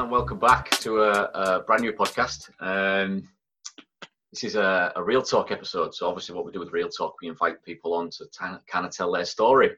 and 0.00 0.10
welcome 0.10 0.40
back 0.40 0.70
to 0.70 1.02
a, 1.02 1.30
a 1.34 1.60
brand 1.60 1.82
new 1.82 1.92
podcast. 1.92 2.50
Um, 2.58 3.28
this 4.32 4.42
is 4.42 4.56
a, 4.56 4.92
a, 4.96 5.02
real 5.02 5.22
talk 5.22 5.52
episode. 5.52 5.94
So, 5.94 6.08
obviously, 6.08 6.34
what 6.34 6.44
we 6.44 6.50
do 6.50 6.58
with 6.58 6.72
real 6.72 6.88
talk, 6.88 7.14
we 7.22 7.28
invite 7.28 7.62
people 7.62 7.94
on 7.94 8.10
to 8.10 8.24
t- 8.24 8.58
kind 8.66 8.84
of 8.84 8.90
tell 8.90 9.12
their 9.12 9.24
story. 9.24 9.70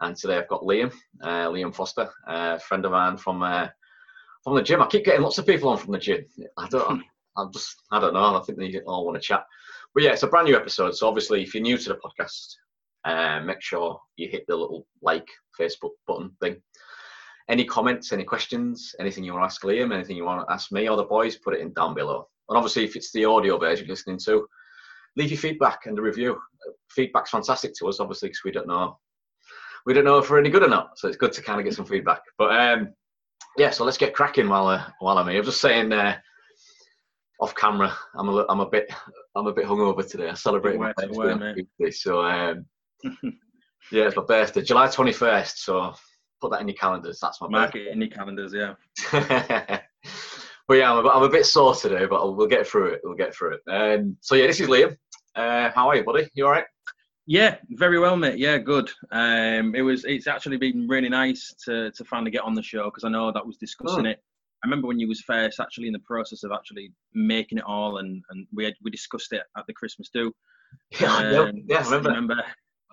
And 0.00 0.14
today, 0.14 0.38
I've 0.38 0.46
got 0.46 0.62
Liam, 0.62 0.92
uh, 1.22 1.48
Liam 1.48 1.74
Foster, 1.74 2.08
a 2.28 2.60
friend 2.60 2.84
of 2.84 2.92
mine 2.92 3.16
from 3.16 3.42
uh, 3.42 3.66
from 4.44 4.54
the 4.54 4.62
gym. 4.62 4.80
I 4.80 4.86
keep 4.86 5.04
getting 5.04 5.22
lots 5.22 5.38
of 5.38 5.46
people 5.46 5.70
on 5.70 5.78
from 5.78 5.92
the 5.92 5.98
gym. 5.98 6.24
I 6.56 6.68
don't. 6.68 7.02
I'm 7.36 7.52
just. 7.52 7.82
I 7.90 7.98
don't 7.98 8.14
know. 8.14 8.36
I 8.36 8.42
think 8.44 8.58
they 8.58 8.78
all 8.86 9.04
want 9.04 9.16
to 9.16 9.20
chat. 9.20 9.44
But 9.92 10.04
yeah, 10.04 10.12
it's 10.12 10.22
a 10.22 10.28
brand 10.28 10.46
new 10.46 10.56
episode. 10.56 10.94
So, 10.94 11.08
obviously, 11.08 11.42
if 11.42 11.52
you're 11.52 11.62
new 11.62 11.78
to 11.78 11.88
the 11.88 11.96
podcast, 11.96 12.54
uh, 13.04 13.40
make 13.40 13.60
sure 13.60 13.98
you 14.16 14.28
hit 14.28 14.44
the 14.46 14.54
little 14.54 14.86
like 15.02 15.26
Facebook 15.58 15.94
button 16.06 16.30
thing 16.40 16.62
any 17.48 17.64
comments, 17.64 18.12
any 18.12 18.24
questions, 18.24 18.94
anything 19.00 19.24
you 19.24 19.32
want 19.32 19.42
to 19.42 19.46
ask 19.46 19.62
Liam, 19.62 19.92
anything 19.92 20.16
you 20.16 20.24
want 20.24 20.46
to 20.46 20.52
ask 20.52 20.70
me 20.70 20.88
or 20.88 20.96
the 20.96 21.04
boys, 21.04 21.36
put 21.36 21.54
it 21.54 21.60
in 21.60 21.72
down 21.72 21.94
below. 21.94 22.28
And 22.48 22.56
obviously, 22.56 22.84
if 22.84 22.96
it's 22.96 23.12
the 23.12 23.24
audio 23.24 23.58
version 23.58 23.86
you're 23.86 23.94
listening 23.94 24.18
to, 24.26 24.46
leave 25.16 25.30
your 25.30 25.38
feedback 25.38 25.86
and 25.86 25.98
a 25.98 26.02
review. 26.02 26.38
Feedback's 26.90 27.30
fantastic 27.30 27.72
to 27.74 27.88
us, 27.88 28.00
obviously, 28.00 28.28
because 28.28 28.44
we 28.44 28.52
don't 28.52 28.66
know 28.68 28.98
we 29.86 29.94
don't 29.94 30.04
know 30.04 30.18
if 30.18 30.28
we're 30.28 30.38
any 30.38 30.50
good 30.50 30.62
or 30.62 30.68
not. 30.68 30.98
So 30.98 31.08
it's 31.08 31.16
good 31.16 31.32
to 31.32 31.42
kind 31.42 31.58
of 31.58 31.64
get 31.64 31.74
some 31.74 31.86
feedback. 31.86 32.20
But 32.36 32.54
um, 32.54 32.92
yeah, 33.56 33.70
so 33.70 33.84
let's 33.84 33.96
get 33.96 34.14
cracking 34.14 34.48
while 34.48 34.68
uh, 34.68 34.84
while 35.00 35.16
I'm 35.16 35.28
here. 35.28 35.38
I'm 35.38 35.44
just 35.44 35.62
saying 35.62 35.92
uh, 35.92 36.18
off 37.40 37.54
camera, 37.54 37.96
I'm 38.14 38.28
a 38.28 38.44
I'm 38.50 38.60
a 38.60 38.68
bit 38.68 38.92
I'm 39.34 39.46
a 39.46 39.52
bit 39.52 39.64
hungover 39.64 40.06
today. 40.06 40.28
I 40.28 40.34
celebrated 40.34 40.80
my 40.80 40.92
birthday, 40.92 41.90
so 41.90 42.22
um, 42.22 42.66
yeah, 43.90 44.04
it's 44.08 44.16
my 44.16 44.24
birthday, 44.24 44.62
July 44.62 44.88
21st. 44.88 45.56
So 45.56 45.94
put 46.40 46.50
that 46.52 46.60
in 46.60 46.68
your 46.68 46.76
calendars. 46.76 47.18
That's 47.20 47.40
my 47.40 47.48
mark 47.48 47.74
it 47.74 47.88
in 47.88 48.00
your 48.00 48.10
calendars. 48.10 48.52
Yeah. 48.52 48.74
but 49.12 50.74
yeah, 50.74 50.92
I'm 50.92 51.04
a, 51.04 51.08
I'm 51.08 51.22
a 51.22 51.28
bit 51.28 51.46
sore 51.46 51.74
today, 51.74 52.06
but 52.06 52.36
we'll 52.36 52.46
get 52.46 52.66
through 52.66 52.92
it. 52.92 53.00
We'll 53.04 53.14
get 53.14 53.34
through 53.34 53.54
it. 53.56 53.70
Um, 53.70 54.16
so 54.20 54.34
yeah, 54.34 54.46
this 54.46 54.60
is 54.60 54.68
Liam. 54.68 54.96
Uh, 55.34 55.70
how 55.74 55.88
are 55.88 55.96
you, 55.96 56.04
buddy? 56.04 56.28
You 56.34 56.46
all 56.46 56.52
right? 56.52 56.64
Yeah, 57.26 57.56
very 57.70 57.98
well, 57.98 58.16
mate. 58.16 58.38
Yeah, 58.38 58.56
good. 58.58 58.90
Um, 59.12 59.74
it 59.74 59.82
was. 59.82 60.04
It's 60.04 60.26
actually 60.26 60.56
been 60.56 60.88
really 60.88 61.10
nice 61.10 61.54
to 61.66 61.90
to 61.90 62.04
finally 62.04 62.30
get 62.30 62.42
on 62.42 62.54
the 62.54 62.62
show 62.62 62.84
because 62.84 63.04
I 63.04 63.10
know 63.10 63.30
that 63.30 63.46
was 63.46 63.58
discussing 63.58 64.06
oh. 64.06 64.10
it. 64.10 64.22
I 64.64 64.66
remember 64.66 64.88
when 64.88 64.98
you 64.98 65.06
was 65.06 65.20
first 65.20 65.60
actually 65.60 65.86
in 65.86 65.92
the 65.92 65.98
process 66.00 66.42
of 66.42 66.52
actually 66.52 66.90
making 67.12 67.58
it 67.58 67.64
all, 67.64 67.98
and 67.98 68.22
and 68.30 68.46
we 68.52 68.64
had, 68.64 68.74
we 68.82 68.90
discussed 68.90 69.32
it 69.32 69.42
at 69.56 69.66
the 69.66 69.74
Christmas 69.74 70.08
do. 70.12 70.32
Yeah, 71.00 71.16
um, 71.16 71.62
yeah, 71.66 71.78
I 71.78 71.84
remember. 71.84 72.10
I 72.10 72.14
remember 72.14 72.44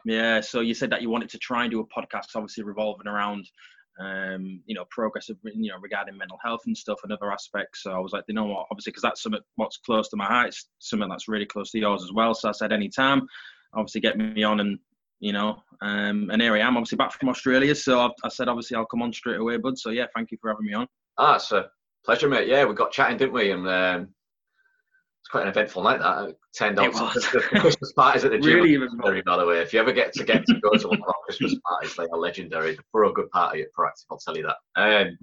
yeah, 0.06 0.40
so 0.40 0.62
you 0.62 0.74
said 0.74 0.92
that 0.92 1.02
you 1.02 1.10
wanted 1.10 1.30
to 1.30 1.40
try 1.40 1.64
and 1.64 1.72
do 1.72 1.80
a 1.82 1.88
podcast, 1.88 2.36
obviously 2.36 2.64
revolving 2.64 3.08
around, 3.08 3.50
um, 4.00 4.62
you 4.66 4.76
know, 4.76 4.86
progress 4.92 5.30
of, 5.30 5.38
you 5.44 5.72
know, 5.72 5.80
regarding 5.82 6.18
mental 6.18 6.38
health 6.44 6.62
and 6.68 6.78
stuff 6.78 7.00
and 7.04 7.12
other 7.12 7.32
aspects. 7.32 7.84
So 7.84 7.92
I 7.92 8.00
was 8.00 8.14
like, 8.14 8.24
you 8.28 8.36
know 8.36 8.46
what, 8.46 8.68
obviously, 8.72 8.92
because 8.92 9.02
that's 9.02 9.24
something 9.24 9.42
what's 9.56 9.78
close 9.78 10.08
to 10.10 10.16
my 10.16 10.26
heart, 10.26 10.50
it's 10.50 10.70
something 10.80 11.10
that's 11.10 11.28
really 11.28 11.46
close 11.46 11.72
to 11.72 11.80
yours 11.80 12.04
as 12.04 12.14
well. 12.14 12.36
So 12.36 12.50
I 12.50 12.52
said, 12.52 12.72
anytime, 12.72 13.28
obviously, 13.74 14.02
get 14.02 14.18
me 14.18 14.44
on 14.44 14.60
and, 14.60 14.80
you 15.20 15.34
know, 15.34 15.64
um, 15.82 16.30
and 16.32 16.42
here 16.42 16.54
I 16.54 16.60
am, 16.60 16.78
obviously 16.78 16.98
back 16.98 17.14
from 17.14 17.30
Australia. 17.30 17.74
So 17.74 18.00
I, 18.00 18.10
I 18.24 18.30
said, 18.30 18.48
obviously, 18.48 18.78
I'll 18.78 18.86
come 18.86 19.02
on 19.02 19.12
straight 19.12 19.40
away, 19.40 19.58
bud. 19.58 19.80
So 19.80 19.90
yeah, 19.90 20.06
thank 20.16 20.30
you 20.32 20.38
for 20.40 20.52
having 20.52 20.66
me 20.68 20.74
on. 20.74 20.88
Ah, 21.18 21.36
it's 21.36 21.52
a 21.52 21.70
pleasure, 22.06 22.30
mate. 22.30 22.48
Yeah, 22.48 22.66
we 22.66 22.76
got 22.76 22.92
chatting, 22.92 23.18
didn't 23.18 23.34
we? 23.34 23.52
And 23.52 23.68
um, 23.68 24.10
it's 25.26 25.32
quite 25.32 25.42
an 25.42 25.50
eventful 25.50 25.82
night 25.82 25.98
that 26.02 26.36
ten 26.54 26.76
dollars 26.76 27.26
Christmas 27.26 27.94
parties 27.94 28.26
at 28.26 28.32
the 28.32 28.38
gym. 28.38 28.58
Really 28.58 28.78
legendary, 28.78 29.24
by 29.24 29.38
the 29.38 29.46
way. 29.48 29.60
If 29.60 29.74
you 29.74 29.80
ever 29.80 29.92
get 29.92 30.14
to 30.14 30.24
get 30.24 30.46
to 30.46 30.60
go 30.60 30.78
to 30.78 30.88
one 30.88 31.00
of 31.00 31.08
our 31.08 31.16
Christmas 31.24 31.56
parties, 31.66 31.96
they 31.96 32.04
are 32.04 32.20
legendary. 32.20 32.78
For 32.92 33.06
a 33.06 33.12
good 33.12 33.32
party 33.32 33.64
at 33.64 33.70
Proactive, 33.76 34.06
I'll 34.12 34.20
tell 34.20 34.38
you 34.38 34.46
that. 34.46 34.58
Um, 34.80 35.18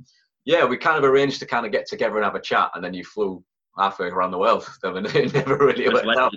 yeah, 0.45 0.65
we 0.65 0.77
kind 0.77 0.99
of 0.99 1.09
arranged 1.09 1.39
to 1.39 1.47
kind 1.47 1.65
of 1.65 1.71
get 1.71 1.87
together 1.87 2.17
and 2.17 2.25
have 2.25 2.35
a 2.35 2.41
chat, 2.41 2.73
and 2.75 2.83
then 2.83 2.95
you 2.95 3.05
flew 3.05 3.45
halfway 3.79 4.09
around 4.09 4.33
the 4.33 4.39
world. 4.39 4.69
never 4.83 5.57
really 5.57 5.87
left 5.87 6.19
out. 6.19 6.35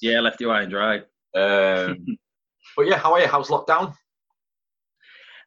Yeah, 0.00 0.20
left 0.20 0.40
you 0.40 0.50
high 0.50 0.62
and 0.62 0.70
dry. 0.70 0.98
Um, 1.34 2.06
but 2.76 2.86
yeah, 2.86 2.98
how 2.98 3.14
are 3.14 3.20
you? 3.20 3.26
How's 3.26 3.48
lockdown? 3.48 3.96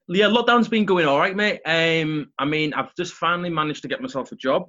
Yeah, 0.09 0.25
lockdown's 0.25 0.67
been 0.67 0.83
going 0.83 1.05
all 1.05 1.19
right, 1.19 1.37
mate. 1.37 1.61
Um, 1.66 2.33
I 2.37 2.43
mean, 2.43 2.73
I've 2.73 2.93
just 2.97 3.13
finally 3.13 3.49
managed 3.49 3.81
to 3.83 3.87
get 3.87 4.01
myself 4.01 4.33
a 4.33 4.35
job. 4.35 4.63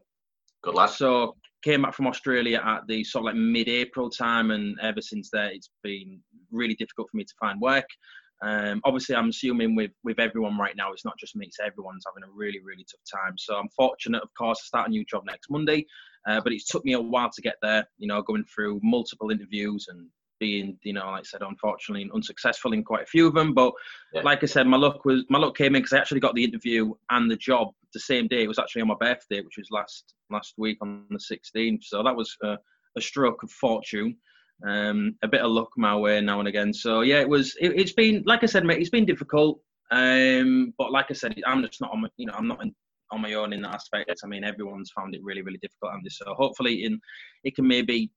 Good 0.62 0.76
lad. 0.76 0.90
So 0.90 1.34
came 1.62 1.82
back 1.82 1.94
from 1.94 2.06
Australia 2.06 2.60
at 2.64 2.86
the 2.86 3.04
sort 3.04 3.22
of 3.22 3.26
like 3.26 3.36
mid-April 3.36 4.10
time, 4.10 4.50
and 4.50 4.78
ever 4.82 5.00
since 5.00 5.30
then 5.32 5.50
it's 5.52 5.70
been 5.82 6.20
really 6.50 6.74
difficult 6.74 7.10
for 7.10 7.16
me 7.16 7.24
to 7.24 7.34
find 7.40 7.60
work. 7.60 7.88
Um, 8.42 8.82
obviously, 8.84 9.16
I'm 9.16 9.30
assuming 9.30 9.74
with 9.74 9.92
with 10.04 10.20
everyone 10.20 10.58
right 10.58 10.76
now, 10.76 10.92
it's 10.92 11.04
not 11.04 11.18
just 11.18 11.36
me; 11.36 11.46
it's 11.46 11.58
everyone's 11.58 12.04
having 12.06 12.28
a 12.28 12.32
really, 12.32 12.60
really 12.62 12.84
tough 12.84 13.20
time. 13.22 13.34
So 13.38 13.56
I'm 13.56 13.68
fortunate, 13.70 14.22
of 14.22 14.28
course, 14.38 14.58
to 14.58 14.64
start 14.66 14.88
a 14.88 14.90
new 14.90 15.04
job 15.06 15.24
next 15.24 15.50
Monday, 15.50 15.86
uh, 16.28 16.40
but 16.42 16.52
it 16.52 16.62
took 16.68 16.84
me 16.84 16.92
a 16.92 17.00
while 17.00 17.30
to 17.30 17.42
get 17.42 17.56
there. 17.62 17.88
You 17.98 18.08
know, 18.08 18.22
going 18.22 18.44
through 18.44 18.80
multiple 18.82 19.30
interviews 19.30 19.86
and 19.88 20.08
being, 20.38 20.78
you 20.82 20.92
know, 20.92 21.06
like 21.06 21.20
I 21.20 21.22
said, 21.22 21.42
unfortunately 21.42 22.10
unsuccessful 22.14 22.72
in 22.72 22.84
quite 22.84 23.02
a 23.02 23.06
few 23.06 23.26
of 23.26 23.34
them. 23.34 23.54
But 23.54 23.72
yeah. 24.12 24.22
like 24.22 24.42
I 24.42 24.46
said, 24.46 24.66
my 24.66 24.76
luck 24.76 25.04
was 25.04 25.24
my 25.28 25.38
luck 25.38 25.56
came 25.56 25.74
in 25.74 25.82
because 25.82 25.92
I 25.92 25.98
actually 25.98 26.20
got 26.20 26.34
the 26.34 26.44
interview 26.44 26.92
and 27.10 27.30
the 27.30 27.36
job 27.36 27.68
the 27.92 28.00
same 28.00 28.28
day. 28.28 28.42
It 28.42 28.48
was 28.48 28.58
actually 28.58 28.82
on 28.82 28.88
my 28.88 28.96
birthday, 28.98 29.40
which 29.40 29.56
was 29.58 29.68
last 29.70 30.14
last 30.30 30.54
week 30.58 30.78
on 30.82 31.04
the 31.10 31.18
16th. 31.18 31.82
So 31.82 32.02
that 32.02 32.16
was 32.16 32.36
a, 32.42 32.56
a 32.96 33.00
stroke 33.00 33.42
of 33.42 33.50
fortune. 33.50 34.16
Um, 34.66 35.16
a 35.22 35.28
bit 35.28 35.42
of 35.42 35.50
luck 35.50 35.68
my 35.76 35.96
way 35.96 36.20
now 36.20 36.38
and 36.38 36.48
again. 36.48 36.72
So 36.72 37.02
yeah, 37.02 37.20
it 37.20 37.28
was. 37.28 37.54
It, 37.60 37.78
has 37.78 37.92
been 37.92 38.22
like 38.26 38.42
I 38.42 38.46
said, 38.46 38.64
mate. 38.64 38.80
It's 38.80 38.90
been 38.90 39.06
difficult. 39.06 39.60
Um, 39.90 40.74
but 40.78 40.90
like 40.90 41.06
I 41.10 41.14
said, 41.14 41.34
I'm 41.46 41.62
just 41.62 41.80
not 41.80 41.92
on 41.92 42.02
my. 42.02 42.08
You 42.16 42.26
know, 42.26 42.34
I'm 42.36 42.48
not 42.48 42.62
in, 42.62 42.74
on 43.10 43.20
my 43.20 43.34
own 43.34 43.52
in 43.52 43.62
that 43.62 43.74
aspect. 43.74 44.10
I 44.24 44.26
mean, 44.26 44.44
everyone's 44.44 44.90
found 44.96 45.14
it 45.14 45.20
really, 45.22 45.42
really 45.42 45.58
difficult, 45.60 45.92
Andy. 45.94 46.10
So 46.10 46.34
hopefully, 46.34 46.84
in 46.84 46.98
it 47.44 47.54
can 47.54 47.66
maybe 47.66 48.10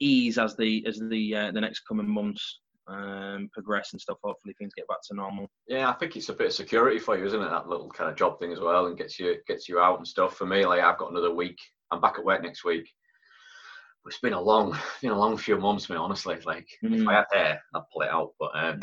ease 0.00 0.38
as 0.38 0.56
the 0.56 0.84
as 0.86 0.98
the 0.98 1.34
uh, 1.34 1.50
the 1.52 1.60
next 1.60 1.80
coming 1.80 2.08
months 2.08 2.60
um, 2.88 3.48
progress 3.52 3.92
and 3.92 4.00
stuff. 4.00 4.18
Hopefully 4.22 4.54
things 4.58 4.72
get 4.74 4.88
back 4.88 4.98
to 5.08 5.14
normal. 5.14 5.48
Yeah, 5.66 5.90
I 5.90 5.92
think 5.94 6.16
it's 6.16 6.28
a 6.28 6.34
bit 6.34 6.48
of 6.48 6.52
security 6.52 6.98
for 6.98 7.16
you, 7.16 7.26
isn't 7.26 7.40
it? 7.40 7.50
That 7.50 7.68
little 7.68 7.90
kind 7.90 8.10
of 8.10 8.16
job 8.16 8.38
thing 8.38 8.52
as 8.52 8.60
well, 8.60 8.86
and 8.86 8.98
gets 8.98 9.18
you 9.18 9.36
gets 9.46 9.68
you 9.68 9.78
out 9.78 9.98
and 9.98 10.06
stuff. 10.06 10.36
For 10.36 10.46
me, 10.46 10.64
like 10.66 10.80
I've 10.80 10.98
got 10.98 11.10
another 11.10 11.34
week. 11.34 11.58
I'm 11.90 12.00
back 12.00 12.18
at 12.18 12.24
work 12.24 12.42
next 12.42 12.64
week. 12.64 12.88
It's 14.06 14.20
been 14.20 14.32
a 14.32 14.40
long, 14.40 14.76
been 15.02 15.10
a 15.10 15.18
long 15.18 15.36
few 15.36 15.58
months, 15.58 15.90
man. 15.90 15.98
Honestly, 15.98 16.38
like 16.46 16.66
mm. 16.82 17.02
if 17.02 17.06
I 17.06 17.14
had 17.14 17.24
hair, 17.32 17.62
I'd 17.74 17.82
pull 17.92 18.02
it 18.02 18.08
out. 18.08 18.30
But 18.38 18.50
um, 18.54 18.80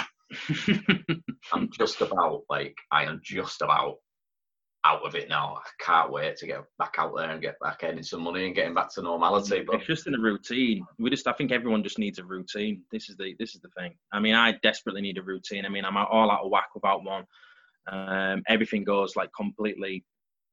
I'm 1.54 1.70
just 1.72 2.02
about 2.02 2.44
like 2.50 2.76
I 2.92 3.06
am 3.06 3.22
just 3.24 3.62
about 3.62 3.96
out 4.86 5.06
of 5.06 5.16
it 5.16 5.28
now. 5.28 5.58
I 5.58 5.84
can't 5.84 6.12
wait 6.12 6.38
to 6.38 6.46
get 6.46 6.64
back 6.78 6.96
out 7.00 7.14
there 7.18 7.32
and 7.32 7.42
get 7.42 7.60
back 7.60 7.80
earning 7.84 8.04
some 8.04 8.22
money 8.22 8.46
and 8.46 8.56
getting 8.56 8.76
back 8.76 8.94
to 8.94 9.02
normality. 9.02 9.64
But 9.66 9.78
it's 9.78 9.88
just 9.88 10.08
in 10.08 10.14
a 10.14 10.20
routine. 10.20 10.86
We 11.00 11.10
just, 11.10 11.28
I 11.28 11.34
think 11.34 11.52
everyone 11.52 11.84
just 11.84 11.98
needs 11.98 12.20
a 12.20 12.24
routine. 12.24 12.84
This 12.92 13.10
is 13.10 13.18
the, 13.18 13.36
this 13.40 13.56
is 13.56 13.62
the 13.62 13.70
thing. 13.70 13.96
I 14.14 14.20
mean, 14.20 14.36
I 14.36 14.54
desperately 14.62 15.02
need 15.02 15.18
a 15.18 15.24
routine. 15.24 15.66
I 15.66 15.70
mean, 15.70 15.86
I'm 15.86 15.98
all 15.98 16.32
out 16.32 16.44
of 16.44 16.52
whack 16.52 16.70
without 16.76 17.04
one. 17.04 17.26
Um, 17.92 18.44
everything 18.48 18.84
goes 18.84 19.16
like 19.16 19.30
completely 19.36 20.06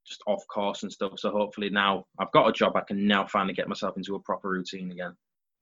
just 0.06 0.22
off 0.26 0.46
course 0.48 0.82
and 0.82 0.90
stuff. 0.90 1.12
So 1.18 1.30
hopefully 1.30 1.70
now 1.70 2.06
I've 2.18 2.32
got 2.32 2.48
a 2.48 2.52
job, 2.52 2.76
I 2.76 2.80
can 2.80 3.06
now 3.06 3.26
finally 3.26 3.54
get 3.54 3.68
myself 3.68 3.96
into 3.96 4.14
a 4.14 4.20
proper 4.20 4.48
routine 4.48 4.90
again. 4.90 5.14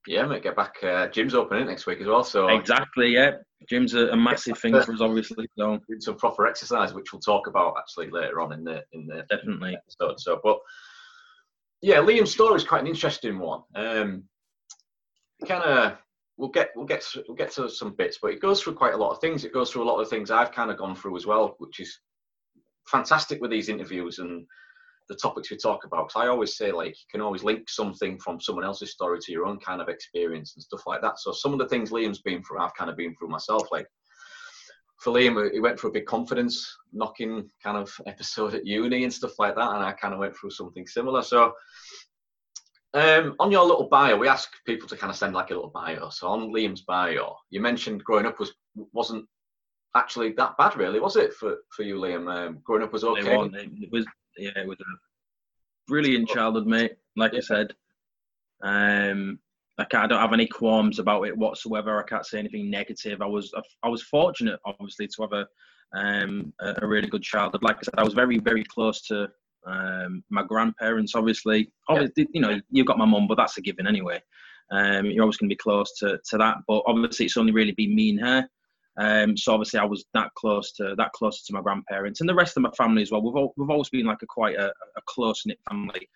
Yeah, 0.07 0.27
mate, 0.27 0.43
get 0.43 0.57
back. 0.57 0.77
Uh, 0.83 1.09
gym's 1.09 1.35
opening 1.35 1.67
next 1.67 1.87
week 1.87 2.01
as 2.01 2.07
well. 2.07 2.25
So 2.25 2.49
exactly, 2.49 3.09
yeah, 3.09 3.33
gym's 3.69 3.95
a, 3.95 4.09
a 4.09 4.17
massive 4.17 4.59
thing 4.59 4.73
for 4.73 4.93
us, 4.95 5.01
obviously. 5.01 5.47
So 5.59 5.79
some 5.99 6.17
proper 6.17 6.47
exercise, 6.47 6.95
which 6.95 7.13
we'll 7.13 7.21
talk 7.21 7.47
about 7.47 7.75
actually 7.79 8.11
later 8.11 8.41
on 8.41 8.53
in 8.53 8.65
the 8.65 8.83
in 8.93 9.07
the 9.07 9.27
definitely 9.29 9.77
episode. 9.77 10.19
So, 10.19 10.41
but 10.43 10.59
yeah, 11.83 11.97
Liam's 11.97 12.33
story 12.33 12.57
is 12.57 12.65
quite 12.65 12.81
an 12.81 12.87
interesting 12.87 13.39
one. 13.39 13.63
Um, 13.75 14.25
kind 15.47 15.63
of 15.65 15.99
we'll 16.39 16.49
get 16.49 16.71
we'll 16.75 16.87
get 16.87 17.05
we'll 17.29 17.37
get 17.37 17.53
to 17.53 17.69
some 17.69 17.95
bits, 17.95 18.19
but 18.21 18.33
it 18.33 18.41
goes 18.41 18.63
through 18.63 18.75
quite 18.75 18.95
a 18.95 18.99
lot 18.99 19.13
of 19.13 19.21
things. 19.21 19.45
It 19.45 19.53
goes 19.53 19.71
through 19.71 19.83
a 19.83 19.91
lot 19.91 20.01
of 20.01 20.09
things 20.09 20.31
I've 20.31 20.53
kind 20.53 20.71
of 20.71 20.79
gone 20.79 20.97
through 20.97 21.17
as 21.17 21.27
well, 21.27 21.57
which 21.59 21.79
is 21.79 22.01
fantastic 22.87 23.41
with 23.41 23.51
these 23.51 23.69
interviews 23.69 24.19
and 24.19 24.47
the 25.11 25.17
topics 25.17 25.51
we 25.51 25.57
talk 25.57 25.85
about. 25.85 26.09
Because 26.09 26.23
I 26.23 26.29
always 26.29 26.57
say, 26.57 26.71
like, 26.73 26.91
you 26.91 27.07
can 27.11 27.21
always 27.21 27.43
link 27.43 27.69
something 27.69 28.19
from 28.19 28.41
someone 28.41 28.65
else's 28.65 28.93
story 28.93 29.19
to 29.21 29.33
your 29.33 29.45
own 29.45 29.59
kind 29.59 29.83
of 29.83 29.89
experience 29.89 30.55
and 30.55 30.63
stuff 30.63 30.87
like 30.87 31.03
that. 31.03 31.19
So 31.19 31.33
some 31.33 31.53
of 31.53 31.59
the 31.59 31.69
things 31.69 31.91
Liam's 31.91 32.23
been 32.23 32.43
through, 32.43 32.61
I've 32.61 32.75
kind 32.75 32.89
of 32.89 32.97
been 32.97 33.15
through 33.17 33.29
myself. 33.29 33.69
Like 33.73 33.87
for 35.01 35.13
Liam, 35.13 35.53
he 35.53 35.59
went 35.61 35.79
through 35.79 35.91
a 35.91 35.95
big 35.95 36.07
confidence 36.07 36.75
knocking 36.93 37.51
kind 37.63 37.77
of 37.77 37.93
episode 38.07 38.55
at 38.55 38.65
uni 38.65 39.03
and 39.03 39.13
stuff 39.13 39.39
like 39.39 39.57
that, 39.57 39.75
and 39.75 39.85
I 39.85 39.93
kind 39.93 40.15
of 40.15 40.21
went 40.21 40.37
through 40.37 40.51
something 40.51 40.87
similar. 40.87 41.23
So 41.23 41.53
um, 42.95 43.35
on 43.41 43.51
your 43.51 43.67
little 43.67 43.89
bio, 43.89 44.17
we 44.17 44.29
ask 44.29 44.49
people 44.65 44.89
to 44.89 44.97
kind 44.97 45.11
of 45.11 45.17
send 45.17 45.35
like 45.35 45.51
a 45.51 45.55
little 45.55 45.71
bio. 45.71 46.09
So 46.11 46.29
on 46.29 46.53
Liam's 46.53 46.83
bio, 46.83 47.35
you 47.51 47.61
mentioned 47.61 48.05
growing 48.05 48.27
up 48.27 48.39
was 48.39 48.53
wasn't 48.93 49.27
actually 49.97 50.31
that 50.35 50.57
bad, 50.57 50.77
really, 50.77 51.01
was 51.01 51.17
it 51.17 51.35
for 51.35 51.57
for 51.71 51.83
you, 51.83 51.97
Liam? 51.97 52.33
Um, 52.33 52.61
growing 52.63 52.85
up 52.85 52.93
was 52.93 53.03
okay. 53.03 53.35
It, 53.35 53.71
it 53.83 53.91
was 53.91 54.07
yeah, 54.37 54.51
it 54.57 54.67
was 54.67 54.81
a 54.81 54.85
brilliant 55.89 56.29
childhood, 56.29 56.67
mate. 56.67 56.97
Like 57.17 57.35
I 57.35 57.41
said, 57.41 57.75
um, 58.63 59.39
I, 59.79 59.85
can't, 59.85 60.05
I 60.05 60.07
don't 60.07 60.21
have 60.21 60.33
any 60.33 60.47
qualms 60.47 60.99
about 60.99 61.23
it 61.25 61.37
whatsoever. 61.37 61.99
I 61.99 62.09
can't 62.09 62.27
say 62.27 62.39
anything 62.39 62.71
negative. 62.71 63.23
I 63.23 63.27
was 63.27 63.53
I 63.83 63.89
was 63.89 64.03
fortunate, 64.03 64.61
obviously, 64.65 65.09
to 65.09 65.23
have 65.23 65.33
a 65.33 65.47
um, 65.99 66.53
a 66.61 66.87
really 66.87 67.09
good 67.09 67.23
childhood. 67.23 67.63
Like 67.63 67.77
I 67.77 67.83
said, 67.83 67.99
I 67.99 68.05
was 68.05 68.15
very 68.15 68.39
very 68.39 68.65
close 68.65 69.03
to 69.09 69.29
Um, 69.67 70.25
my 70.31 70.43
grandparents, 70.43 71.15
obviously, 71.15 71.71
obviously, 71.87 72.27
you 72.33 72.41
know, 72.41 72.59
you've 72.71 72.87
got 72.87 72.97
my 72.97 73.05
mum, 73.05 73.27
but 73.29 73.37
that's 73.37 73.59
a 73.59 73.61
given 73.61 73.87
anyway. 73.87 74.19
Um, 74.71 75.05
you're 75.07 75.25
always 75.25 75.37
going 75.37 75.51
to 75.51 75.55
be 75.55 75.65
close 75.67 75.93
to, 75.99 76.19
to 76.31 76.39
that, 76.39 76.57
but 76.67 76.83
obviously, 76.87 77.27
it's 77.27 77.37
only 77.37 77.53
really 77.53 77.73
been 77.73 77.95
me 77.95 78.11
and 78.11 78.21
her. 78.21 78.49
Um, 79.01 79.35
so 79.35 79.55
obviously, 79.55 79.81
I 79.81 79.85
was 79.85 80.05
that 80.13 80.31
close 80.35 80.73
to 80.73 80.95
that 80.97 81.13
closer 81.13 81.41
to 81.47 81.53
my 81.55 81.63
grandparents 81.63 82.21
and 82.21 82.29
the 82.29 82.35
rest 82.35 82.57
of 82.57 82.63
my 82.63 82.71
family 82.77 83.01
as 83.01 83.11
well. 83.11 83.23
We've 83.23 83.35
all, 83.35 83.55
we've 83.57 83.71
always 83.71 83.89
been 83.89 84.05
like 84.05 84.23
a 84.23 84.27
quite 84.27 84.57
a, 84.57 84.69
a 84.69 85.03
close 85.07 85.47
knit 85.47 85.59
family. 85.69 86.09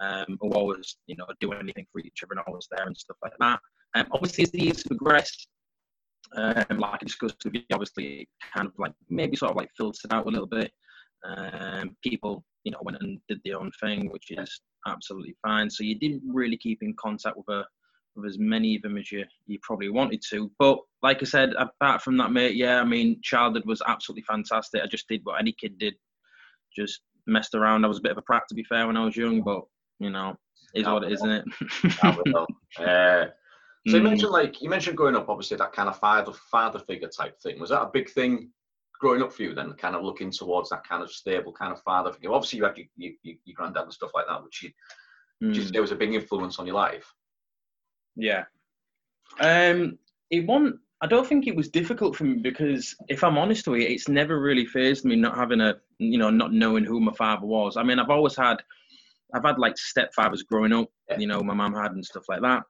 Um, 0.00 0.36
who 0.40 0.50
always 0.50 0.96
you 1.06 1.14
know 1.14 1.26
do 1.38 1.52
anything 1.52 1.86
for 1.92 2.00
each 2.00 2.24
other 2.24 2.32
and 2.32 2.40
always 2.48 2.66
there 2.72 2.84
and 2.84 2.96
stuff 2.96 3.18
like 3.22 3.34
that. 3.38 3.60
Um, 3.94 4.06
obviously, 4.10 4.42
as 4.42 4.50
the 4.50 4.64
years 4.64 4.82
progressed, 4.82 5.46
um, 6.34 6.78
like 6.78 6.94
I 6.94 7.04
discussed 7.04 7.44
with 7.44 7.54
you, 7.54 7.62
obviously, 7.72 8.28
kind 8.54 8.66
of 8.66 8.72
like 8.78 8.92
maybe 9.08 9.36
sort 9.36 9.52
of 9.52 9.56
like 9.56 9.70
filtered 9.76 10.12
out 10.12 10.26
a 10.26 10.30
little 10.30 10.46
bit. 10.46 10.72
Um, 11.24 11.96
people, 12.02 12.42
you 12.64 12.72
know, 12.72 12.80
went 12.82 12.98
and 13.00 13.20
did 13.28 13.40
their 13.44 13.60
own 13.60 13.70
thing, 13.80 14.10
which 14.10 14.32
is 14.32 14.60
absolutely 14.88 15.36
fine. 15.42 15.70
So 15.70 15.84
you 15.84 15.94
didn't 15.94 16.22
really 16.26 16.56
keep 16.56 16.82
in 16.82 16.94
contact 16.98 17.36
with 17.36 17.48
a 17.48 17.64
with 18.14 18.26
as 18.26 18.38
many 18.38 18.76
of 18.76 18.82
them 18.82 18.98
as 18.98 19.10
you 19.10 19.24
you 19.46 19.58
probably 19.62 19.88
wanted 19.88 20.22
to. 20.30 20.50
But 20.58 20.78
like 21.02 21.18
I 21.22 21.24
said, 21.24 21.50
apart 21.58 22.02
from 22.02 22.16
that, 22.18 22.32
mate, 22.32 22.56
yeah, 22.56 22.80
I 22.80 22.84
mean, 22.84 23.20
childhood 23.22 23.64
was 23.66 23.82
absolutely 23.86 24.22
fantastic. 24.22 24.82
I 24.82 24.86
just 24.86 25.08
did 25.08 25.22
what 25.24 25.40
any 25.40 25.52
kid 25.52 25.78
did, 25.78 25.94
just 26.76 27.00
messed 27.26 27.54
around. 27.54 27.84
I 27.84 27.88
was 27.88 27.98
a 27.98 28.02
bit 28.02 28.12
of 28.12 28.18
a 28.18 28.22
prat, 28.22 28.44
to 28.48 28.54
be 28.54 28.64
fair, 28.64 28.86
when 28.86 28.96
I 28.96 29.04
was 29.04 29.16
young, 29.16 29.42
but 29.42 29.62
you 29.98 30.10
know, 30.10 30.36
is 30.74 30.86
what 30.86 31.04
it 31.04 31.12
is, 31.12 31.20
isn't 31.20 31.30
it? 31.30 31.44
uh, 32.78 33.26
so 33.88 33.96
you 33.96 34.00
mm. 34.00 34.02
mentioned 34.02 34.32
like 34.32 34.62
you 34.62 34.70
mentioned 34.70 34.96
growing 34.96 35.16
up, 35.16 35.28
obviously 35.28 35.56
that 35.56 35.72
kind 35.72 35.88
of 35.88 35.98
father 35.98 36.32
father 36.50 36.78
figure 36.78 37.08
type 37.08 37.38
thing. 37.40 37.60
Was 37.60 37.70
that 37.70 37.82
a 37.82 37.90
big 37.92 38.10
thing 38.10 38.50
growing 39.00 39.22
up 39.22 39.32
for 39.32 39.42
you 39.42 39.54
then? 39.54 39.72
Kind 39.74 39.96
of 39.96 40.04
looking 40.04 40.30
towards 40.30 40.70
that 40.70 40.86
kind 40.86 41.02
of 41.02 41.10
stable 41.10 41.52
kind 41.52 41.72
of 41.72 41.82
father 41.82 42.12
figure. 42.12 42.32
Obviously 42.32 42.58
you 42.58 42.64
had 42.64 42.76
your, 42.76 42.86
your, 42.96 43.12
your 43.44 43.54
granddad 43.54 43.84
and 43.84 43.92
stuff 43.92 44.12
like 44.14 44.26
that, 44.28 44.42
which 44.42 44.62
you, 44.62 44.70
mm. 45.42 45.52
just, 45.52 45.72
there 45.72 45.82
was 45.82 45.92
a 45.92 45.96
big 45.96 46.14
influence 46.14 46.58
on 46.58 46.66
your 46.66 46.76
life. 46.76 47.12
Yeah. 48.16 48.44
Um, 49.40 49.98
it 50.30 50.46
won't. 50.46 50.76
I 51.00 51.06
don't 51.06 51.26
think 51.26 51.46
it 51.46 51.56
was 51.56 51.68
difficult 51.68 52.14
for 52.14 52.24
me 52.24 52.38
because, 52.38 52.94
if 53.08 53.24
I'm 53.24 53.36
honest 53.36 53.66
with 53.66 53.80
you, 53.80 53.88
it's 53.88 54.08
never 54.08 54.40
really 54.40 54.64
phased 54.64 55.04
me 55.04 55.16
not 55.16 55.36
having 55.36 55.60
a, 55.60 55.74
you 55.98 56.16
know, 56.16 56.30
not 56.30 56.52
knowing 56.52 56.84
who 56.84 57.00
my 57.00 57.12
father 57.14 57.44
was. 57.44 57.76
I 57.76 57.82
mean, 57.82 57.98
I've 57.98 58.10
always 58.10 58.36
had, 58.36 58.62
I've 59.34 59.44
had 59.44 59.58
like 59.58 59.74
stepfathers 59.74 60.46
growing 60.46 60.72
up, 60.72 60.88
you 61.18 61.26
know, 61.26 61.40
my 61.40 61.54
mum 61.54 61.74
had 61.74 61.92
and 61.92 62.04
stuff 62.04 62.24
like 62.28 62.42
that. 62.42 62.62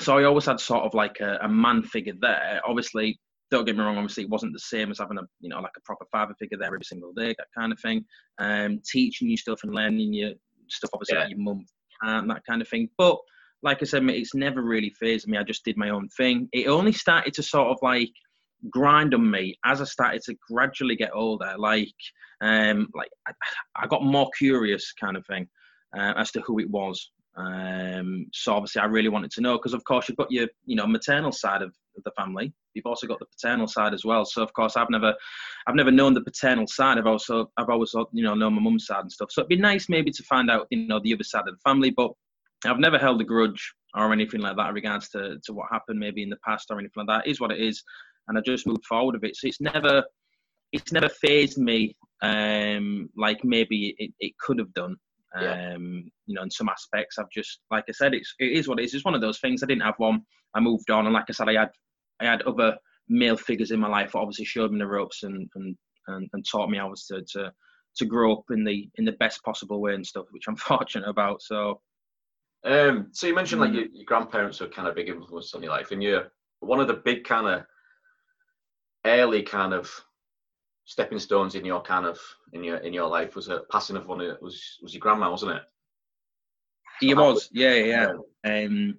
So 0.00 0.18
I 0.18 0.24
always 0.24 0.44
had 0.44 0.60
sort 0.60 0.84
of 0.84 0.92
like 0.92 1.20
a, 1.20 1.38
a 1.42 1.48
man 1.48 1.82
figure 1.82 2.12
there. 2.20 2.60
Obviously, 2.66 3.18
don't 3.50 3.64
get 3.64 3.76
me 3.76 3.82
wrong. 3.82 3.96
Obviously, 3.96 4.24
it 4.24 4.30
wasn't 4.30 4.52
the 4.52 4.58
same 4.58 4.90
as 4.90 4.98
having 4.98 5.18
a, 5.18 5.22
you 5.40 5.48
know, 5.48 5.60
like 5.60 5.72
a 5.76 5.80
proper 5.80 6.04
father 6.12 6.34
figure 6.38 6.58
there 6.58 6.66
every 6.66 6.84
single 6.84 7.14
day, 7.14 7.34
that 7.38 7.48
kind 7.56 7.72
of 7.72 7.80
thing. 7.80 8.04
Um, 8.38 8.82
teaching 8.86 9.30
you 9.30 9.36
stuff 9.38 9.60
and 9.64 9.74
learning 9.74 10.12
you 10.12 10.34
stuff, 10.68 10.90
obviously, 10.92 11.16
yeah. 11.16 11.22
like 11.22 11.30
your 11.30 11.38
mum 11.38 11.64
and 12.02 12.30
that 12.30 12.44
kind 12.46 12.60
of 12.60 12.68
thing. 12.68 12.90
But 12.98 13.16
like 13.62 13.82
I 13.82 13.86
said, 13.86 14.04
it's 14.10 14.34
never 14.34 14.62
really 14.62 14.90
phased 14.90 15.26
me. 15.26 15.38
I 15.38 15.42
just 15.42 15.64
did 15.64 15.76
my 15.76 15.90
own 15.90 16.08
thing. 16.16 16.48
It 16.52 16.68
only 16.68 16.92
started 16.92 17.34
to 17.34 17.42
sort 17.42 17.68
of 17.68 17.78
like 17.82 18.12
grind 18.70 19.14
on 19.14 19.30
me 19.30 19.58
as 19.64 19.80
I 19.80 19.84
started 19.84 20.22
to 20.22 20.36
gradually 20.48 20.96
get 20.96 21.10
older. 21.14 21.54
Like, 21.58 21.94
um, 22.40 22.88
like 22.94 23.10
I, 23.26 23.32
I 23.76 23.86
got 23.86 24.04
more 24.04 24.30
curious, 24.38 24.92
kind 24.92 25.16
of 25.16 25.26
thing, 25.26 25.48
uh, 25.96 26.14
as 26.16 26.30
to 26.32 26.40
who 26.42 26.58
it 26.60 26.70
was. 26.70 27.10
Um, 27.36 28.26
so 28.32 28.52
obviously, 28.54 28.82
I 28.82 28.86
really 28.86 29.08
wanted 29.08 29.30
to 29.32 29.40
know 29.40 29.58
because, 29.58 29.74
of 29.74 29.84
course, 29.84 30.08
you've 30.08 30.18
got 30.18 30.30
your, 30.30 30.48
you 30.66 30.74
know, 30.74 30.86
maternal 30.86 31.30
side 31.30 31.62
of 31.62 31.72
the 32.04 32.10
family. 32.12 32.52
You've 32.74 32.86
also 32.86 33.06
got 33.06 33.18
the 33.18 33.26
paternal 33.26 33.66
side 33.66 33.94
as 33.94 34.04
well. 34.04 34.24
So 34.24 34.42
of 34.42 34.52
course, 34.52 34.76
I've 34.76 34.90
never, 34.90 35.14
I've 35.66 35.74
never 35.74 35.90
known 35.90 36.14
the 36.14 36.20
paternal 36.20 36.66
side. 36.66 36.98
I've 36.98 37.06
also, 37.06 37.50
I've 37.56 37.68
always, 37.68 37.92
you 38.12 38.22
know, 38.22 38.34
known 38.34 38.54
my 38.54 38.60
mum's 38.60 38.86
side 38.86 39.00
and 39.00 39.12
stuff. 39.12 39.30
So 39.32 39.40
it'd 39.40 39.48
be 39.48 39.56
nice 39.56 39.88
maybe 39.88 40.10
to 40.12 40.22
find 40.24 40.50
out, 40.50 40.66
you 40.70 40.86
know, 40.86 41.00
the 41.02 41.14
other 41.14 41.24
side 41.24 41.48
of 41.48 41.54
the 41.54 41.60
family. 41.64 41.90
But 41.90 42.12
I've 42.64 42.78
never 42.78 42.98
held 42.98 43.20
a 43.20 43.24
grudge 43.24 43.72
or 43.94 44.12
anything 44.12 44.40
like 44.40 44.56
that 44.56 44.68
in 44.68 44.74
regards 44.74 45.08
to, 45.10 45.38
to 45.44 45.52
what 45.52 45.66
happened 45.70 45.98
maybe 45.98 46.22
in 46.22 46.28
the 46.28 46.38
past 46.44 46.66
or 46.70 46.78
anything 46.78 47.04
like 47.04 47.06
that. 47.06 47.26
It 47.26 47.30
is 47.30 47.40
what 47.40 47.52
it 47.52 47.60
is, 47.60 47.82
and 48.26 48.36
I 48.36 48.40
just 48.40 48.66
moved 48.66 48.84
forward 48.84 49.14
with 49.14 49.24
it. 49.24 49.36
So 49.36 49.46
it's 49.48 49.60
never 49.60 50.04
it's 50.72 50.92
never 50.92 51.08
phased 51.08 51.58
me 51.58 51.96
um, 52.22 53.08
like 53.16 53.42
maybe 53.44 53.94
it, 53.98 54.12
it 54.20 54.32
could 54.38 54.58
have 54.58 54.72
done. 54.74 54.96
Um, 55.36 56.10
you 56.26 56.34
know, 56.34 56.42
in 56.42 56.50
some 56.50 56.68
aspects, 56.68 57.18
I've 57.18 57.30
just 57.30 57.60
like 57.70 57.84
I 57.88 57.92
said, 57.92 58.14
it's 58.14 58.34
it 58.38 58.52
is 58.52 58.66
what 58.66 58.80
it 58.80 58.84
is. 58.84 58.94
It's 58.94 59.04
one 59.04 59.14
of 59.14 59.20
those 59.20 59.40
things. 59.40 59.62
I 59.62 59.66
didn't 59.66 59.82
have 59.82 59.98
one. 59.98 60.22
I 60.54 60.60
moved 60.60 60.90
on, 60.90 61.06
and 61.06 61.14
like 61.14 61.26
I 61.28 61.32
said, 61.32 61.48
I 61.48 61.54
had 61.54 61.70
I 62.20 62.24
had 62.24 62.42
other 62.42 62.76
male 63.08 63.36
figures 63.36 63.70
in 63.70 63.80
my 63.80 63.88
life 63.88 64.12
that 64.12 64.18
obviously 64.18 64.44
showed 64.44 64.72
me 64.72 64.78
the 64.78 64.86
ropes 64.86 65.22
and 65.22 65.48
and, 65.54 65.76
and, 66.08 66.28
and 66.32 66.44
taught 66.50 66.70
me 66.70 66.78
how 66.78 66.92
to, 67.08 67.22
to 67.32 67.52
to 67.96 68.06
grow 68.06 68.32
up 68.32 68.44
in 68.50 68.64
the 68.64 68.88
in 68.96 69.04
the 69.04 69.12
best 69.12 69.42
possible 69.44 69.80
way 69.80 69.94
and 69.94 70.06
stuff, 70.06 70.26
which 70.30 70.44
I'm 70.48 70.56
fortunate 70.56 71.08
about. 71.08 71.42
So 71.42 71.80
um, 72.64 73.08
so 73.12 73.26
you 73.26 73.34
mentioned 73.34 73.60
like 73.60 73.70
mm. 73.70 73.76
your, 73.76 73.86
your, 73.92 74.04
grandparents 74.04 74.60
were 74.60 74.68
kind 74.68 74.88
of 74.88 74.94
big 74.94 75.08
influence 75.08 75.54
on 75.54 75.62
your 75.62 75.72
life, 75.72 75.90
and 75.90 76.02
you're 76.02 76.32
one 76.60 76.80
of 76.80 76.88
the 76.88 76.94
big 76.94 77.24
kind 77.24 77.46
of 77.46 77.64
early 79.06 79.42
kind 79.42 79.72
of 79.72 79.90
stepping 80.84 81.18
stones 81.18 81.54
in 81.54 81.64
your 81.64 81.82
kind 81.82 82.06
of 82.06 82.18
in 82.52 82.64
your 82.64 82.78
in 82.78 82.92
your 82.92 83.08
life 83.08 83.36
was 83.36 83.48
a 83.48 83.60
passing 83.70 83.96
of 83.96 84.06
one 84.06 84.20
of 84.20 84.36
was 84.40 84.78
was 84.82 84.92
your 84.92 85.00
grandma, 85.00 85.30
wasn't 85.30 85.52
it? 85.52 85.62
It 87.00 87.16
was, 87.16 87.48
yeah, 87.52 87.74
yeah. 87.74 88.12
Um, 88.44 88.98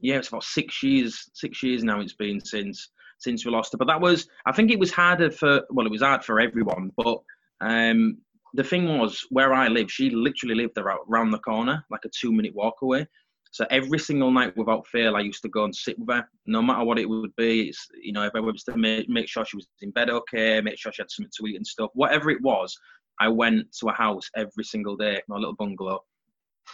yeah, 0.00 0.16
it's 0.16 0.28
about 0.28 0.44
six 0.44 0.82
years. 0.82 1.30
Six 1.34 1.62
years 1.62 1.84
now. 1.84 2.00
It's 2.00 2.14
been 2.14 2.40
since 2.44 2.90
since 3.18 3.44
we 3.44 3.52
lost 3.52 3.72
her. 3.72 3.78
But 3.78 3.88
that 3.88 4.00
was, 4.00 4.28
I 4.46 4.52
think, 4.52 4.70
it 4.70 4.78
was 4.78 4.92
harder 4.92 5.30
for. 5.30 5.62
Well, 5.70 5.86
it 5.86 5.92
was 5.92 6.02
hard 6.02 6.24
for 6.24 6.40
everyone. 6.40 6.90
But 6.96 7.20
um, 7.60 8.18
the 8.54 8.64
thing 8.64 8.98
was, 8.98 9.24
where 9.30 9.52
I 9.54 9.68
live, 9.68 9.90
she 9.90 10.10
literally 10.10 10.54
lived 10.54 10.78
around 10.78 11.30
the 11.30 11.38
corner, 11.38 11.84
like 11.90 12.04
a 12.04 12.08
two 12.08 12.32
minute 12.32 12.54
walk 12.54 12.82
away. 12.82 13.06
So 13.50 13.66
every 13.70 13.98
single 13.98 14.30
night 14.30 14.56
without 14.56 14.86
fail, 14.86 15.14
I 15.14 15.20
used 15.20 15.42
to 15.42 15.48
go 15.48 15.64
and 15.64 15.76
sit 15.76 15.98
with 15.98 16.08
her, 16.08 16.26
no 16.46 16.62
matter 16.62 16.84
what 16.84 16.98
it 16.98 17.08
would 17.08 17.36
be. 17.36 17.68
It's, 17.68 17.86
you 18.02 18.12
know, 18.12 18.24
if 18.24 18.32
I 18.34 18.40
was 18.40 18.64
to 18.64 18.76
make, 18.76 19.10
make 19.10 19.28
sure 19.28 19.44
she 19.44 19.56
was 19.56 19.68
in 19.82 19.90
bed 19.90 20.08
okay, 20.08 20.60
make 20.62 20.78
sure 20.78 20.90
she 20.90 21.02
had 21.02 21.10
something 21.10 21.30
to 21.36 21.46
eat 21.46 21.56
and 21.56 21.66
stuff, 21.66 21.90
whatever 21.92 22.30
it 22.30 22.40
was, 22.40 22.74
I 23.20 23.28
went 23.28 23.70
to 23.80 23.88
a 23.88 23.92
house 23.92 24.30
every 24.36 24.64
single 24.64 24.96
day, 24.96 25.20
my 25.28 25.36
little 25.36 25.54
bungalow. 25.54 26.02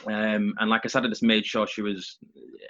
Um, 0.06 0.54
and 0.58 0.70
like 0.70 0.82
I 0.84 0.88
said, 0.88 1.04
I 1.04 1.08
just 1.08 1.22
made 1.22 1.44
sure 1.44 1.66
she 1.66 1.82
was, 1.82 2.18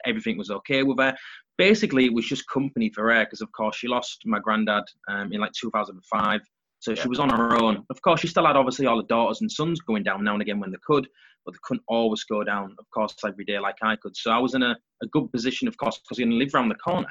everything 0.07 0.39
was 0.39 0.51
okay 0.51 0.83
with 0.83 0.99
her. 0.99 1.15
Basically, 1.59 2.07
it 2.07 2.15
was 2.15 2.27
just 2.27 2.49
company 2.49 2.91
for 2.91 3.13
her 3.13 3.25
because, 3.25 3.43
of 3.43 3.53
course, 3.53 3.77
she 3.77 3.89
lost 3.89 4.23
my 4.25 4.39
granddad 4.39 4.85
um, 5.09 5.33
in 5.33 5.41
like 5.41 5.53
2005. 5.53 6.41
So 6.81 6.93
yeah. 6.93 7.03
she 7.03 7.09
was 7.09 7.19
on 7.19 7.31
her 7.31 7.57
own. 7.61 7.85
Of 7.91 8.01
course, 8.03 8.21
she 8.21 8.29
still 8.29 8.47
had 8.47 8.57
obviously 8.57 8.87
all 8.87 8.97
the 8.97 9.09
daughters 9.09 9.41
and 9.41 9.51
sons 9.51 9.81
going 9.81 10.05
down 10.05 10.25
now 10.25 10.35
and 10.35 10.43
again 10.43 10.61
when 10.61 10.71
they 10.71 10.79
could, 10.87 11.09
but 11.45 11.53
they 11.53 11.59
couldn't 11.63 11.85
always 11.89 12.25
go 12.25 12.45
down, 12.45 12.75
of 12.79 12.87
course, 12.95 13.15
every 13.27 13.45
day 13.45 13.59
like 13.59 13.77
I 13.83 13.97
could. 13.97 14.17
So 14.17 14.31
I 14.31 14.39
was 14.39 14.55
in 14.55 14.63
a, 14.63 14.77
a 15.03 15.07
good 15.09 15.31
position, 15.33 15.67
of 15.67 15.77
course, 15.77 15.99
because 15.99 16.23
I 16.23 16.29
live 16.29 16.55
around 16.55 16.69
the 16.69 16.77
corner, 16.77 17.09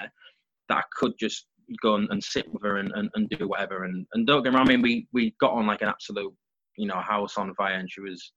that 0.69 0.77
I 0.77 0.83
could 0.97 1.13
just 1.19 1.47
go 1.81 1.95
and, 1.95 2.07
and 2.11 2.23
sit 2.23 2.51
with 2.51 2.63
her 2.63 2.77
and, 2.77 2.91
and, 2.95 3.09
and, 3.15 3.29
do 3.29 3.47
whatever. 3.47 3.83
And, 3.83 4.05
and 4.13 4.25
don't 4.25 4.43
get 4.43 4.53
me 4.53 4.57
wrong, 4.57 4.67
I 4.67 4.71
mean, 4.71 4.81
we, 4.81 5.07
we 5.11 5.35
got 5.41 5.51
on 5.51 5.67
like 5.67 5.81
an 5.81 5.89
absolute, 5.89 6.33
you 6.77 6.87
know, 6.87 7.01
house 7.01 7.37
on 7.37 7.53
fire, 7.55 7.73
and 7.73 7.91
she 7.91 8.01
was 8.01 8.31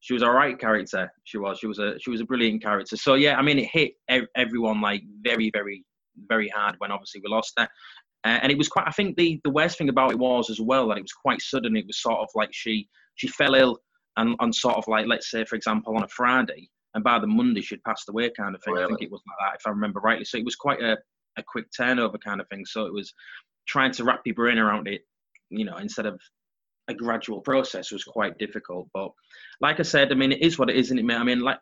she 0.00 0.12
was 0.14 0.22
a 0.22 0.30
right 0.30 0.58
character. 0.58 1.10
She 1.24 1.38
was 1.38 1.58
she 1.58 1.66
was 1.66 1.78
a 1.78 1.98
she 1.98 2.10
was 2.10 2.20
a 2.20 2.24
brilliant 2.24 2.62
character. 2.62 2.96
So 2.96 3.14
yeah, 3.14 3.36
I 3.36 3.42
mean, 3.42 3.58
it 3.58 3.68
hit 3.72 3.94
everyone 4.36 4.80
like 4.80 5.02
very 5.22 5.50
very 5.50 5.84
very 6.28 6.48
hard 6.48 6.76
when 6.78 6.92
obviously 6.92 7.20
we 7.24 7.30
lost 7.30 7.52
her. 7.58 7.68
Uh, 8.26 8.40
and 8.42 8.50
it 8.50 8.58
was 8.58 8.68
quite. 8.68 8.88
I 8.88 8.90
think 8.90 9.16
the 9.16 9.40
the 9.44 9.50
worst 9.50 9.78
thing 9.78 9.88
about 9.88 10.10
it 10.10 10.18
was 10.18 10.50
as 10.50 10.60
well 10.60 10.88
that 10.88 10.98
it 10.98 11.02
was 11.02 11.12
quite 11.12 11.40
sudden. 11.40 11.76
It 11.76 11.86
was 11.86 12.02
sort 12.02 12.18
of 12.18 12.28
like 12.34 12.50
she 12.52 12.88
she 13.14 13.28
fell 13.28 13.54
ill 13.54 13.78
and 14.16 14.34
on 14.40 14.52
sort 14.52 14.76
of 14.76 14.88
like 14.88 15.06
let's 15.06 15.30
say 15.30 15.44
for 15.44 15.54
example 15.54 15.96
on 15.96 16.02
a 16.02 16.08
Friday 16.08 16.68
and 16.94 17.04
by 17.04 17.20
the 17.20 17.26
Monday 17.28 17.60
she'd 17.60 17.84
passed 17.84 18.08
away 18.08 18.30
kind 18.36 18.56
of 18.56 18.62
thing. 18.64 18.74
Really? 18.74 18.84
I 18.84 18.88
think 18.88 19.02
it 19.02 19.12
was 19.12 19.22
like 19.28 19.36
that 19.38 19.60
if 19.60 19.66
I 19.66 19.70
remember 19.70 20.00
rightly. 20.00 20.24
So 20.24 20.38
it 20.38 20.44
was 20.44 20.56
quite 20.56 20.82
a 20.82 20.96
a 21.38 21.42
quick 21.46 21.66
turnover 21.76 22.18
kind 22.18 22.40
of 22.40 22.48
thing. 22.48 22.64
So 22.66 22.86
it 22.86 22.92
was 22.92 23.14
trying 23.68 23.92
to 23.92 24.04
wrap 24.04 24.22
your 24.24 24.34
brain 24.34 24.58
around 24.58 24.88
it, 24.88 25.02
you 25.50 25.64
know, 25.64 25.76
instead 25.76 26.06
of 26.06 26.20
a 26.88 26.94
gradual 26.94 27.42
process 27.42 27.92
was 27.92 28.02
quite 28.02 28.38
difficult. 28.38 28.88
But 28.92 29.10
like 29.60 29.78
I 29.78 29.84
said, 29.84 30.10
I 30.10 30.16
mean, 30.16 30.32
it 30.32 30.42
is 30.42 30.58
what 30.58 30.70
it 30.70 30.76
is, 30.76 30.86
isn't 30.86 30.98
it, 30.98 31.04
mate? 31.04 31.16
I 31.16 31.24
mean, 31.24 31.40
like 31.40 31.58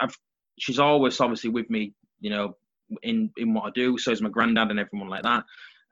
I've 0.00 0.16
she's 0.60 0.78
always 0.78 1.20
obviously 1.20 1.50
with 1.50 1.68
me, 1.70 1.92
you 2.20 2.30
know, 2.30 2.56
in 3.02 3.30
in 3.36 3.52
what 3.52 3.64
I 3.64 3.70
do. 3.74 3.98
So 3.98 4.12
is 4.12 4.22
my 4.22 4.28
granddad 4.28 4.70
and 4.70 4.78
everyone 4.78 5.08
like 5.08 5.24
that. 5.24 5.44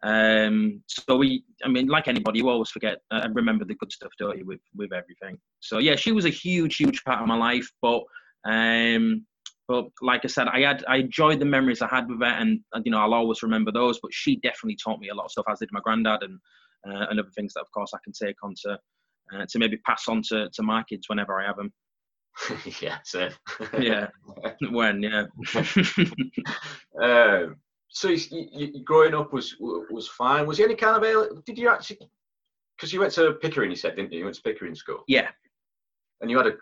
Um, 0.05 0.83
so 0.89 1.17
we, 1.17 1.45
I 1.65 1.69
mean, 1.69 1.87
like 1.87 2.09
anybody, 2.09 2.41
you 2.41 2.49
always 2.49 2.71
forget 2.71 2.99
uh, 3.13 3.21
and 3.23 3.35
remember 3.37 3.65
the 3.65 3.75
good 3.75 3.93
stuff, 3.93 4.11
don't 4.19 4.39
you, 4.39 4.47
with 4.47 4.61
with 4.75 4.93
everything. 4.93 5.39
So 5.61 5.79
yeah, 5.79 5.97
she 5.97 6.13
was 6.13 6.25
a 6.25 6.31
huge, 6.31 6.77
huge 6.77 7.05
part 7.05 7.21
of 7.21 7.29
my 7.29 7.37
life. 7.37 7.71
But 7.81 8.03
um, 8.45 9.27
but 9.69 9.87
like 10.01 10.23
I 10.25 10.29
said, 10.29 10.49
I 10.49 10.61
had 10.61 10.85
I 10.89 10.97
enjoyed 10.97 11.39
the 11.39 11.45
memories 11.45 11.83
I 11.83 11.89
had 11.89 12.09
with 12.09 12.21
her, 12.21 12.27
and 12.27 12.61
you 12.85 12.91
know 12.91 12.99
I'll 12.99 13.15
always 13.15 13.43
remember 13.43 13.71
those. 13.71 14.01
But 14.03 14.13
she 14.13 14.37
definitely 14.37 14.77
taught 14.83 15.01
me 15.01 15.09
a 15.09 15.15
lot 15.15 15.27
of 15.27 15.31
stuff, 15.31 15.47
as 15.49 15.61
did 15.61 15.69
my 15.73 15.81
granddad, 15.83 16.23
and 16.23 16.39
uh, 16.87 17.07
and 17.11 17.21
other 17.21 17.31
things 17.37 17.55
that, 17.55 17.61
of 17.61 17.71
course, 17.73 17.93
I 17.95 17.99
can 18.05 18.13
take 18.13 18.37
on 18.43 18.55
to 18.65 18.79
uh, 19.33 19.47
to 19.49 19.59
maybe 19.59 19.77
pass 19.79 20.09
on 20.09 20.23
to, 20.23 20.49
to 20.53 20.63
my 20.63 20.83
kids 20.85 21.09
whenever 21.09 21.41
I 21.41 21.47
have 21.47 21.57
them. 21.57 21.73
yeah, 22.81 22.99
same. 23.05 23.31
yeah, 23.79 24.09
when 24.71 25.03
yeah. 25.03 25.27
um, 27.03 27.57
so 27.95 28.09
you, 28.09 28.19
you, 28.31 28.85
growing 28.85 29.15
up 29.15 29.33
was 29.33 29.57
was 29.61 30.09
fine. 30.09 30.47
Was 30.47 30.57
there 30.57 30.67
any 30.67 30.75
kind 30.75 31.05
of 31.05 31.45
did 31.45 31.59
you 31.59 31.69
actually? 31.69 31.99
Because 32.77 32.93
you 32.93 33.01
went 33.01 33.13
to 33.13 33.35
Pickering, 33.35 33.71
you 33.71 33.77
said, 33.77 33.97
didn't 33.97 34.13
you? 34.13 34.21
You 34.21 34.25
went 34.25 34.37
to 34.37 34.43
Pickering 34.43 34.75
school. 34.75 35.05
Yeah. 35.07 35.29
And 36.21 36.31
you 36.31 36.39
had 36.39 36.47
a 36.47 36.55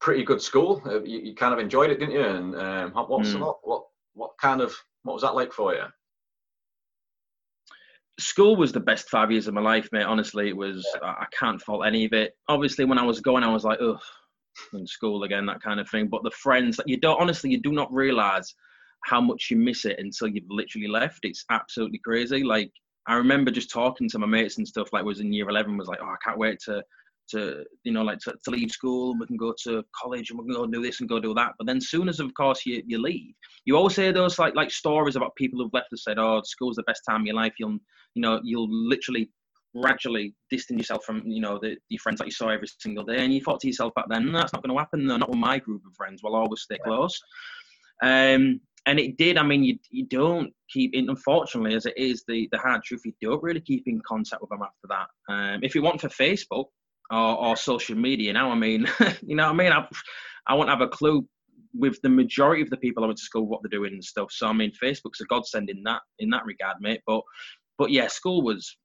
pretty 0.00 0.24
good 0.24 0.42
school. 0.42 0.82
Uh, 0.84 1.02
you, 1.04 1.20
you, 1.20 1.34
kind 1.36 1.54
of 1.54 1.60
enjoyed 1.60 1.90
it, 1.90 2.00
didn't 2.00 2.14
you? 2.14 2.24
And 2.24 2.56
um, 2.56 2.90
what's 3.06 3.30
mm. 3.30 3.40
what, 3.40 3.58
what 3.62 3.84
what 4.14 4.30
kind 4.38 4.60
of 4.60 4.74
what 5.04 5.14
was 5.14 5.22
that 5.22 5.36
like 5.36 5.52
for 5.52 5.72
you? 5.72 5.84
School 8.18 8.56
was 8.56 8.72
the 8.72 8.80
best 8.80 9.08
five 9.08 9.30
years 9.30 9.46
of 9.46 9.54
my 9.54 9.60
life, 9.60 9.88
mate. 9.92 10.02
Honestly, 10.02 10.48
it 10.48 10.56
was. 10.56 10.84
Yeah. 11.00 11.08
I 11.10 11.26
can't 11.38 11.62
fault 11.62 11.86
any 11.86 12.04
of 12.04 12.12
it. 12.12 12.36
Obviously, 12.48 12.84
when 12.84 12.98
I 12.98 13.04
was 13.04 13.20
going, 13.20 13.44
I 13.44 13.52
was 13.52 13.64
like, 13.64 13.78
ugh, 13.80 14.00
in 14.72 14.86
school 14.86 15.22
again, 15.22 15.46
that 15.46 15.62
kind 15.62 15.78
of 15.78 15.88
thing. 15.88 16.08
But 16.08 16.24
the 16.24 16.30
friends 16.32 16.76
that 16.76 16.88
you 16.88 16.96
don't 16.96 17.20
honestly, 17.20 17.50
you 17.50 17.60
do 17.60 17.72
not 17.72 17.92
realize 17.92 18.52
how 19.04 19.20
much 19.20 19.48
you 19.50 19.56
miss 19.56 19.84
it 19.84 19.98
until 19.98 20.28
you've 20.28 20.44
literally 20.48 20.88
left. 20.88 21.20
It's 21.24 21.44
absolutely 21.50 21.98
crazy. 21.98 22.42
Like 22.42 22.70
I 23.06 23.14
remember 23.14 23.50
just 23.50 23.70
talking 23.70 24.08
to 24.10 24.18
my 24.18 24.26
mates 24.26 24.58
and 24.58 24.66
stuff. 24.66 24.92
Like 24.92 25.04
was 25.04 25.20
in 25.20 25.32
year 25.32 25.48
eleven, 25.48 25.76
was 25.76 25.88
like, 25.88 26.00
oh, 26.02 26.06
I 26.06 26.16
can't 26.24 26.38
wait 26.38 26.60
to 26.66 26.82
to 27.30 27.64
you 27.84 27.92
know 27.92 28.02
like 28.02 28.18
to, 28.20 28.34
to 28.44 28.50
leave 28.50 28.70
school. 28.70 29.12
And 29.12 29.20
we 29.20 29.26
can 29.26 29.36
go 29.36 29.54
to 29.64 29.84
college 30.00 30.30
and 30.30 30.38
we 30.38 30.44
can 30.44 30.54
go 30.54 30.66
do 30.66 30.82
this 30.82 31.00
and 31.00 31.08
go 31.08 31.20
do 31.20 31.34
that. 31.34 31.52
But 31.58 31.66
then 31.66 31.80
soon 31.80 32.08
as 32.08 32.20
of 32.20 32.32
course 32.34 32.64
you, 32.64 32.82
you 32.86 33.00
leave, 33.00 33.34
you 33.64 33.76
always 33.76 33.96
hear 33.96 34.12
those 34.12 34.38
like 34.38 34.54
like 34.54 34.70
stories 34.70 35.16
about 35.16 35.34
people 35.36 35.60
who've 35.60 35.74
left 35.74 35.88
and 35.90 35.98
said, 35.98 36.18
oh, 36.18 36.42
school's 36.44 36.76
the 36.76 36.82
best 36.84 37.02
time 37.08 37.22
of 37.22 37.26
your 37.26 37.36
life. 37.36 37.54
You'll 37.58 37.78
you 38.14 38.22
know 38.22 38.40
you'll 38.44 38.70
literally 38.70 39.30
gradually 39.74 40.34
distance 40.50 40.78
yourself 40.78 41.04
from 41.04 41.22
you 41.26 41.40
know 41.40 41.58
the, 41.58 41.76
the 41.88 41.96
friends 41.96 42.18
that 42.18 42.26
you 42.26 42.32
saw 42.32 42.48
every 42.48 42.68
single 42.78 43.04
day 43.04 43.24
and 43.24 43.32
you 43.32 43.40
thought 43.40 43.58
to 43.60 43.66
yourself 43.66 43.94
back 43.94 44.04
then 44.08 44.30
that's 44.30 44.52
not 44.52 44.62
going 44.62 44.74
to 44.74 44.78
happen 44.78 45.06
no, 45.06 45.16
not 45.16 45.30
with 45.30 45.38
my 45.38 45.58
group 45.58 45.82
of 45.86 45.94
friends 45.94 46.22
we'll 46.22 46.36
always 46.36 46.60
stay 46.60 46.78
close 46.84 47.18
um, 48.02 48.60
and 48.86 48.98
it 48.98 49.16
did 49.16 49.36
i 49.38 49.42
mean 49.42 49.62
you, 49.62 49.78
you 49.90 50.06
don't 50.06 50.52
keep 50.70 50.94
in 50.94 51.08
unfortunately 51.08 51.74
as 51.74 51.86
it 51.86 51.94
is 51.96 52.24
the, 52.28 52.48
the 52.52 52.58
hard 52.58 52.82
truth 52.82 53.02
you 53.04 53.12
don't 53.20 53.42
really 53.42 53.60
keep 53.60 53.84
in 53.86 54.00
contact 54.06 54.40
with 54.40 54.50
them 54.50 54.62
after 54.62 54.88
that 54.88 55.06
um, 55.32 55.60
if 55.62 55.74
you 55.74 55.82
want 55.82 56.00
for 56.00 56.08
facebook 56.08 56.66
or, 57.10 57.38
or 57.38 57.56
social 57.56 57.96
media 57.96 58.32
now 58.32 58.50
i 58.50 58.54
mean 58.54 58.86
you 59.22 59.36
know 59.36 59.44
what 59.44 59.52
i 59.52 59.56
mean 59.56 59.72
I, 59.72 59.86
I 60.46 60.54
won't 60.54 60.70
have 60.70 60.80
a 60.80 60.88
clue 60.88 61.26
with 61.74 62.00
the 62.02 62.08
majority 62.08 62.62
of 62.62 62.70
the 62.70 62.76
people 62.76 63.02
I 63.02 63.06
went 63.06 63.18
to 63.18 63.24
school 63.24 63.46
what 63.46 63.60
they're 63.62 63.78
doing 63.78 63.92
and 63.92 64.04
stuff. 64.04 64.28
So 64.30 64.46
I 64.46 64.52
mean, 64.52 64.72
Facebook's 64.82 65.20
a 65.20 65.24
godsend 65.24 65.70
in 65.70 65.82
that 65.84 66.02
in 66.18 66.30
that 66.30 66.44
regard, 66.44 66.76
mate. 66.80 67.00
But 67.06 67.22
but 67.78 67.90
yeah, 67.90 68.08
school 68.08 68.42
was 68.42 68.76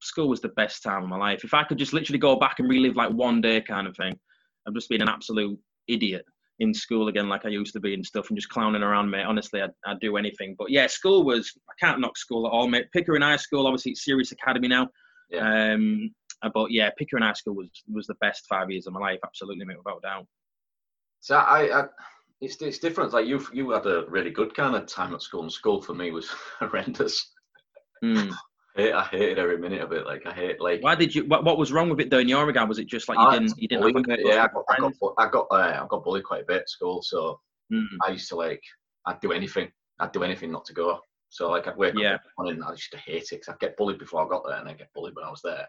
school 0.00 0.28
was 0.28 0.40
the 0.40 0.48
best 0.50 0.82
time 0.82 1.04
of 1.04 1.08
my 1.08 1.16
life. 1.16 1.44
If 1.44 1.54
I 1.54 1.64
could 1.64 1.78
just 1.78 1.92
literally 1.92 2.18
go 2.18 2.36
back 2.36 2.58
and 2.58 2.68
relive 2.68 2.96
like 2.96 3.10
one 3.10 3.40
day 3.40 3.60
kind 3.60 3.86
of 3.86 3.96
thing, 3.96 4.18
I've 4.66 4.74
just 4.74 4.88
been 4.88 5.02
an 5.02 5.08
absolute 5.08 5.58
idiot 5.88 6.24
in 6.62 6.72
school 6.72 7.08
again 7.08 7.28
like 7.28 7.44
I 7.44 7.48
used 7.48 7.72
to 7.72 7.80
be 7.80 7.92
and 7.92 8.06
stuff 8.06 8.28
and 8.28 8.38
just 8.38 8.48
clowning 8.48 8.82
around, 8.82 9.10
mate. 9.10 9.24
Honestly, 9.24 9.60
I'd, 9.60 9.72
I'd 9.84 10.00
do 10.00 10.16
anything. 10.16 10.54
But 10.56 10.70
yeah, 10.70 10.86
school 10.86 11.24
was, 11.24 11.52
I 11.68 11.74
can't 11.84 12.00
knock 12.00 12.16
school 12.16 12.46
at 12.46 12.50
all, 12.50 12.68
mate. 12.68 12.86
Pickering 12.92 13.22
High 13.22 13.36
School, 13.36 13.66
obviously 13.66 13.92
it's 13.92 14.04
Sirius 14.04 14.30
Academy 14.30 14.68
now. 14.68 14.88
Yeah. 15.28 15.72
Um, 15.74 16.14
but 16.54 16.70
yeah, 16.70 16.90
Pickering 16.96 17.24
High 17.24 17.32
School 17.32 17.54
was 17.54 17.68
was 17.92 18.06
the 18.06 18.14
best 18.20 18.46
five 18.48 18.70
years 18.70 18.86
of 18.86 18.92
my 18.92 19.00
life, 19.00 19.18
absolutely, 19.24 19.64
mate, 19.64 19.78
without 19.78 20.02
doubt. 20.02 20.26
So 21.20 21.36
I, 21.36 21.80
I 21.80 21.84
it's 22.40 22.60
it's 22.62 22.78
different. 22.78 23.12
Like 23.12 23.26
you 23.26 23.44
you 23.52 23.70
had 23.70 23.86
a 23.86 24.04
really 24.08 24.30
good 24.30 24.54
kind 24.54 24.74
of 24.74 24.86
time 24.86 25.14
at 25.14 25.22
school, 25.22 25.42
and 25.42 25.52
school 25.52 25.82
for 25.82 25.94
me 25.94 26.10
was 26.10 26.28
horrendous. 26.58 27.32
Mm. 28.04 28.32
Hate, 28.76 28.92
I 28.92 29.04
hated 29.04 29.38
every 29.38 29.58
minute 29.58 29.80
of 29.80 29.92
it. 29.92 30.06
Like 30.06 30.26
I 30.26 30.32
hate 30.32 30.60
like. 30.60 30.82
Why 30.82 30.94
did 30.94 31.14
you? 31.14 31.24
What, 31.26 31.44
what 31.44 31.58
was 31.58 31.72
wrong 31.72 31.88
with 31.90 32.00
it 32.00 32.10
though 32.10 32.18
in 32.18 32.28
your 32.28 32.46
regard? 32.46 32.68
Was 32.68 32.78
it 32.78 32.86
just 32.86 33.08
like 33.08 33.18
you 33.18 33.24
I, 33.24 33.38
didn't 33.38 33.58
you 33.58 33.68
didn't 33.68 33.94
have 33.94 33.96
a 33.96 34.22
Yeah, 34.22 34.44
I 34.44 34.48
got 34.48 34.64
I 34.68 34.76
got, 34.78 35.14
I 35.18 35.28
got, 35.28 35.46
uh, 35.50 35.82
I 35.82 35.86
got 35.88 36.04
bullied 36.04 36.24
quite 36.24 36.42
a 36.42 36.46
bit 36.46 36.62
at 36.62 36.70
school, 36.70 37.02
so 37.02 37.40
mm. 37.72 37.86
I 38.06 38.10
used 38.10 38.28
to 38.30 38.36
like 38.36 38.62
I'd 39.06 39.20
do 39.20 39.32
anything. 39.32 39.70
I'd 40.00 40.12
do 40.12 40.22
anything 40.22 40.50
not 40.50 40.64
to 40.66 40.72
go. 40.72 41.00
So 41.28 41.50
like 41.50 41.66
I'd 41.66 41.76
wake 41.76 41.94
yeah. 41.96 42.14
up 42.14 42.22
and 42.38 42.62
I 42.64 42.70
used 42.72 42.92
to 42.92 42.98
hate 42.98 43.22
it 43.22 43.30
because 43.30 43.48
I'd 43.48 43.60
get 43.60 43.76
bullied 43.76 43.98
before 43.98 44.24
I 44.24 44.28
got 44.28 44.44
there, 44.46 44.58
and 44.58 44.68
I'd 44.68 44.78
get 44.78 44.92
bullied 44.94 45.14
when 45.14 45.24
I 45.24 45.30
was 45.30 45.42
there. 45.42 45.66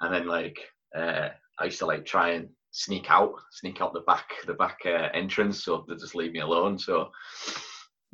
And 0.00 0.14
then 0.14 0.26
like 0.26 0.58
uh, 0.96 1.28
I 1.58 1.64
used 1.64 1.78
to 1.80 1.86
like 1.86 2.04
try 2.04 2.30
and 2.30 2.48
sneak 2.70 3.10
out, 3.10 3.32
sneak 3.52 3.80
out 3.80 3.92
the 3.92 4.00
back 4.00 4.28
the 4.46 4.54
back 4.54 4.78
uh, 4.84 5.08
entrance, 5.14 5.64
so 5.64 5.84
they 5.88 5.94
just 5.94 6.14
leave 6.14 6.32
me 6.32 6.40
alone. 6.40 6.78
So 6.78 7.10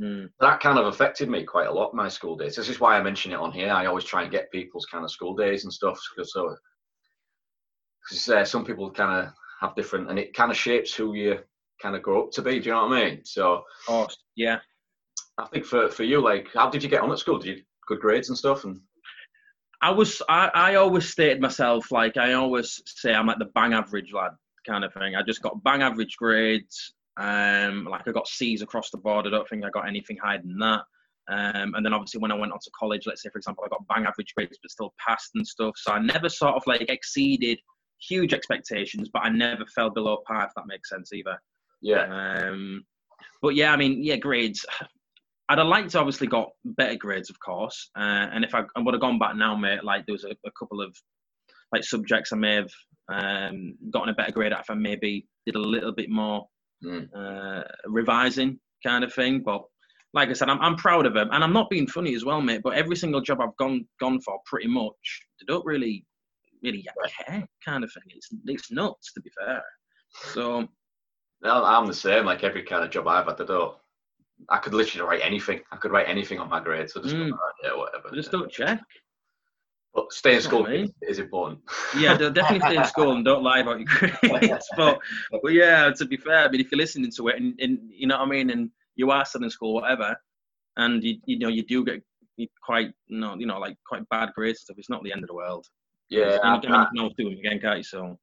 Mm. 0.01 0.31
That 0.41 0.61
kind 0.61 0.79
of 0.79 0.87
affected 0.87 1.29
me 1.29 1.45
quite 1.45 1.69
a 1.69 1.73
lot. 1.73 1.95
My 1.95 2.09
school 2.09 2.37
days. 2.37 2.57
This 2.57 2.69
is 2.69 2.81
why 2.81 2.97
I 2.97 3.03
mention 3.03 3.33
it 3.33 3.39
on 3.39 3.53
here. 3.53 3.71
I 3.71 3.87
always 3.87 4.05
try 4.05 4.23
and 4.23 4.31
get 4.31 4.51
people's 4.51 4.87
kind 4.87 5.05
of 5.05 5.11
school 5.11 5.35
days 5.35 5.65
and 5.65 5.73
stuff 5.73 6.01
because 6.15 6.33
so 6.33 6.57
because 8.09 8.29
uh, 8.29 8.45
some 8.45 8.65
people 8.65 8.91
kind 8.91 9.27
of 9.27 9.33
have 9.61 9.75
different, 9.75 10.09
and 10.09 10.19
it 10.19 10.33
kind 10.35 10.51
of 10.51 10.57
shapes 10.57 10.95
who 10.95 11.15
you 11.15 11.39
kind 11.83 11.97
of 11.97 12.03
grow 12.03 12.25
up 12.25 12.31
to 12.33 12.43
be. 12.43 12.59
Do 12.59 12.67
you 12.67 12.73
know 12.73 12.87
what 12.87 12.99
I 12.99 13.05
mean? 13.05 13.25
So, 13.25 13.63
oh 13.89 14.09
yeah. 14.37 14.59
I 15.39 15.47
think 15.49 15.65
for 15.65 15.89
for 15.89 16.05
you, 16.05 16.23
like, 16.23 16.49
how 16.55 16.71
did 16.71 16.83
you 16.83 16.89
get 16.89 17.03
on 17.03 17.13
at 17.13 17.19
school? 17.19 17.39
Did 17.39 17.59
you 17.59 17.65
good 17.87 18.01
grades 18.01 18.29
and 18.29 18.39
stuff? 18.39 18.65
And 18.65 18.81
I 19.83 19.91
was, 19.91 20.23
I, 20.29 20.51
I 20.55 20.75
always 20.77 21.09
stated 21.09 21.41
myself 21.41 21.91
like 21.91 22.17
I 22.17 22.35
always 22.35 22.83
say 22.87 23.15
I'm 23.15 23.27
like 23.27 23.39
the 23.39 23.47
bang 23.47 23.73
average 23.73 24.13
lad 24.13 24.33
kind 24.67 24.85
of 24.85 24.93
thing. 24.93 25.15
I 25.15 25.23
just 25.23 25.43
got 25.43 25.63
bang 25.65 25.83
average 25.83 26.17
grades. 26.17 26.95
Um, 27.21 27.85
like 27.85 28.09
I 28.09 28.13
got 28.13 28.27
C's 28.27 28.63
across 28.63 28.91
the 28.91 28.97
board. 28.99 29.27
I 29.27 29.31
don't 29.31 29.49
think 29.49 29.65
I 29.65 29.71
got 29.71 29.87
anything 29.87 30.17
higher 30.23 30.41
than 30.41 30.59
that. 30.59 30.81
Um, 31.29 31.75
and 31.75 31.85
then 31.85 31.93
obviously 31.93 32.19
when 32.19 32.33
I 32.33 32.37
went 32.37 32.53
on 32.53 32.59
to 32.59 32.71
college, 32.79 33.03
let's 33.07 33.23
say 33.23 33.29
for 33.31 33.39
example, 33.39 33.63
I 33.65 33.69
got 33.69 33.87
bang 33.89 34.07
average 34.07 34.35
grades 34.35 34.59
but 34.61 34.71
still 34.71 34.95
passed 35.07 35.31
and 35.35 35.47
stuff. 35.47 35.75
So 35.77 35.93
I 35.93 36.01
never 36.01 36.29
sort 36.29 36.57
of 36.57 36.63
like 36.67 36.89
exceeded 36.89 37.61
huge 38.09 38.33
expectations, 38.33 39.11
but 39.13 39.21
I 39.21 39.29
never 39.29 39.65
fell 39.67 39.91
below 39.91 40.19
par 40.27 40.47
if 40.47 40.53
that 40.57 40.67
makes 40.67 40.89
sense 40.89 41.13
either. 41.13 41.39
Yeah. 41.83 42.49
Um, 42.49 42.85
but 43.43 43.55
yeah, 43.55 43.73
I 43.73 43.77
mean, 43.77 44.03
yeah, 44.03 44.17
grades. 44.17 44.65
I'd 45.49 45.59
have 45.59 45.67
liked 45.67 45.91
to 45.91 45.99
obviously 45.99 46.27
got 46.27 46.51
better 46.65 46.97
grades, 46.97 47.29
of 47.29 47.39
course. 47.41 47.91
Uh, 47.97 48.29
and 48.33 48.45
if 48.45 48.55
I, 48.55 48.63
I 48.77 48.81
would 48.81 48.95
have 48.95 49.01
gone 49.01 49.19
back 49.19 49.37
now, 49.37 49.57
mate, 49.57 49.85
like 49.85 50.07
there 50.07 50.15
was 50.15 50.25
a, 50.25 50.31
a 50.47 50.51
couple 50.59 50.81
of 50.81 50.97
like 51.73 51.85
subjects 51.85 52.33
I 52.33 52.37
may 52.37 52.55
have 52.55 52.71
um, 53.13 53.75
gotten 53.93 54.09
a 54.09 54.15
better 54.15 54.33
grade 54.33 54.53
at 54.53 54.61
if 54.61 54.71
I 54.71 54.75
maybe 54.75 55.27
did 55.47 55.57
a 55.57 55.61
little 55.61 55.93
bit 55.93 56.09
more 56.09 56.47
mm. 56.85 57.09
uh, 57.15 57.63
revising 57.87 58.59
kind 58.85 59.05
of 59.05 59.13
thing. 59.13 59.43
But 59.43 59.63
like 60.13 60.29
I 60.29 60.33
said, 60.33 60.49
I'm, 60.49 60.61
I'm 60.61 60.77
proud 60.77 61.07
of 61.07 61.15
them, 61.15 61.29
and 61.33 61.45
I'm 61.45 61.53
not 61.53 61.71
being 61.71 61.87
funny 61.87 62.15
as 62.15 62.25
well, 62.25 62.41
mate. 62.41 62.63
But 62.63 62.75
every 62.75 62.97
single 62.97 63.21
job 63.21 63.41
I've 63.41 63.57
gone 63.57 63.87
gone 64.01 64.21
for, 64.21 64.39
pretty 64.47 64.69
much, 64.69 65.23
they 65.41 65.53
don't 65.53 65.65
really 65.65 66.05
really 66.63 66.87
care, 67.27 67.47
kind 67.65 67.85
of 67.85 67.93
thing. 67.93 68.03
It's 68.09 68.29
it's 68.47 68.71
nuts, 68.71 69.13
to 69.15 69.21
be 69.21 69.31
fair. 69.39 69.63
So. 70.33 70.69
No, 71.43 71.65
I'm 71.65 71.87
the 71.87 71.95
same. 71.95 72.27
Like 72.27 72.45
every 72.45 72.63
kind 72.63 72.85
of 72.85 72.91
job 72.91 73.09
I've 73.09 73.25
had, 73.25 73.41
I 73.41 73.45
don't. 73.45 73.75
I 74.51 74.59
could 74.59 74.75
literally 74.75 75.09
write 75.09 75.25
anything. 75.25 75.61
I 75.73 75.77
could 75.77 75.91
write 75.91 76.07
anything 76.09 76.39
on 76.39 76.51
my 76.51 76.61
grades. 76.61 76.93
So 76.93 77.03
just 77.03 77.15
mm. 77.15 77.31
yeah, 77.65 77.75
whatever. 77.75 78.15
Just 78.15 78.31
don't 78.31 78.51
check. 78.51 78.81
But 79.95 80.13
stay 80.13 80.37
in 80.37 80.41
school 80.41 80.67
is 81.03 81.19
important. 81.19 81.61
yeah, 81.99 82.17
definitely 82.17 82.61
stay 82.61 82.77
in 82.77 82.85
school 82.85 83.13
and 83.13 83.25
don't 83.25 83.43
lie 83.43 83.59
about 83.59 83.81
your 83.81 83.89
grades. 84.23 84.69
but, 84.77 85.01
but 85.43 85.53
yeah, 85.53 85.91
to 85.91 86.05
be 86.05 86.17
fair, 86.17 86.47
I 86.47 86.49
mean, 86.49 86.61
if 86.61 86.71
you're 86.71 86.79
listening 86.79 87.11
to 87.17 87.29
it 87.29 87.37
and, 87.37 87.59
and 87.61 87.79
you 87.89 88.07
know 88.07 88.19
what 88.19 88.29
I 88.29 88.31
mean, 88.31 88.51
and 88.51 88.71
you 88.95 89.11
are 89.11 89.25
still 89.25 89.43
in 89.43 89.51
school, 89.51 89.75
whatever, 89.75 90.17
and 90.77 91.03
you 91.03 91.17
you 91.25 91.39
know 91.39 91.49
you 91.49 91.65
do 91.65 91.85
get 91.85 92.03
quite 92.65 92.93
you 93.09 93.19
know 93.19 93.35
you 93.37 93.47
know 93.47 93.59
like 93.59 93.77
quite 93.87 94.09
bad 94.11 94.31
grades 94.35 94.61
stuff, 94.61 94.79
it's 94.79 94.91
not 94.91 95.03
the 95.03 95.13
end 95.13 95.25
of 95.25 95.29
the 95.29 95.35
world. 95.35 95.67
Yeah, 96.09 96.39
I 96.43 96.53
mean, 96.53 96.63
you 96.63 96.69
can 96.69 96.99
always 96.99 97.15
do 97.17 97.25
them 97.25 97.39
again, 97.39 97.61
can't 97.61 97.79
you? 97.79 97.85
So. 97.85 98.19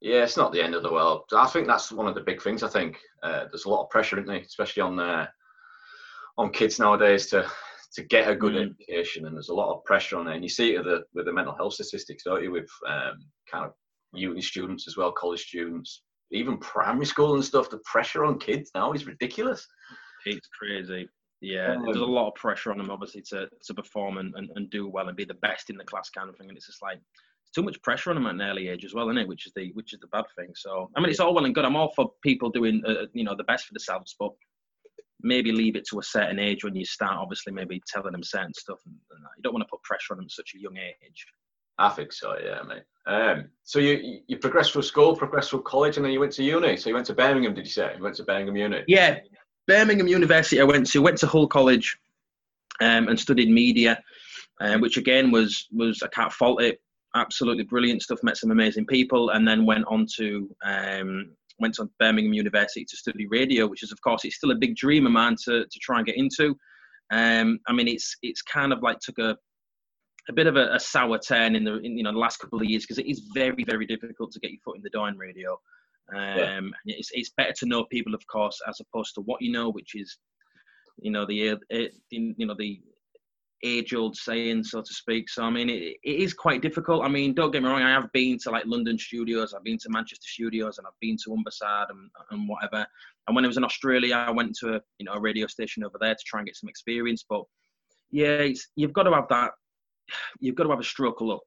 Yeah, 0.00 0.24
it's 0.24 0.36
not 0.36 0.52
the 0.52 0.60
end 0.60 0.74
of 0.74 0.82
the 0.82 0.92
world. 0.92 1.22
I 1.32 1.46
think 1.46 1.68
that's 1.68 1.92
one 1.92 2.08
of 2.08 2.16
the 2.16 2.22
big 2.22 2.42
things. 2.42 2.64
I 2.64 2.68
think 2.68 2.98
uh, 3.22 3.44
there's 3.50 3.66
a 3.66 3.70
lot 3.70 3.84
of 3.84 3.90
pressure, 3.90 4.16
isn't 4.16 4.26
there? 4.26 4.40
especially 4.40 4.82
on 4.82 4.98
uh, 4.98 5.26
on 6.38 6.50
kids 6.50 6.80
nowadays 6.80 7.26
to 7.28 7.48
to 7.94 8.02
get 8.02 8.30
a 8.30 8.34
good 8.34 8.54
mm. 8.54 8.70
education, 8.70 9.26
and 9.26 9.36
there's 9.36 9.50
a 9.50 9.54
lot 9.54 9.74
of 9.74 9.84
pressure 9.84 10.16
on 10.18 10.24
there. 10.24 10.34
And 10.34 10.42
you 10.42 10.48
see 10.48 10.74
it 10.74 10.78
with 10.78 10.86
the, 10.86 11.02
with 11.14 11.26
the 11.26 11.32
mental 11.32 11.54
health 11.54 11.74
statistics, 11.74 12.24
don't 12.24 12.42
you? 12.42 12.50
With 12.50 12.68
um, 12.88 13.24
kind 13.50 13.66
of 13.66 13.72
uni 14.14 14.40
students 14.40 14.88
as 14.88 14.96
well, 14.96 15.12
college 15.12 15.42
students, 15.42 16.02
even 16.30 16.58
primary 16.58 17.06
school 17.06 17.34
and 17.34 17.44
stuff. 17.44 17.70
The 17.70 17.80
pressure 17.84 18.24
on 18.24 18.38
kids 18.38 18.70
now 18.74 18.92
is 18.92 19.06
ridiculous. 19.06 19.66
It's 20.24 20.48
crazy. 20.58 21.08
Yeah, 21.40 21.74
um, 21.74 21.84
there's 21.84 21.96
a 21.96 22.04
lot 22.04 22.28
of 22.28 22.34
pressure 22.36 22.70
on 22.70 22.78
them, 22.78 22.90
obviously, 22.90 23.22
to 23.30 23.48
to 23.64 23.74
perform 23.74 24.18
and, 24.18 24.32
and, 24.36 24.48
and 24.54 24.70
do 24.70 24.88
well 24.88 25.08
and 25.08 25.16
be 25.16 25.24
the 25.24 25.34
best 25.34 25.70
in 25.70 25.76
the 25.76 25.84
class, 25.84 26.08
kind 26.08 26.28
of 26.28 26.36
thing. 26.36 26.48
And 26.48 26.56
it's 26.56 26.68
just 26.68 26.82
like 26.82 26.98
too 27.54 27.62
much 27.62 27.82
pressure 27.82 28.10
on 28.10 28.16
them 28.16 28.26
at 28.26 28.34
an 28.34 28.42
early 28.42 28.68
age 28.68 28.84
as 28.84 28.94
well, 28.94 29.08
isn't 29.08 29.18
it? 29.18 29.28
Which 29.28 29.46
is 29.46 29.52
the 29.54 29.70
which 29.74 29.92
is 29.92 30.00
the 30.00 30.06
bad 30.08 30.24
thing. 30.38 30.50
So 30.54 30.90
I 30.96 31.00
mean, 31.00 31.10
it's 31.10 31.20
all 31.20 31.34
well 31.34 31.44
and 31.44 31.54
good. 31.54 31.64
I'm 31.64 31.76
all 31.76 31.92
for 31.94 32.12
people 32.22 32.48
doing 32.48 32.82
uh, 32.86 33.06
you 33.12 33.24
know 33.24 33.34
the 33.36 33.44
best 33.44 33.66
for 33.66 33.74
themselves, 33.74 34.14
but 34.18 34.30
maybe 35.22 35.52
leave 35.52 35.76
it 35.76 35.86
to 35.88 35.98
a 35.98 36.02
certain 36.02 36.38
age 36.38 36.64
when 36.64 36.74
you 36.74 36.84
start 36.84 37.16
obviously 37.18 37.52
maybe 37.52 37.82
telling 37.86 38.12
them 38.12 38.22
certain 38.22 38.54
stuff 38.54 38.78
you 38.86 39.42
don't 39.42 39.52
want 39.52 39.62
to 39.62 39.70
put 39.70 39.82
pressure 39.82 40.12
on 40.12 40.18
them 40.18 40.26
at 40.26 40.30
such 40.30 40.52
a 40.54 40.60
young 40.60 40.76
age. 40.76 41.26
I 41.78 41.88
think 41.88 42.12
so 42.12 42.36
yeah 42.42 42.62
mate. 42.62 42.82
Um, 43.06 43.48
so 43.64 43.78
you 43.78 44.20
you 44.26 44.36
progressed 44.38 44.72
through 44.72 44.82
school 44.82 45.16
progressed 45.16 45.50
through 45.50 45.62
college 45.62 45.96
and 45.96 46.04
then 46.04 46.12
you 46.12 46.20
went 46.20 46.32
to 46.32 46.44
uni. 46.44 46.76
So 46.76 46.88
you 46.88 46.94
went 46.94 47.06
to 47.06 47.14
birmingham 47.14 47.54
did 47.54 47.64
you 47.64 47.72
say? 47.72 47.94
You 47.96 48.02
went 48.02 48.16
to 48.16 48.24
birmingham 48.24 48.56
uni. 48.56 48.84
Yeah. 48.86 49.18
Birmingham 49.68 50.08
university 50.08 50.60
i 50.60 50.64
went 50.64 50.86
to. 50.90 51.02
Went 51.02 51.18
to 51.18 51.26
hull 51.26 51.46
college 51.46 51.96
um, 52.80 53.08
and 53.08 53.18
studied 53.18 53.48
media 53.48 54.02
um, 54.60 54.80
which 54.80 54.96
again 54.96 55.30
was 55.30 55.68
was 55.72 56.02
i 56.02 56.08
can't 56.08 56.32
fault 56.32 56.62
it 56.62 56.80
absolutely 57.14 57.64
brilliant 57.64 58.02
stuff 58.02 58.22
met 58.22 58.36
some 58.36 58.50
amazing 58.50 58.86
people 58.86 59.30
and 59.30 59.46
then 59.46 59.66
went 59.66 59.84
on 59.86 60.06
to 60.16 60.48
um, 60.64 61.30
went 61.58 61.78
on 61.78 61.86
to 61.86 61.92
Birmingham 61.98 62.32
University 62.32 62.84
to 62.84 62.96
study 62.96 63.26
radio, 63.28 63.66
which 63.66 63.82
is 63.82 63.92
of 63.92 64.00
course 64.02 64.24
it's 64.24 64.36
still 64.36 64.50
a 64.50 64.56
big 64.56 64.76
dream 64.76 65.06
of 65.06 65.12
mine 65.12 65.36
to 65.44 65.64
to 65.64 65.78
try 65.80 65.98
and 65.98 66.06
get 66.06 66.16
into. 66.16 66.56
Um, 67.10 67.58
I 67.68 67.72
mean, 67.72 67.88
it's 67.88 68.16
it's 68.22 68.42
kind 68.42 68.72
of 68.72 68.82
like 68.82 68.98
took 69.00 69.18
a 69.18 69.36
a 70.28 70.32
bit 70.32 70.46
of 70.46 70.56
a, 70.56 70.72
a 70.74 70.80
sour 70.80 71.18
turn 71.18 71.56
in 71.56 71.64
the 71.64 71.78
in, 71.78 71.96
you 71.96 72.04
know 72.04 72.12
the 72.12 72.18
last 72.18 72.38
couple 72.38 72.60
of 72.60 72.64
years 72.64 72.84
because 72.84 72.98
it 72.98 73.06
is 73.06 73.28
very 73.34 73.64
very 73.64 73.86
difficult 73.86 74.32
to 74.32 74.40
get 74.40 74.50
your 74.50 74.60
foot 74.64 74.76
in 74.76 74.82
the 74.82 74.90
door 74.90 75.08
in 75.08 75.18
radio. 75.18 75.58
Um, 76.14 76.72
yeah. 76.84 76.96
it's 76.98 77.10
it's 77.12 77.30
better 77.36 77.52
to 77.58 77.66
know 77.66 77.84
people, 77.84 78.14
of 78.14 78.26
course, 78.26 78.58
as 78.68 78.80
opposed 78.80 79.14
to 79.14 79.22
what 79.22 79.40
you 79.40 79.52
know, 79.52 79.70
which 79.70 79.94
is, 79.94 80.18
you 80.98 81.10
know, 81.10 81.24
the 81.26 81.58
you 82.10 82.46
know 82.46 82.54
the 82.58 82.80
age-old 83.62 84.16
saying, 84.16 84.64
so 84.64 84.80
to 84.80 84.94
speak. 84.94 85.28
So 85.28 85.42
I 85.42 85.50
mean, 85.50 85.68
it, 85.68 85.96
it 86.02 86.16
is 86.16 86.34
quite 86.34 86.62
difficult. 86.62 87.04
I 87.04 87.08
mean, 87.08 87.34
don't 87.34 87.50
get 87.50 87.62
me 87.62 87.68
wrong. 87.68 87.82
I 87.82 87.90
have 87.90 88.10
been 88.12 88.38
to 88.38 88.50
like 88.50 88.64
London 88.66 88.98
studios, 88.98 89.54
I've 89.54 89.64
been 89.64 89.78
to 89.78 89.90
Manchester 89.90 90.26
studios, 90.26 90.78
and 90.78 90.86
I've 90.86 90.98
been 91.00 91.16
to 91.24 91.30
Humberside 91.30 91.90
and, 91.90 92.10
and 92.30 92.48
whatever. 92.48 92.86
And 93.26 93.36
when 93.36 93.44
I 93.44 93.48
was 93.48 93.56
in 93.56 93.64
Australia, 93.64 94.16
I 94.16 94.30
went 94.30 94.56
to 94.60 94.76
a 94.76 94.80
you 94.98 95.06
know 95.06 95.12
a 95.12 95.20
radio 95.20 95.46
station 95.46 95.84
over 95.84 95.98
there 96.00 96.14
to 96.14 96.24
try 96.26 96.40
and 96.40 96.46
get 96.46 96.56
some 96.56 96.68
experience. 96.68 97.24
But 97.28 97.44
yeah, 98.10 98.48
you've 98.76 98.92
got 98.92 99.04
to 99.04 99.12
have 99.12 99.28
that. 99.28 99.52
You've 100.40 100.56
got 100.56 100.64
to 100.64 100.70
have 100.70 100.80
a 100.80 100.84
stroke 100.84 101.20
of 101.20 101.28
luck 101.28 101.44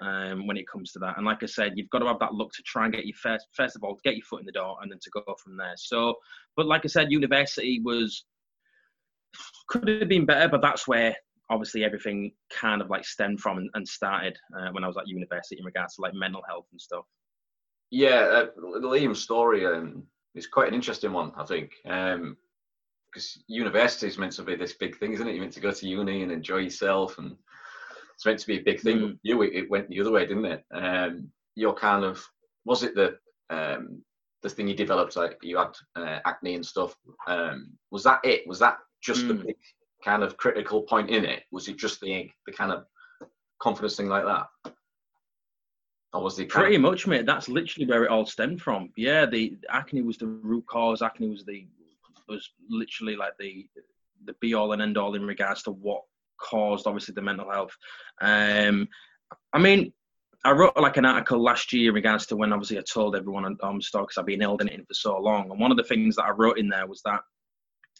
um, 0.00 0.46
when 0.46 0.56
it 0.56 0.68
comes 0.68 0.92
to 0.92 0.98
that. 1.00 1.16
And 1.16 1.26
like 1.26 1.42
I 1.42 1.46
said, 1.46 1.72
you've 1.74 1.90
got 1.90 1.98
to 1.98 2.06
have 2.06 2.20
that 2.20 2.34
luck 2.34 2.52
to 2.52 2.62
try 2.62 2.84
and 2.84 2.94
get 2.94 3.04
you 3.04 3.14
first. 3.14 3.46
First 3.52 3.76
of 3.76 3.82
all, 3.82 3.96
to 3.96 4.02
get 4.02 4.16
your 4.16 4.24
foot 4.24 4.40
in 4.40 4.46
the 4.46 4.52
door, 4.52 4.76
and 4.82 4.90
then 4.90 4.98
to 5.02 5.10
go 5.10 5.22
from 5.42 5.56
there. 5.56 5.74
So, 5.76 6.14
but 6.56 6.66
like 6.66 6.84
I 6.84 6.88
said, 6.88 7.10
university 7.10 7.80
was 7.84 8.24
could 9.68 9.88
have 9.88 10.08
been 10.08 10.24
better, 10.24 10.48
but 10.48 10.62
that's 10.62 10.88
where 10.88 11.14
obviously 11.50 11.84
everything 11.84 12.32
kind 12.50 12.82
of 12.82 12.90
like 12.90 13.04
stemmed 13.04 13.40
from 13.40 13.58
and, 13.58 13.70
and 13.74 13.86
started 13.86 14.36
uh, 14.58 14.68
when 14.72 14.84
I 14.84 14.86
was 14.86 14.96
at 14.96 15.08
university 15.08 15.58
in 15.58 15.64
regards 15.64 15.94
to 15.94 16.02
like 16.02 16.14
mental 16.14 16.42
health 16.48 16.66
and 16.72 16.80
stuff. 16.80 17.04
Yeah, 17.90 18.44
uh, 18.44 18.46
Liam's 18.60 19.20
story 19.20 19.66
um, 19.66 20.04
is 20.34 20.46
quite 20.46 20.68
an 20.68 20.74
interesting 20.74 21.12
one, 21.12 21.32
I 21.36 21.44
think. 21.44 21.72
Um, 21.86 22.36
because 23.10 23.42
university 23.46 24.06
is 24.06 24.18
meant 24.18 24.32
to 24.32 24.42
be 24.42 24.54
this 24.54 24.74
big 24.74 24.98
thing, 24.98 25.14
isn't 25.14 25.26
it? 25.26 25.32
You're 25.32 25.40
meant 25.40 25.54
to 25.54 25.60
go 25.60 25.72
to 25.72 25.88
uni 25.88 26.22
and 26.22 26.30
enjoy 26.30 26.58
yourself, 26.58 27.16
and 27.16 27.34
it's 28.14 28.26
meant 28.26 28.38
to 28.40 28.46
be 28.46 28.58
a 28.58 28.62
big 28.62 28.80
thing. 28.80 28.98
Mm. 28.98 29.18
You, 29.22 29.42
it, 29.42 29.54
it, 29.54 29.70
went 29.70 29.88
the 29.88 30.00
other 30.00 30.10
way, 30.10 30.26
didn't 30.26 30.44
it? 30.44 30.64
Um, 30.74 31.30
you're 31.54 31.72
kind 31.72 32.04
of 32.04 32.22
was 32.64 32.82
it 32.82 32.94
the 32.94 33.16
um, 33.48 34.02
the 34.42 34.50
thing 34.50 34.68
you 34.68 34.74
developed? 34.74 35.16
Like 35.16 35.38
you 35.42 35.56
had 35.56 35.74
uh, 35.96 36.18
acne 36.26 36.54
and 36.54 36.66
stuff. 36.66 36.94
Um, 37.26 37.72
was 37.90 38.04
that 38.04 38.20
it? 38.24 38.46
Was 38.46 38.58
that 38.58 38.78
just 39.02 39.22
mm. 39.22 39.28
the 39.28 39.34
big 39.34 39.56
kind 40.08 40.22
of 40.22 40.38
critical 40.38 40.82
point 40.82 41.10
in 41.10 41.24
it? 41.24 41.42
Was 41.52 41.68
it 41.68 41.76
just 41.76 42.00
the 42.00 42.30
the 42.46 42.52
kind 42.52 42.72
of 42.72 42.84
confidence 43.60 43.96
thing 43.96 44.08
like 44.08 44.24
that? 44.24 44.46
Or 46.14 46.22
was 46.22 46.36
the 46.36 46.46
pretty 46.46 46.76
of... 46.76 46.82
much, 46.82 47.06
mate? 47.06 47.26
That's 47.26 47.48
literally 47.48 47.86
where 47.86 48.04
it 48.04 48.10
all 48.10 48.24
stemmed 48.24 48.62
from. 48.62 48.90
Yeah, 48.96 49.26
the 49.26 49.58
acne 49.68 50.00
was 50.00 50.16
the 50.16 50.26
root 50.26 50.64
cause. 50.66 51.02
Acne 51.02 51.28
was 51.28 51.44
the 51.44 51.66
was 52.26 52.50
literally 52.70 53.16
like 53.16 53.32
the 53.38 53.68
the 54.24 54.34
be 54.40 54.54
all 54.54 54.72
and 54.72 54.82
end 54.82 54.96
all 54.96 55.14
in 55.14 55.26
regards 55.26 55.62
to 55.64 55.72
what 55.72 56.02
caused 56.40 56.86
obviously 56.86 57.14
the 57.14 57.22
mental 57.22 57.50
health. 57.50 57.76
Um, 58.20 58.88
I 59.52 59.58
mean, 59.58 59.92
I 60.44 60.52
wrote 60.52 60.76
like 60.76 60.96
an 60.96 61.04
article 61.04 61.42
last 61.42 61.72
year 61.72 61.90
in 61.90 61.94
regards 61.94 62.26
to 62.26 62.36
when 62.36 62.52
obviously 62.52 62.78
I 62.78 62.82
told 62.82 63.14
everyone 63.14 63.44
on 63.44 63.58
um, 63.62 63.82
stock 63.82 64.08
because 64.08 64.18
I've 64.18 64.26
been 64.26 64.42
ill 64.42 64.56
in 64.56 64.68
it 64.68 64.86
for 64.86 64.94
so 64.94 65.18
long, 65.18 65.50
and 65.50 65.60
one 65.60 65.70
of 65.70 65.76
the 65.76 65.90
things 65.90 66.16
that 66.16 66.24
I 66.24 66.30
wrote 66.30 66.58
in 66.58 66.68
there 66.68 66.86
was 66.86 67.02
that 67.02 67.20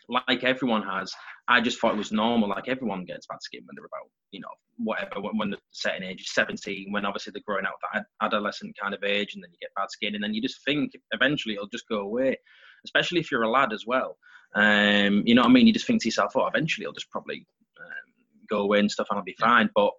like 0.08 0.44
everyone 0.44 0.82
has, 0.82 1.12
I 1.48 1.62
just 1.62 1.80
thought 1.80 1.94
it 1.94 1.98
was 1.98 2.12
normal. 2.12 2.50
Like 2.50 2.68
everyone 2.68 3.06
gets 3.06 3.26
bad 3.26 3.42
skin 3.42 3.62
when 3.64 3.74
they're 3.74 3.86
about, 3.86 4.10
you 4.32 4.40
know, 4.40 4.48
whatever, 4.76 5.20
when, 5.20 5.38
when 5.38 5.50
they're 5.50 5.58
certain 5.70 6.02
age, 6.02 6.26
17, 6.28 6.92
when 6.92 7.06
obviously 7.06 7.32
they're 7.32 7.42
growing 7.46 7.64
out 7.64 7.72
that 7.92 8.04
adolescent 8.22 8.76
kind 8.80 8.94
of 8.94 9.02
age, 9.02 9.34
and 9.34 9.42
then 9.42 9.50
you 9.50 9.58
get 9.60 9.74
bad 9.74 9.90
skin, 9.90 10.14
and 10.14 10.22
then 10.22 10.34
you 10.34 10.42
just 10.42 10.62
think 10.64 10.92
eventually 11.12 11.54
it'll 11.54 11.68
just 11.68 11.88
go 11.88 12.00
away, 12.00 12.36
especially 12.84 13.18
if 13.18 13.30
you're 13.30 13.42
a 13.42 13.50
lad 13.50 13.72
as 13.72 13.84
well. 13.86 14.18
Um, 14.54 15.22
you 15.26 15.34
know 15.34 15.42
what 15.42 15.48
I 15.48 15.52
mean? 15.52 15.66
You 15.66 15.72
just 15.72 15.86
think 15.86 16.02
to 16.02 16.08
yourself, 16.08 16.32
oh, 16.36 16.46
eventually 16.46 16.84
it'll 16.84 16.94
just 16.94 17.10
probably 17.10 17.46
um, 17.80 18.12
go 18.50 18.58
away 18.58 18.80
and 18.80 18.90
stuff, 18.90 19.06
and 19.11 19.18
I'll 19.18 19.24
be 19.24 19.37
fine. 19.40 19.70
But 19.74 19.92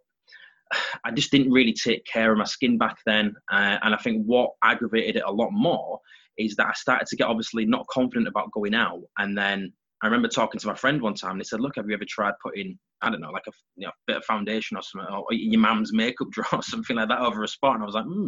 I 1.04 1.12
just 1.12 1.32
didn't 1.32 1.52
really 1.52 1.74
take 1.74 2.06
care 2.06 2.32
of 2.32 2.38
my 2.38 2.46
skin 2.46 2.78
back 2.78 2.98
then, 3.08 3.34
uh, 3.52 3.78
and 3.82 3.96
I 3.96 3.98
think 3.98 4.24
what 4.26 4.52
aggravated 4.64 5.16
it 5.16 5.24
a 5.26 5.32
lot 5.32 5.50
more 5.52 6.00
is 6.38 6.56
that 6.56 6.68
I 6.68 6.74
started 6.74 7.08
to 7.08 7.16
get 7.16 7.28
obviously 7.28 7.66
not 7.66 7.88
confident 7.88 8.28
about 8.28 8.52
going 8.52 8.76
out, 8.76 9.02
and 9.18 9.36
then 9.36 9.74
I 10.02 10.08
remember 10.08 10.30
talking 10.30 10.60
to 10.60 10.68
my 10.68 10.76
friend 10.76 11.02
one 11.02 11.14
time 11.14 11.32
and 11.32 11.42
he 11.42 11.44
said, 11.44 11.60
Look, 11.60 11.76
have 11.76 11.88
you 11.88 11.94
ever 11.94 12.06
tried 12.08 12.34
putting, 12.42 12.80
I 13.02 13.10
don't 13.10 13.20
know, 13.20 13.32
like 13.32 13.48
a 13.48 13.52
you 13.76 13.88
know, 13.88 13.92
bit 14.08 14.18
of 14.18 14.26
foundation 14.26 14.78
or 14.78 14.82
something, 14.82 15.14
or 15.14 15.26
your 15.32 15.60
mum's 15.60 15.92
makeup 15.94 16.28
drawer 16.32 16.48
or 16.54 16.64
something 16.64 16.96
like 16.96 17.10
that 17.10 17.20
over 17.20 17.44
a 17.44 17.48
spot? 17.48 17.76
And 17.76 17.84
I 17.84 17.86
was 17.86 17.96
like, 17.96 18.06
hmm, 18.06 18.28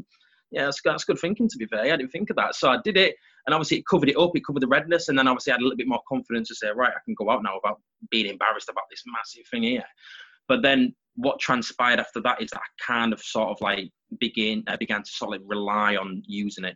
yeah, 0.52 0.66
that's, 0.66 0.82
that's 0.84 1.06
good 1.06 1.20
thinking 1.20 1.48
to 1.48 1.58
be 1.58 1.66
fair. 1.66 1.82
I 1.82 1.98
didn't 1.98 2.10
think 2.10 2.30
of 2.30 2.36
that. 2.36 2.56
So 2.56 2.70
I 2.70 2.78
did 2.84 2.98
it. 2.98 3.16
And 3.46 3.56
obviously 3.56 3.78
it 3.78 3.86
covered 3.90 4.10
it 4.10 4.18
up, 4.18 4.32
it 4.36 4.46
covered 4.46 4.62
the 4.62 4.68
redness. 4.68 5.08
And 5.08 5.18
then 5.18 5.28
obviously 5.28 5.52
I 5.52 5.56
had 5.56 5.62
a 5.62 5.64
little 5.64 5.78
bit 5.78 5.88
more 5.88 6.02
confidence 6.08 6.50
to 6.50 6.56
say, 6.56 6.68
Right, 6.76 6.92
I 6.92 7.00
can 7.06 7.16
go 7.16 7.30
out 7.30 7.44
now 7.44 7.56
without 7.56 7.80
being 8.10 8.28
embarrassed 8.28 8.70
about 8.70 8.84
this 8.90 9.04
massive 9.08 9.48
thing 9.50 9.64
here. 9.64 9.86
But 10.48 10.62
then 10.62 10.94
what 11.16 11.40
transpired 11.40 12.00
after 12.00 12.22
that 12.22 12.42
is 12.42 12.50
that 12.52 12.60
I 12.60 12.86
kind 12.86 13.14
of 13.14 13.22
sort 13.22 13.50
of 13.50 13.62
like 13.62 13.90
begin, 14.20 14.64
uh, 14.68 14.76
began 14.78 15.04
to 15.04 15.10
sort 15.10 15.36
of 15.36 15.42
rely 15.46 15.96
on 15.96 16.22
using 16.26 16.66
it 16.66 16.76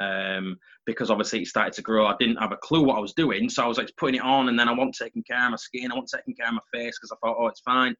um, 0.00 0.56
because 0.86 1.10
obviously 1.10 1.42
it 1.42 1.48
started 1.48 1.72
to 1.74 1.82
grow. 1.82 2.06
I 2.06 2.14
didn't 2.18 2.36
have 2.36 2.52
a 2.52 2.56
clue 2.56 2.82
what 2.82 2.96
I 2.96 3.00
was 3.00 3.12
doing, 3.14 3.48
so 3.48 3.64
I 3.64 3.66
was 3.66 3.78
like 3.78 3.90
putting 3.96 4.16
it 4.16 4.22
on, 4.22 4.48
and 4.48 4.58
then 4.58 4.68
I 4.68 4.72
wasn't 4.72 4.96
taking 5.00 5.22
care 5.22 5.44
of 5.44 5.50
my 5.50 5.56
skin, 5.56 5.90
I 5.90 5.94
wasn't 5.94 6.20
taking 6.20 6.34
care 6.34 6.48
of 6.48 6.54
my 6.54 6.60
face 6.78 6.98
because 6.98 7.12
I 7.12 7.16
thought, 7.26 7.36
oh, 7.38 7.46
it's 7.48 7.60
fine. 7.60 7.94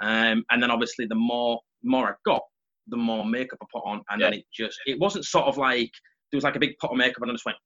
Um, 0.00 0.44
and 0.50 0.62
then 0.62 0.70
obviously 0.70 1.06
the 1.06 1.14
more 1.14 1.60
more 1.82 2.08
I 2.08 2.12
got, 2.24 2.42
the 2.88 2.96
more 2.96 3.24
makeup 3.24 3.58
I 3.62 3.66
put 3.72 3.84
on, 3.84 4.02
and 4.10 4.20
yeah. 4.20 4.30
then 4.30 4.38
it 4.38 4.44
just 4.54 4.78
it 4.86 4.98
wasn't 4.98 5.24
sort 5.24 5.46
of 5.46 5.56
like 5.56 5.90
there 6.30 6.36
was 6.36 6.44
like 6.44 6.56
a 6.56 6.60
big 6.60 6.76
pot 6.80 6.92
of 6.92 6.98
makeup, 6.98 7.22
and 7.22 7.30
I 7.30 7.34
just 7.34 7.46
went. 7.46 7.58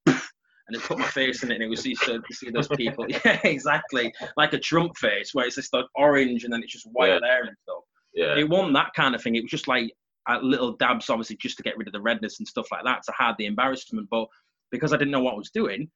and 0.65 0.75
then 0.75 0.81
put 0.81 0.97
my 0.97 1.07
face 1.07 1.43
in 1.43 1.51
it, 1.51 1.55
and 1.55 1.63
it 1.63 1.67
was 1.67 1.85
you 1.85 1.93
see, 1.95 2.17
see 2.31 2.49
those 2.49 2.69
people. 2.69 3.05
yeah, 3.09 3.39
exactly, 3.43 4.13
like 4.37 4.53
a 4.53 4.59
Trump 4.59 4.95
face, 4.97 5.31
where 5.33 5.45
it's 5.45 5.55
just 5.55 5.73
like 5.73 5.85
orange, 5.95 6.45
and 6.45 6.53
then 6.53 6.63
it's 6.63 6.71
just 6.71 6.87
white 6.93 7.09
yeah. 7.09 7.19
there 7.21 7.43
and 7.43 7.57
stuff. 7.63 7.83
Yeah. 8.13 8.37
It 8.37 8.47
wasn't 8.47 8.73
that 8.75 8.91
kind 8.95 9.15
of 9.15 9.21
thing. 9.21 9.35
It 9.35 9.43
was 9.43 9.51
just 9.51 9.67
like 9.67 9.91
little 10.41 10.75
dabs, 10.77 11.09
obviously, 11.09 11.37
just 11.37 11.57
to 11.57 11.63
get 11.63 11.77
rid 11.77 11.87
of 11.87 11.93
the 11.93 12.01
redness 12.01 12.39
and 12.39 12.47
stuff 12.47 12.67
like 12.71 12.83
that 12.85 13.03
to 13.03 13.11
hide 13.11 13.35
the 13.37 13.45
embarrassment. 13.45 14.07
But 14.09 14.27
because 14.71 14.93
I 14.93 14.97
didn't 14.97 15.11
know 15.11 15.21
what 15.21 15.33
I 15.33 15.37
was 15.37 15.51
doing, 15.51 15.89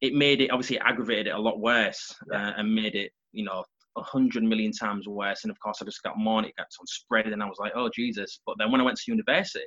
it 0.00 0.14
made 0.14 0.40
it 0.40 0.50
obviously 0.50 0.78
aggravated 0.78 1.28
it 1.28 1.34
a 1.34 1.38
lot 1.38 1.60
worse 1.60 2.14
uh, 2.32 2.52
and 2.56 2.74
made 2.74 2.94
it, 2.94 3.12
you 3.32 3.44
know, 3.44 3.64
a 3.96 4.02
hundred 4.02 4.44
million 4.44 4.72
times 4.72 5.08
worse. 5.08 5.44
And 5.44 5.50
of 5.50 5.58
course, 5.60 5.78
I 5.80 5.84
just 5.84 6.02
got 6.02 6.18
more 6.18 6.38
and 6.38 6.46
it 6.46 6.56
got 6.56 6.66
on 6.80 6.86
spread, 6.86 7.26
and 7.26 7.42
I 7.42 7.46
was 7.46 7.58
like, 7.58 7.72
oh 7.74 7.90
Jesus! 7.94 8.40
But 8.46 8.56
then 8.58 8.70
when 8.70 8.80
I 8.80 8.84
went 8.84 8.98
to 8.98 9.10
university, 9.10 9.60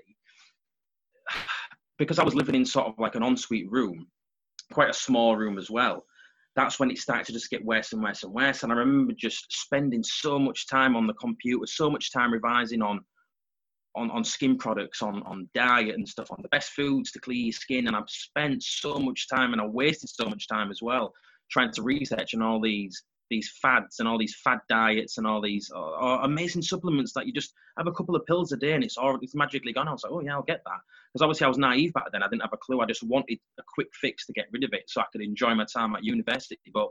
because 1.97 2.19
I 2.19 2.23
was 2.23 2.35
living 2.35 2.55
in 2.55 2.65
sort 2.65 2.87
of 2.87 2.95
like 2.97 3.15
an 3.15 3.23
ensuite 3.23 3.69
room, 3.69 4.07
quite 4.71 4.89
a 4.89 4.93
small 4.93 5.35
room 5.35 5.57
as 5.57 5.69
well. 5.69 6.05
That's 6.55 6.79
when 6.79 6.91
it 6.91 6.97
started 6.97 7.27
to 7.27 7.33
just 7.33 7.49
get 7.49 7.63
worse 7.63 7.93
and 7.93 8.03
worse 8.03 8.23
and 8.23 8.33
worse. 8.33 8.63
And 8.63 8.73
I 8.73 8.75
remember 8.75 9.13
just 9.17 9.45
spending 9.49 10.03
so 10.03 10.37
much 10.37 10.67
time 10.67 10.97
on 10.97 11.07
the 11.07 11.13
computer, 11.13 11.65
so 11.65 11.89
much 11.89 12.11
time 12.11 12.33
revising 12.33 12.81
on 12.81 12.99
on, 13.95 14.09
on 14.11 14.23
skin 14.23 14.57
products, 14.57 15.01
on, 15.01 15.21
on 15.23 15.49
diet 15.53 15.95
and 15.95 16.07
stuff, 16.07 16.31
on 16.31 16.39
the 16.41 16.49
best 16.49 16.71
foods 16.71 17.11
to 17.11 17.19
clear 17.19 17.37
your 17.37 17.53
skin. 17.53 17.87
And 17.87 17.95
I've 17.95 18.09
spent 18.09 18.63
so 18.63 18.99
much 18.99 19.27
time 19.27 19.53
and 19.53 19.61
I 19.61 19.65
wasted 19.65 20.09
so 20.09 20.25
much 20.25 20.47
time 20.47 20.71
as 20.71 20.81
well 20.81 21.13
trying 21.51 21.71
to 21.73 21.83
research 21.83 22.33
on 22.33 22.41
all 22.41 22.61
these 22.61 23.03
these 23.29 23.49
fads 23.61 23.99
and 23.99 24.09
all 24.09 24.17
these 24.17 24.35
fad 24.43 24.59
diets 24.67 25.17
and 25.17 25.25
all 25.25 25.41
these 25.41 25.71
uh, 25.73 25.79
uh, 25.79 26.19
amazing 26.23 26.61
supplements 26.61 27.13
that 27.13 27.25
you 27.25 27.31
just 27.31 27.53
have 27.77 27.87
a 27.87 27.91
couple 27.93 28.13
of 28.13 28.25
pills 28.25 28.51
a 28.51 28.57
day 28.57 28.73
and 28.73 28.83
it's 28.83 28.97
all 28.97 29.17
it's 29.21 29.33
magically 29.33 29.71
gone. 29.71 29.87
I 29.87 29.93
was 29.93 30.03
like, 30.03 30.11
oh 30.11 30.19
yeah, 30.19 30.33
I'll 30.33 30.41
get 30.41 30.61
that 30.65 30.79
because 31.11 31.23
obviously 31.23 31.45
I 31.45 31.47
was 31.47 31.57
naive 31.57 31.93
back 31.93 32.11
then. 32.11 32.23
I 32.23 32.27
didn't 32.27 32.41
have 32.41 32.53
a 32.53 32.57
clue. 32.57 32.81
I 32.81 32.85
just 32.85 33.03
wanted 33.03 33.39
a 33.57 33.63
quick 33.73 33.87
fix 33.93 34.25
to 34.25 34.33
get 34.33 34.47
rid 34.51 34.65
of 34.65 34.73
it 34.73 34.83
so 34.87 34.99
I 34.99 35.05
could 35.13 35.21
enjoy 35.21 35.55
my 35.55 35.65
time 35.65 35.95
at 35.95 36.03
university. 36.03 36.59
But 36.73 36.89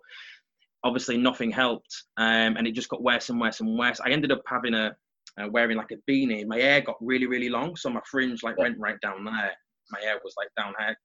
obviously 0.83 1.19
nothing 1.19 1.51
helped, 1.51 2.05
um, 2.17 2.57
and 2.57 2.67
it 2.67 2.73
just 2.73 2.89
got 2.89 3.03
worse 3.03 3.29
and 3.29 3.39
worse 3.39 3.61
and 3.61 3.79
worse. 3.79 4.01
I 4.01 4.09
ended 4.09 4.33
up 4.33 4.43
having 4.47 4.73
a 4.73 4.97
uh, 5.39 5.49
wearing 5.49 5.77
like 5.77 5.93
a 5.93 6.11
beanie. 6.11 6.47
My 6.47 6.59
hair 6.59 6.81
got 6.81 6.97
really, 7.01 7.27
really 7.27 7.49
long, 7.49 7.77
so 7.77 7.91
my 7.91 8.01
fringe 8.11 8.43
like 8.43 8.59
went 8.59 8.79
right 8.79 9.01
down 9.01 9.25
there. 9.25 9.53
My 9.91 10.01
hair 10.01 10.19
was 10.23 10.35
like 10.37 10.49
down 10.57 10.75
here, 10.79 10.97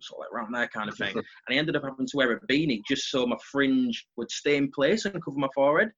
sort 0.00 0.20
of 0.20 0.26
like 0.26 0.32
around 0.32 0.52
there 0.52 0.68
kind 0.68 0.88
of 0.88 0.96
thing. 0.96 1.14
and 1.16 1.24
I 1.50 1.54
ended 1.54 1.76
up 1.76 1.84
having 1.84 2.06
to 2.06 2.16
wear 2.16 2.32
a 2.32 2.40
beanie 2.46 2.80
just 2.88 3.10
so 3.10 3.26
my 3.26 3.36
fringe 3.50 4.06
would 4.16 4.30
stay 4.30 4.56
in 4.56 4.70
place 4.70 5.04
and 5.04 5.24
cover 5.24 5.38
my 5.38 5.48
forehead. 5.54 5.90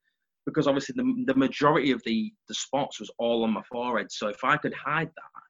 Because 0.46 0.66
obviously 0.66 0.94
the, 0.96 1.24
the 1.26 1.38
majority 1.38 1.90
of 1.90 2.00
the, 2.06 2.32
the 2.48 2.54
spots 2.54 3.00
was 3.00 3.10
all 3.18 3.44
on 3.44 3.52
my 3.52 3.62
forehead. 3.70 4.06
So 4.10 4.28
if 4.28 4.42
I 4.44 4.56
could 4.56 4.72
hide 4.72 5.08
that, 5.08 5.42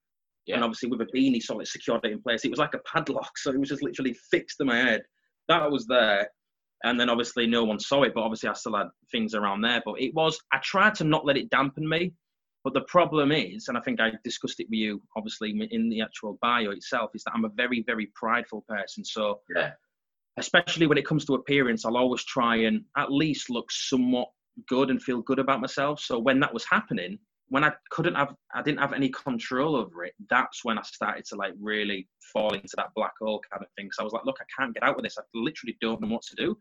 yeah. 0.46 0.57
and 0.57 0.64
obviously 0.64 0.88
with 0.88 1.00
a 1.02 1.07
beanie 1.16 1.42
so 1.42 1.61
it 1.61 1.68
secured 1.68 2.04
it 2.04 2.11
in 2.12 2.22
place, 2.22 2.44
it 2.44 2.50
was 2.50 2.59
like 2.59 2.74
a 2.74 2.81
padlock. 2.92 3.38
So 3.38 3.52
it 3.52 3.61
was 3.61 3.68
just 3.68 3.83
literally 3.83 4.16
fixed 4.31 4.57
to 4.59 4.64
my 4.64 4.76
head. 4.76 5.02
That 5.48 5.70
was 5.70 5.87
there 5.87 6.28
and 6.85 6.99
then 6.99 7.11
obviously 7.11 7.47
no 7.47 7.64
one 7.64 7.81
saw 7.81 8.03
it, 8.03 8.12
but 8.14 8.23
obviously 8.23 8.49
I 8.49 8.53
still 8.53 8.77
had 8.77 8.88
things 9.11 9.35
around 9.35 9.62
there. 9.62 9.83
But 9.85 10.01
it 10.01 10.14
was 10.14 10.38
I 10.53 10.59
tried 10.59 10.95
to 10.97 11.05
not 11.05 11.27
let 11.27 11.37
it 11.37 11.51
dampen 11.51 11.88
me. 11.88 12.12
But 12.64 12.75
the 12.75 12.83
problem 12.83 13.33
is, 13.33 13.69
and 13.69 13.79
I 13.79 13.81
think 13.81 14.01
I 14.01 14.11
discussed 14.25 14.61
it 14.61 14.67
with 14.69 14.79
you, 14.79 15.01
obviously 15.17 15.55
in 15.71 15.88
the 15.88 16.03
actual 16.03 16.38
bio 16.43 16.71
itself, 16.71 17.11
is 17.14 17.23
that 17.25 17.33
I'm 17.35 17.45
a 17.45 17.51
very 17.51 17.83
very 17.87 18.11
prideful 18.14 18.64
person. 18.69 19.05
So 19.05 19.41
yeah. 19.55 19.73
especially 20.38 20.87
when 20.87 20.99
it 20.99 21.07
comes 21.07 21.25
to 21.27 21.35
appearance, 21.35 21.85
I'll 21.85 21.97
always 21.97 22.25
try 22.25 22.57
and 22.57 22.85
at 22.97 23.12
least 23.12 23.51
look 23.51 23.71
somewhat 23.71 24.29
good 24.69 24.91
and 24.91 25.03
feel 25.03 25.23
good 25.23 25.38
about 25.38 25.61
myself. 25.61 26.01
So 26.01 26.19
when 26.19 26.41
that 26.41 26.53
was 26.53 26.64
happening, 26.69 27.19
when 27.48 27.64
I 27.64 27.72
couldn't 27.90 28.14
have, 28.14 28.34
I 28.54 28.62
didn't 28.62 28.80
have 28.80 28.92
any 28.92 29.08
control 29.11 29.76
over 29.76 30.04
it. 30.04 30.14
That's 30.28 30.64
when 30.64 30.78
I 30.78 30.82
started 30.82 31.24
to 31.26 31.37
like 31.37 31.54
really 31.61 32.08
fall 32.32 32.52
into 32.54 32.74
that 32.76 32.90
black 32.94 33.12
hole 33.20 33.40
kind 33.50 33.62
of 33.62 33.68
thing. 33.76 33.90
So 33.92 34.02
I 34.02 34.04
was 34.04 34.12
like, 34.12 34.24
look, 34.24 34.38
I 34.40 34.44
can't 34.56 34.74
get 34.74 34.82
out 34.82 34.96
of 34.96 35.02
this. 35.02 35.16
I 35.18 35.22
literally 35.34 35.76
don't 35.80 36.00
know 36.00 36.08
what 36.08 36.22
to 36.22 36.37
do. 36.37 36.58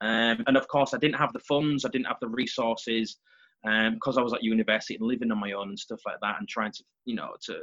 Um, 0.00 0.42
and 0.46 0.56
of 0.56 0.66
course, 0.68 0.94
I 0.94 0.98
didn't 0.98 1.16
have 1.16 1.32
the 1.32 1.40
funds, 1.40 1.84
I 1.84 1.90
didn't 1.90 2.06
have 2.06 2.20
the 2.20 2.28
resources, 2.28 3.18
because 3.62 4.16
um, 4.16 4.18
I 4.18 4.22
was 4.22 4.32
at 4.32 4.42
university 4.42 4.94
and 4.94 5.06
living 5.06 5.30
on 5.30 5.38
my 5.38 5.52
own 5.52 5.68
and 5.68 5.78
stuff 5.78 6.00
like 6.06 6.16
that, 6.22 6.36
and 6.38 6.48
trying 6.48 6.72
to, 6.72 6.84
you 7.04 7.14
know, 7.14 7.30
to 7.46 7.58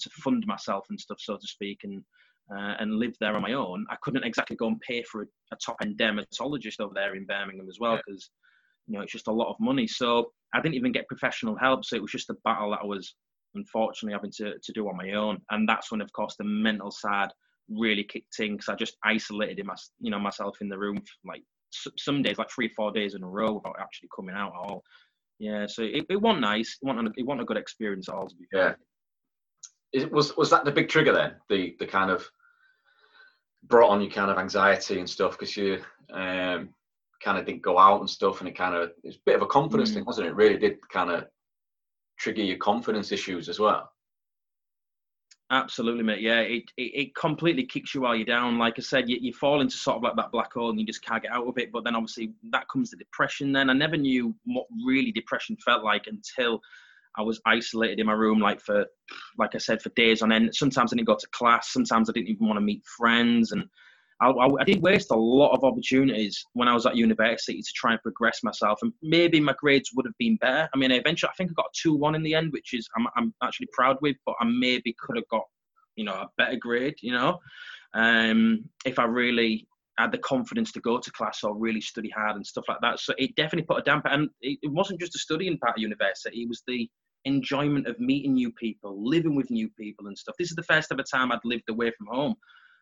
to 0.00 0.10
fund 0.10 0.44
myself 0.48 0.86
and 0.90 0.98
stuff, 0.98 1.18
so 1.20 1.36
to 1.36 1.46
speak. 1.46 1.80
And 1.84 2.02
uh, 2.50 2.74
and 2.78 2.98
lived 2.98 3.16
there 3.20 3.34
on 3.34 3.42
my 3.42 3.54
own, 3.54 3.86
I 3.90 3.96
couldn't 4.02 4.24
exactly 4.24 4.56
go 4.56 4.68
and 4.68 4.80
pay 4.80 5.02
for 5.02 5.22
a, 5.22 5.26
a 5.52 5.56
top 5.56 5.76
end 5.82 5.98
dermatologist 5.98 6.80
over 6.80 6.94
there 6.94 7.14
in 7.14 7.26
Birmingham 7.26 7.68
as 7.68 7.78
well 7.80 7.96
because 7.96 8.30
yeah. 8.30 8.45
You 8.86 8.96
know 8.96 9.02
it's 9.02 9.12
just 9.12 9.28
a 9.28 9.32
lot 9.32 9.50
of 9.50 9.56
money. 9.60 9.86
So 9.86 10.32
I 10.54 10.60
didn't 10.60 10.76
even 10.76 10.92
get 10.92 11.08
professional 11.08 11.56
help. 11.56 11.84
So 11.84 11.96
it 11.96 12.02
was 12.02 12.12
just 12.12 12.30
a 12.30 12.36
battle 12.44 12.70
that 12.70 12.80
I 12.82 12.86
was 12.86 13.14
unfortunately 13.54 14.14
having 14.14 14.32
to, 14.36 14.58
to 14.62 14.72
do 14.72 14.88
on 14.88 14.96
my 14.96 15.12
own. 15.12 15.38
And 15.50 15.68
that's 15.68 15.90
when, 15.90 16.00
of 16.00 16.12
course, 16.12 16.36
the 16.36 16.44
mental 16.44 16.90
side 16.90 17.30
really 17.68 18.04
kicked 18.04 18.38
in 18.38 18.52
because 18.52 18.68
I 18.68 18.74
just 18.76 18.96
isolated 19.04 19.58
in 19.58 19.66
my, 19.66 19.74
you 20.00 20.10
know, 20.10 20.18
myself 20.18 20.58
in 20.60 20.68
the 20.68 20.78
room 20.78 21.02
like 21.24 21.42
some 21.98 22.22
days, 22.22 22.38
like 22.38 22.50
three, 22.50 22.66
or 22.66 22.74
four 22.76 22.92
days 22.92 23.14
in 23.14 23.22
a 23.22 23.28
row 23.28 23.54
without 23.54 23.76
actually 23.80 24.08
coming 24.14 24.34
out 24.34 24.52
at 24.52 24.70
all. 24.70 24.82
Yeah, 25.38 25.66
so 25.66 25.82
it, 25.82 26.06
it 26.08 26.20
wasn't 26.20 26.42
nice. 26.42 26.78
It 26.80 26.86
wasn't, 26.86 27.08
a, 27.08 27.12
it 27.16 27.26
wasn't 27.26 27.42
a 27.42 27.46
good 27.46 27.58
experience 27.58 28.08
at 28.08 28.14
all. 28.14 28.30
Yeah. 28.52 28.74
It 29.92 30.10
was 30.10 30.36
was 30.36 30.50
that 30.50 30.64
the 30.64 30.72
big 30.72 30.88
trigger 30.88 31.12
then? 31.12 31.34
The 31.48 31.76
the 31.78 31.86
kind 31.86 32.10
of 32.10 32.28
brought 33.64 33.90
on 33.90 34.00
you 34.00 34.10
kind 34.10 34.30
of 34.30 34.38
anxiety 34.38 34.98
and 34.98 35.08
stuff 35.08 35.32
because 35.32 35.56
you 35.56 35.80
um, 36.12 36.70
kind 37.26 37.38
of 37.38 37.44
didn't 37.44 37.62
go 37.62 37.76
out 37.76 37.98
and 37.98 38.08
stuff, 38.08 38.38
and 38.38 38.48
it 38.48 38.56
kind 38.56 38.76
of 38.76 38.92
it's 39.02 39.16
a 39.16 39.26
bit 39.26 39.34
of 39.34 39.42
a 39.42 39.46
confidence 39.46 39.90
mm. 39.90 39.94
thing, 39.94 40.04
wasn't 40.04 40.28
it? 40.28 40.30
it? 40.30 40.36
Really 40.36 40.56
did 40.56 40.76
kind 40.88 41.10
of 41.10 41.24
trigger 42.20 42.42
your 42.42 42.56
confidence 42.58 43.10
issues 43.10 43.48
as 43.48 43.58
well. 43.58 43.90
Absolutely, 45.50 46.02
mate. 46.02 46.20
Yeah, 46.20 46.40
it, 46.40 46.64
it, 46.76 46.82
it, 46.82 47.14
completely 47.14 47.64
kicks 47.64 47.94
you 47.94 48.00
while 48.00 48.16
you're 48.16 48.26
down. 48.26 48.58
Like 48.58 48.74
I 48.78 48.82
said, 48.82 49.08
you, 49.08 49.16
you 49.20 49.32
fall 49.32 49.60
into 49.60 49.76
sort 49.76 49.96
of 49.96 50.02
like 50.02 50.16
that 50.16 50.32
black 50.32 50.52
hole 50.52 50.70
and 50.70 50.80
you 50.80 50.84
just 50.84 51.04
can't 51.04 51.22
get 51.22 51.30
out 51.30 51.46
of 51.46 51.56
it. 51.56 51.70
But 51.70 51.84
then 51.84 51.94
obviously 51.94 52.32
that 52.50 52.68
comes 52.68 52.90
to 52.90 52.96
depression. 52.96 53.52
Then 53.52 53.70
I 53.70 53.72
never 53.72 53.96
knew 53.96 54.34
what 54.44 54.66
really 54.84 55.12
depression 55.12 55.56
felt 55.64 55.84
like 55.84 56.08
until 56.08 56.60
I 57.16 57.22
was 57.22 57.40
isolated 57.46 58.00
in 58.00 58.06
my 58.06 58.12
room, 58.12 58.40
like 58.40 58.60
for, 58.60 58.86
like 59.38 59.54
I 59.54 59.58
said, 59.58 59.80
for 59.80 59.90
days 59.90 60.20
on 60.20 60.32
end. 60.32 60.52
Sometimes 60.52 60.92
I 60.92 60.96
didn't 60.96 61.06
go 61.06 61.16
to 61.16 61.28
class. 61.30 61.72
Sometimes 61.72 62.10
I 62.10 62.12
didn't 62.12 62.28
even 62.28 62.48
want 62.48 62.56
to 62.56 62.62
meet 62.62 62.84
friends. 62.84 63.52
And 63.52 63.66
I, 64.20 64.28
I, 64.28 64.48
I, 64.60 64.64
did 64.64 64.82
waste 64.82 65.10
a 65.10 65.16
lot 65.16 65.52
of 65.52 65.62
opportunities 65.62 66.42
when 66.54 66.68
I 66.68 66.74
was 66.74 66.86
at 66.86 66.96
university 66.96 67.60
to 67.60 67.72
try 67.74 67.92
and 67.92 68.02
progress 68.02 68.42
myself, 68.42 68.78
and 68.82 68.92
maybe 69.02 69.40
my 69.40 69.54
grades 69.58 69.90
would 69.94 70.06
have 70.06 70.16
been 70.18 70.36
better. 70.36 70.68
I 70.74 70.78
mean, 70.78 70.90
eventually, 70.90 71.30
I 71.30 71.36
think 71.36 71.50
I 71.50 71.54
got 71.54 71.66
a 71.66 71.78
two-one 71.80 72.14
in 72.14 72.22
the 72.22 72.34
end, 72.34 72.52
which 72.52 72.72
is 72.72 72.88
I'm, 72.96 73.06
I'm 73.16 73.34
actually 73.42 73.68
proud 73.72 73.98
with. 74.00 74.16
But 74.24 74.36
I 74.40 74.46
maybe 74.46 74.96
could 74.98 75.16
have 75.16 75.28
got, 75.28 75.44
you 75.96 76.04
know, 76.04 76.14
a 76.14 76.30
better 76.38 76.56
grade. 76.56 76.94
You 77.02 77.12
know, 77.12 77.38
um, 77.94 78.64
if 78.86 78.98
I 78.98 79.04
really 79.04 79.66
had 79.98 80.12
the 80.12 80.18
confidence 80.18 80.72
to 80.72 80.80
go 80.80 80.98
to 80.98 81.10
class 81.12 81.42
or 81.42 81.56
really 81.56 81.80
study 81.80 82.10
hard 82.10 82.36
and 82.36 82.46
stuff 82.46 82.64
like 82.68 82.80
that. 82.82 83.00
So 83.00 83.14
it 83.16 83.34
definitely 83.34 83.66
put 83.66 83.78
a 83.78 83.82
damper, 83.82 84.08
and 84.08 84.28
it, 84.40 84.58
it 84.62 84.72
wasn't 84.72 85.00
just 85.00 85.12
the 85.12 85.18
studying 85.18 85.58
part 85.58 85.76
of 85.76 85.82
university; 85.82 86.42
it 86.42 86.48
was 86.48 86.62
the 86.66 86.88
enjoyment 87.26 87.86
of 87.86 87.98
meeting 87.98 88.34
new 88.34 88.52
people, 88.52 89.06
living 89.06 89.34
with 89.34 89.50
new 89.50 89.68
people, 89.78 90.06
and 90.06 90.16
stuff. 90.16 90.36
This 90.38 90.50
is 90.50 90.56
the 90.56 90.62
first 90.62 90.90
ever 90.90 91.02
time 91.02 91.32
I'd 91.32 91.38
lived 91.44 91.68
away 91.68 91.92
from 91.98 92.06
home. 92.06 92.34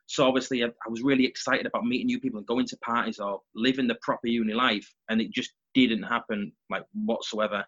So 0.06 0.26
obviously, 0.26 0.62
I, 0.62 0.66
I 0.66 0.88
was 0.88 1.02
really 1.02 1.24
excited 1.24 1.66
about 1.66 1.86
meeting 1.86 2.06
new 2.06 2.20
people 2.20 2.38
and 2.38 2.46
going 2.46 2.66
to 2.66 2.76
parties 2.78 3.18
or 3.18 3.40
living 3.54 3.86
the 3.86 3.96
proper 4.02 4.26
uni 4.26 4.52
life, 4.52 4.88
and 5.08 5.20
it 5.20 5.32
just 5.32 5.52
didn't 5.74 6.02
happen 6.02 6.52
like 6.70 6.84
whatsoever. 6.92 7.64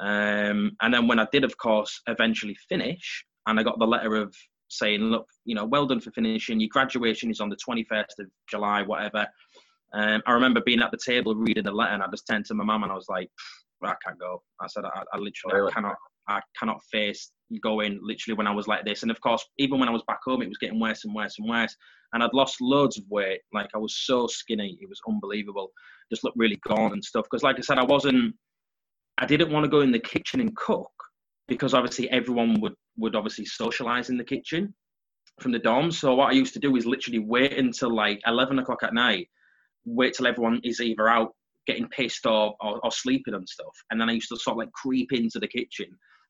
Um, 0.00 0.72
and 0.80 0.94
then 0.94 1.06
when 1.06 1.18
I 1.18 1.26
did, 1.32 1.44
of 1.44 1.56
course, 1.58 2.00
eventually 2.06 2.56
finish, 2.68 3.24
and 3.46 3.58
I 3.58 3.62
got 3.62 3.78
the 3.78 3.86
letter 3.86 4.16
of 4.16 4.34
saying, 4.68 5.00
"Look, 5.00 5.26
you 5.44 5.54
know, 5.54 5.64
well 5.64 5.86
done 5.86 6.00
for 6.00 6.12
finishing. 6.12 6.60
Your 6.60 6.70
graduation 6.72 7.30
is 7.30 7.40
on 7.40 7.50
the 7.50 7.56
21st 7.56 8.20
of 8.20 8.26
July, 8.48 8.82
whatever." 8.82 9.26
Um, 9.94 10.22
I 10.26 10.32
remember 10.32 10.62
being 10.64 10.80
at 10.80 10.90
the 10.90 10.98
table 11.04 11.34
reading 11.34 11.64
the 11.64 11.72
letter, 11.72 11.92
and 11.92 12.02
I 12.02 12.06
just 12.08 12.26
turned 12.26 12.46
to 12.46 12.54
my 12.54 12.64
mum 12.64 12.84
and 12.84 12.92
I 12.92 12.94
was 12.94 13.08
like, 13.08 13.28
"I 13.82 13.94
can't 14.04 14.18
go." 14.18 14.42
I 14.60 14.66
said, 14.68 14.84
"I, 14.84 15.02
I 15.12 15.18
literally? 15.18 15.68
I 15.68 15.72
cannot, 15.72 15.96
I 16.28 16.40
cannot 16.58 16.80
face 16.90 17.32
going 17.60 17.98
literally 18.02 18.36
when 18.36 18.46
I 18.46 18.54
was 18.54 18.66
like 18.66 18.84
this. 18.84 19.02
And 19.02 19.10
of 19.10 19.20
course, 19.20 19.44
even 19.58 19.78
when 19.78 19.88
I 19.88 19.92
was 19.92 20.02
back 20.06 20.20
home, 20.24 20.42
it 20.42 20.48
was 20.48 20.58
getting 20.58 20.80
worse 20.80 21.04
and 21.04 21.14
worse 21.14 21.36
and 21.38 21.48
worse. 21.48 21.74
And 22.12 22.22
I'd 22.22 22.34
lost 22.34 22.60
loads 22.60 22.98
of 22.98 23.04
weight. 23.10 23.40
Like 23.52 23.70
I 23.74 23.78
was 23.78 23.96
so 23.96 24.26
skinny, 24.26 24.78
it 24.80 24.88
was 24.88 25.00
unbelievable. 25.08 25.70
Just 26.10 26.24
looked 26.24 26.36
really 26.36 26.60
gone 26.66 26.92
and 26.92 27.04
stuff. 27.04 27.24
Because 27.24 27.42
like 27.42 27.58
I 27.58 27.62
said, 27.62 27.78
I 27.78 27.84
wasn't. 27.84 28.34
I 29.18 29.26
didn't 29.26 29.52
want 29.52 29.64
to 29.64 29.70
go 29.70 29.80
in 29.80 29.92
the 29.92 29.98
kitchen 29.98 30.40
and 30.40 30.56
cook 30.56 30.90
because 31.48 31.74
obviously 31.74 32.10
everyone 32.10 32.60
would 32.60 32.74
would 32.96 33.14
obviously 33.14 33.44
socialize 33.44 34.10
in 34.10 34.16
the 34.16 34.24
kitchen 34.24 34.74
from 35.40 35.52
the 35.52 35.60
dorms. 35.60 35.94
So 35.94 36.14
what 36.14 36.30
I 36.30 36.32
used 36.32 36.54
to 36.54 36.60
do 36.60 36.76
is 36.76 36.86
literally 36.86 37.18
wait 37.18 37.58
until 37.58 37.94
like 37.94 38.20
eleven 38.26 38.58
o'clock 38.58 38.82
at 38.82 38.94
night, 38.94 39.28
wait 39.84 40.14
till 40.14 40.26
everyone 40.26 40.60
is 40.64 40.80
either 40.80 41.08
out 41.08 41.32
getting 41.66 41.88
pissed 41.88 42.26
or, 42.26 42.56
or, 42.60 42.80
or 42.82 42.90
sleeping 42.90 43.34
and 43.34 43.48
stuff, 43.48 43.76
and 43.90 44.00
then 44.00 44.10
I 44.10 44.14
used 44.14 44.28
to 44.30 44.36
sort 44.36 44.54
of 44.54 44.58
like 44.58 44.72
creep 44.72 45.12
into 45.12 45.38
the 45.38 45.48
kitchen 45.48 45.86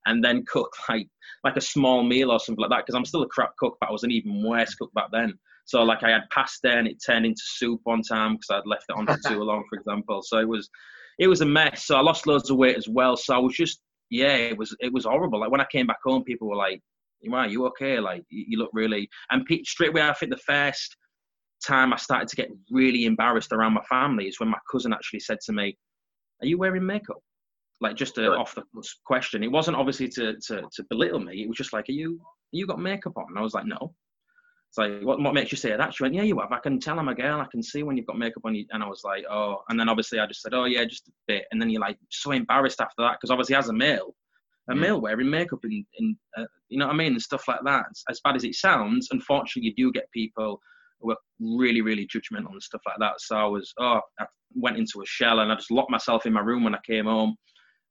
and 0.07 0.23
then 0.25 0.45
cook 0.47 0.73
like 0.88 1.09
like 1.45 1.57
a 1.57 1.61
small 1.61 2.03
meal 2.03 2.31
or 2.31 2.38
something 2.38 2.62
like 2.62 2.71
that 2.71 2.87
because 2.87 2.95
I'm 2.95 3.05
still 3.05 3.23
a 3.23 3.29
crap 3.29 3.57
cook, 3.59 3.77
but 3.81 3.88
I 3.88 3.93
was 3.93 4.05
an 4.05 4.11
even 4.11 4.43
worse 4.45 4.75
cook 4.75 4.93
back 4.95 5.09
then. 5.12 5.35
So 5.65 5.83
like 5.83 6.03
I 6.03 6.11
had 6.11 6.23
pasta 6.31 6.71
and 6.71 6.87
it 6.87 7.03
turned 7.05 7.27
into 7.27 7.43
soup 7.45 7.81
one 7.85 8.03
time 8.03 8.35
because 8.35 8.51
I'd 8.51 8.69
left 8.69 8.85
it 8.88 8.97
on 8.97 9.07
for 9.07 9.29
too 9.29 9.43
long, 9.45 9.65
for 9.69 9.79
example. 9.79 10.23
So 10.23 10.38
it 10.38 10.49
was 10.49 10.69
it 11.19 11.29
was 11.29 11.41
a 11.41 11.47
mess. 11.47 11.87
So 11.87 11.97
I 11.97 12.01
lost 12.01 12.27
loads 12.27 12.51
of 12.51 12.57
weight 12.57 12.77
as 12.77 12.88
well. 12.88 13.17
So 13.17 13.35
I 13.35 13.38
was 13.38 13.55
just 13.55 13.81
yeah, 14.11 14.35
it 14.37 14.59
was 14.59 14.77
it 14.81 14.93
was 14.93 15.05
horrible. 15.05 15.41
Like 15.41 15.51
when 15.51 15.61
I 15.61 15.67
came 15.73 15.87
back 15.87 16.01
home, 16.05 16.25
people 16.25 16.49
were 16.49 16.57
like, 16.57 16.81
"Wow, 17.25 17.47
you 17.47 17.67
okay? 17.67 17.99
Like 17.99 18.25
you 18.29 18.59
look 18.59 18.71
really." 18.73 19.09
And 19.31 19.47
straight 19.65 19.91
away, 19.91 20.03
I 20.03 20.12
think 20.12 20.33
the 20.33 20.38
first 20.38 20.97
time 21.67 21.93
I 21.93 21.97
started 21.97 22.29
to 22.29 22.37
get 22.37 22.51
really 22.71 23.07
embarrassed 23.07 23.53
around 23.53 23.73
my 23.73 23.85
family 23.88 24.27
is 24.27 24.38
when 24.38 24.51
my 24.51 24.59
cousin 24.71 24.93
actually 24.93 25.21
said 25.21 25.38
to 25.47 25.53
me, 25.53 25.77
"Are 26.43 26.47
you 26.47 26.59
wearing 26.59 26.85
makeup?" 26.85 27.23
Like 27.83 27.97
just 27.97 28.16
a, 28.18 28.31
off 28.31 28.55
the 28.55 28.62
question. 29.05 29.42
It 29.42 29.51
wasn't 29.51 29.77
obviously 29.77 30.09
to, 30.11 30.37
to, 30.47 30.62
to 30.73 30.85
belittle 30.88 31.18
me. 31.18 31.42
It 31.42 31.49
was 31.49 31.59
just 31.59 31.73
like, 31.73 31.88
are 31.88 31.92
you 31.92 32.21
you 32.53 32.66
got 32.66 32.79
makeup 32.79 33.14
on? 33.16 33.27
And 33.29 33.38
I 33.38 33.42
was 33.42 33.55
like, 33.55 33.66
no. 33.66 33.95
It's 34.68 34.79
like, 34.79 35.03
what, 35.03 35.21
what 35.21 35.35
makes 35.35 35.53
you 35.53 35.59
say 35.59 35.77
that? 35.77 35.92
She 35.92 36.03
went, 36.03 36.14
yeah, 36.14 36.23
you 36.23 36.38
have. 36.38 36.53
I 36.53 36.59
can 36.59 36.79
tell 36.81 36.99
I'm 36.99 37.09
a 37.09 37.14
girl. 37.14 37.40
I 37.40 37.47
can 37.51 37.62
see 37.62 37.83
when 37.83 37.97
you've 37.97 38.07
got 38.07 38.18
makeup 38.18 38.45
on 38.45 38.55
you. 38.55 38.64
And 38.71 38.83
I 38.83 38.88
was 38.88 39.03
like, 39.05 39.25
oh. 39.31 39.62
And 39.68 39.79
then 39.79 39.88
obviously 39.88 40.18
I 40.18 40.27
just 40.27 40.42
said, 40.42 40.55
oh 40.55 40.64
yeah, 40.64 40.85
just 40.85 41.09
a 41.09 41.12
bit. 41.27 41.45
And 41.51 41.61
then 41.61 41.68
you're 41.68 41.81
like 41.81 41.99
so 42.11 42.31
embarrassed 42.31 42.81
after 42.81 43.03
that 43.03 43.18
because 43.21 43.31
obviously 43.31 43.57
as 43.57 43.68
a 43.68 43.73
male, 43.73 44.14
a 44.71 44.75
mm. 44.75 44.81
male 44.81 45.01
wearing 45.01 45.29
makeup 45.29 45.59
and, 45.64 45.85
and 45.99 46.16
uh, 46.38 46.45
you 46.68 46.79
know 46.79 46.87
what 46.87 46.95
I 46.95 46.97
mean, 46.97 47.12
and 47.12 47.23
stuff 47.23 47.49
like 47.49 47.61
that. 47.64 47.87
As 48.09 48.21
bad 48.23 48.37
as 48.37 48.45
it 48.45 48.55
sounds, 48.55 49.09
unfortunately, 49.11 49.75
you 49.77 49.87
do 49.87 49.92
get 49.92 50.11
people 50.12 50.61
who 51.01 51.11
are 51.11 51.16
really, 51.40 51.81
really 51.81 52.07
judgmental 52.07 52.53
and 52.53 52.62
stuff 52.62 52.83
like 52.87 52.99
that. 53.01 53.14
So 53.21 53.37
I 53.37 53.45
was, 53.45 53.75
oh, 53.79 54.01
I 54.21 54.27
went 54.55 54.79
into 54.79 55.03
a 55.03 55.07
shell 55.07 55.40
and 55.40 55.51
I 55.51 55.57
just 55.57 55.71
locked 55.71 55.90
myself 55.90 56.27
in 56.27 56.33
my 56.33 56.40
room 56.40 56.64
when 56.64 56.75
I 56.75 56.81
came 56.87 57.07
home 57.07 57.37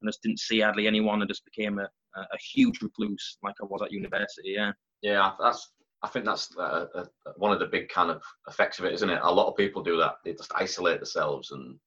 and 0.01 0.09
just 0.09 0.21
didn't 0.21 0.39
see 0.39 0.61
hardly 0.61 0.87
anyone 0.87 1.21
and 1.21 1.29
just 1.29 1.45
became 1.45 1.79
a, 1.79 1.87
a 2.15 2.37
huge 2.53 2.81
recluse 2.81 3.37
like 3.43 3.55
I 3.61 3.65
was 3.65 3.81
at 3.81 3.91
university. 3.91 4.53
Yeah. 4.55 4.71
Yeah, 5.01 5.31
that's. 5.39 5.71
I 6.03 6.07
think 6.07 6.25
that's 6.25 6.49
uh, 6.57 6.85
uh, 6.95 7.05
one 7.37 7.51
of 7.51 7.59
the 7.59 7.67
big 7.67 7.89
kind 7.89 8.09
of 8.09 8.23
effects 8.47 8.79
of 8.79 8.85
it, 8.85 8.93
isn't 8.93 9.09
it? 9.09 9.19
A 9.21 9.31
lot 9.31 9.47
of 9.47 9.55
people 9.55 9.83
do 9.83 9.97
that. 9.97 10.15
They 10.25 10.33
just 10.33 10.51
isolate 10.55 10.99
themselves 10.99 11.51
and 11.51 11.77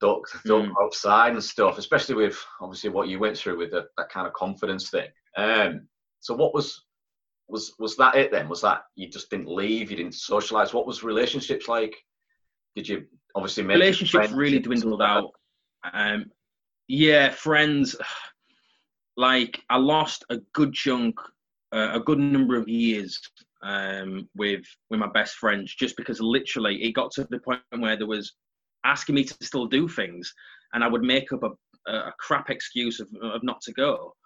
don't 0.00 0.22
don't 0.46 0.70
mm. 0.70 0.74
go 0.74 0.84
outside 0.84 1.32
and 1.32 1.44
stuff. 1.44 1.76
Especially 1.76 2.14
with 2.14 2.42
obviously 2.62 2.88
what 2.88 3.08
you 3.08 3.18
went 3.18 3.36
through 3.36 3.58
with 3.58 3.72
the, 3.72 3.86
that 3.98 4.08
kind 4.08 4.26
of 4.26 4.32
confidence 4.32 4.88
thing. 4.88 5.08
Um, 5.36 5.86
so 6.20 6.34
what 6.34 6.54
was 6.54 6.82
was 7.46 7.74
was 7.78 7.94
that 7.96 8.16
it 8.16 8.30
then? 8.30 8.48
Was 8.48 8.62
that 8.62 8.84
you 8.96 9.08
just 9.08 9.28
didn't 9.28 9.54
leave? 9.54 9.90
You 9.90 9.98
didn't 9.98 10.14
socialize? 10.14 10.72
What 10.72 10.86
was 10.86 11.02
relationships 11.02 11.68
like? 11.68 11.94
Did 12.74 12.88
you 12.88 13.04
obviously 13.34 13.64
make 13.64 13.76
relationships 13.76 14.30
really 14.30 14.60
dwindled 14.60 15.02
out? 15.02 15.30
Um, 15.92 16.30
yeah, 16.88 17.30
friends. 17.30 17.96
Like 19.16 19.62
I 19.70 19.76
lost 19.76 20.24
a 20.28 20.38
good 20.54 20.74
chunk, 20.74 21.20
uh, 21.72 21.90
a 21.92 22.00
good 22.00 22.18
number 22.18 22.56
of 22.56 22.68
years 22.68 23.20
um, 23.62 24.28
with 24.34 24.64
with 24.90 24.98
my 24.98 25.06
best 25.06 25.36
friends, 25.36 25.72
just 25.72 25.96
because 25.96 26.20
literally 26.20 26.82
it 26.82 26.94
got 26.94 27.12
to 27.12 27.24
the 27.30 27.38
point 27.38 27.60
where 27.78 27.96
there 27.96 28.08
was 28.08 28.32
asking 28.84 29.14
me 29.14 29.22
to 29.22 29.36
still 29.40 29.66
do 29.66 29.86
things, 29.86 30.34
and 30.72 30.82
I 30.82 30.88
would 30.88 31.04
make 31.04 31.32
up 31.32 31.44
a, 31.44 31.92
a 31.92 32.12
crap 32.18 32.50
excuse 32.50 32.98
of, 32.98 33.06
of 33.22 33.44
not 33.44 33.60
to 33.60 33.72
go. 33.72 34.16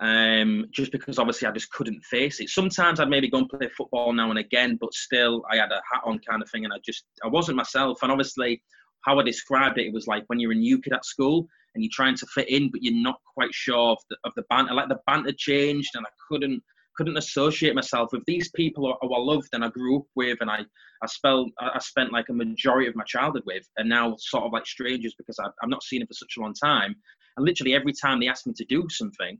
Um, 0.00 0.66
just 0.72 0.90
because 0.90 1.20
obviously 1.20 1.46
I 1.46 1.52
just 1.52 1.70
couldn't 1.70 2.02
face 2.02 2.40
it. 2.40 2.48
Sometimes 2.48 2.98
I'd 2.98 3.08
maybe 3.08 3.30
go 3.30 3.38
and 3.38 3.48
play 3.48 3.68
football 3.76 4.12
now 4.12 4.30
and 4.30 4.40
again, 4.40 4.76
but 4.80 4.92
still 4.92 5.44
I 5.52 5.58
had 5.58 5.70
a 5.70 5.76
hat 5.76 6.02
on 6.04 6.18
kind 6.18 6.42
of 6.42 6.50
thing, 6.50 6.64
and 6.64 6.74
I 6.74 6.78
just 6.84 7.04
I 7.22 7.28
wasn't 7.28 7.58
myself. 7.58 8.02
And 8.02 8.10
obviously, 8.10 8.60
how 9.02 9.20
I 9.20 9.22
described 9.22 9.78
it, 9.78 9.86
it 9.86 9.92
was 9.92 10.08
like 10.08 10.24
when 10.26 10.40
you're 10.40 10.50
a 10.50 10.56
new 10.56 10.80
kid 10.80 10.94
at 10.94 11.04
school 11.04 11.46
and 11.74 11.82
you're 11.82 11.90
trying 11.92 12.16
to 12.16 12.26
fit 12.26 12.48
in, 12.48 12.70
but 12.70 12.82
you're 12.82 12.94
not 12.94 13.20
quite 13.34 13.52
sure 13.52 13.92
of 13.92 13.98
the, 14.10 14.16
of 14.24 14.32
the 14.36 14.44
banter. 14.50 14.74
Like 14.74 14.88
the 14.88 15.00
banter 15.06 15.32
changed, 15.36 15.90
and 15.94 16.06
I 16.06 16.10
couldn't 16.28 16.62
couldn't 16.96 17.16
associate 17.16 17.74
myself 17.74 18.10
with 18.12 18.22
these 18.26 18.50
people 18.50 18.98
who 19.00 19.14
I 19.14 19.18
loved 19.18 19.48
and 19.54 19.64
I 19.64 19.68
grew 19.68 19.98
up 19.98 20.06
with, 20.14 20.38
and 20.40 20.50
I 20.50 20.60
I 21.02 21.06
spelled 21.06 21.50
I 21.58 21.78
spent 21.78 22.12
like 22.12 22.28
a 22.28 22.34
majority 22.34 22.88
of 22.88 22.96
my 22.96 23.04
childhood 23.04 23.42
with, 23.46 23.64
and 23.76 23.88
now 23.88 24.16
sort 24.18 24.44
of 24.44 24.52
like 24.52 24.66
strangers 24.66 25.14
because 25.16 25.38
I, 25.38 25.46
I've 25.62 25.70
not 25.70 25.82
seen 25.82 26.00
them 26.00 26.08
for 26.08 26.14
such 26.14 26.34
a 26.38 26.40
long 26.40 26.54
time. 26.54 26.94
And 27.36 27.46
literally 27.46 27.74
every 27.74 27.94
time 27.94 28.20
they 28.20 28.28
ask 28.28 28.46
me 28.46 28.52
to 28.56 28.64
do 28.66 28.86
something, 28.90 29.38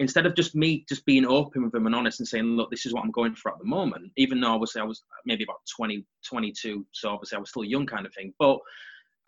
instead 0.00 0.24
of 0.24 0.34
just 0.34 0.54
me 0.54 0.84
just 0.88 1.04
being 1.04 1.26
open 1.26 1.62
with 1.62 1.72
them 1.72 1.86
and 1.86 1.94
honest 1.94 2.20
and 2.20 2.26
saying, 2.26 2.44
look, 2.44 2.70
this 2.70 2.86
is 2.86 2.94
what 2.94 3.04
I'm 3.04 3.10
going 3.10 3.34
for 3.34 3.52
at 3.52 3.58
the 3.58 3.66
moment, 3.66 4.10
even 4.16 4.40
though 4.40 4.54
obviously 4.54 4.80
I 4.80 4.84
was 4.84 5.04
maybe 5.26 5.44
about 5.44 5.60
20, 5.76 6.04
22, 6.26 6.86
so 6.92 7.10
obviously 7.10 7.36
I 7.36 7.40
was 7.40 7.50
still 7.50 7.64
young 7.64 7.86
kind 7.86 8.06
of 8.06 8.14
thing. 8.14 8.32
But 8.38 8.58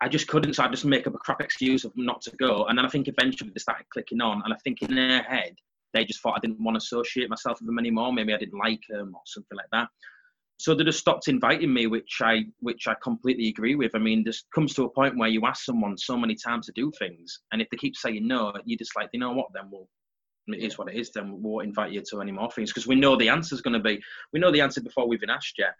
I 0.03 0.09
just 0.09 0.27
couldn't, 0.27 0.53
so 0.53 0.63
I 0.63 0.67
just 0.67 0.83
make 0.83 1.07
up 1.07 1.15
a 1.15 1.17
crap 1.17 1.39
excuse 1.39 1.85
of 1.85 1.93
not 1.95 2.21
to 2.23 2.31
go. 2.35 2.65
And 2.65 2.77
then 2.77 2.85
I 2.85 2.89
think 2.89 3.07
eventually 3.07 3.51
they 3.51 3.59
started 3.59 3.85
clicking 3.89 4.19
on, 4.19 4.41
and 4.43 4.53
I 4.53 4.57
think 4.57 4.81
in 4.81 4.95
their 4.95 5.23
head, 5.23 5.55
they 5.93 6.03
just 6.03 6.21
thought 6.21 6.35
I 6.35 6.41
didn't 6.41 6.61
want 6.61 6.75
to 6.75 6.79
associate 6.79 7.29
myself 7.29 7.61
with 7.61 7.67
them 7.67 7.79
anymore. 7.79 8.11
Maybe 8.11 8.33
I 8.33 8.37
didn't 8.37 8.59
like 8.59 8.81
them 8.89 9.13
or 9.15 9.21
something 9.25 9.55
like 9.55 9.69
that. 9.71 9.87
So 10.57 10.75
they 10.75 10.83
just 10.83 10.99
stopped 10.99 11.29
inviting 11.29 11.73
me, 11.73 11.87
which 11.87 12.17
I 12.21 12.41
which 12.59 12.85
I 12.85 12.95
completely 13.01 13.47
agree 13.47 13.75
with. 13.75 13.95
I 13.95 13.99
mean, 13.99 14.25
this 14.25 14.43
comes 14.53 14.73
to 14.73 14.83
a 14.83 14.89
point 14.89 15.17
where 15.17 15.29
you 15.29 15.45
ask 15.45 15.63
someone 15.63 15.97
so 15.97 16.17
many 16.17 16.35
times 16.35 16.65
to 16.65 16.73
do 16.73 16.91
things, 16.99 17.39
and 17.53 17.61
if 17.61 17.69
they 17.69 17.77
keep 17.77 17.95
saying 17.95 18.27
no, 18.27 18.53
you 18.65 18.77
just 18.77 18.97
like, 18.97 19.09
you 19.13 19.21
know 19.21 19.31
what? 19.31 19.47
Then 19.53 19.69
we'll 19.71 19.87
it 20.47 20.59
is 20.59 20.77
what 20.77 20.89
it 20.89 20.95
is. 20.95 21.11
Then 21.11 21.31
we 21.31 21.39
won't 21.39 21.67
invite 21.67 21.93
you 21.93 22.01
to 22.09 22.21
any 22.21 22.33
more 22.33 22.51
things 22.51 22.71
because 22.71 22.87
we 22.87 22.95
know 22.95 23.15
the 23.15 23.29
answer 23.29 23.55
is 23.55 23.61
going 23.61 23.73
to 23.73 23.79
be. 23.79 24.01
We 24.33 24.41
know 24.41 24.51
the 24.51 24.59
answer 24.59 24.81
before 24.81 25.07
we've 25.07 25.21
been 25.21 25.29
asked 25.29 25.57
yet. 25.57 25.75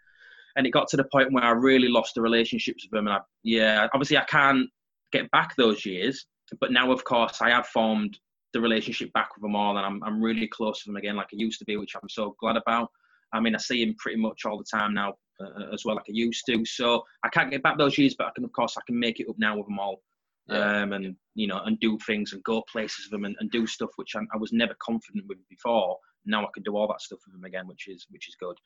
And 0.56 0.66
it 0.66 0.70
got 0.70 0.88
to 0.88 0.96
the 0.96 1.04
point 1.04 1.32
where 1.32 1.44
I 1.44 1.50
really 1.50 1.88
lost 1.88 2.14
the 2.14 2.22
relationships 2.22 2.84
with 2.84 2.92
them. 2.92 3.06
And 3.06 3.16
I, 3.16 3.20
yeah, 3.42 3.88
obviously 3.92 4.18
I 4.18 4.24
can't 4.24 4.68
get 5.12 5.30
back 5.30 5.56
those 5.56 5.84
years, 5.84 6.26
but 6.60 6.72
now 6.72 6.92
of 6.92 7.04
course 7.04 7.40
I 7.40 7.50
have 7.50 7.66
formed 7.66 8.18
the 8.54 8.60
relationship 8.60 9.12
back 9.12 9.34
with 9.34 9.42
them 9.42 9.56
all, 9.56 9.76
and 9.76 9.84
I'm 9.84 10.02
I'm 10.04 10.22
really 10.22 10.46
close 10.46 10.82
to 10.82 10.88
them 10.88 10.96
again, 10.96 11.16
like 11.16 11.28
I 11.32 11.36
used 11.36 11.58
to 11.58 11.64
be, 11.64 11.76
which 11.76 11.94
I'm 11.94 12.08
so 12.08 12.34
glad 12.40 12.56
about. 12.56 12.88
I 13.32 13.40
mean, 13.40 13.54
I 13.54 13.58
see 13.58 13.82
him 13.82 13.94
pretty 13.98 14.18
much 14.20 14.46
all 14.46 14.56
the 14.56 14.64
time 14.64 14.94
now 14.94 15.14
uh, 15.40 15.72
as 15.72 15.84
well, 15.84 15.96
like 15.96 16.06
I 16.08 16.12
used 16.12 16.44
to. 16.46 16.64
So 16.64 17.02
I 17.24 17.28
can't 17.28 17.50
get 17.50 17.62
back 17.62 17.76
those 17.76 17.98
years, 17.98 18.14
but 18.16 18.28
I 18.28 18.30
can, 18.34 18.44
of 18.44 18.52
course, 18.52 18.76
I 18.78 18.82
can 18.86 18.98
make 18.98 19.18
it 19.20 19.28
up 19.28 19.36
now 19.38 19.56
with 19.56 19.66
them 19.66 19.80
all. 19.80 20.00
Yeah. 20.46 20.82
Um, 20.82 20.92
and 20.92 21.16
you 21.34 21.46
know, 21.46 21.60
and 21.64 21.80
do 21.80 21.98
things 22.06 22.32
and 22.32 22.44
go 22.44 22.62
places 22.70 23.06
with 23.06 23.12
them 23.12 23.24
and, 23.24 23.34
and 23.40 23.50
do 23.50 23.66
stuff 23.66 23.90
which 23.96 24.14
I, 24.14 24.20
I, 24.32 24.36
was 24.36 24.52
never 24.52 24.76
confident 24.78 25.24
with 25.26 25.38
before. 25.48 25.96
Now 26.26 26.44
I 26.44 26.48
can 26.52 26.62
do 26.62 26.76
all 26.76 26.86
that 26.88 27.00
stuff 27.00 27.20
with 27.26 27.34
them 27.34 27.44
again, 27.44 27.66
which 27.66 27.88
is 27.88 28.06
which 28.10 28.28
is 28.28 28.36
good. 28.38 28.56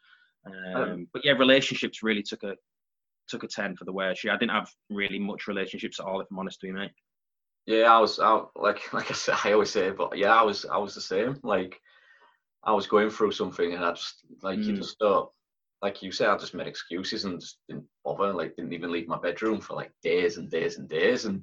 Um, 0.47 0.83
um, 0.83 1.09
but 1.13 1.25
yeah, 1.25 1.33
relationships 1.33 2.03
really 2.03 2.23
took 2.23 2.43
a 2.43 2.55
took 3.29 3.45
a 3.45 3.49
ten 3.49 3.77
for 3.77 3.85
the 3.85 3.93
worse. 3.93 4.25
I 4.25 4.37
didn't 4.37 4.51
have 4.51 4.71
really 4.91 5.19
much 5.19 5.47
relationships 5.47 6.01
at 6.01 6.07
all, 6.07 6.21
if 6.21 6.29
I'm 6.31 6.39
honest 6.39 6.61
with 6.63 6.71
you, 6.71 6.77
mate. 6.77 6.93
Yeah, 7.67 7.93
I 7.95 7.99
was 8.01 8.19
I, 8.19 8.43
like 8.57 8.93
like 8.93 9.11
I 9.11 9.15
said, 9.15 9.37
I 9.45 9.53
always 9.53 9.71
say, 9.71 9.91
but 9.91 10.17
yeah, 10.17 10.35
I 10.35 10.43
was 10.43 10.65
I 10.65 10.79
was 10.79 10.95
the 10.95 11.01
same. 11.01 11.39
Like 11.43 11.79
I 12.65 12.73
was 12.73 12.87
going 12.87 13.11
through 13.11 13.33
something, 13.33 13.75
and 13.75 13.85
I 13.85 13.93
just 13.93 14.25
like 14.43 14.59
mm. 14.59 14.65
you 14.65 14.77
just 14.77 14.99
don't 14.99 15.29
like 15.83 16.03
you 16.03 16.11
said, 16.11 16.29
I 16.29 16.37
just 16.37 16.55
made 16.55 16.67
excuses 16.67 17.25
and 17.25 17.41
just 17.41 17.59
didn't 17.69 17.85
bother. 18.05 18.33
Like 18.33 18.57
didn't 18.57 18.73
even 18.73 18.91
leave 18.91 19.09
my 19.09 19.19
bedroom 19.19 19.61
for 19.61 19.75
like 19.75 19.93
days 20.03 20.37
and 20.37 20.51
days 20.51 20.79
and 20.79 20.89
days, 20.89 21.25
and 21.25 21.43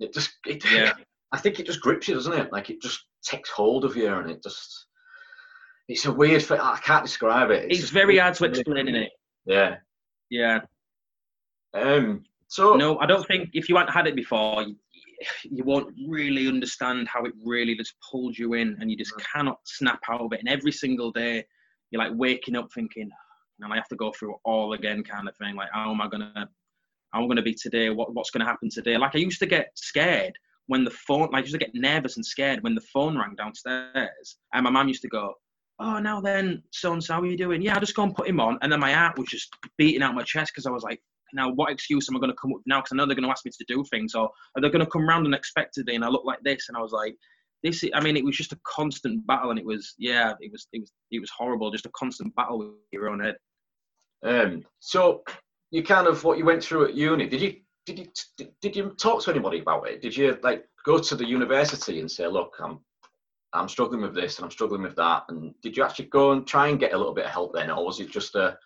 it 0.00 0.12
just 0.12 0.32
it, 0.46 0.64
yeah. 0.70 0.92
I 1.32 1.38
think 1.38 1.58
it 1.58 1.66
just 1.66 1.80
grips 1.80 2.08
you, 2.08 2.14
doesn't 2.14 2.32
it? 2.32 2.52
Like 2.52 2.68
it 2.68 2.82
just 2.82 3.06
takes 3.24 3.48
hold 3.48 3.84
of 3.84 3.96
you, 3.96 4.12
and 4.12 4.30
it 4.30 4.42
just 4.42 4.86
it's 5.88 6.06
a 6.06 6.12
weird. 6.12 6.42
thing. 6.42 6.60
I 6.60 6.78
can't 6.82 7.04
describe 7.04 7.50
it. 7.50 7.70
It's, 7.70 7.80
it's 7.80 7.90
very 7.90 8.18
hard 8.18 8.34
to 8.34 8.44
explain, 8.44 8.88
isn't 8.88 9.02
it? 9.02 9.12
Yeah. 9.46 9.76
Yeah. 10.30 10.60
Um. 11.74 12.24
So 12.48 12.74
no, 12.74 12.98
I 12.98 13.06
don't 13.06 13.26
think 13.26 13.50
if 13.54 13.68
you 13.68 13.76
hadn't 13.76 13.92
had 13.92 14.06
it 14.06 14.14
before, 14.14 14.62
you, 14.62 14.76
you 15.44 15.64
won't 15.64 15.94
really 16.06 16.48
understand 16.48 17.08
how 17.08 17.24
it 17.24 17.32
really 17.44 17.74
just 17.74 17.94
pulled 18.10 18.36
you 18.36 18.54
in, 18.54 18.76
and 18.80 18.90
you 18.90 18.96
just 18.96 19.14
mm. 19.14 19.24
cannot 19.32 19.58
snap 19.64 20.00
out 20.10 20.20
of 20.20 20.32
it. 20.32 20.40
And 20.40 20.48
every 20.48 20.72
single 20.72 21.10
day 21.10 21.44
you're 21.90 22.02
like 22.02 22.12
waking 22.14 22.56
up 22.56 22.68
thinking, 22.74 23.10
and 23.60 23.72
I 23.72 23.76
have 23.76 23.88
to 23.88 23.96
go 23.96 24.12
through 24.12 24.34
it 24.34 24.40
all 24.44 24.72
again, 24.74 25.02
kind 25.02 25.28
of 25.28 25.36
thing. 25.36 25.56
Like, 25.56 25.68
how 25.72 25.90
am 25.90 26.00
I 26.00 26.08
gonna, 26.08 26.48
how 27.12 27.18
am 27.18 27.24
I 27.24 27.28
gonna 27.28 27.42
be 27.42 27.54
today? 27.54 27.90
What, 27.90 28.14
what's 28.14 28.30
gonna 28.30 28.44
happen 28.44 28.68
today? 28.70 28.96
Like, 28.96 29.14
I 29.14 29.18
used 29.18 29.38
to 29.40 29.46
get 29.46 29.70
scared 29.74 30.32
when 30.66 30.84
the 30.84 30.90
phone, 30.90 31.28
like, 31.32 31.36
I 31.36 31.38
used 31.40 31.52
to 31.52 31.58
get 31.58 31.74
nervous 31.74 32.16
and 32.16 32.24
scared 32.24 32.62
when 32.62 32.74
the 32.74 32.80
phone 32.80 33.16
rang 33.16 33.34
downstairs, 33.34 34.36
and 34.52 34.64
my 34.64 34.70
mum 34.70 34.88
used 34.88 35.02
to 35.02 35.08
go, 35.08 35.34
"Oh, 35.82 35.98
now 35.98 36.20
then, 36.20 36.62
so, 36.70 36.98
how 37.08 37.20
are 37.20 37.26
you 37.26 37.36
doing? 37.36 37.62
Yeah, 37.62 37.76
I 37.76 37.80
just 37.80 37.96
go 37.96 38.04
and 38.04 38.14
put 38.14 38.28
him 38.28 38.40
on," 38.40 38.58
and 38.62 38.70
then 38.70 38.80
my 38.80 38.92
heart 38.92 39.18
was 39.18 39.28
just 39.28 39.54
beating 39.78 40.02
out 40.02 40.14
my 40.14 40.22
chest 40.22 40.52
because 40.52 40.66
I 40.66 40.70
was 40.70 40.82
like, 40.82 41.00
now 41.34 41.50
what 41.50 41.72
excuse 41.72 42.08
am 42.08 42.16
I 42.16 42.20
going 42.20 42.30
to 42.30 42.36
come 42.36 42.52
up 42.54 42.60
now? 42.66 42.80
Because 42.80 42.92
I 42.92 42.96
know 42.96 43.06
they're 43.06 43.16
going 43.16 43.24
to 43.24 43.30
ask 43.30 43.44
me 43.44 43.50
to 43.50 43.64
do 43.66 43.84
things, 43.90 44.14
or 44.14 44.30
are 44.56 44.60
they 44.60 44.68
going 44.68 44.84
to 44.84 44.90
come 44.90 45.08
round 45.08 45.26
unexpectedly 45.26 45.94
and 45.94 46.04
I 46.04 46.08
look 46.08 46.24
like 46.24 46.40
this? 46.42 46.68
And 46.68 46.76
I 46.76 46.80
was 46.80 46.92
like, 46.92 47.16
this 47.62 47.84
i 47.94 48.00
mean 48.00 48.16
it 48.16 48.24
was 48.24 48.36
just 48.36 48.52
a 48.52 48.58
constant 48.64 49.26
battle 49.26 49.50
and 49.50 49.58
it 49.58 49.64
was 49.64 49.94
yeah 49.98 50.34
it 50.40 50.50
was 50.50 50.66
it 50.72 50.80
was 50.80 50.92
it 51.10 51.20
was 51.20 51.30
horrible 51.30 51.70
just 51.70 51.86
a 51.86 51.90
constant 51.90 52.34
battle 52.34 52.58
with 52.58 52.68
your 52.90 53.08
own 53.08 53.20
head 53.20 53.36
um 54.24 54.62
so 54.80 55.22
you 55.70 55.82
kind 55.82 56.06
of 56.06 56.22
what 56.24 56.38
you 56.38 56.44
went 56.44 56.62
through 56.62 56.86
at 56.86 56.94
uni 56.94 57.28
did 57.28 57.40
you 57.40 57.54
did 57.86 57.98
you 57.98 58.06
did 58.60 58.76
you 58.76 58.90
talk 59.00 59.22
to 59.22 59.30
anybody 59.30 59.60
about 59.60 59.88
it 59.88 60.02
did 60.02 60.16
you 60.16 60.36
like 60.42 60.64
go 60.84 60.98
to 60.98 61.14
the 61.14 61.26
university 61.26 62.00
and 62.00 62.10
say 62.10 62.26
look 62.26 62.54
i'm 62.60 62.80
i'm 63.54 63.68
struggling 63.68 64.00
with 64.00 64.14
this 64.14 64.36
and 64.36 64.44
i'm 64.44 64.50
struggling 64.50 64.82
with 64.82 64.96
that 64.96 65.24
and 65.28 65.54
did 65.62 65.76
you 65.76 65.84
actually 65.84 66.06
go 66.06 66.32
and 66.32 66.46
try 66.46 66.68
and 66.68 66.80
get 66.80 66.92
a 66.92 66.96
little 66.96 67.14
bit 67.14 67.24
of 67.24 67.30
help 67.30 67.52
then 67.54 67.70
or 67.70 67.84
was 67.84 68.00
it 68.00 68.10
just 68.10 68.34
a 68.34 68.56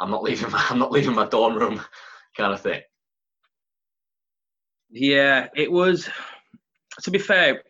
i'm 0.00 0.10
not 0.10 0.22
leaving 0.22 0.50
my 0.50 0.64
i'm 0.70 0.78
not 0.78 0.92
leaving 0.92 1.14
my 1.14 1.26
dorm 1.26 1.56
room 1.56 1.80
kind 2.36 2.52
of 2.52 2.60
thing 2.60 2.80
yeah 4.90 5.48
it 5.54 5.70
was 5.70 6.08
to 7.02 7.10
be 7.10 7.18
fair, 7.18 7.62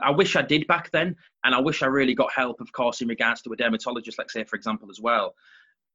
I 0.00 0.10
wish 0.10 0.36
I 0.36 0.42
did 0.42 0.66
back 0.66 0.90
then, 0.90 1.16
and 1.44 1.54
I 1.54 1.60
wish 1.60 1.82
I 1.82 1.86
really 1.86 2.14
got 2.14 2.32
help, 2.32 2.60
of 2.60 2.72
course, 2.72 3.00
in 3.00 3.08
regards 3.08 3.42
to 3.42 3.52
a 3.52 3.56
dermatologist, 3.56 4.18
like 4.18 4.30
say, 4.30 4.44
for 4.44 4.56
example, 4.56 4.88
as 4.90 5.00
well. 5.00 5.34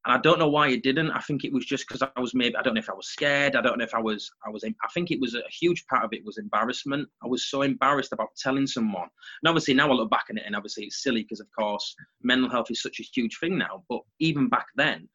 And 0.06 0.13
I 0.13 0.18
don't 0.20 0.39
know 0.39 0.50
why 0.50 0.70
it 0.70 0.84
didn't. 0.84 1.12
I 1.12 1.20
think 1.20 1.44
it 1.44 1.54
was 1.54 1.66
just 1.66 1.88
because 1.88 2.02
I 2.02 2.20
was 2.20 2.34
maybe 2.34 2.56
I 2.56 2.62
don't 2.62 2.74
know 2.74 2.80
if 2.80 2.89
I 2.89 2.94
was 2.94 3.08
scared. 3.08 3.56
I 3.56 3.62
don't 3.62 3.78
know 3.78 3.86
if 3.86 3.96
I 3.96 4.02
was 4.02 4.30
I 4.46 4.50
was. 4.50 4.63
I 4.63 4.88
think 4.94 5.12
it 5.12 5.22
was 5.22 5.36
a 5.36 5.44
huge 5.50 5.86
part 5.88 6.04
of 6.04 6.13
it 6.13 6.26
was 6.26 6.38
embarrassment. 6.38 7.08
I 7.24 7.28
was 7.28 7.50
so 7.50 7.62
embarrassed 7.62 8.13
about 8.13 8.36
telling 8.38 8.68
someone. 8.68 9.08
And 9.42 9.48
obviously 9.48 9.74
now 9.74 9.89
I 9.89 9.94
look 9.94 10.12
back 10.12 10.26
on 10.30 10.38
it, 10.38 10.44
and 10.46 10.56
obviously 10.56 10.86
it's 10.86 11.02
silly 11.02 11.22
because 11.24 11.39
of 11.39 11.48
course 11.58 11.96
mental 12.22 12.50
health 12.50 12.70
is 12.70 12.82
such 12.82 13.00
a 13.00 13.04
huge 13.04 13.38
thing 13.39 13.58
now. 13.58 13.84
But 13.89 14.02
even 14.20 14.50
back 14.50 14.68
then, 14.76 15.08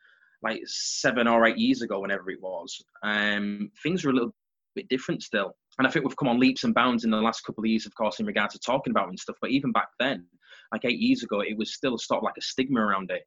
like 0.42 0.60
seven 0.66 1.26
or 1.26 1.46
eight 1.46 1.58
years 1.58 1.82
ago, 1.82 2.00
whenever 2.00 2.30
it 2.30 2.40
was, 2.40 2.82
um, 3.02 3.70
things 3.82 4.04
were 4.04 4.10
a 4.10 4.14
little 4.14 4.34
bit 4.74 4.88
different 4.88 5.22
still. 5.22 5.54
And 5.78 5.86
I 5.86 5.90
think 5.90 6.04
we've 6.04 6.16
come 6.16 6.28
on 6.28 6.40
leaps 6.40 6.64
and 6.64 6.74
bounds 6.74 7.04
in 7.04 7.10
the 7.10 7.18
last 7.18 7.42
couple 7.42 7.62
of 7.62 7.68
years, 7.68 7.86
of 7.86 7.94
course, 7.94 8.18
in 8.20 8.26
regards 8.26 8.54
to 8.54 8.60
talking 8.60 8.90
about 8.90 9.08
and 9.08 9.18
stuff. 9.18 9.36
But 9.40 9.50
even 9.50 9.70
back 9.70 9.88
then, 10.00 10.26
like 10.72 10.84
eight 10.84 10.98
years 10.98 11.22
ago, 11.22 11.40
it 11.40 11.56
was 11.56 11.74
still 11.74 11.98
sort 11.98 12.18
of 12.18 12.24
like 12.24 12.36
a 12.38 12.42
stigma 12.42 12.80
around 12.80 13.10
it. 13.10 13.22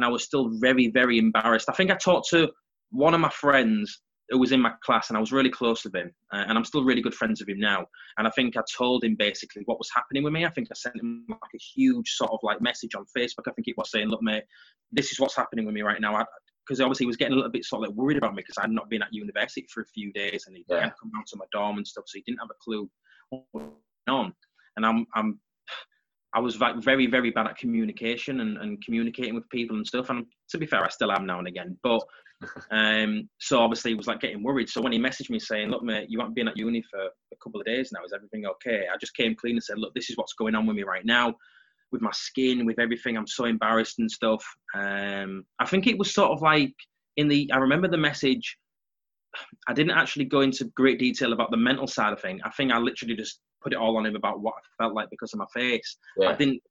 And 0.00 0.04
I 0.06 0.08
was 0.08 0.24
still 0.24 0.48
very, 0.60 0.88
very 0.88 1.18
embarrassed. 1.18 1.68
I 1.68 1.74
think 1.74 1.90
I 1.90 1.94
talked 1.94 2.30
to 2.30 2.48
one 2.88 3.12
of 3.12 3.20
my 3.20 3.28
friends 3.28 4.00
who 4.30 4.38
was 4.38 4.50
in 4.50 4.62
my 4.62 4.72
class 4.82 5.10
and 5.10 5.16
I 5.18 5.20
was 5.20 5.30
really 5.30 5.50
close 5.50 5.84
with 5.84 5.94
him. 5.94 6.10
Uh, 6.32 6.44
and 6.48 6.56
I'm 6.56 6.64
still 6.64 6.84
really 6.84 7.02
good 7.02 7.12
friends 7.14 7.38
with 7.38 7.50
him 7.50 7.60
now. 7.60 7.84
And 8.16 8.26
I 8.26 8.30
think 8.30 8.56
I 8.56 8.62
told 8.74 9.04
him 9.04 9.14
basically 9.14 9.60
what 9.66 9.76
was 9.76 9.90
happening 9.94 10.22
with 10.22 10.32
me. 10.32 10.46
I 10.46 10.48
think 10.48 10.68
I 10.70 10.74
sent 10.74 10.96
him 10.96 11.26
like 11.28 11.38
a 11.54 11.58
huge 11.58 12.12
sort 12.12 12.30
of 12.30 12.38
like 12.42 12.62
message 12.62 12.94
on 12.94 13.04
Facebook. 13.14 13.46
I 13.46 13.52
think 13.52 13.68
it 13.68 13.76
was 13.76 13.90
saying, 13.90 14.08
look, 14.08 14.22
mate, 14.22 14.44
this 14.90 15.12
is 15.12 15.20
what's 15.20 15.36
happening 15.36 15.66
with 15.66 15.74
me 15.74 15.82
right 15.82 16.00
now. 16.00 16.24
Because 16.66 16.80
obviously 16.80 17.04
he 17.04 17.08
was 17.08 17.18
getting 17.18 17.34
a 17.34 17.36
little 17.36 17.50
bit 17.50 17.66
sort 17.66 17.82
of 17.82 17.90
like 17.90 17.98
worried 17.98 18.16
about 18.16 18.34
me 18.34 18.40
because 18.40 18.56
I'd 18.56 18.70
not 18.70 18.88
been 18.88 19.02
at 19.02 19.12
university 19.12 19.66
for 19.68 19.82
a 19.82 19.86
few 19.86 20.14
days 20.14 20.44
and 20.46 20.56
he 20.56 20.64
yeah. 20.66 20.88
come 20.98 21.10
down 21.14 21.24
to 21.26 21.36
my 21.36 21.44
dorm 21.52 21.76
and 21.76 21.86
stuff, 21.86 22.04
so 22.06 22.16
he 22.16 22.24
didn't 22.26 22.40
have 22.40 22.48
a 22.50 22.64
clue 22.64 22.88
what 23.28 23.42
was 23.52 23.64
going 24.08 24.18
on. 24.18 24.32
And 24.76 24.86
I'm, 24.86 25.06
I'm, 25.14 25.40
I 26.34 26.40
was 26.40 26.60
like 26.60 26.76
very, 26.82 27.06
very 27.06 27.30
bad 27.30 27.46
at 27.46 27.58
communication 27.58 28.40
and, 28.40 28.56
and 28.58 28.84
communicating 28.84 29.34
with 29.34 29.48
people 29.50 29.76
and 29.76 29.86
stuff. 29.86 30.10
And 30.10 30.26
to 30.50 30.58
be 30.58 30.66
fair, 30.66 30.84
I 30.84 30.88
still 30.88 31.10
am 31.10 31.26
now 31.26 31.38
and 31.38 31.48
again. 31.48 31.76
But 31.82 32.02
um, 32.70 33.28
so 33.38 33.60
obviously 33.60 33.90
he 33.90 33.96
was 33.96 34.06
like 34.06 34.20
getting 34.20 34.42
worried. 34.42 34.68
So 34.68 34.80
when 34.80 34.92
he 34.92 34.98
messaged 34.98 35.30
me 35.30 35.38
saying, 35.38 35.70
"Look, 35.70 35.82
mate, 35.82 36.06
you 36.08 36.18
haven't 36.20 36.34
been 36.34 36.48
at 36.48 36.56
uni 36.56 36.82
for 36.90 37.00
a 37.00 37.36
couple 37.42 37.60
of 37.60 37.66
days 37.66 37.90
now. 37.92 38.04
Is 38.04 38.12
everything 38.14 38.46
okay?" 38.46 38.86
I 38.92 38.96
just 38.98 39.16
came 39.16 39.34
clean 39.34 39.56
and 39.56 39.62
said, 39.62 39.78
"Look, 39.78 39.94
this 39.94 40.08
is 40.08 40.16
what's 40.16 40.34
going 40.34 40.54
on 40.54 40.66
with 40.66 40.76
me 40.76 40.82
right 40.82 41.04
now." 41.04 41.34
with 41.92 42.02
my 42.02 42.10
skin, 42.12 42.66
with 42.66 42.78
everything. 42.78 43.16
I'm 43.16 43.26
so 43.26 43.44
embarrassed 43.44 43.98
and 43.98 44.10
stuff. 44.10 44.44
Um, 44.74 45.44
I 45.58 45.66
think 45.66 45.86
it 45.86 45.98
was 45.98 46.14
sort 46.14 46.30
of 46.30 46.42
like 46.42 46.74
in 47.16 47.28
the. 47.28 47.50
I 47.52 47.58
remember 47.58 47.88
the 47.88 47.96
message. 47.96 48.56
I 49.68 49.72
didn't 49.72 49.92
actually 49.92 50.24
go 50.24 50.40
into 50.40 50.64
great 50.76 50.98
detail 50.98 51.32
about 51.32 51.50
the 51.50 51.56
mental 51.56 51.86
side 51.86 52.12
of 52.12 52.20
thing. 52.20 52.40
I 52.44 52.50
think 52.50 52.72
I 52.72 52.78
literally 52.78 53.14
just 53.14 53.40
put 53.62 53.72
it 53.72 53.78
all 53.78 53.96
on 53.96 54.06
him 54.06 54.16
about 54.16 54.40
what 54.40 54.54
I 54.56 54.82
felt 54.82 54.94
like 54.94 55.10
because 55.10 55.32
of 55.32 55.38
my 55.38 55.46
face. 55.52 55.96
Yeah. 56.16 56.30
I 56.30 56.36
didn't 56.36 56.62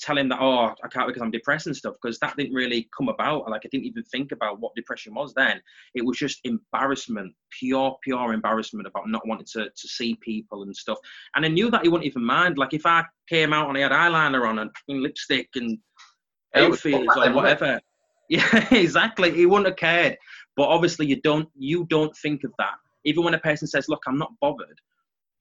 tell 0.00 0.16
him 0.16 0.28
that 0.30 0.38
oh 0.40 0.74
I 0.82 0.88
can't 0.88 1.06
because 1.06 1.22
I'm 1.22 1.30
depressed 1.30 1.66
and 1.66 1.76
stuff 1.76 1.94
because 2.02 2.18
that 2.20 2.36
didn't 2.36 2.54
really 2.54 2.88
come 2.96 3.08
about. 3.08 3.48
Like 3.48 3.62
I 3.64 3.68
didn't 3.70 3.86
even 3.86 4.02
think 4.04 4.32
about 4.32 4.60
what 4.60 4.74
depression 4.74 5.14
was 5.14 5.34
then. 5.34 5.60
It 5.94 6.04
was 6.04 6.16
just 6.16 6.40
embarrassment, 6.44 7.34
pure 7.58 7.96
pure 8.02 8.32
embarrassment 8.32 8.86
about 8.86 9.08
not 9.08 9.26
wanting 9.26 9.46
to 9.52 9.64
to 9.64 9.88
see 9.88 10.16
people 10.20 10.62
and 10.62 10.74
stuff. 10.74 10.98
And 11.36 11.44
I 11.44 11.48
knew 11.48 11.70
that 11.70 11.82
he 11.82 11.88
wouldn't 11.88 12.06
even 12.06 12.24
mind. 12.24 12.58
Like 12.58 12.74
if 12.74 12.86
I 12.86 13.04
came 13.28 13.52
out 13.52 13.68
and 13.68 13.76
I 13.76 13.82
had 13.82 13.92
eyeliner 13.92 14.48
on 14.48 14.58
and 14.58 14.70
lipstick 14.88 15.48
and 15.54 15.78
outfits 16.54 17.16
or 17.16 17.32
whatever. 17.32 17.80
Yeah, 18.32 18.68
exactly. 18.70 19.32
He 19.32 19.44
wouldn't 19.44 19.66
have 19.66 19.76
cared. 19.76 20.16
But 20.56 20.68
obviously 20.68 21.04
you 21.04 21.20
don't 21.20 21.48
you 21.58 21.84
don't 21.90 22.16
think 22.18 22.44
of 22.44 22.52
that. 22.58 22.74
Even 23.04 23.24
when 23.24 23.34
a 23.34 23.40
person 23.40 23.66
says, 23.66 23.88
Look, 23.88 24.04
I'm 24.06 24.18
not 24.18 24.30
bothered 24.40 24.78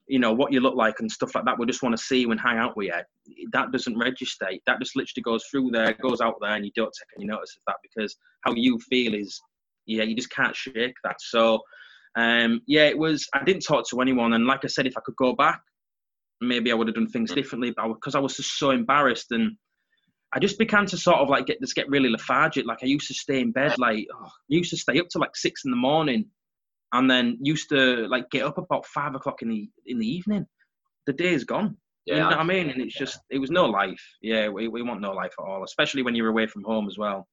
you 0.09 0.17
know 0.17 0.33
what 0.33 0.51
you 0.51 0.59
look 0.59 0.75
like 0.75 0.99
and 0.99 1.11
stuff 1.11 1.35
like 1.35 1.45
that. 1.45 1.59
We 1.59 1.67
just 1.67 1.83
want 1.83 1.95
to 1.95 2.03
see 2.03 2.21
you 2.21 2.31
and 2.31 2.41
hang 2.41 2.57
out 2.57 2.75
with 2.75 2.87
you. 3.27 3.47
That 3.53 3.71
doesn't 3.71 3.97
register. 3.97 4.47
That 4.65 4.79
just 4.79 4.95
literally 4.95 5.21
goes 5.21 5.45
through 5.45 5.69
there, 5.71 5.95
goes 6.01 6.19
out 6.19 6.35
there, 6.41 6.55
and 6.55 6.65
you 6.65 6.71
don't 6.75 6.87
take 6.87 7.17
any 7.17 7.27
notice 7.27 7.55
of 7.55 7.61
that 7.67 7.75
because 7.83 8.17
how 8.41 8.53
you 8.53 8.79
feel 8.89 9.13
is, 9.13 9.39
yeah, 9.85 10.03
you 10.03 10.15
just 10.15 10.31
can't 10.31 10.55
shake 10.55 10.95
that. 11.03 11.17
So, 11.19 11.61
um, 12.17 12.61
yeah, 12.65 12.85
it 12.85 12.97
was. 12.97 13.27
I 13.33 13.43
didn't 13.43 13.61
talk 13.61 13.87
to 13.89 14.01
anyone, 14.01 14.33
and 14.33 14.47
like 14.47 14.65
I 14.65 14.67
said, 14.67 14.87
if 14.87 14.97
I 14.97 15.01
could 15.05 15.15
go 15.15 15.35
back, 15.35 15.61
maybe 16.41 16.71
I 16.71 16.75
would 16.75 16.87
have 16.87 16.95
done 16.95 17.07
things 17.07 17.31
differently. 17.31 17.71
But 17.75 17.89
because 17.89 18.15
I, 18.15 18.19
I 18.19 18.23
was 18.23 18.35
just 18.35 18.57
so 18.57 18.71
embarrassed 18.71 19.31
and. 19.31 19.55
I 20.31 20.37
just 20.37 20.59
began 20.59 20.85
to 20.85 20.95
sort 20.95 21.17
of 21.17 21.27
like 21.27 21.47
get 21.47 21.59
just 21.59 21.73
get 21.73 21.89
really 21.89 22.07
lethargic. 22.07 22.67
Like 22.67 22.83
I 22.83 22.85
used 22.85 23.07
to 23.07 23.15
stay 23.15 23.39
in 23.39 23.51
bed, 23.51 23.79
like 23.79 24.05
oh, 24.13 24.25
I 24.27 24.29
used 24.47 24.69
to 24.69 24.77
stay 24.77 24.99
up 24.99 25.07
to 25.09 25.17
like 25.17 25.35
six 25.35 25.65
in 25.65 25.71
the 25.71 25.75
morning 25.75 26.25
and 26.93 27.09
then 27.09 27.37
used 27.41 27.69
to 27.69 28.07
like 28.07 28.29
get 28.31 28.45
up 28.45 28.57
about 28.57 28.85
five 28.85 29.15
o'clock 29.15 29.41
in 29.41 29.49
the 29.49 29.69
in 29.85 29.99
the 29.99 30.07
evening. 30.07 30.45
The 31.05 31.13
day 31.13 31.33
is 31.33 31.43
gone. 31.43 31.77
Yeah, 32.05 32.15
you 32.15 32.21
know 32.21 32.27
what 32.29 32.39
I 32.39 32.43
mean? 32.43 32.69
And 32.69 32.81
it's 32.81 32.97
just, 32.97 33.19
it 33.29 33.37
was 33.37 33.51
no 33.51 33.65
life. 33.65 34.01
Yeah, 34.21 34.49
we, 34.49 34.67
we 34.67 34.81
want 34.81 35.01
no 35.01 35.11
life 35.11 35.33
at 35.37 35.43
all, 35.43 35.63
especially 35.63 36.01
when 36.01 36.15
you're 36.15 36.29
away 36.29 36.47
from 36.47 36.63
home 36.63 36.87
as 36.87 36.97
well. 36.97 37.27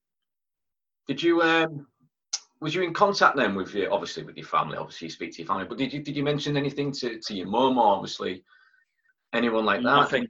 Did 1.07 1.23
you, 1.23 1.41
um, 1.41 1.87
was 2.61 2.75
you 2.75 2.83
in 2.83 2.93
contact 2.93 3.37
then 3.37 3.55
with 3.55 3.73
your, 3.73 3.91
obviously 3.91 4.23
with 4.23 4.37
your 4.37 4.45
family? 4.45 4.77
Obviously, 4.77 5.07
you 5.07 5.11
speak 5.11 5.31
to 5.33 5.39
your 5.39 5.47
family, 5.47 5.65
but 5.65 5.77
did 5.79 5.93
you 5.93 6.03
did 6.03 6.15
you 6.15 6.23
mention 6.23 6.57
anything 6.57 6.91
to, 6.91 7.19
to 7.19 7.33
your 7.33 7.47
mum 7.47 7.77
or 7.77 7.95
obviously 7.95 8.43
anyone 9.33 9.65
like 9.65 9.81
that? 9.81 9.95
Nothing. 9.95 10.27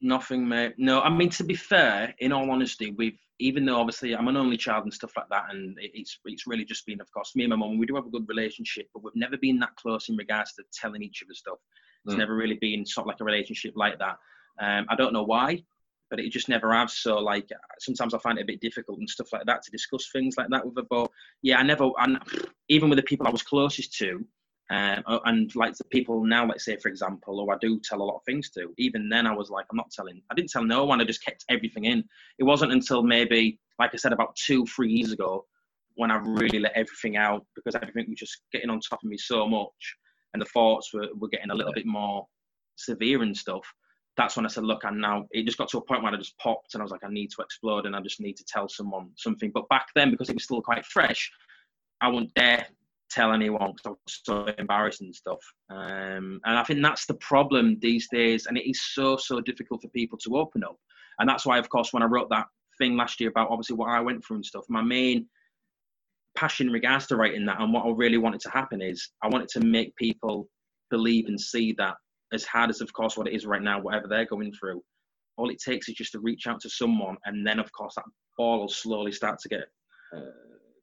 Nothing, 0.00 0.48
mate. 0.48 0.74
No, 0.78 1.00
I 1.00 1.10
mean 1.10 1.30
to 1.30 1.44
be 1.44 1.54
fair, 1.54 2.14
in 2.18 2.32
all 2.32 2.50
honesty, 2.50 2.92
we've 2.92 3.18
even 3.42 3.64
though 3.64 3.80
obviously 3.80 4.14
I'm 4.14 4.28
an 4.28 4.36
only 4.36 4.56
child 4.56 4.84
and 4.84 4.94
stuff 4.94 5.12
like 5.16 5.28
that, 5.30 5.46
and 5.50 5.76
it's 5.80 6.18
it's 6.24 6.46
really 6.46 6.64
just 6.64 6.86
been, 6.86 7.00
of 7.00 7.10
course, 7.12 7.34
me 7.34 7.44
and 7.44 7.50
my 7.50 7.56
mum. 7.56 7.76
We 7.76 7.86
do 7.86 7.96
have 7.96 8.06
a 8.06 8.10
good 8.10 8.28
relationship, 8.28 8.88
but 8.94 9.02
we've 9.02 9.16
never 9.16 9.36
been 9.36 9.58
that 9.58 9.74
close 9.76 10.08
in 10.08 10.16
regards 10.16 10.52
to 10.54 10.62
telling 10.72 11.02
each 11.02 11.22
other 11.24 11.34
stuff. 11.34 11.58
It's 12.04 12.14
mm. 12.14 12.18
never 12.18 12.36
really 12.36 12.58
been 12.60 12.86
sort 12.86 13.04
of 13.04 13.08
like 13.08 13.20
a 13.20 13.24
relationship 13.24 13.74
like 13.76 13.98
that. 13.98 14.16
Um, 14.60 14.86
I 14.88 14.94
don't 14.94 15.12
know 15.12 15.24
why, 15.24 15.64
but 16.08 16.20
it 16.20 16.30
just 16.30 16.48
never 16.48 16.72
has. 16.72 16.92
So 16.92 17.18
like 17.18 17.48
sometimes 17.80 18.14
I 18.14 18.18
find 18.18 18.38
it 18.38 18.42
a 18.42 18.46
bit 18.46 18.60
difficult 18.60 18.98
and 18.98 19.10
stuff 19.10 19.32
like 19.32 19.46
that 19.46 19.62
to 19.62 19.70
discuss 19.70 20.08
things 20.12 20.36
like 20.38 20.48
that 20.50 20.64
with 20.64 20.76
her. 20.76 20.86
But 20.88 21.10
yeah, 21.42 21.58
I 21.58 21.62
never, 21.64 21.90
and 21.98 22.18
even 22.68 22.90
with 22.90 22.98
the 22.98 23.02
people 23.02 23.26
I 23.26 23.30
was 23.30 23.42
closest 23.42 23.96
to, 23.98 24.24
um, 24.70 25.02
and 25.26 25.54
like 25.54 25.76
the 25.76 25.84
people 25.84 26.24
now, 26.24 26.46
let's 26.46 26.64
say 26.64 26.76
for 26.76 26.88
example, 26.88 27.40
or 27.40 27.54
I 27.54 27.58
do 27.60 27.80
tell 27.80 28.00
a 28.00 28.04
lot 28.04 28.16
of 28.16 28.24
things 28.24 28.50
to. 28.50 28.72
Even 28.78 29.08
then, 29.08 29.26
I 29.26 29.34
was 29.34 29.50
like, 29.50 29.66
I'm 29.70 29.76
not 29.76 29.90
telling. 29.90 30.22
I 30.30 30.34
didn't 30.34 30.50
tell 30.50 30.64
no 30.64 30.84
one. 30.84 31.00
I 31.00 31.04
just 31.04 31.24
kept 31.24 31.44
everything 31.50 31.84
in. 31.84 32.04
It 32.38 32.44
wasn't 32.44 32.72
until 32.72 33.02
maybe, 33.02 33.58
like 33.78 33.90
I 33.92 33.96
said, 33.96 34.12
about 34.12 34.34
two, 34.36 34.64
three 34.66 34.90
years 34.90 35.12
ago, 35.12 35.44
when 35.96 36.10
I 36.10 36.16
really 36.16 36.58
let 36.58 36.72
everything 36.72 37.16
out 37.16 37.44
because 37.54 37.74
everything 37.74 38.06
was 38.08 38.18
just 38.18 38.40
getting 38.52 38.70
on 38.70 38.80
top 38.80 39.00
of 39.02 39.08
me 39.08 39.18
so 39.18 39.46
much, 39.46 39.96
and 40.32 40.40
the 40.40 40.46
thoughts 40.46 40.94
were, 40.94 41.08
were 41.18 41.28
getting 41.28 41.50
a 41.50 41.54
little 41.54 41.74
bit 41.74 41.86
more 41.86 42.26
severe 42.76 43.22
and 43.22 43.36
stuff. 43.36 43.66
That's 44.16 44.36
when 44.36 44.46
I 44.46 44.48
said, 44.48 44.64
look, 44.64 44.84
I'm 44.84 45.00
now. 45.00 45.26
It 45.32 45.44
just 45.44 45.58
got 45.58 45.68
to 45.70 45.78
a 45.78 45.84
point 45.84 46.02
where 46.02 46.12
I 46.12 46.16
just 46.16 46.38
popped, 46.38 46.74
and 46.74 46.82
I 46.82 46.84
was 46.84 46.92
like, 46.92 47.04
I 47.04 47.10
need 47.10 47.30
to 47.32 47.42
explode, 47.42 47.84
and 47.84 47.94
I 47.94 48.00
just 48.00 48.20
need 48.20 48.36
to 48.38 48.44
tell 48.44 48.68
someone 48.68 49.10
something. 49.16 49.50
But 49.52 49.68
back 49.68 49.88
then, 49.94 50.10
because 50.10 50.30
it 50.30 50.34
was 50.34 50.44
still 50.44 50.62
quite 50.62 50.86
fresh, 50.86 51.30
I 52.00 52.08
wouldn't 52.08 52.32
dare 52.34 52.66
tell 53.12 53.32
anyone 53.32 53.72
because 53.72 53.86
I 53.86 53.90
was 53.90 54.20
so 54.24 54.46
embarrassed 54.58 55.00
and 55.00 55.14
stuff. 55.14 55.40
Um, 55.70 56.40
and 56.44 56.58
I 56.58 56.64
think 56.64 56.82
that's 56.82 57.06
the 57.06 57.14
problem 57.14 57.78
these 57.80 58.08
days, 58.10 58.46
and 58.46 58.56
it 58.56 58.68
is 58.68 58.80
so 58.94 59.16
so 59.16 59.40
difficult 59.40 59.82
for 59.82 59.88
people 59.88 60.18
to 60.18 60.36
open 60.36 60.64
up. 60.64 60.76
And 61.18 61.28
that's 61.28 61.46
why, 61.46 61.58
of 61.58 61.68
course, 61.68 61.92
when 61.92 62.02
I 62.02 62.06
wrote 62.06 62.30
that 62.30 62.46
thing 62.78 62.96
last 62.96 63.20
year 63.20 63.30
about 63.30 63.50
obviously 63.50 63.76
what 63.76 63.90
I 63.90 64.00
went 64.00 64.24
through 64.24 64.36
and 64.36 64.46
stuff, 64.46 64.64
my 64.68 64.82
main 64.82 65.26
passion 66.34 66.68
in 66.68 66.72
regards 66.72 67.06
to 67.06 67.16
writing 67.16 67.44
that 67.44 67.60
and 67.60 67.72
what 67.72 67.84
I 67.84 67.90
really 67.90 68.16
wanted 68.16 68.40
to 68.40 68.50
happen 68.50 68.80
is 68.80 69.10
I 69.22 69.28
wanted 69.28 69.48
to 69.50 69.60
make 69.60 69.94
people 69.96 70.48
believe 70.90 71.26
and 71.26 71.38
see 71.38 71.74
that 71.74 71.94
as 72.32 72.44
hard 72.44 72.70
as 72.70 72.80
of 72.80 72.90
course 72.94 73.18
what 73.18 73.28
it 73.28 73.34
is 73.34 73.44
right 73.44 73.60
now, 73.60 73.78
whatever 73.78 74.08
they're 74.08 74.24
going 74.24 74.52
through, 74.58 74.82
all 75.36 75.50
it 75.50 75.60
takes 75.62 75.88
is 75.90 75.94
just 75.94 76.12
to 76.12 76.20
reach 76.20 76.46
out 76.46 76.60
to 76.60 76.70
someone, 76.70 77.16
and 77.26 77.46
then 77.46 77.58
of 77.58 77.70
course 77.72 77.94
that 77.96 78.04
ball 78.38 78.60
will 78.60 78.68
slowly 78.68 79.12
start 79.12 79.38
to 79.40 79.48
get. 79.48 79.64
Uh, 80.16 80.20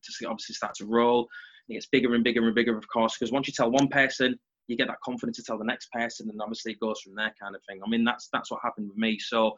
to 0.03 0.11
see 0.11 0.25
obviously 0.25 0.55
start 0.55 0.73
to 0.75 0.85
roll 0.85 1.27
it 1.69 1.73
gets 1.73 1.87
bigger 1.87 2.15
and 2.15 2.23
bigger 2.23 2.45
and 2.45 2.55
bigger, 2.55 2.77
of 2.77 2.87
course, 2.87 3.15
because 3.17 3.31
once 3.31 3.47
you 3.47 3.53
tell 3.55 3.71
one 3.71 3.87
person, 3.87 4.37
you 4.67 4.77
get 4.77 4.87
that 4.87 5.01
confidence 5.03 5.37
to 5.37 5.43
tell 5.43 5.57
the 5.57 5.65
next 5.65 5.91
person, 5.91 6.29
and 6.29 6.41
obviously 6.41 6.73
it 6.73 6.79
goes 6.79 6.99
from 7.01 7.15
there, 7.15 7.33
kind 7.41 7.55
of 7.55 7.61
thing. 7.67 7.79
I 7.85 7.89
mean, 7.89 8.03
that's 8.03 8.29
that's 8.31 8.51
what 8.51 8.61
happened 8.63 8.89
with 8.89 8.97
me. 8.97 9.17
So, 9.19 9.49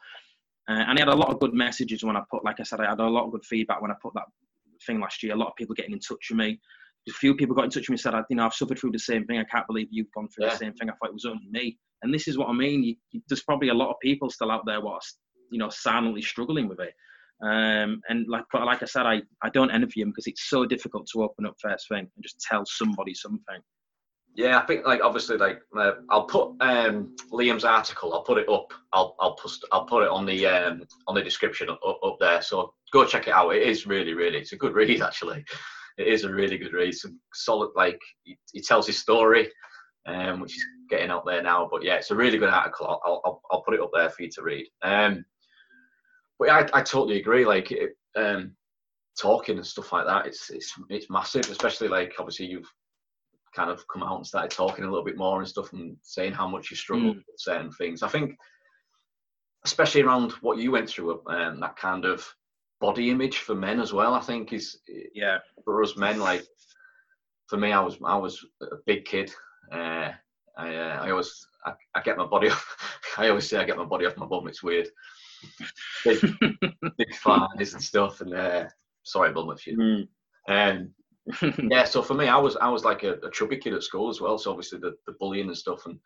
uh, 0.69 0.83
and 0.87 0.97
I 0.97 1.01
had 1.01 1.09
a 1.09 1.15
lot 1.15 1.29
of 1.29 1.39
good 1.39 1.53
messages 1.53 2.03
when 2.03 2.15
I 2.15 2.21
put, 2.29 2.45
like 2.45 2.59
I 2.59 2.63
said, 2.63 2.79
I 2.79 2.89
had 2.89 2.99
a 2.99 3.07
lot 3.07 3.25
of 3.25 3.31
good 3.31 3.45
feedback 3.45 3.81
when 3.81 3.91
I 3.91 3.95
put 4.01 4.13
that 4.13 4.25
thing 4.85 4.99
last 4.99 5.21
year. 5.21 5.33
A 5.33 5.37
lot 5.37 5.49
of 5.49 5.55
people 5.55 5.75
getting 5.75 5.93
in 5.93 5.99
touch 5.99 6.27
with 6.29 6.37
me. 6.37 6.59
A 7.09 7.13
few 7.13 7.35
people 7.35 7.55
got 7.55 7.65
in 7.65 7.71
touch 7.71 7.89
with 7.89 7.89
me 7.89 7.93
and 7.93 7.99
said, 7.99 8.13
you 8.29 8.35
know, 8.35 8.45
I've 8.45 8.53
suffered 8.53 8.77
through 8.77 8.91
the 8.91 8.99
same 8.99 9.25
thing. 9.25 9.39
I 9.39 9.43
can't 9.43 9.65
believe 9.67 9.87
you've 9.89 10.11
gone 10.13 10.29
through 10.29 10.45
yeah. 10.45 10.51
the 10.51 10.57
same 10.57 10.73
thing. 10.73 10.89
I 10.89 10.93
thought 10.93 11.09
it 11.09 11.13
was 11.13 11.25
only 11.25 11.47
me. 11.49 11.77
And 12.03 12.13
this 12.13 12.27
is 12.27 12.37
what 12.37 12.49
I 12.49 12.53
mean. 12.53 12.83
You, 12.83 12.95
you, 13.11 13.21
there's 13.27 13.43
probably 13.43 13.69
a 13.69 13.73
lot 13.73 13.89
of 13.89 13.95
people 14.01 14.29
still 14.29 14.51
out 14.51 14.65
there 14.65 14.81
what 14.81 14.93
are, 14.93 15.01
you 15.49 15.57
know, 15.57 15.69
silently 15.69 16.21
struggling 16.21 16.67
with 16.67 16.79
it. 16.79 16.93
Um, 17.41 18.01
and 18.07 18.27
like 18.27 18.43
like 18.53 18.83
I 18.83 18.85
said, 18.85 19.05
I, 19.05 19.21
I 19.41 19.49
don't 19.49 19.71
envy 19.71 20.01
him 20.01 20.09
because 20.09 20.27
it's 20.27 20.49
so 20.49 20.65
difficult 20.65 21.07
to 21.13 21.23
open 21.23 21.45
up 21.45 21.55
first 21.59 21.87
thing 21.89 21.99
and 21.99 22.23
just 22.23 22.39
tell 22.39 22.63
somebody 22.65 23.13
something. 23.15 23.61
Yeah, 24.35 24.59
I 24.59 24.65
think 24.65 24.85
like 24.85 25.01
obviously 25.01 25.37
like 25.37 25.59
uh, 25.77 25.93
I'll 26.09 26.25
put 26.25 26.55
um, 26.61 27.15
Liam's 27.31 27.65
article. 27.65 28.13
I'll 28.13 28.23
put 28.23 28.37
it 28.37 28.47
up. 28.47 28.71
I'll 28.93 29.15
I'll 29.19 29.35
post. 29.35 29.65
I'll 29.71 29.85
put 29.85 30.03
it 30.03 30.09
on 30.09 30.25
the 30.25 30.45
um, 30.45 30.83
on 31.07 31.15
the 31.15 31.23
description 31.23 31.69
up, 31.69 31.81
up 31.83 32.17
there. 32.19 32.41
So 32.41 32.73
go 32.93 33.05
check 33.05 33.27
it 33.27 33.33
out. 33.33 33.55
It 33.55 33.63
is 33.63 33.87
really 33.87 34.13
really. 34.13 34.37
It's 34.37 34.53
a 34.53 34.57
good 34.57 34.73
read 34.73 35.01
actually. 35.03 35.43
It 35.97 36.07
is 36.07 36.23
a 36.23 36.31
really 36.31 36.57
good 36.57 36.73
read. 36.73 36.93
Some 36.93 37.19
solid 37.33 37.71
like 37.75 37.99
he, 38.23 38.37
he 38.53 38.61
tells 38.61 38.87
his 38.87 38.99
story, 38.99 39.49
um, 40.05 40.39
which 40.39 40.55
is 40.55 40.65
getting 40.89 41.09
out 41.09 41.25
there 41.25 41.43
now. 41.43 41.67
But 41.69 41.83
yeah, 41.83 41.95
it's 41.95 42.11
a 42.11 42.15
really 42.15 42.37
good 42.37 42.49
article. 42.49 42.87
I'll 42.87 43.21
I'll, 43.25 43.41
I'll 43.51 43.63
put 43.63 43.73
it 43.73 43.81
up 43.81 43.91
there 43.93 44.09
for 44.11 44.23
you 44.23 44.29
to 44.29 44.43
read. 44.43 44.67
Um, 44.83 45.25
but 46.41 46.49
I, 46.49 46.79
I 46.79 46.81
totally 46.81 47.19
agree. 47.19 47.45
Like 47.45 47.71
it, 47.71 47.95
um, 48.15 48.55
talking 49.19 49.57
and 49.57 49.65
stuff 49.65 49.93
like 49.93 50.07
that, 50.07 50.25
it's 50.25 50.49
it's 50.49 50.73
it's 50.89 51.07
massive. 51.07 51.47
Especially 51.51 51.87
like 51.87 52.15
obviously 52.17 52.47
you've 52.47 52.69
kind 53.55 53.69
of 53.69 53.87
come 53.87 54.01
out 54.01 54.17
and 54.17 54.25
started 54.25 54.49
talking 54.49 54.83
a 54.83 54.89
little 54.89 55.05
bit 55.05 55.19
more 55.19 55.37
and 55.39 55.47
stuff 55.47 55.71
and 55.71 55.95
saying 56.01 56.33
how 56.33 56.47
much 56.47 56.71
you 56.71 56.75
struggle 56.75 57.13
mm. 57.13 57.15
with 57.17 57.25
certain 57.37 57.71
things. 57.71 58.01
I 58.01 58.07
think, 58.07 58.39
especially 59.65 60.01
around 60.01 60.31
what 60.41 60.57
you 60.57 60.71
went 60.71 60.89
through, 60.89 61.21
um, 61.27 61.59
that 61.59 61.75
kind 61.75 62.05
of 62.05 62.27
body 62.79 63.11
image 63.11 63.37
for 63.37 63.53
men 63.53 63.79
as 63.79 63.93
well. 63.93 64.15
I 64.15 64.21
think 64.21 64.51
is 64.51 64.79
yeah 65.13 65.37
for 65.63 65.83
us 65.83 65.95
men. 65.95 66.19
Like 66.19 66.43
for 67.49 67.57
me, 67.57 67.71
I 67.71 67.81
was 67.81 67.99
I 68.03 68.17
was 68.17 68.43
a 68.63 68.77
big 68.87 69.05
kid. 69.05 69.31
Uh, 69.71 70.09
I 70.57 70.75
uh, 70.75 71.03
I 71.03 71.11
always 71.11 71.45
I, 71.67 71.73
I, 71.93 72.01
get 72.01 72.17
my 72.17 72.25
body 72.25 72.49
off. 72.49 73.03
I 73.19 73.29
always 73.29 73.47
say 73.47 73.59
I 73.59 73.63
get 73.63 73.77
my 73.77 73.85
body 73.85 74.07
off 74.07 74.17
my 74.17 74.25
bum. 74.25 74.47
It's 74.47 74.63
weird 74.63 74.87
big, 76.03 76.19
big 76.97 77.15
flies 77.15 77.73
and 77.73 77.81
stuff. 77.81 78.21
And 78.21 78.33
uh, 78.33 78.65
sorry, 79.03 79.31
bum, 79.31 79.51
if 79.51 79.67
you. 79.67 79.77
Mm. 79.77 80.07
Um, 80.49 80.93
yeah, 81.69 81.83
so 81.83 82.01
for 82.01 82.13
me, 82.13 82.27
I 82.27 82.37
was 82.37 82.55
I 82.57 82.69
was 82.69 82.83
like 82.83 83.03
a, 83.03 83.13
a, 83.23 83.31
chubby 83.31 83.57
kid 83.57 83.73
at 83.73 83.83
school 83.83 84.09
as 84.09 84.19
well. 84.19 84.37
So 84.37 84.51
obviously 84.51 84.79
the, 84.79 84.95
the 85.05 85.13
bullying 85.19 85.47
and 85.47 85.57
stuff, 85.57 85.85
and 85.85 85.99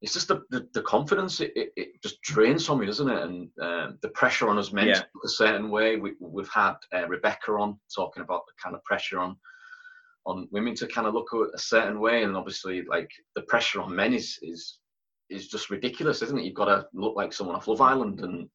it's 0.00 0.12
just 0.12 0.28
the 0.28 0.42
the, 0.50 0.68
the 0.74 0.82
confidence 0.82 1.40
it, 1.40 1.52
it, 1.56 1.72
it, 1.76 2.02
just 2.02 2.22
drains 2.22 2.64
from 2.64 2.80
me, 2.80 2.86
doesn't 2.86 3.08
it? 3.08 3.22
And 3.22 3.50
um, 3.60 3.98
the 4.02 4.10
pressure 4.10 4.48
on 4.48 4.58
us 4.58 4.72
men 4.72 4.88
yeah. 4.88 5.02
a 5.24 5.28
certain 5.28 5.70
way. 5.70 5.96
We 5.96 6.14
we've 6.20 6.48
had 6.48 6.74
uh, 6.94 7.08
Rebecca 7.08 7.52
on 7.52 7.78
talking 7.94 8.22
about 8.22 8.46
the 8.46 8.52
kind 8.62 8.76
of 8.76 8.84
pressure 8.84 9.18
on 9.18 9.36
on 10.24 10.48
women 10.50 10.74
to 10.74 10.86
kind 10.86 11.06
of 11.06 11.14
look 11.14 11.30
a 11.32 11.58
certain 11.58 11.98
way, 11.98 12.22
and 12.22 12.36
obviously 12.36 12.82
like 12.82 13.10
the 13.34 13.42
pressure 13.42 13.80
on 13.80 13.94
men 13.94 14.12
is 14.12 14.38
is 14.42 14.78
is 15.30 15.48
just 15.48 15.70
ridiculous, 15.70 16.22
isn't 16.22 16.38
it? 16.38 16.44
You've 16.44 16.54
got 16.54 16.66
to 16.66 16.86
look 16.92 17.16
like 17.16 17.32
someone 17.32 17.56
off 17.56 17.68
Love 17.68 17.80
Island, 17.80 18.20
and 18.20 18.48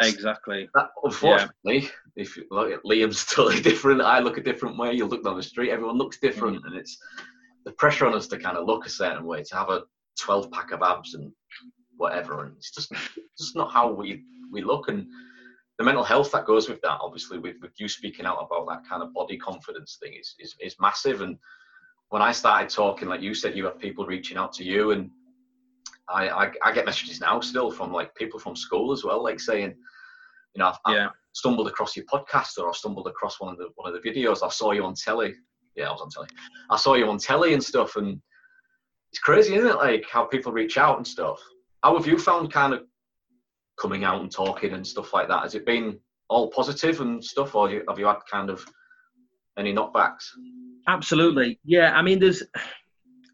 exactly. 0.00 0.68
That, 0.74 0.90
unfortunately, 1.02 1.80
yeah. 1.82 1.88
if 2.16 2.36
you 2.36 2.44
look 2.50 2.72
at 2.72 2.84
Liam's 2.84 3.24
totally 3.26 3.60
different, 3.62 4.00
I 4.00 4.20
look 4.20 4.38
a 4.38 4.42
different 4.42 4.78
way. 4.78 4.92
You 4.92 5.06
look 5.06 5.24
down 5.24 5.36
the 5.36 5.42
street, 5.42 5.70
everyone 5.70 5.98
looks 5.98 6.18
different, 6.18 6.58
mm-hmm. 6.58 6.68
and 6.68 6.76
it's 6.76 6.96
the 7.64 7.72
pressure 7.72 8.06
on 8.06 8.14
us 8.14 8.28
to 8.28 8.38
kind 8.38 8.56
of 8.56 8.66
look 8.66 8.86
a 8.86 8.90
certain 8.90 9.24
way, 9.24 9.42
to 9.42 9.56
have 9.56 9.70
a 9.70 9.82
12 10.20 10.50
pack 10.50 10.70
of 10.72 10.82
abs 10.82 11.14
and 11.14 11.32
whatever, 11.96 12.44
and 12.44 12.56
it's 12.56 12.70
just 12.70 12.92
just 13.38 13.56
not 13.56 13.72
how 13.72 13.92
we 13.92 14.24
we 14.52 14.62
look, 14.62 14.88
and 14.88 15.06
the 15.78 15.84
mental 15.84 16.04
health 16.04 16.30
that 16.32 16.46
goes 16.46 16.68
with 16.68 16.80
that, 16.82 16.98
obviously, 17.00 17.38
with, 17.38 17.56
with 17.60 17.72
you 17.78 17.88
speaking 17.88 18.26
out 18.26 18.38
about 18.40 18.66
that 18.68 18.88
kind 18.88 19.02
of 19.02 19.12
body 19.12 19.36
confidence 19.36 19.98
thing 20.00 20.14
is, 20.14 20.34
is, 20.38 20.54
is 20.60 20.76
massive. 20.80 21.20
And 21.20 21.36
when 22.10 22.22
I 22.22 22.32
started 22.32 22.68
talking, 22.68 23.08
like 23.08 23.22
you 23.22 23.34
said, 23.34 23.56
you 23.56 23.64
have 23.64 23.78
people 23.80 24.06
reaching 24.06 24.36
out 24.36 24.52
to 24.54 24.64
you 24.64 24.92
and 24.92 25.10
I, 26.08 26.28
I, 26.28 26.52
I 26.64 26.72
get 26.72 26.86
messages 26.86 27.20
now 27.20 27.40
still 27.40 27.70
from 27.70 27.92
like 27.92 28.14
people 28.14 28.38
from 28.38 28.56
school 28.56 28.92
as 28.92 29.04
well, 29.04 29.22
like 29.22 29.40
saying, 29.40 29.74
you 30.54 30.58
know, 30.58 30.68
I've, 30.68 30.78
yeah. 30.94 31.06
I've 31.06 31.12
stumbled 31.32 31.66
across 31.66 31.96
your 31.96 32.04
podcast 32.06 32.58
or 32.58 32.68
I 32.68 32.72
stumbled 32.72 33.06
across 33.06 33.40
one 33.40 33.52
of 33.52 33.58
the 33.58 33.68
one 33.76 33.92
of 33.92 34.00
the 34.00 34.08
videos. 34.08 34.44
I 34.44 34.48
saw 34.50 34.72
you 34.72 34.84
on 34.84 34.94
telly. 34.94 35.34
Yeah, 35.76 35.88
I 35.88 35.92
was 35.92 36.00
on 36.00 36.10
telly. 36.10 36.28
I 36.70 36.76
saw 36.76 36.94
you 36.94 37.08
on 37.08 37.18
telly 37.18 37.54
and 37.54 37.62
stuff, 37.62 37.96
and 37.96 38.20
it's 39.10 39.18
crazy, 39.18 39.54
isn't 39.54 39.70
it? 39.70 39.76
Like 39.76 40.04
how 40.10 40.24
people 40.24 40.52
reach 40.52 40.78
out 40.78 40.96
and 40.96 41.06
stuff. 41.06 41.40
How 41.82 41.96
have 41.96 42.06
you 42.06 42.18
found 42.18 42.52
kind 42.52 42.72
of 42.74 42.82
coming 43.80 44.04
out 44.04 44.20
and 44.20 44.30
talking 44.30 44.72
and 44.72 44.86
stuff 44.86 45.12
like 45.12 45.28
that? 45.28 45.42
Has 45.42 45.54
it 45.54 45.66
been 45.66 45.98
all 46.28 46.50
positive 46.50 47.00
and 47.00 47.22
stuff, 47.22 47.54
or 47.54 47.68
have 47.88 47.98
you 47.98 48.06
had 48.06 48.18
kind 48.30 48.50
of 48.50 48.64
any 49.58 49.74
knockbacks? 49.74 50.24
Absolutely, 50.86 51.58
yeah. 51.64 51.92
I 51.96 52.02
mean, 52.02 52.20
there's 52.20 52.42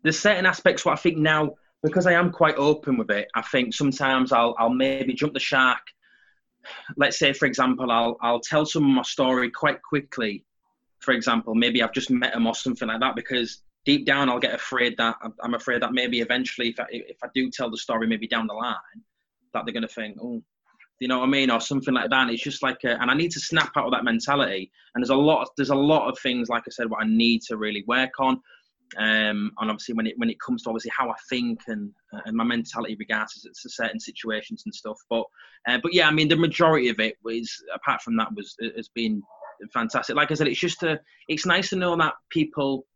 there's 0.03 0.19
certain 0.19 0.47
aspects 0.47 0.85
what 0.85 0.93
I 0.93 0.97
think 0.97 1.19
now 1.19 1.51
because 1.83 2.07
I 2.07 2.13
am 2.13 2.31
quite 2.31 2.57
open 2.57 2.97
with 2.97 3.11
it, 3.11 3.29
I 3.35 3.43
think 3.43 3.75
sometimes 3.75 4.33
I'll 4.33 4.55
I'll 4.59 4.71
maybe 4.71 5.15
jump 5.15 5.35
the 5.35 5.41
shark. 5.41 5.81
Let's 6.97 7.19
say, 7.19 7.33
for 7.33 7.47
example, 7.47 7.91
I'll 7.91 8.17
I'll 8.21 8.41
tell 8.41 8.67
someone 8.67 8.95
my 8.95 9.03
story 9.03 9.51
quite 9.51 9.83
quickly. 9.83 10.45
For 11.01 11.13
example, 11.13 11.55
maybe 11.55 11.83
I've 11.83 11.95
just 11.95 12.11
met 12.11 12.35
them 12.35 12.47
or 12.47 12.55
something 12.55 12.89
like 12.89 13.01
that, 13.01 13.17
because 13.17 13.63
deep 13.87 14.05
down 14.05 14.29
I'll 14.29 14.39
get 14.39 14.55
afraid 14.55 14.97
that 14.99 15.17
I'm 15.43 15.55
afraid 15.55 15.81
that 15.83 15.95
maybe 15.95 16.21
eventually, 16.21 16.69
if 16.69 16.79
I, 16.79 16.87
if 16.91 17.17
I 17.25 17.29
do 17.35 17.51
tell 17.51 17.71
the 17.71 17.79
story, 17.79 18.07
maybe 18.07 18.29
down 18.29 18.47
the 18.47 18.53
line, 18.53 18.77
that 19.55 19.65
they're 19.65 19.73
going 19.73 19.83
to 19.83 19.89
think, 19.89 20.19
oh, 20.23 20.43
you 20.99 21.09
know 21.09 21.21
what 21.21 21.29
I 21.29 21.31
mean, 21.31 21.51
or 21.51 21.61
something 21.61 21.95
like 21.95 22.11
that. 22.11 22.23
And 22.25 22.31
it's 22.31 22.43
just 22.43 22.63
like, 22.63 22.85
a, 22.85 23.01
and 23.01 23.11
I 23.11 23.15
need 23.15 23.31
to 23.31 23.41
snap 23.41 23.73
out 23.79 23.87
of 23.87 23.93
that 23.93 24.05
mentality. 24.05 24.71
And 24.95 25.03
there's 25.03 25.09
a 25.09 25.17
lot, 25.17 25.49
there's 25.57 25.71
a 25.71 25.75
lot 25.75 26.11
of 26.11 26.19
things, 26.19 26.51
like 26.51 26.65
I 26.67 26.71
said, 26.71 26.91
what 26.91 27.03
I 27.03 27.07
need 27.09 27.41
to 27.45 27.57
really 27.57 27.83
work 27.87 28.21
on 28.21 28.43
Um, 28.97 29.53
and 29.61 29.71
obviously, 29.71 29.95
when 29.95 30.07
it 30.07 30.15
when 30.19 30.31
it 30.31 30.41
comes 30.41 30.63
to 30.63 30.71
obviously 30.71 30.91
how 30.97 31.11
I 31.11 31.15
think 31.29 31.61
and 31.69 31.93
uh, 32.13 32.21
and 32.25 32.37
my 32.37 32.45
mentality 32.45 32.97
regards 32.99 33.41
to 33.43 33.69
certain 33.71 34.01
situations 34.01 34.63
and 34.67 34.75
stuff, 34.75 34.99
but 35.09 35.25
uh, 35.69 35.79
but 35.83 35.95
yeah, 35.95 36.09
I 36.09 36.11
mean, 36.11 36.29
the 36.29 36.37
majority 36.37 36.89
of 36.89 36.99
it 36.99 37.17
was 37.23 37.51
apart 37.75 38.03
from 38.03 38.17
that 38.17 38.35
was 38.35 38.57
has 38.77 38.89
been 38.89 39.23
fantastic. 39.73 40.17
Like 40.17 40.31
I 40.31 40.35
said, 40.35 40.49
it's 40.49 40.61
just 40.61 40.83
a 40.83 41.01
it's 41.29 41.47
nice 41.47 41.71
to 41.71 41.77
know 41.77 41.97
that 41.97 42.15
people 42.31 42.87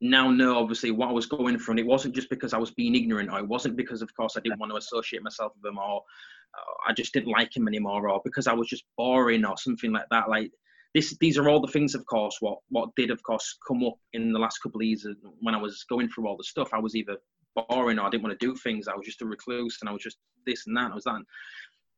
now 0.00 0.30
know 0.30 0.58
obviously 0.58 0.90
what 0.90 1.08
I 1.08 1.12
was 1.12 1.26
going 1.26 1.58
through, 1.58 1.72
and 1.72 1.80
it 1.80 1.86
wasn't 1.86 2.14
just 2.14 2.28
because 2.28 2.52
I 2.52 2.58
was 2.58 2.70
being 2.70 2.94
ignorant, 2.94 3.30
or 3.30 3.38
it 3.38 3.48
wasn't 3.48 3.76
because, 3.76 4.02
of 4.02 4.14
course, 4.14 4.36
I 4.36 4.40
didn't 4.40 4.58
want 4.58 4.72
to 4.72 4.78
associate 4.78 5.22
myself 5.22 5.52
with 5.54 5.62
them, 5.62 5.78
or 5.78 6.02
uh, 6.54 6.90
I 6.90 6.92
just 6.92 7.12
didn't 7.12 7.32
like 7.32 7.56
him 7.56 7.66
anymore, 7.66 8.08
or 8.08 8.20
because 8.24 8.46
I 8.46 8.52
was 8.52 8.68
just 8.68 8.84
boring, 8.96 9.44
or 9.44 9.56
something 9.56 9.92
like 9.92 10.06
that. 10.10 10.28
Like 10.28 10.50
this, 10.94 11.16
these 11.20 11.38
are 11.38 11.48
all 11.48 11.60
the 11.60 11.72
things, 11.72 11.94
of 11.94 12.04
course, 12.06 12.36
what 12.40 12.58
what 12.70 12.90
did, 12.96 13.10
of 13.10 13.22
course, 13.22 13.58
come 13.66 13.84
up 13.84 13.98
in 14.12 14.32
the 14.32 14.38
last 14.38 14.58
couple 14.58 14.80
of 14.80 14.86
years 14.86 15.06
uh, 15.06 15.12
when 15.40 15.54
I 15.54 15.58
was 15.58 15.84
going 15.88 16.08
through 16.08 16.26
all 16.26 16.36
the 16.36 16.44
stuff. 16.44 16.70
I 16.72 16.78
was 16.78 16.94
either 16.94 17.16
boring, 17.68 17.98
or 17.98 18.06
I 18.06 18.10
didn't 18.10 18.22
want 18.22 18.38
to 18.38 18.46
do 18.46 18.54
things. 18.56 18.88
I 18.88 18.94
was 18.94 19.06
just 19.06 19.22
a 19.22 19.26
recluse, 19.26 19.78
and 19.80 19.88
I 19.88 19.92
was 19.92 20.02
just 20.02 20.18
this 20.46 20.66
and 20.66 20.76
that. 20.76 20.84
And 20.84 20.92
I 20.92 20.94
was 20.94 21.04
that. 21.04 21.22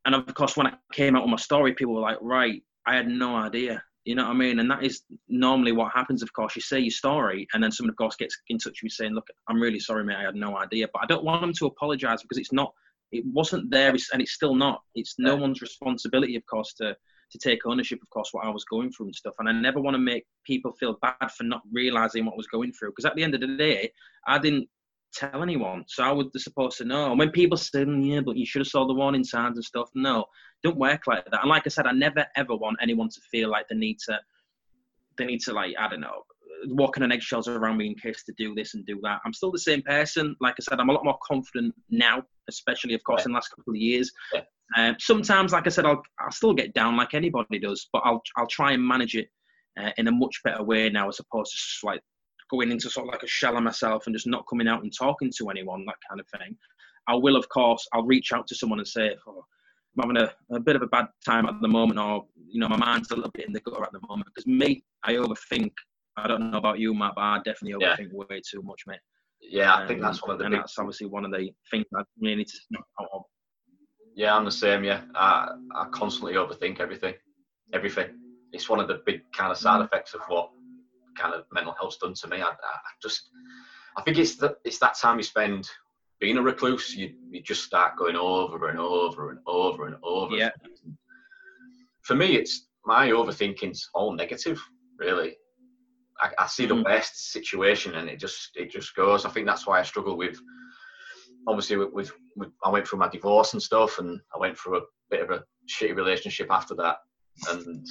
And 0.05 0.15
of 0.15 0.33
course, 0.33 0.57
when 0.57 0.67
I 0.67 0.73
came 0.93 1.15
out 1.15 1.23
with 1.23 1.31
my 1.31 1.37
story, 1.37 1.73
people 1.73 1.95
were 1.95 2.01
like, 2.01 2.17
"Right, 2.21 2.63
I 2.85 2.95
had 2.95 3.07
no 3.07 3.35
idea." 3.35 3.83
You 4.05 4.15
know 4.15 4.23
what 4.23 4.31
I 4.31 4.37
mean? 4.37 4.59
And 4.59 4.71
that 4.71 4.83
is 4.83 5.03
normally 5.27 5.71
what 5.71 5.91
happens. 5.93 6.23
Of 6.23 6.33
course, 6.33 6.55
you 6.55 6.61
say 6.61 6.79
your 6.79 6.91
story, 6.91 7.47
and 7.53 7.63
then 7.63 7.71
someone, 7.71 7.91
of 7.91 7.97
course, 7.97 8.15
gets 8.15 8.37
in 8.47 8.57
touch 8.57 8.81
with 8.81 8.83
you 8.83 8.89
saying, 8.89 9.13
"Look, 9.13 9.27
I'm 9.47 9.61
really 9.61 9.79
sorry, 9.79 10.03
mate. 10.03 10.15
I 10.15 10.23
had 10.23 10.35
no 10.35 10.57
idea." 10.57 10.87
But 10.91 11.03
I 11.03 11.05
don't 11.05 11.23
want 11.23 11.41
them 11.41 11.53
to 11.53 11.67
apologise 11.67 12.21
because 12.21 12.37
it's 12.37 12.53
not, 12.53 12.73
it 13.11 13.23
wasn't 13.25 13.69
there, 13.69 13.89
and 13.89 14.21
it's 14.21 14.33
still 14.33 14.55
not. 14.55 14.81
It's 14.95 15.15
no 15.19 15.35
one's 15.35 15.61
responsibility, 15.61 16.35
of 16.35 16.45
course, 16.45 16.73
to 16.75 16.95
to 17.31 17.37
take 17.37 17.65
ownership, 17.65 18.01
of 18.01 18.09
course, 18.09 18.29
what 18.31 18.45
I 18.45 18.49
was 18.49 18.65
going 18.65 18.91
through 18.91 19.07
and 19.07 19.15
stuff. 19.15 19.35
And 19.39 19.47
I 19.47 19.51
never 19.51 19.79
want 19.79 19.95
to 19.95 19.99
make 19.99 20.25
people 20.45 20.71
feel 20.73 20.97
bad 21.01 21.31
for 21.35 21.43
not 21.43 21.61
realising 21.71 22.25
what 22.25 22.33
I 22.33 22.37
was 22.37 22.47
going 22.47 22.73
through 22.73 22.91
because 22.91 23.05
at 23.05 23.15
the 23.15 23.23
end 23.23 23.35
of 23.35 23.41
the 23.41 23.55
day, 23.55 23.91
I 24.27 24.39
didn't 24.39 24.67
tell 25.13 25.41
anyone. 25.43 25.83
So 25.87 26.03
I 26.03 26.11
was 26.11 26.27
supposed 26.37 26.77
to 26.79 26.85
know. 26.85 27.09
And 27.09 27.19
when 27.19 27.31
people 27.31 27.57
say, 27.57 27.85
mm, 27.85 28.05
yeah, 28.05 28.21
but 28.21 28.37
you 28.37 28.45
should 28.45 28.61
have 28.61 28.67
saw 28.67 28.87
the 28.87 28.93
warning 28.93 29.23
signs 29.23 29.57
and 29.57 29.65
stuff, 29.65 29.89
no, 29.95 30.25
don't 30.63 30.77
work 30.77 31.07
like 31.07 31.25
that. 31.25 31.41
And 31.41 31.49
like 31.49 31.63
I 31.65 31.69
said, 31.69 31.85
I 31.85 31.91
never 31.91 32.25
ever 32.35 32.55
want 32.55 32.77
anyone 32.81 33.09
to 33.09 33.21
feel 33.31 33.49
like 33.49 33.67
they 33.67 33.75
need 33.75 33.97
to, 34.07 34.19
they 35.17 35.25
need 35.25 35.41
to 35.41 35.53
like, 35.53 35.75
I 35.79 35.87
don't 35.87 36.01
know, 36.01 36.23
walking 36.67 37.03
on 37.03 37.11
eggshells 37.11 37.47
around 37.47 37.77
me 37.77 37.87
in 37.87 37.95
case 37.95 38.23
to 38.23 38.33
do 38.37 38.53
this 38.53 38.73
and 38.73 38.85
do 38.85 38.99
that. 39.03 39.19
I'm 39.25 39.33
still 39.33 39.51
the 39.51 39.59
same 39.59 39.81
person. 39.81 40.35
Like 40.41 40.55
I 40.59 40.63
said, 40.63 40.79
I'm 40.79 40.89
a 40.89 40.93
lot 40.93 41.05
more 41.05 41.17
confident 41.25 41.73
now, 41.89 42.23
especially 42.47 42.93
of 42.93 43.03
course 43.03 43.21
yeah. 43.21 43.25
in 43.25 43.31
the 43.31 43.35
last 43.35 43.49
couple 43.49 43.73
of 43.73 43.77
years. 43.77 44.11
Yeah. 44.33 44.41
Um, 44.77 44.95
sometimes, 44.99 45.51
like 45.51 45.65
I 45.65 45.69
said, 45.69 45.85
I'll 45.85 46.01
I'll 46.19 46.31
still 46.31 46.53
get 46.53 46.73
down 46.73 46.95
like 46.95 47.13
anybody 47.13 47.59
does, 47.59 47.87
but 47.91 48.03
I'll 48.05 48.21
I'll 48.37 48.47
try 48.47 48.73
and 48.73 48.85
manage 48.85 49.15
it 49.15 49.27
uh, 49.79 49.91
in 49.97 50.07
a 50.07 50.11
much 50.11 50.41
better 50.43 50.63
way 50.63 50.89
now 50.89 51.07
as 51.09 51.19
opposed 51.19 51.51
to 51.51 51.57
just 51.57 51.83
like 51.83 52.01
going 52.49 52.71
into 52.71 52.89
sort 52.89 53.07
of 53.07 53.13
like 53.13 53.23
a 53.23 53.27
shell 53.27 53.57
of 53.57 53.63
myself 53.63 54.03
and 54.05 54.15
just 54.15 54.27
not 54.27 54.45
coming 54.49 54.67
out 54.67 54.83
and 54.83 54.91
talking 54.97 55.31
to 55.37 55.49
anyone, 55.49 55.85
that 55.85 55.95
kind 56.09 56.19
of 56.19 56.27
thing. 56.39 56.57
I 57.07 57.15
will, 57.15 57.35
of 57.35 57.47
course, 57.49 57.87
I'll 57.93 58.05
reach 58.05 58.31
out 58.33 58.47
to 58.47 58.55
someone 58.55 58.79
and 58.79 58.87
say, 58.87 59.15
oh, 59.27 59.43
I'm 59.97 60.15
having 60.15 60.29
a, 60.29 60.55
a, 60.55 60.59
bit 60.59 60.75
of 60.75 60.81
a 60.81 60.87
bad 60.87 61.07
time 61.25 61.45
at 61.47 61.55
the 61.61 61.67
moment, 61.67 61.99
or, 61.99 62.25
you 62.47 62.59
know, 62.59 62.69
my 62.69 62.77
mind's 62.77 63.11
a 63.11 63.15
little 63.15 63.31
bit 63.31 63.47
in 63.47 63.53
the 63.53 63.59
gutter 63.61 63.83
at 63.83 63.91
the 63.91 63.99
moment. 64.07 64.29
Because 64.33 64.47
me, 64.47 64.83
I 65.03 65.13
overthink. 65.13 65.71
I 66.17 66.27
don't 66.27 66.51
know 66.51 66.57
about 66.57 66.79
you, 66.79 66.93
Matt, 66.93 67.13
but 67.15 67.21
I 67.21 67.37
definitely 67.37 67.73
overthink 67.73 68.09
yeah. 68.11 68.25
way 68.29 68.41
too 68.49 68.61
much, 68.61 68.81
mate. 68.87 68.99
Yeah, 69.41 69.75
I 69.75 69.87
think 69.87 70.01
that's 70.01 70.21
one 70.21 70.31
of 70.31 70.39
the 70.39 70.45
and 70.45 70.53
big... 70.53 70.61
that's 70.61 70.77
obviously 70.77 71.07
one 71.07 71.25
of 71.25 71.31
the 71.31 71.49
things 71.71 71.85
I 71.95 72.03
really 72.19 72.37
need 72.37 72.47
to 72.47 72.77
of. 73.13 73.23
Yeah, 74.19 74.35
I'm 74.35 74.43
the 74.43 74.51
same. 74.51 74.83
Yeah, 74.83 75.03
I 75.15 75.47
I 75.73 75.85
constantly 75.91 76.33
overthink 76.33 76.81
everything, 76.81 77.13
everything. 77.71 78.09
It's 78.51 78.67
one 78.67 78.81
of 78.81 78.89
the 78.89 79.01
big 79.05 79.21
kind 79.31 79.49
of 79.49 79.57
side 79.57 79.81
effects 79.81 80.13
of 80.13 80.19
what 80.27 80.49
kind 81.17 81.33
of 81.33 81.45
mental 81.53 81.73
health's 81.79 81.99
done 81.99 82.13
to 82.15 82.27
me. 82.27 82.41
I, 82.41 82.49
I 82.49 82.91
just, 83.01 83.29
I 83.95 84.01
think 84.01 84.17
it's 84.17 84.35
that 84.35 84.55
it's 84.65 84.79
that 84.79 84.97
time 84.97 85.19
you 85.19 85.23
spend 85.23 85.69
being 86.19 86.35
a 86.35 86.41
recluse. 86.41 86.93
You 86.93 87.13
you 87.31 87.41
just 87.41 87.63
start 87.63 87.95
going 87.97 88.17
over 88.17 88.67
and 88.67 88.77
over 88.77 89.29
and 89.29 89.39
over 89.47 89.87
and 89.87 89.95
over. 90.03 90.35
Yeah. 90.35 90.49
For 92.01 92.15
me, 92.15 92.35
it's 92.35 92.67
my 92.85 93.11
overthinking's 93.11 93.89
all 93.93 94.11
negative, 94.11 94.61
really. 94.97 95.37
I, 96.19 96.31
I 96.39 96.47
see 96.47 96.65
mm. 96.65 96.75
the 96.75 96.83
worst 96.83 97.31
situation 97.31 97.95
and 97.95 98.09
it 98.09 98.19
just 98.19 98.49
it 98.57 98.69
just 98.69 98.93
goes. 98.97 99.23
I 99.23 99.29
think 99.29 99.47
that's 99.47 99.65
why 99.65 99.79
I 99.79 99.83
struggle 99.83 100.17
with. 100.17 100.37
Obviously, 101.49 101.77
with, 101.77 101.91
with, 101.91 102.11
with 102.35 102.49
I 102.63 102.69
went 102.69 102.87
through 102.87 102.99
my 102.99 103.09
divorce 103.09 103.53
and 103.53 103.61
stuff, 103.61 103.97
and 103.97 104.19
I 104.35 104.39
went 104.39 104.57
through 104.57 104.77
a 104.77 104.81
bit 105.09 105.21
of 105.21 105.31
a 105.31 105.43
shitty 105.67 105.95
relationship 105.95 106.47
after 106.51 106.75
that, 106.75 106.97
and 107.49 107.85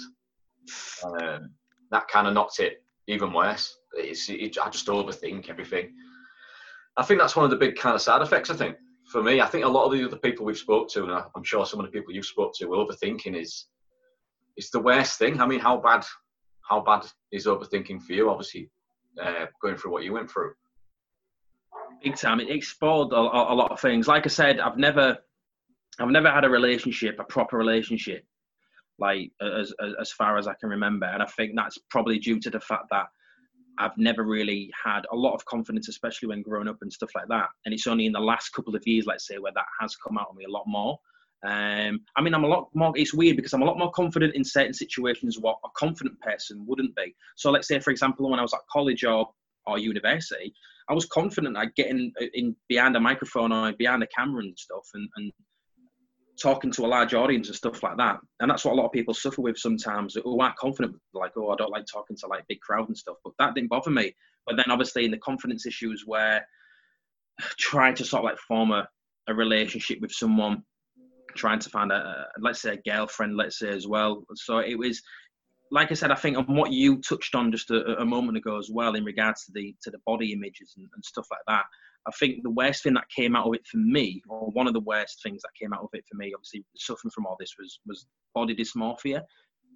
um, 1.04 1.50
that 1.90 2.09
kind 2.09 2.28
of 2.28 2.34
knocked 2.34 2.61
it 2.61 2.82
even 3.09 3.32
worse. 3.32 3.76
It's, 3.94 4.28
it, 4.28 4.56
I 4.59 4.70
just 4.70 4.86
overthink 4.86 5.48
everything. 5.48 5.92
I 6.96 7.02
think 7.02 7.20
that's 7.20 7.34
one 7.34 7.44
of 7.44 7.50
the 7.50 7.56
big 7.56 7.76
kind 7.76 7.94
of 7.94 8.02
side 8.02 8.22
effects. 8.22 8.50
I 8.50 8.54
think 8.54 8.76
for 9.11 9.22
me, 9.22 9.40
I 9.40 9.46
think 9.46 9.64
a 9.64 9.68
lot 9.68 9.86
of 9.86 9.92
the 9.92 10.04
other 10.04 10.18
people 10.18 10.46
we've 10.46 10.56
spoke 10.56 10.88
to, 10.90 11.04
and 11.04 11.12
I'm 11.12 11.44
sure 11.44 11.66
some 11.66 11.80
of 11.80 11.86
the 11.86 11.92
people 11.92 12.12
you've 12.12 12.26
spoke 12.26 12.52
to, 12.59 12.68
overthinking 12.68 13.40
is 13.40 13.66
it's 14.56 14.70
the 14.70 14.80
worst 14.80 15.18
thing. 15.18 15.40
I 15.40 15.46
mean, 15.46 15.61
how 15.61 15.78
bad 15.78 16.04
how 16.68 16.80
bad 16.80 17.06
is 17.32 17.46
overthinking 17.46 18.02
for 18.02 18.12
you? 18.12 18.30
Obviously, 18.30 18.70
uh, 19.20 19.46
going 19.62 19.76
through 19.76 19.92
what 19.92 20.04
you 20.04 20.12
went 20.12 20.30
through. 20.30 20.52
Big 22.03 22.16
time. 22.16 22.40
It 22.40 22.51
exposed 22.51 23.12
a, 23.12 23.16
a 23.16 23.55
lot 23.55 23.72
of 23.72 23.80
things. 23.80 24.07
Like 24.07 24.24
I 24.24 24.28
said, 24.28 24.61
I've 24.61 24.76
never 24.76 25.18
I've 25.99 26.11
never 26.11 26.30
had 26.30 26.44
a 26.44 26.49
relationship, 26.49 27.18
a 27.18 27.24
proper 27.24 27.57
relationship, 27.57 28.24
like 28.99 29.32
as, 29.40 29.72
as, 30.01 30.12
far 30.12 30.38
as 30.38 30.46
I 30.46 30.55
can 30.55 30.68
remember. 30.68 31.07
And 31.07 31.22
I 31.22 31.26
think 31.26 31.53
that's 31.57 31.78
probably 31.90 32.18
due 32.18 32.38
to 32.40 32.51
the 32.51 32.61
fact 32.61 32.84
that 32.90 33.07
I've 33.78 33.96
never 33.96 34.24
really 34.24 34.70
had 34.84 35.03
a 35.12 35.16
lot 35.16 35.34
of 35.34 35.44
confidence, 35.46 35.88
especially 35.88 36.28
when 36.28 36.42
growing 36.42 36.68
up 36.68 36.78
and 36.82 36.92
stuff 36.92 37.11
like 37.14 37.28
that. 37.28 37.49
And 37.64 37.74
it's 37.74 37.86
only 37.86 38.07
in 38.07 38.12
the 38.12 38.20
last 38.20 38.51
couple 38.51 38.74
of 38.74 38.86
years, 38.86 39.07
let's 39.07 39.26
say, 39.26 39.38
where 39.38 39.53
that 39.55 39.64
has 39.80 39.96
come 39.96 40.18
out 40.18 40.28
of 40.30 40.36
me 40.36 40.44
a 40.44 40.51
lot 40.51 40.64
more. 40.66 40.99
Um, 41.44 42.01
I 42.16 42.22
mean, 42.22 42.34
I'm 42.34 42.44
a 42.44 42.49
lot 42.49 42.68
more. 42.74 42.92
It's 42.96 43.14
weird 43.14 43.36
because 43.36 43.53
I'm 43.53 43.62
a 43.62 43.64
lot 43.64 43.78
more 43.78 43.92
confident 43.92 44.34
in 44.34 44.44
certain 44.44 44.74
situations 44.74 45.38
what 45.38 45.59
a 45.64 45.68
confident 45.76 46.20
person 46.20 46.64
wouldn't 46.66 46.96
be. 46.96 47.14
So, 47.36 47.51
let's 47.51 47.68
say, 47.68 47.78
for 47.78 47.92
example, 47.92 48.28
when 48.28 48.40
I 48.40 48.42
was 48.42 48.55
at 48.55 48.61
college 48.70 49.05
or 49.05 49.28
or 49.68 49.78
university, 49.78 50.52
I 50.88 50.94
was 50.94 51.06
confident 51.06 51.56
I'd 51.56 51.74
get 51.74 51.88
in, 51.88 52.12
in 52.34 52.56
behind 52.68 52.96
a 52.96 53.00
microphone 53.00 53.52
or 53.52 53.72
behind 53.72 54.02
a 54.02 54.06
camera 54.06 54.42
and 54.42 54.58
stuff, 54.58 54.86
and, 54.94 55.08
and 55.16 55.32
talking 56.40 56.70
to 56.70 56.86
a 56.86 56.88
large 56.88 57.14
audience 57.14 57.48
and 57.48 57.56
stuff 57.56 57.82
like 57.82 57.96
that. 57.96 58.18
And 58.40 58.50
that's 58.50 58.64
what 58.64 58.72
a 58.72 58.76
lot 58.76 58.86
of 58.86 58.92
people 58.92 59.14
suffer 59.14 59.42
with 59.42 59.58
sometimes 59.58 60.14
who 60.14 60.40
aren't 60.40 60.56
confident, 60.56 60.96
like, 61.12 61.32
oh, 61.36 61.50
I 61.50 61.56
don't 61.56 61.70
like 61.70 61.84
talking 61.86 62.16
to 62.16 62.26
like 62.26 62.46
big 62.48 62.60
crowd 62.60 62.88
and 62.88 62.96
stuff. 62.96 63.16
But 63.24 63.34
that 63.38 63.54
didn't 63.54 63.70
bother 63.70 63.90
me. 63.90 64.14
But 64.46 64.56
then 64.56 64.70
obviously 64.70 65.04
in 65.04 65.10
the 65.10 65.18
confidence 65.18 65.66
issues 65.66 66.04
where 66.06 66.46
trying 67.58 67.94
to 67.96 68.04
sort 68.04 68.20
of 68.20 68.24
like 68.24 68.38
form 68.38 68.70
a, 68.70 68.88
a 69.28 69.34
relationship 69.34 69.98
with 70.00 70.12
someone, 70.12 70.62
trying 71.36 71.58
to 71.58 71.70
find 71.70 71.92
a, 71.92 71.96
a 71.96 72.26
let's 72.40 72.62
say 72.62 72.74
a 72.74 72.90
girlfriend, 72.90 73.36
let's 73.36 73.58
say 73.58 73.68
as 73.68 73.86
well. 73.86 74.24
So 74.34 74.58
it 74.58 74.78
was 74.78 75.02
like 75.70 75.90
I 75.90 75.94
said, 75.94 76.10
I 76.10 76.14
think 76.14 76.36
on 76.36 76.56
what 76.56 76.72
you 76.72 77.00
touched 77.00 77.34
on 77.34 77.52
just 77.52 77.70
a, 77.70 78.00
a, 78.00 78.04
moment 78.04 78.38
ago 78.38 78.58
as 78.58 78.70
well 78.70 78.94
in 78.94 79.04
regards 79.04 79.44
to 79.44 79.52
the 79.52 79.74
to 79.82 79.90
the 79.90 79.98
body 80.06 80.32
images 80.32 80.74
and, 80.76 80.86
and 80.94 81.04
stuff 81.04 81.26
like 81.30 81.40
that. 81.46 81.64
I 82.06 82.10
think 82.12 82.42
the 82.42 82.50
worst 82.50 82.82
thing 82.82 82.94
that 82.94 83.08
came 83.14 83.36
out 83.36 83.46
of 83.46 83.54
it 83.54 83.66
for 83.66 83.76
me, 83.76 84.22
or 84.28 84.50
one 84.52 84.66
of 84.66 84.72
the 84.72 84.80
worst 84.80 85.22
things 85.22 85.42
that 85.42 85.50
came 85.60 85.72
out 85.72 85.82
of 85.82 85.90
it 85.92 86.04
for 86.10 86.16
me, 86.16 86.32
obviously 86.34 86.64
suffering 86.76 87.10
from 87.10 87.26
all 87.26 87.36
this, 87.38 87.54
was 87.58 87.80
was 87.86 88.06
body 88.34 88.54
dysmorphia. 88.54 89.22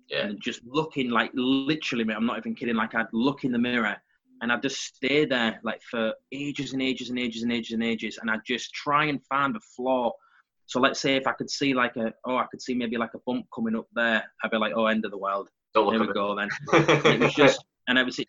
Yeah. 0.09 0.27
And 0.27 0.41
just 0.41 0.61
looking 0.65 1.11
like 1.11 1.31
literally, 1.35 2.05
I'm 2.13 2.27
not 2.27 2.39
even 2.39 2.55
kidding. 2.55 2.75
Like 2.75 2.95
I'd 2.95 3.07
look 3.13 3.45
in 3.45 3.53
the 3.53 3.59
mirror 3.59 3.97
and 4.43 4.53
I'd 4.53 4.63
just 4.63 4.81
stay 4.81 5.25
there 5.25 5.61
like 5.63 5.81
for 5.83 6.13
ages 6.33 6.73
and 6.73 6.83
ages 6.83 7.11
and 7.11 7.19
ages 7.19 7.43
and 7.43 7.53
ages 7.53 7.73
and 7.73 7.83
ages, 7.83 8.19
and 8.21 8.31
I'd 8.31 8.45
just 8.47 8.73
try 8.75 9.07
and 9.07 9.25
find 9.27 9.57
a 9.57 9.61
flaw. 9.77 10.13
So 10.67 10.81
let's 10.81 11.01
say 11.01 11.17
if 11.17 11.27
I 11.27 11.33
could 11.33 11.51
see 11.51 11.75
like 11.75 11.97
a, 11.97 12.13
oh, 12.25 12.37
I 12.37 12.47
could 12.51 12.63
see 12.63 12.75
maybe 12.75 12.97
like 12.97 13.15
a 13.15 13.21
bump 13.27 13.47
coming 13.55 13.77
up 13.77 13.87
there, 13.95 14.25
I'd 14.43 14.51
be 14.51 14.57
like, 14.57 14.73
oh, 14.75 14.87
end 14.87 15.05
of 15.05 15.11
the 15.11 15.19
world. 15.19 15.49
Don't 15.75 15.91
there 15.91 16.07
we 16.07 16.13
go 16.13 16.37
then. 16.37 16.49
it 16.73 17.21
was 17.21 17.35
just 17.35 17.65
and 17.89 17.99
I 17.99 18.05
was 18.05 18.21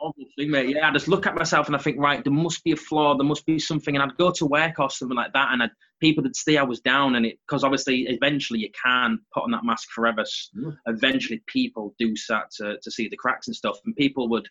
obviously, 0.00 0.46
mate, 0.46 0.68
yeah, 0.68 0.88
I 0.88 0.92
just 0.92 1.08
look 1.08 1.26
at 1.26 1.34
myself 1.34 1.66
and 1.66 1.74
I 1.74 1.80
think, 1.80 1.98
right, 1.98 2.22
there 2.22 2.32
must 2.32 2.62
be 2.62 2.72
a 2.72 2.76
flaw, 2.76 3.16
there 3.16 3.26
must 3.26 3.44
be 3.44 3.58
something. 3.58 3.96
And 3.96 4.02
I'd 4.02 4.16
go 4.16 4.30
to 4.30 4.46
work 4.46 4.78
or 4.78 4.88
something 4.88 5.16
like 5.16 5.32
that, 5.32 5.48
and 5.52 5.62
I'd, 5.64 5.70
people 6.00 6.22
would 6.22 6.36
see 6.36 6.56
I 6.56 6.62
was 6.62 6.80
down, 6.80 7.16
and 7.16 7.26
it 7.26 7.38
because 7.46 7.64
obviously, 7.64 8.02
eventually, 8.08 8.60
you 8.60 8.70
can't 8.84 9.20
put 9.34 9.42
on 9.42 9.50
that 9.50 9.64
mask 9.64 9.88
forever. 9.90 10.24
Mm. 10.56 10.76
Eventually, 10.86 11.42
people 11.46 11.94
do 11.98 12.14
start 12.14 12.50
to, 12.58 12.78
to 12.80 12.90
see 12.90 13.08
the 13.08 13.16
cracks 13.16 13.48
and 13.48 13.56
stuff, 13.56 13.78
and 13.84 13.96
people 13.96 14.28
would, 14.28 14.48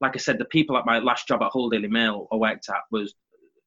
like 0.00 0.16
I 0.16 0.18
said, 0.18 0.38
the 0.38 0.46
people 0.46 0.78
at 0.78 0.86
my 0.86 0.98
last 1.00 1.28
job 1.28 1.42
at 1.42 1.52
Hull 1.52 1.68
Daily 1.68 1.88
Mail 1.88 2.28
I 2.32 2.36
worked 2.36 2.68
at 2.70 2.82
was 2.90 3.14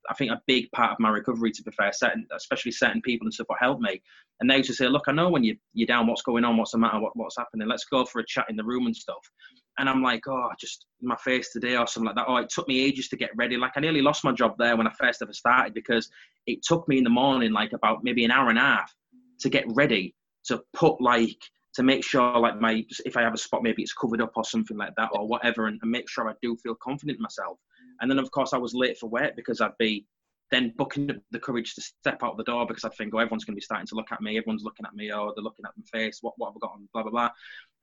I 0.10 0.14
think 0.14 0.32
a 0.32 0.42
big 0.48 0.72
part 0.72 0.92
of 0.92 1.00
my 1.00 1.10
recovery, 1.10 1.52
to 1.52 1.64
be 1.64 1.72
fair, 1.72 1.92
certain, 1.94 2.28
especially 2.36 2.72
certain 2.72 3.02
people 3.02 3.26
and 3.26 3.34
stuff, 3.34 3.48
what 3.50 3.60
helped 3.60 3.82
me. 3.82 4.02
And 4.40 4.50
they 4.50 4.58
used 4.58 4.70
to 4.70 4.76
say, 4.76 4.88
"Look, 4.88 5.04
I 5.08 5.12
know 5.12 5.30
when 5.30 5.44
you 5.44 5.56
you're 5.74 5.88
down, 5.88 6.08
what's 6.08 6.24
going 6.24 6.44
on, 6.44 6.58
what's 6.58 6.72
the 6.72 6.80
matter, 6.80 7.00
what, 7.00 7.16
what's 7.16 7.38
happening. 7.38 7.68
Let's 7.68 7.86
go 7.86 8.06
for 8.06 8.20
a 8.20 8.26
chat 8.26 8.46
in 8.50 8.56
the 8.56 8.64
room 8.64 8.88
and 8.88 8.96
stuff." 8.96 9.30
And 9.78 9.88
I'm 9.88 10.02
like, 10.02 10.28
"Oh, 10.28 10.50
just 10.60 10.86
my 11.02 11.16
face 11.18 11.52
today 11.52 11.78
or 11.78 11.88
something 11.88 12.08
like 12.08 12.16
that." 12.16 12.26
Oh, 12.28 12.38
it 12.38 12.50
took 12.50 12.68
me 12.68 12.84
ages 12.84 13.08
to 13.10 13.18
get 13.18 13.30
ready. 13.36 13.58
Like 13.58 13.74
I 13.76 13.80
nearly 13.82 14.02
lost 14.02 14.24
my 14.24 14.32
job 14.32 14.56
there 14.58 14.76
when 14.76 14.88
I 14.88 14.94
first 15.00 15.22
ever 15.22 15.34
started 15.34 15.74
because 15.74 16.10
it 16.48 16.64
took 16.64 16.88
me 16.88 16.98
in 16.98 17.04
the 17.04 17.10
morning 17.10 17.52
like 17.52 17.74
about 17.74 18.04
maybe 18.04 18.26
an 18.26 18.32
hour 18.32 18.50
and 18.50 18.58
a 18.58 18.62
half 18.62 18.94
to 19.42 19.50
get 19.50 19.66
ready 19.70 20.16
to 20.46 20.62
put 20.74 21.00
like 21.02 21.38
to 21.74 21.84
make 21.84 22.04
sure 22.04 22.38
like 22.40 22.60
my 22.60 22.84
if 23.06 23.16
I 23.16 23.22
have 23.22 23.34
a 23.34 23.38
spot 23.38 23.64
maybe 23.64 23.82
it's 23.82 23.94
covered 23.94 24.22
up 24.22 24.34
or 24.36 24.44
something 24.44 24.78
like 24.78 24.94
that 24.98 25.10
or 25.14 25.28
whatever 25.28 25.68
and, 25.68 25.80
and 25.82 25.92
make 25.92 26.10
sure 26.10 26.30
I 26.30 26.34
do 26.42 26.58
feel 26.58 26.76
confident 26.76 27.18
in 27.18 27.22
myself. 27.22 27.58
And 28.02 28.10
then 28.10 28.20
of 28.20 28.32
course 28.32 28.54
I 28.54 28.58
was 28.58 28.74
late 28.74 28.98
for 28.98 29.08
work 29.08 29.36
because 29.36 29.62
I'd 29.62 29.78
be 29.78 30.06
then 30.52 30.74
booking 30.78 31.10
up 31.10 31.18
the 31.32 31.40
courage 31.40 31.74
to 31.76 31.82
step 31.82 32.22
out 32.24 32.38
the 32.38 32.44
door 32.44 32.68
because 32.68 32.84
I'd 32.84 32.94
think, 32.94 33.14
oh, 33.16 33.20
everyone's 33.20 33.46
going 33.46 33.56
to 33.56 33.60
be 33.60 33.64
starting 33.64 33.88
to 33.88 33.96
look 33.96 34.12
at 34.12 34.22
me. 34.22 34.38
Everyone's 34.38 34.64
looking 34.64 34.86
at 34.86 34.94
me, 34.94 35.12
oh, 35.12 35.32
they're 35.34 35.44
looking 35.44 35.66
at 35.66 35.72
my 35.78 36.00
face. 36.00 36.20
What, 36.22 36.34
what 36.38 36.50
have 36.50 36.58
I 36.58 36.60
got 36.60 36.74
on? 36.74 36.90
Blah, 36.94 37.04
blah, 37.04 37.12
blah. 37.12 37.30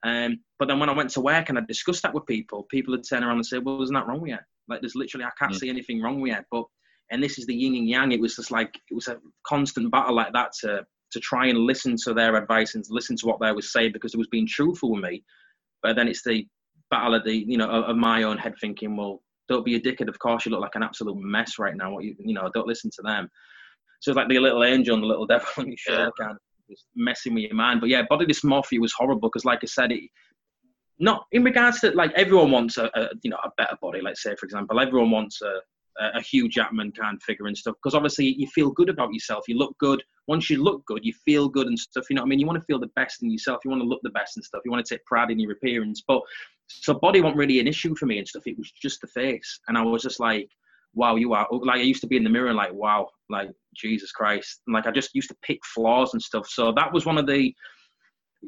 Um, 0.05 0.41
but 0.59 0.69
then 0.69 0.79
when 0.79 0.91
I 0.91 0.95
went 0.95 1.11
to 1.11 1.21
work 1.21 1.49
and 1.49 1.59
I 1.59 1.63
discussed 1.63 2.03
that 2.03 2.13
with 2.13 2.27
people, 2.27 2.65
people 2.65 2.93
would 2.93 3.09
turn 3.09 3.25
around 3.25 3.37
and 3.37 3.47
say, 3.47 3.59
well, 3.59 3.83
isn't 3.83 3.95
that 3.95 4.07
wrong 4.07 4.21
with 4.21 4.31
you. 4.31 4.39
Like, 4.69 4.83
there's 4.83 4.95
literally, 4.95 5.25
I 5.25 5.31
can't 5.39 5.53
mm. 5.53 5.59
see 5.59 5.71
anything 5.71 6.03
wrong 6.03 6.21
with 6.21 6.33
you. 6.33 6.39
But, 6.51 6.65
and 7.11 7.23
this 7.23 7.39
is 7.39 7.47
the 7.47 7.55
yin 7.55 7.75
and 7.75 7.89
yang. 7.89 8.13
It 8.13 8.21
was 8.21 8.37
just 8.37 8.51
like, 8.51 8.79
it 8.91 8.95
was 8.95 9.09
a 9.09 9.19
constant 9.47 9.91
battle 9.91 10.15
like 10.15 10.35
that 10.35 10.53
to, 10.61 10.87
to 11.13 11.21
try 11.21 11.47
and 11.47 11.59
listen 11.59 11.97
to 12.05 12.13
their 12.13 12.37
advice 12.37 12.75
and 12.75 12.85
listen 12.91 13.17
to 13.17 13.27
what 13.27 13.41
they 13.41 13.51
were 13.51 13.63
saying 13.63 13.93
because 13.93 14.13
it 14.13 14.19
was 14.19 14.29
being 14.29 14.47
truthful 14.47 14.93
with 14.93 15.03
me. 15.03 15.25
But 15.83 15.97
then 15.97 16.07
it's 16.07 16.23
the 16.23 16.47
battle 16.91 17.15
of 17.15 17.25
the, 17.25 17.35
you 17.35 17.57
know, 17.57 17.71
of, 17.71 17.85
of 17.85 17.97
my 17.97 18.25
own 18.25 18.37
head 18.37 18.55
thinking, 18.61 18.95
well, 18.95 19.23
don't 19.49 19.65
be 19.65 19.77
a 19.77 19.81
dickhead. 19.81 20.09
Of 20.09 20.19
course, 20.19 20.47
you 20.47 20.53
look 20.53 20.61
like 20.61 20.75
an 20.75 20.83
absolute 20.83 21.17
mess 21.17 21.59
right 21.59 21.77
now. 21.77 21.93
What 21.93 22.05
you, 22.05 22.15
you 22.19 22.35
know, 22.35 22.51
don't 22.53 22.67
listen 22.67 22.91
to 22.97 23.03
them. 23.03 23.29
So 24.01 24.11
it's 24.11 24.17
like 24.17 24.29
the 24.29 24.39
little 24.39 24.65
angel 24.65 24.95
and 24.95 25.03
the 25.03 25.09
little 25.09 25.27
devil 25.33 25.49
on 25.59 25.69
your 25.69 25.77
shoulder, 25.77 26.13
kind 26.19 26.33
of 26.33 26.39
just 26.69 26.87
messing 26.95 27.35
with 27.35 27.45
your 27.45 27.55
mind. 27.55 27.81
But 27.81 27.89
yeah, 27.89 28.03
body 28.09 28.27
dysmorphia 28.27 28.81
was 28.81 28.93
horrible 28.93 29.29
because, 29.29 29.45
like 29.45 29.61
I 29.63 29.67
said, 29.67 29.93
it 29.93 30.05
not 31.01 31.27
in 31.31 31.45
regards 31.45 31.81
to 31.81 31.93
like 31.93 32.13
everyone 32.17 32.51
wants 32.51 32.77
a, 32.77 32.91
a 32.95 33.09
you 33.23 33.31
know 33.31 33.39
a 33.45 33.51
better 33.57 33.77
body. 33.81 34.01
Let's 34.03 34.23
say, 34.23 34.35
for 34.37 34.47
example, 34.47 34.81
everyone 34.81 35.11
wants 35.11 35.41
a 35.43 35.61
a 36.01 36.23
Hugh 36.23 36.49
Jackman 36.49 36.93
kind 36.93 37.17
of 37.17 37.23
figure 37.23 37.47
and 37.47 37.59
stuff 37.59 37.75
because 37.83 37.95
obviously 37.95 38.35
you 38.39 38.47
feel 38.49 38.71
good 38.71 38.89
about 38.89 39.13
yourself. 39.13 39.45
You 39.49 39.59
look 39.59 39.77
good. 39.79 40.03
Once 40.27 40.49
you 40.49 40.63
look 40.63 40.85
good, 40.87 41.05
you 41.05 41.13
feel 41.25 41.49
good 41.49 41.67
and 41.67 41.79
stuff. 41.79 42.05
You 42.09 42.17
know 42.17 42.23
what 42.23 42.27
I 42.27 42.29
mean? 42.29 42.39
You 42.39 42.47
want 42.47 42.61
to 42.61 42.65
feel 42.67 42.79
the 42.79 42.91
best 42.95 43.23
in 43.23 43.31
yourself. 43.31 43.61
You 43.65 43.71
want 43.71 43.83
to 43.83 43.89
look 43.89 44.01
the 44.03 44.11
best 44.11 44.37
and 44.37 44.45
stuff. 44.45 44.63
You 44.65 44.71
want 44.71 44.85
to 44.85 44.95
take 44.95 45.05
pride 45.07 45.31
in 45.31 45.41
your 45.41 45.53
appearance. 45.53 46.03
But 46.07 46.23
so 46.69 46.95
body 46.95 47.21
wasn't 47.21 47.39
really 47.39 47.61
an 47.61 47.67
issue 47.67 47.95
for 47.97 48.07
me 48.07 48.19
and 48.19 48.29
stuff. 48.29 48.47
It 48.47 48.59
was 48.59 48.71
just 48.71 49.01
the 49.01 49.09
face, 49.09 49.61
and 49.69 49.77
I 49.77 49.83
was 49.83 50.03
just 50.03 50.21
like, 50.21 50.49
wow, 50.95 51.17
you 51.17 51.33
are 51.33 51.47
like 51.51 51.81
I 51.81 51.83
used 51.83 52.03
to 52.03 52.07
be 52.07 52.17
in 52.17 52.25
the 52.25 52.31
mirror 52.31 52.49
and 52.49 52.57
like, 52.57 52.73
wow, 52.73 53.09
like 53.29 53.51
Jesus 53.75 54.13
Christ, 54.13 54.63
and 54.67 54.75
like 54.75 54.87
I 54.87 54.91
just 54.91 55.15
used 55.15 55.31
to 55.31 55.37
pick 55.43 55.61
flaws 55.65 56.13
and 56.13 56.23
stuff. 56.23 56.49
So 56.49 56.73
that 56.73 56.93
was 56.93 57.07
one 57.07 57.19
of 57.19 57.27
the 57.27 57.55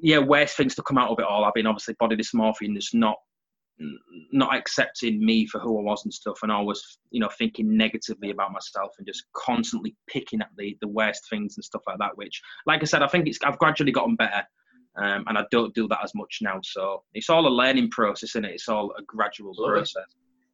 yeah 0.02 0.18
worst 0.18 0.56
things 0.56 0.74
to 0.76 0.82
come 0.82 0.98
out 0.98 1.10
of 1.10 1.18
it 1.18 1.24
all. 1.24 1.44
I've 1.44 1.54
been 1.54 1.66
obviously 1.66 1.96
body 1.98 2.16
dysmorphia 2.16 2.66
and 2.66 2.76
just 2.76 2.94
not 2.94 3.16
not 4.32 4.54
accepting 4.54 5.24
me 5.24 5.46
for 5.46 5.58
who 5.58 5.78
I 5.78 5.82
was 5.82 6.04
and 6.04 6.12
stuff, 6.12 6.38
and 6.42 6.52
I 6.52 6.60
was 6.60 6.98
you 7.10 7.20
know, 7.20 7.30
thinking 7.38 7.76
negatively 7.76 8.30
about 8.30 8.52
myself 8.52 8.92
and 8.98 9.06
just 9.06 9.24
constantly 9.34 9.96
picking 10.08 10.40
at 10.40 10.48
the 10.56 10.76
the 10.80 10.88
worst 10.88 11.22
things 11.30 11.56
and 11.56 11.64
stuff 11.64 11.82
like 11.86 11.98
that. 11.98 12.16
Which, 12.16 12.40
like 12.66 12.82
I 12.82 12.84
said, 12.84 13.02
I 13.02 13.08
think 13.08 13.26
it's 13.26 13.38
I've 13.42 13.58
gradually 13.58 13.92
gotten 13.92 14.16
better, 14.16 14.44
um, 15.01 15.24
and 15.26 15.38
I 15.38 15.44
don't 15.51 15.74
do 15.74 15.88
that 15.88 16.05
as 16.05 16.14
much 16.14 16.38
now. 16.42 16.61
So 16.62 17.03
it's 17.14 17.30
all 17.30 17.46
a 17.46 17.48
learning 17.48 17.90
process, 17.90 18.34
and 18.34 18.44
it? 18.44 18.53
It's 18.53 18.68
all 18.68 18.92
a 18.98 19.03
gradual 19.03 19.55
process. 19.55 20.05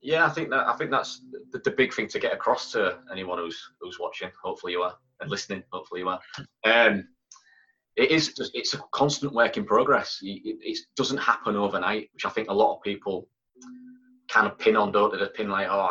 Yeah, 0.03 0.27
I 0.27 0.29
think 0.29 0.51
that 0.51 0.69
I 0.69 0.77
think 0.77 0.91
that's 0.91 1.23
the, 1.53 1.59
the, 1.59 1.71
big 1.71 1.93
thing 1.93 2.07
to 2.09 2.19
get 2.19 2.33
across 2.33 2.71
to 2.73 2.99
anyone 3.11 3.39
who's 3.39 3.61
who's 3.81 3.99
watching. 3.99 4.31
Hopefully 4.43 4.73
you 4.73 4.83
are 4.83 4.95
and 5.21 5.31
listening. 5.31 5.63
Hopefully 5.73 6.03
you 6.03 6.09
are. 6.09 6.21
Um, 6.65 7.09
it 7.97 8.11
is 8.11 8.35
just, 8.35 8.55
it's 8.55 8.75
a 8.75 8.79
constant 8.93 9.33
work 9.33 9.57
in 9.57 9.65
progress. 9.65 10.19
It, 10.23 10.59
it, 10.61 10.79
doesn't 10.97 11.17
happen 11.17 11.57
overnight, 11.57 12.11
which 12.13 12.27
I 12.27 12.31
think 12.31 12.51
a 12.51 12.55
lot 12.55 12.77
of 12.77 12.83
people 12.83 13.27
kind 14.29 14.47
of 14.47 14.59
pin 14.59 14.77
on, 14.77 14.93
don't 14.93 15.19
they? 15.19 15.27
pin 15.29 15.49
like, 15.49 15.69
oh, 15.71 15.91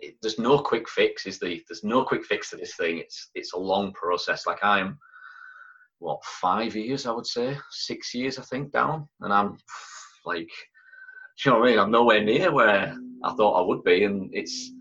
it, 0.00 0.14
there's 0.22 0.38
no 0.38 0.60
quick 0.60 0.88
fix. 0.88 1.26
Is 1.26 1.38
the 1.38 1.62
there's 1.68 1.84
no 1.84 2.04
quick 2.04 2.24
fix 2.24 2.50
to 2.50 2.56
this 2.56 2.76
thing. 2.76 2.98
It's 2.98 3.30
it's 3.34 3.52
a 3.52 3.58
long 3.58 3.92
process. 3.92 4.46
Like 4.46 4.62
I'm 4.62 4.98
what 6.00 6.24
five 6.24 6.74
years, 6.74 7.06
I 7.06 7.12
would 7.12 7.26
say, 7.26 7.56
six 7.70 8.12
years, 8.14 8.38
I 8.38 8.42
think, 8.42 8.72
down, 8.72 9.08
and 9.20 9.32
I'm 9.32 9.56
like, 10.26 10.50
you 11.44 11.52
know 11.52 11.58
what 11.58 11.68
I 11.68 11.70
mean? 11.70 11.78
I'm 11.78 11.90
nowhere 11.90 12.22
near 12.22 12.52
where 12.52 12.96
I 13.24 13.34
thought 13.34 13.62
I 13.62 13.66
would 13.66 13.84
be, 13.84 14.04
and 14.04 14.30
it's 14.32 14.72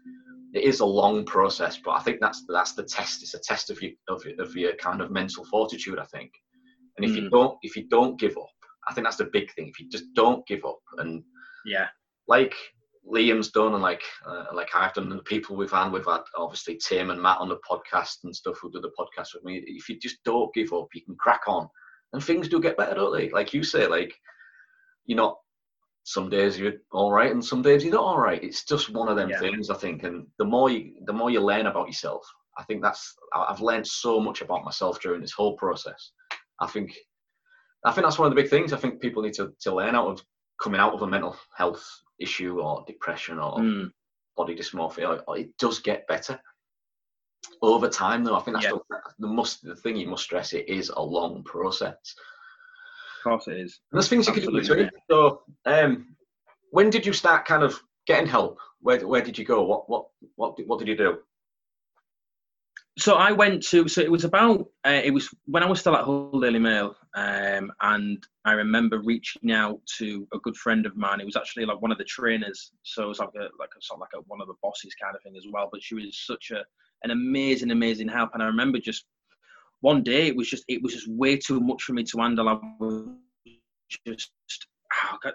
it 0.54 0.64
is 0.64 0.80
a 0.80 0.86
long 0.86 1.26
process. 1.26 1.80
But 1.84 1.92
I 1.92 2.00
think 2.02 2.20
that's 2.20 2.44
that's 2.50 2.74
the 2.74 2.84
test. 2.84 3.22
It's 3.22 3.36
a 3.36 3.40
test 3.40 3.70
of 3.70 3.82
your 3.82 3.92
of, 4.08 4.24
of 4.40 4.56
your 4.56 4.76
kind 4.76 5.02
of 5.02 5.12
mental 5.12 5.46
fortitude. 5.46 6.00
I 6.00 6.06
think 6.06 6.32
and 7.00 7.10
if 7.10 7.16
mm. 7.16 7.24
you 7.24 7.30
don't, 7.30 7.58
if 7.62 7.78
you 7.78 7.88
don't 7.88 8.20
give 8.20 8.38
up, 8.38 8.50
I 8.90 8.94
think 8.94 9.08
that's 9.08 9.16
the 9.16 9.30
big 9.32 9.50
thing. 9.54 9.70
If 9.70 9.80
you 9.80 9.88
just 9.90 10.14
don't 10.16 10.46
give 10.48 10.66
up, 10.66 10.80
and 10.98 11.24
yeah, 11.66 11.88
like 12.28 12.54
Liam's 13.08 13.52
done, 13.52 13.74
and 13.74 13.82
like 13.82 14.04
uh, 14.26 14.46
like 14.54 14.70
I've 14.76 14.94
done, 14.94 15.10
and 15.10 15.20
the 15.20 15.24
people 15.24 15.56
we've 15.56 15.72
had, 15.72 15.92
we've 15.92 16.06
had 16.06 16.22
obviously 16.38 16.78
Tim 16.78 17.10
and 17.10 17.22
Matt 17.22 17.40
on 17.40 17.50
the 17.50 17.58
podcast 17.70 18.24
and 18.24 18.36
stuff 18.36 18.58
who 18.62 18.72
do 18.72 18.82
the 18.82 18.92
podcast 19.00 19.34
with 19.34 19.44
me. 19.44 19.64
If 19.66 19.90
you 19.90 20.00
just 20.00 20.24
don't 20.24 20.54
give 20.54 20.74
up, 20.74 20.88
you 20.94 21.02
can 21.02 21.16
crack 21.16 21.42
on, 21.48 21.68
and 22.14 22.24
things 22.24 22.48
do 22.48 22.60
get 22.60 22.78
better, 22.78 22.96
don't 22.96 23.16
they? 23.16 23.30
Like 23.30 23.54
you 23.54 23.64
say, 23.64 23.88
like 23.88 24.14
you're 25.06 25.18
not. 25.18 25.38
Some 26.04 26.30
days 26.30 26.58
you're 26.58 26.74
all 26.92 27.12
right, 27.12 27.32
and 27.32 27.44
some 27.44 27.62
days 27.62 27.84
you're 27.84 27.94
not 27.94 28.04
all 28.04 28.20
right. 28.20 28.44
It's 28.44 28.64
just 28.64 28.90
one 28.90 29.10
of 29.10 29.16
them 29.16 29.30
yeah. 29.30 29.40
things, 29.40 29.70
I 29.70 29.76
think. 29.76 30.04
And 30.04 30.26
the 30.40 30.46
more 30.46 30.70
you, 30.70 30.94
the 31.06 31.14
more 31.14 31.30
you 31.30 31.40
learn 31.40 31.68
about 31.68 31.88
yourself, 31.88 32.26
I 32.58 32.64
think 32.64 32.82
that's 32.82 33.16
I've 33.34 33.62
learned 33.62 33.86
so 33.86 34.20
much 34.20 34.42
about 34.42 34.66
myself 34.66 35.00
during 35.02 35.22
this 35.22 35.34
whole 35.34 35.56
process. 35.56 36.12
I 36.60 36.68
think 36.68 36.96
I 37.86 37.92
think 37.92 38.06
that's 38.06 38.20
one 38.20 38.28
of 38.28 38.36
the 38.36 38.42
big 38.42 38.50
things. 38.50 38.74
I 38.74 38.78
think 38.78 39.02
people 39.02 39.24
need 39.24 39.34
to, 39.34 39.54
to 39.62 39.76
learn 39.76 39.96
out 39.96 40.08
of 40.08 40.24
coming 40.62 40.80
out 40.80 40.94
of 40.94 41.02
a 41.02 41.08
mental 41.08 41.36
health 41.56 41.86
issue 42.20 42.60
or 42.60 42.84
depression 42.88 43.40
or 43.40 43.58
mm. 43.58 43.92
body 44.36 44.56
dysmorphia. 44.56 45.22
Or, 45.28 45.38
it 45.38 45.56
does 45.58 45.80
get 45.80 46.08
better 46.08 46.40
over 47.62 47.90
time, 47.90 48.24
though. 48.24 48.36
I 48.36 48.42
think 48.42 48.58
that's 48.58 48.66
yeah. 48.66 48.78
the, 48.90 49.00
the 49.20 49.28
must 49.28 49.64
the 49.64 49.76
thing 49.76 49.96
you 49.98 50.08
must 50.08 50.24
stress. 50.24 50.54
It 50.54 50.68
is 50.68 50.90
a 50.90 51.02
long 51.02 51.44
process. 51.44 51.96
Of 53.20 53.24
course, 53.24 53.48
it 53.48 53.58
is. 53.58 53.80
And 53.92 53.98
there's 53.98 54.10
things 54.10 54.28
Absolutely. 54.28 54.62
you 54.62 54.68
can 54.68 54.78
do 54.78 54.90
too. 54.90 54.98
So, 55.10 55.42
um, 55.66 56.16
when 56.72 56.90
did 56.90 57.06
you 57.06 57.14
start 57.14 57.46
kind 57.46 57.64
of 57.64 57.80
getting 58.08 58.28
help? 58.28 58.60
Where 58.82 59.06
where 59.06 59.22
did 59.22 59.38
you 59.38 59.46
go? 59.46 59.64
What 59.64 59.90
what 59.90 60.06
what 60.36 60.56
what 60.68 60.80
did 60.80 60.88
you 60.88 60.96
do? 60.96 61.20
So 63.00 63.16
I 63.16 63.32
went 63.32 63.64
to 63.68 63.88
so 63.88 64.02
it 64.02 64.12
was 64.12 64.26
about 64.26 64.68
uh, 64.86 65.02
it 65.04 65.14
was 65.14 65.30
when 65.46 65.64
I 65.64 65.66
was 65.68 65.80
still 65.80 65.96
at 65.96 66.04
Hull 66.04 66.40
Daily 66.40 66.60
Mail, 66.60 66.96
um, 67.16 67.72
and 67.82 68.22
I 68.46 68.54
remember 68.54 69.00
reaching 69.00 69.52
out 69.52 69.80
to 69.98 70.28
a 70.34 70.40
good 70.40 70.56
friend 70.58 70.86
of 70.86 70.98
mine. 70.98 71.22
It 71.22 71.26
was 71.26 71.36
actually 71.36 71.66
like 71.66 71.82
one 71.82 71.92
of 71.92 71.98
the 71.98 72.04
trainers, 72.04 72.72
so 72.84 73.04
it 73.04 73.08
was 73.08 73.20
like 73.20 73.30
a 73.36 73.48
like 73.60 73.70
a 73.78 73.82
sort 73.82 73.98
of 73.98 74.02
like 74.02 74.10
a, 74.16 74.22
one 74.28 74.42
of 74.42 74.48
the 74.48 74.56
bosses 74.62 74.96
kind 75.02 75.16
of 75.16 75.22
thing 75.24 75.38
as 75.38 75.46
well. 75.52 75.70
But 75.72 75.84
she 75.84 75.96
was 75.96 76.26
such 76.26 76.52
a 76.52 76.64
an 77.04 77.12
amazing, 77.12 77.72
amazing 77.72 78.10
help, 78.10 78.32
and 78.34 78.44
I 78.44 78.48
remember 78.48 78.80
just 78.80 79.06
one 79.82 80.04
day 80.04 80.28
it 80.28 80.36
was 80.36 80.50
just 80.50 80.66
it 80.68 80.82
was 80.82 80.94
just 80.94 81.08
way 81.08 81.38
too 81.38 81.60
much 81.60 81.84
for 81.84 81.94
me 81.94 82.04
to 82.04 82.18
handle. 82.20 82.50
I 82.50 82.60
was 82.80 83.06
just 84.06 84.32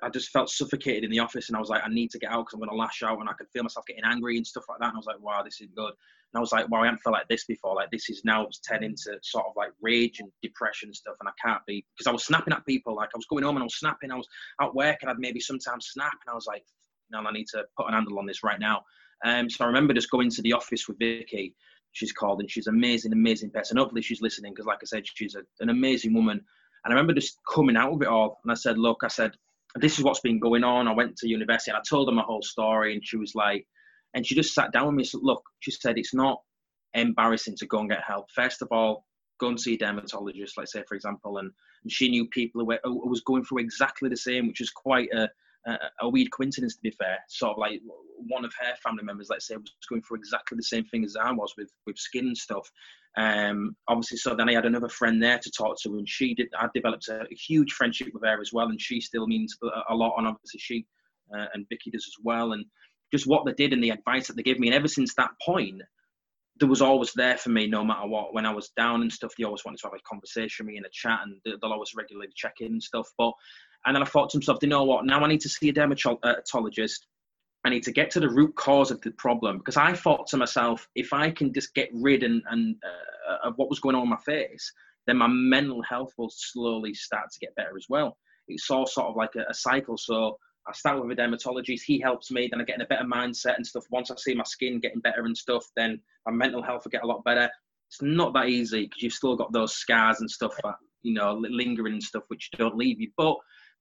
I 0.02 0.08
just 0.10 0.30
felt 0.30 0.50
suffocated 0.50 1.04
in 1.04 1.10
the 1.10 1.20
office, 1.20 1.48
and 1.48 1.56
I 1.56 1.60
was 1.60 1.68
like, 1.68 1.82
I 1.84 1.88
need 1.88 2.10
to 2.10 2.18
get 2.18 2.30
out 2.30 2.46
because 2.46 2.54
I'm 2.54 2.60
going 2.60 2.70
to 2.70 2.76
lash 2.76 3.02
out, 3.02 3.20
and 3.20 3.28
I 3.28 3.32
could 3.32 3.48
feel 3.52 3.62
myself 3.62 3.86
getting 3.86 4.04
angry 4.04 4.36
and 4.36 4.46
stuff 4.46 4.64
like 4.68 4.78
that. 4.80 4.88
And 4.88 4.94
I 4.94 4.98
was 4.98 5.06
like, 5.06 5.20
wow, 5.20 5.42
this 5.42 5.60
is 5.60 5.68
good. 5.74 5.92
And 6.34 6.40
I 6.40 6.40
was 6.40 6.50
like, 6.50 6.68
wow, 6.68 6.82
I 6.82 6.86
haven't 6.86 7.02
felt 7.02 7.14
like 7.14 7.28
this 7.28 7.44
before. 7.44 7.76
Like 7.76 7.92
this 7.92 8.10
is 8.10 8.22
now 8.24 8.44
it's 8.44 8.58
turning 8.58 8.96
to 9.04 9.18
sort 9.22 9.46
of 9.46 9.52
like 9.56 9.70
rage 9.80 10.18
and 10.18 10.32
depression 10.42 10.88
and 10.88 10.96
stuff, 10.96 11.14
and 11.20 11.28
I 11.28 11.32
can't 11.40 11.64
be 11.64 11.86
because 11.96 12.08
I 12.08 12.12
was 12.12 12.24
snapping 12.24 12.52
at 12.52 12.66
people. 12.66 12.96
Like 12.96 13.10
I 13.14 13.18
was 13.18 13.26
going 13.26 13.44
home 13.44 13.54
and 13.54 13.62
I 13.62 13.66
was 13.66 13.78
snapping. 13.78 14.10
I 14.10 14.16
was 14.16 14.26
at 14.60 14.74
work 14.74 14.98
and 15.00 15.10
I'd 15.10 15.18
maybe 15.20 15.38
sometimes 15.38 15.90
snap, 15.92 16.12
and 16.26 16.32
I 16.32 16.34
was 16.34 16.46
like, 16.46 16.64
no, 17.10 17.20
I 17.20 17.32
need 17.32 17.46
to 17.52 17.64
put 17.78 17.86
an 17.86 17.94
handle 17.94 18.18
on 18.18 18.26
this 18.26 18.42
right 18.42 18.58
now. 18.58 18.82
Um, 19.24 19.48
so 19.48 19.64
I 19.64 19.68
remember 19.68 19.94
just 19.94 20.10
going 20.10 20.28
to 20.30 20.42
the 20.42 20.52
office 20.52 20.88
with 20.88 20.98
Vicky. 20.98 21.54
She's 21.92 22.12
called, 22.12 22.40
and 22.40 22.50
she's 22.50 22.66
amazing, 22.66 23.12
amazing 23.12 23.50
person. 23.50 23.76
Hopefully, 23.76 24.02
she's 24.02 24.20
listening 24.20 24.52
because, 24.52 24.66
like 24.66 24.80
I 24.82 24.86
said, 24.86 25.04
she's 25.06 25.36
a, 25.36 25.42
an 25.60 25.68
amazing 25.68 26.12
woman. 26.14 26.40
And 26.84 26.92
I 26.92 26.96
remember 26.96 27.14
just 27.14 27.38
coming 27.48 27.76
out 27.76 27.92
of 27.92 28.02
it 28.02 28.08
all, 28.08 28.40
and 28.42 28.50
I 28.50 28.56
said, 28.56 28.76
look, 28.76 29.02
I 29.04 29.08
said, 29.08 29.30
this 29.76 29.98
is 29.98 30.04
what's 30.04 30.20
been 30.20 30.40
going 30.40 30.64
on. 30.64 30.88
I 30.88 30.92
went 30.92 31.16
to 31.18 31.28
university 31.28 31.70
and 31.70 31.78
I 31.78 31.82
told 31.88 32.08
her 32.08 32.14
my 32.14 32.22
whole 32.22 32.42
story, 32.42 32.94
and 32.94 33.06
she 33.06 33.16
was 33.16 33.36
like, 33.36 33.66
and 34.14 34.26
she 34.26 34.34
just 34.34 34.54
sat 34.54 34.72
down 34.72 34.86
with 34.86 34.94
me. 34.94 35.02
and 35.02 35.08
Said, 35.08 35.20
Look, 35.22 35.42
she 35.60 35.70
said, 35.70 35.98
it's 35.98 36.14
not 36.14 36.40
embarrassing 36.94 37.56
to 37.56 37.66
go 37.66 37.80
and 37.80 37.90
get 37.90 38.02
help. 38.02 38.30
First 38.30 38.62
of 38.62 38.68
all, 38.70 39.04
go 39.40 39.48
and 39.48 39.60
see 39.60 39.74
a 39.74 39.78
dermatologist, 39.78 40.56
let's 40.56 40.72
say, 40.72 40.84
for 40.88 40.94
example. 40.94 41.38
And, 41.38 41.50
and 41.82 41.92
she 41.92 42.08
knew 42.08 42.26
people 42.28 42.60
who, 42.60 42.66
were, 42.66 42.80
who 42.84 43.08
was 43.08 43.22
going 43.22 43.44
through 43.44 43.58
exactly 43.58 44.08
the 44.08 44.16
same, 44.16 44.46
which 44.46 44.60
is 44.60 44.70
quite 44.70 45.08
a, 45.12 45.28
a, 45.66 45.78
a, 46.02 46.08
weird 46.08 46.30
coincidence, 46.30 46.76
to 46.76 46.82
be 46.82 46.92
fair. 46.92 47.18
Sort 47.28 47.52
of 47.52 47.58
like 47.58 47.80
one 48.16 48.44
of 48.44 48.52
her 48.60 48.74
family 48.82 49.02
members, 49.02 49.28
let's 49.28 49.48
say, 49.48 49.56
was 49.56 49.72
going 49.88 50.02
through 50.02 50.18
exactly 50.18 50.56
the 50.56 50.62
same 50.62 50.84
thing 50.84 51.04
as 51.04 51.16
I 51.16 51.32
was 51.32 51.52
with, 51.58 51.70
with 51.86 51.98
skin 51.98 52.28
and 52.28 52.38
stuff. 52.38 52.70
Um, 53.16 53.76
obviously, 53.88 54.18
so 54.18 54.34
then 54.34 54.48
I 54.48 54.54
had 54.54 54.66
another 54.66 54.88
friend 54.88 55.22
there 55.22 55.38
to 55.38 55.50
talk 55.50 55.80
to, 55.82 55.90
and 55.98 56.08
she 56.08 56.34
did. 56.34 56.48
I 56.58 56.68
developed 56.74 57.08
a, 57.08 57.22
a 57.22 57.34
huge 57.34 57.72
friendship 57.72 58.08
with 58.12 58.24
her 58.24 58.40
as 58.40 58.52
well, 58.52 58.68
and 58.68 58.80
she 58.80 59.00
still 59.00 59.26
means 59.26 59.56
a, 59.88 59.94
lot. 59.94 60.14
And 60.18 60.26
obviously, 60.26 60.60
she 60.60 60.86
uh, 61.36 61.46
and 61.54 61.66
Vicky 61.68 61.90
does 61.90 62.06
as 62.06 62.24
well. 62.24 62.52
And 62.52 62.64
just 63.14 63.26
what 63.26 63.44
they 63.44 63.52
did 63.52 63.72
and 63.72 63.82
the 63.82 63.90
advice 63.90 64.26
that 64.26 64.36
they 64.36 64.42
gave 64.42 64.58
me, 64.58 64.68
and 64.68 64.74
ever 64.74 64.88
since 64.88 65.14
that 65.14 65.30
point, 65.44 65.82
there 66.60 66.68
was 66.68 66.82
always 66.82 67.12
there 67.14 67.36
for 67.36 67.50
me 67.50 67.66
no 67.66 67.84
matter 67.84 68.06
what. 68.06 68.34
When 68.34 68.46
I 68.46 68.54
was 68.54 68.70
down 68.76 69.02
and 69.02 69.12
stuff, 69.12 69.32
they 69.36 69.44
always 69.44 69.64
wanted 69.64 69.78
to 69.78 69.86
have 69.88 69.94
a 69.94 70.08
conversation 70.08 70.66
with 70.66 70.72
me 70.72 70.78
in 70.78 70.84
a 70.84 70.90
chat, 70.92 71.20
and 71.22 71.40
they'll 71.44 71.72
always 71.72 71.94
regularly 71.96 72.28
check 72.34 72.54
in 72.60 72.72
and 72.72 72.82
stuff. 72.82 73.08
But 73.18 73.32
and 73.86 73.94
then 73.94 74.02
I 74.02 74.06
thought 74.06 74.30
to 74.30 74.38
myself, 74.38 74.58
you 74.62 74.68
know 74.68 74.84
what? 74.84 75.04
Now 75.04 75.20
I 75.20 75.28
need 75.28 75.40
to 75.42 75.48
see 75.48 75.68
a 75.68 75.72
dermatologist 75.72 77.06
I 77.64 77.70
need 77.70 77.82
to 77.84 77.92
get 77.92 78.10
to 78.10 78.20
the 78.20 78.28
root 78.28 78.54
cause 78.56 78.90
of 78.90 79.00
the 79.00 79.10
problem 79.12 79.58
because 79.58 79.78
I 79.78 79.94
thought 79.94 80.26
to 80.28 80.36
myself, 80.36 80.86
if 80.94 81.14
I 81.14 81.30
can 81.30 81.52
just 81.52 81.74
get 81.74 81.88
rid 81.94 82.22
and, 82.22 82.42
and 82.50 82.76
uh, 82.84 83.48
of 83.48 83.54
what 83.56 83.70
was 83.70 83.80
going 83.80 83.96
on 83.96 84.02
in 84.02 84.10
my 84.10 84.18
face, 84.18 84.70
then 85.06 85.16
my 85.16 85.28
mental 85.28 85.82
health 85.82 86.12
will 86.18 86.30
slowly 86.30 86.92
start 86.92 87.30
to 87.32 87.38
get 87.38 87.54
better 87.56 87.76
as 87.76 87.86
well. 87.88 88.18
It's 88.48 88.70
all 88.70 88.86
sort 88.86 89.08
of 89.08 89.16
like 89.16 89.34
a, 89.36 89.44
a 89.48 89.54
cycle. 89.54 89.96
So 89.96 90.36
I 90.66 90.72
start 90.72 91.02
with 91.02 91.10
a 91.10 91.14
dermatologist, 91.14 91.84
he 91.86 92.00
helps 92.00 92.30
me, 92.30 92.48
then 92.50 92.60
I 92.60 92.64
get 92.64 92.76
in 92.76 92.82
a 92.82 92.86
better 92.86 93.04
mindset 93.04 93.56
and 93.56 93.66
stuff. 93.66 93.84
Once 93.90 94.10
I 94.10 94.16
see 94.16 94.34
my 94.34 94.44
skin 94.44 94.80
getting 94.80 95.00
better 95.00 95.24
and 95.24 95.36
stuff, 95.36 95.66
then 95.76 96.00
my 96.26 96.32
mental 96.32 96.62
health 96.62 96.84
will 96.84 96.90
get 96.90 97.04
a 97.04 97.06
lot 97.06 97.24
better. 97.24 97.50
It's 97.90 98.00
not 98.00 98.32
that 98.34 98.48
easy 98.48 98.84
because 98.84 99.02
you've 99.02 99.12
still 99.12 99.36
got 99.36 99.52
those 99.52 99.74
scars 99.74 100.20
and 100.20 100.30
stuff 100.30 100.54
that, 100.64 100.76
you 101.02 101.12
know, 101.12 101.34
lingering 101.34 101.94
and 101.94 102.02
stuff 102.02 102.24
which 102.28 102.50
don't 102.56 102.76
leave 102.76 103.00
you. 103.00 103.10
But 103.16 103.36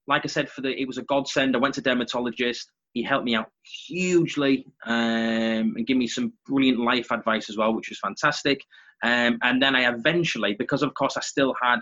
like 0.08 0.24
I 0.26 0.28
said, 0.28 0.50
for 0.50 0.62
the 0.62 0.70
it 0.80 0.86
was 0.86 0.98
a 0.98 1.04
godsend. 1.04 1.56
I 1.56 1.60
went 1.60 1.76
to 1.76 1.82
dermatologist. 1.82 2.70
He 2.92 3.02
helped 3.02 3.26
me 3.26 3.36
out 3.36 3.50
hugely 3.88 4.68
um, 4.86 5.74
and 5.76 5.88
gave 5.88 5.98
me 5.98 6.08
some 6.08 6.34
brilliant 6.46 6.80
life 6.80 7.12
advice 7.12 7.50
as 7.50 7.58
well, 7.58 7.74
which 7.74 7.90
was 7.90 8.00
fantastic. 8.00 8.62
Um, 9.04 9.40
and 9.42 9.62
then 9.62 9.76
I 9.76 9.90
eventually, 9.92 10.54
because 10.54 10.84
of 10.84 10.94
course 10.94 11.18
I 11.18 11.22
still 11.22 11.56
had 11.62 11.80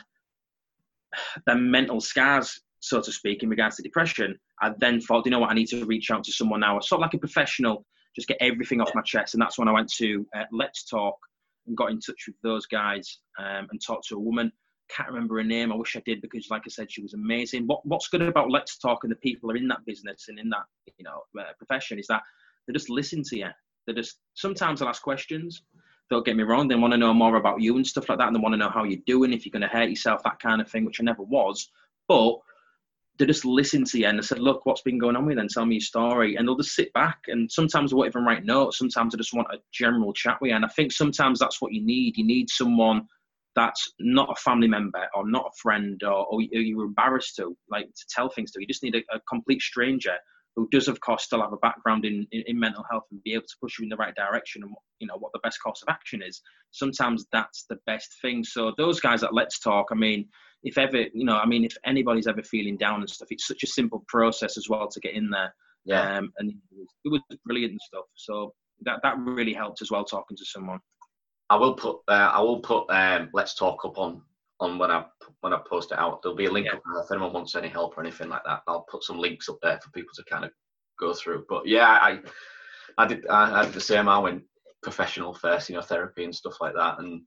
the 1.46 1.56
mental 1.56 2.00
scars 2.00 2.62
so 2.82 3.00
to 3.00 3.12
speak, 3.12 3.44
in 3.44 3.50
regards 3.50 3.78
to 3.78 3.84
depression, 3.84 4.38
I 4.62 4.72
then 4.80 5.00
thought, 5.00 5.26
you 5.26 5.32
know 5.32 5.40
what, 5.40 5.52
I 5.52 5.54
need 5.54 5.68
to 5.68 5.86
reach 5.86 6.12
out 6.12 6.24
to 6.26 6.32
someone 6.32 6.60
now, 6.60 6.80
sort 6.80 7.00
of 7.00 7.04
like 7.04 7.14
a 7.14 7.20
professional, 7.20 7.86
just 8.16 8.28
get 8.28 8.38
everything 8.42 8.82
off 8.82 8.94
my 8.96 9.04
chest. 9.04 9.36
And 9.36 9.42
that's 9.42 9.58
when 9.58 9.68
I 9.68 9.72
went 9.72 9.92
to 9.94 10.26
uh, 10.36 10.46
Let's 10.52 10.84
Talk 10.84 11.16
and 11.68 11.78
got 11.78 11.92
in 11.92 12.00
touch 12.00 12.24
with 12.28 12.36
those 12.42 12.66
guys 12.66 13.20
um, 13.40 13.68
and 13.72 13.80
talked 13.80 14.08
to 14.08 14.16
a 14.16 14.20
woman. 14.20 14.52
Can't 14.90 15.10
remember 15.10 15.38
her 15.38 15.44
name. 15.44 15.72
I 15.72 15.76
wish 15.76 15.96
I 15.96 16.02
did 16.06 16.22
because, 16.22 16.50
like 16.50 16.64
I 16.66 16.70
said, 16.70 16.92
she 16.92 17.04
was 17.04 17.14
amazing. 17.14 17.68
What 17.68 17.86
What's 17.86 18.10
good 18.10 18.24
about 18.24 18.50
Let's 18.50 18.78
Talk 18.78 19.04
and 19.04 19.12
the 19.12 19.18
people 19.18 19.52
are 19.52 19.56
in 19.56 19.68
that 19.70 19.86
business 19.86 20.26
and 20.28 20.38
in 20.40 20.50
that 20.50 20.66
you 20.98 21.06
know 21.06 21.22
uh, 21.40 21.54
profession 21.58 22.00
is 22.00 22.08
that 22.08 22.24
they 22.68 22.74
just 22.74 22.90
listen 22.90 23.24
to 23.24 23.38
you. 23.38 23.50
They 23.88 23.94
just 23.94 24.18
sometimes 24.34 24.80
they'll 24.80 24.90
ask 24.90 25.02
questions. 25.02 25.64
Don't 26.10 26.26
get 26.26 26.36
me 26.36 26.44
wrong. 26.44 26.68
They 26.68 26.76
want 26.76 26.92
to 26.92 26.98
know 26.98 27.14
more 27.14 27.38
about 27.38 27.62
you 27.62 27.78
and 27.78 27.88
stuff 27.88 28.10
like 28.10 28.18
that, 28.18 28.28
and 28.28 28.36
they 28.36 28.42
want 28.42 28.54
to 28.54 28.58
know 28.58 28.70
how 28.70 28.84
you're 28.84 29.00
doing, 29.06 29.32
if 29.32 29.46
you're 29.46 29.52
going 29.52 29.62
to 29.62 29.68
hurt 29.68 29.90
yourself, 29.90 30.24
that 30.24 30.40
kind 30.40 30.60
of 30.60 30.70
thing, 30.70 30.84
which 30.84 31.00
I 31.00 31.04
never 31.04 31.24
was. 31.24 31.70
But 32.10 32.40
they 33.22 33.28
just 33.28 33.46
listen 33.46 33.86
to 33.86 34.00
you 34.00 34.08
and 34.08 34.18
they 34.18 34.24
said, 34.24 34.40
look, 34.40 34.66
what's 34.66 34.82
been 34.82 34.98
going 34.98 35.16
on 35.16 35.26
with 35.26 35.34
you? 35.34 35.40
Then 35.40 35.48
tell 35.48 35.66
me 35.66 35.76
your 35.76 35.82
story. 35.82 36.36
And 36.36 36.48
they'll 36.48 36.58
just 36.58 36.76
sit 36.76 36.92
back 36.94 37.20
and 37.28 37.52
sometimes 37.52 37.92
they 37.92 37.96
won't 37.96 38.10
even 38.10 38.26
write 38.26 38.44
notes. 38.44 38.80
Sometimes 38.80 39.14
I 39.14 39.18
just 39.18 39.34
want 39.34 39.54
a 39.54 39.60
general 39.72 40.12
chat 40.12 40.40
with 40.42 40.50
you. 40.50 40.56
And 40.56 40.66
I 40.66 40.70
think 40.70 40.92
sometimes 40.92 41.40
that's 41.40 41.62
what 41.62 41.72
you 41.72 41.86
need. 41.86 42.18
You 42.18 42.26
need 42.26 42.50
someone 42.50 43.08
that's 43.56 43.94
not 44.00 44.32
a 44.32 44.42
family 44.42 44.68
member 44.68 45.08
or 45.14 45.30
not 45.30 45.52
a 45.54 45.58
friend 45.62 46.02
or, 46.04 46.26
or 46.26 46.42
you're 46.42 46.86
embarrassed 46.86 47.36
to, 47.36 47.56
like 47.70 47.86
to 47.86 48.06
tell 48.10 48.30
things 48.30 48.52
to. 48.52 48.62
You 48.62 48.68
just 48.68 48.84
need 48.84 48.96
a, 48.96 49.16
a 49.16 49.20
complete 49.30 49.62
stranger 49.62 50.16
who 50.56 50.68
does 50.70 50.88
of 50.88 51.00
course 51.00 51.24
still 51.24 51.42
have 51.42 51.54
a 51.54 51.58
background 51.58 52.06
in, 52.06 52.28
in, 52.32 52.44
in, 52.48 52.60
mental 52.60 52.84
health 52.90 53.06
and 53.12 53.24
be 53.24 53.34
able 53.34 53.44
to 53.44 53.56
push 53.62 53.80
you 53.80 53.84
in 53.84 53.90
the 53.90 53.96
right 53.96 54.16
direction 54.16 54.64
and 54.64 54.74
you 55.00 55.08
know 55.08 55.16
what 55.18 55.32
the 55.32 55.40
best 55.44 55.60
course 55.64 55.82
of 55.82 55.88
action 55.90 56.22
is 56.22 56.42
sometimes 56.72 57.26
that's 57.32 57.66
the 57.70 57.78
best 57.86 58.10
thing 58.22 58.44
so 58.44 58.74
those 58.78 59.00
guys 59.00 59.22
that 59.22 59.34
let's 59.34 59.60
talk 59.60 59.88
i 59.92 59.96
mean 59.96 60.28
if 60.64 60.78
ever 60.78 61.06
you 61.14 61.26
know 61.26 61.38
i 61.38 61.46
mean 61.46 61.64
if 61.64 61.76
anybody's 61.86 62.28
ever 62.28 62.44
feeling 62.44 62.78
down 62.78 63.00
and 63.00 63.10
stuff 63.10 63.28
it's 63.32 63.48
such 63.48 63.64
a 63.64 63.68
simple 63.68 64.04
process 64.08 64.58
as 64.58 64.70
well 64.70 64.88
to 64.88 65.00
get 65.00 65.14
in 65.14 65.30
there 65.30 65.54
yeah 65.86 66.18
um, 66.18 66.32
and 66.38 66.54
it 67.04 67.10
was 67.10 67.22
brilliant 67.46 67.72
and 67.72 67.82
stuff 67.82 68.06
so 68.16 68.54
that 68.82 69.00
that 69.04 69.18
really 69.20 69.54
helped 69.54 69.82
as 69.82 69.92
well 69.92 70.04
talking 70.04 70.38
to 70.38 70.46
someone 70.46 70.80
i 71.50 71.56
will 71.56 71.74
put 71.74 71.98
uh, 72.08 72.32
i 72.34 72.40
will 72.40 72.60
put 72.60 72.86
um, 72.90 73.30
let's 73.34 73.56
talk 73.56 73.84
up 73.86 73.98
on 73.98 74.22
on 74.62 74.78
when 74.78 74.92
I 74.92 75.04
when 75.42 75.54
I 75.54 75.60
post 75.68 75.92
it 75.92 76.00
out. 76.00 76.22
There'll 76.22 76.38
be 76.38 76.46
a 76.46 76.52
link 76.52 76.68
yeah. 76.68 76.74
up 76.74 76.84
there 76.86 77.04
if 77.04 77.12
anyone 77.12 77.34
wants 77.34 77.56
any 77.56 77.68
help 77.68 77.98
or 77.98 78.02
anything 78.02 78.30
like 78.30 78.44
that. 78.46 78.62
I'll 78.68 78.86
put 78.90 79.04
some 79.04 79.20
links 79.20 79.50
up 79.50 79.58
there 79.62 79.80
for 79.84 79.90
people 79.90 80.12
to 80.16 80.24
kind 80.24 80.46
of 80.46 80.52
go 81.00 81.14
through. 81.14 81.46
But 81.50 81.68
yeah, 81.68 81.88
I 81.88 82.20
I 82.98 83.08
did 83.08 83.28
I, 83.28 83.62
I 83.62 83.66
did 83.66 83.74
the 83.74 83.82
same. 83.82 84.08
I 84.08 84.20
went 84.20 84.44
professional 84.84 85.34
first, 85.34 85.68
you 85.68 85.76
know, 85.76 85.82
therapy 85.82 86.24
and 86.24 86.36
stuff 86.36 86.58
like 86.62 86.76
that, 86.76 87.00
and 87.00 87.24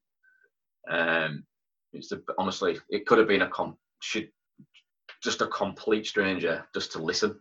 um, 0.89 1.45
it's 1.95 2.13
a, 2.13 2.21
honestly 2.39 2.79
it 2.91 3.07
could 3.07 3.19
have 3.19 3.29
been 3.29 3.43
a 3.43 3.49
com 3.49 3.77
should 4.01 4.29
just 5.23 5.41
a 5.41 5.47
complete 5.47 6.07
stranger 6.07 6.65
just 6.75 6.93
to 6.93 6.99
listen, 6.99 7.39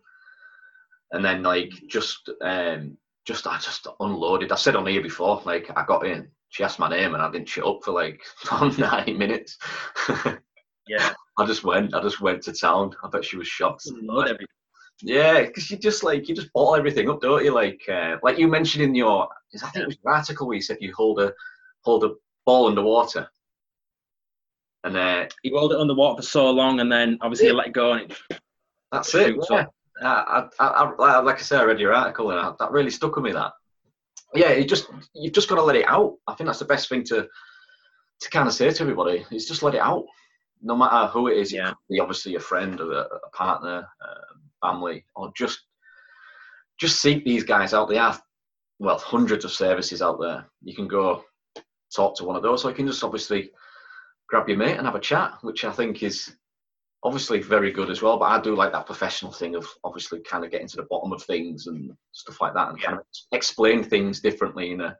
and 1.12 1.24
then 1.24 1.43
like 1.43 1.72
just 1.88 2.30
um 2.41 2.97
just 3.26 3.47
I 3.47 3.58
just 3.58 3.88
unloaded. 3.99 4.51
I 4.51 4.56
said 4.56 4.76
on 4.76 4.86
here 4.86 5.01
before, 5.01 5.41
like 5.45 5.70
I 5.76 5.86
got 5.86 6.06
in 6.06 6.30
she 6.54 6.64
asked 6.64 6.78
my 6.78 6.88
name 6.88 7.16
and 7.16 7.24
I 7.24 7.32
didn't 7.32 7.49
shut 7.49 7.66
up 7.66 7.84
for 7.84 7.93
like 7.93 8.22
nine 8.78 9.18
minutes. 9.18 9.58
yeah. 10.88 11.14
I 11.39 11.45
just 11.47 11.64
went. 11.64 11.95
I 11.95 12.01
just 12.04 12.22
went 12.22 12.43
to 12.43 12.54
town. 12.54 12.95
I 13.04 13.10
bet 13.10 13.26
she 13.26 13.38
was 13.38 13.47
shocked. 13.47 13.88
yeah, 15.01 15.41
because 15.41 15.72
you 15.72 15.78
just 15.78 16.04
like 16.04 16.30
you 16.30 16.36
just 16.36 16.54
bottle 16.54 16.76
everything 16.76 17.10
up, 17.10 17.22
don't 17.22 17.43
you? 17.43 17.51
Like 17.51 17.82
uh, 17.91 18.18
like 18.22 18.38
you 18.38 18.47
mentioned 18.47 18.84
in 18.84 18.93
your 18.93 19.28
I 19.56 19.70
think 19.70 19.84
it 19.84 19.88
was 19.88 19.97
your 20.04 20.14
article 20.14 20.45
where 20.45 20.56
you 20.56 20.62
said 20.62 20.78
you 20.80 20.93
hold 20.95 21.20
a 21.22 21.34
hold 21.82 22.04
a 22.04 22.12
ball 22.45 22.68
underwater. 22.68 23.28
And 24.84 24.98
uh, 24.98 25.28
you 25.44 25.58
hold 25.58 25.72
it 25.72 25.80
underwater 25.80 26.22
for 26.22 26.28
so 26.28 26.52
long, 26.52 26.80
and 26.80 26.92
then 26.92 27.18
obviously 27.22 27.48
yeah. 27.48 27.52
you 27.54 27.58
let 27.58 27.68
it 27.68 27.74
go, 27.74 27.94
and 27.94 28.12
it 28.12 28.40
that's 28.92 29.14
it. 29.16 29.36
Yeah. 29.50 29.66
I, 30.02 30.48
I, 30.60 30.68
I, 30.68 31.20
like 31.20 31.38
I 31.38 31.42
said, 31.42 31.62
I 31.62 31.64
read 31.64 31.80
your 31.80 31.94
article, 31.94 32.32
and 32.32 32.56
that 32.60 32.72
really 32.72 32.92
stuck 32.92 33.16
with 33.16 33.26
me. 33.26 33.32
That 33.32 33.54
yeah, 34.36 34.54
you 34.54 34.66
just 34.66 34.88
you've 35.14 35.34
just 35.34 35.50
got 35.50 35.56
to 35.56 35.64
let 35.64 35.76
it 35.76 35.88
out. 35.88 36.16
I 36.28 36.34
think 36.34 36.48
that's 36.48 36.60
the 36.60 36.66
best 36.66 36.90
thing 36.90 37.04
to 37.06 37.28
to 38.22 38.30
kind 38.30 38.48
of 38.48 38.54
say 38.54 38.70
to 38.70 38.82
everybody 38.82 39.26
is 39.32 39.48
just 39.48 39.64
let 39.64 39.76
it 39.76 39.82
out, 39.82 40.06
no 40.62 40.76
matter 40.76 41.08
who 41.08 41.28
it 41.28 41.38
is. 41.38 41.52
Yeah. 41.52 41.72
It 41.72 41.78
be 41.90 42.00
obviously 42.00 42.36
a 42.36 42.40
friend 42.40 42.80
or 42.80 42.92
a, 42.92 43.00
a 43.02 43.30
partner, 43.34 43.88
uh, 44.06 44.68
family, 44.68 45.06
or 45.16 45.32
just 45.36 45.62
just 46.80 47.02
seek 47.02 47.24
these 47.24 47.44
guys 47.44 47.74
out. 47.74 47.90
They 47.90 47.98
have 47.98 48.22
well 48.80 48.98
hundreds 48.98 49.46
of 49.46 49.52
services 49.52 50.02
out 50.02 50.20
there. 50.20 50.46
You 50.62 50.76
can 50.76 50.88
go 50.88 51.24
talk 51.96 52.18
to 52.18 52.26
one 52.26 52.36
of 52.36 52.44
those, 52.44 52.66
or 52.66 52.70
you 52.70 52.76
can 52.76 52.88
just 52.88 53.04
obviously 53.04 53.52
grab 54.34 54.50
your 54.50 54.58
mate 54.58 54.78
and 54.78 54.88
have 54.88 54.96
a 54.96 55.00
chat, 55.00 55.38
which 55.42 55.64
I 55.64 55.72
think 55.72 56.02
is 56.02 56.36
obviously 57.04 57.40
very 57.40 57.72
good 57.72 57.92
as 57.92 58.02
well. 58.02 58.18
But 58.18 58.32
I 58.32 58.42
do 58.42 58.56
like 58.56 58.72
that 58.72 58.88
professional 58.88 59.32
thing 59.32 59.54
of 59.54 59.68
obviously 59.84 60.22
kind 60.22 60.44
of 60.44 60.50
getting 60.50 60.68
to 60.70 60.78
the 60.78 60.88
bottom 60.90 61.14
of 61.14 61.22
things 61.22 61.68
and 61.68 61.92
stuff 62.14 62.42
like 62.42 62.56
that, 62.56 62.70
and 62.70 62.80
yeah. 62.80 62.86
kind 62.86 62.98
of 62.98 63.06
explain 63.32 63.84
things 63.84 64.22
differently 64.22 64.72
in 64.72 64.82
a 64.82 64.98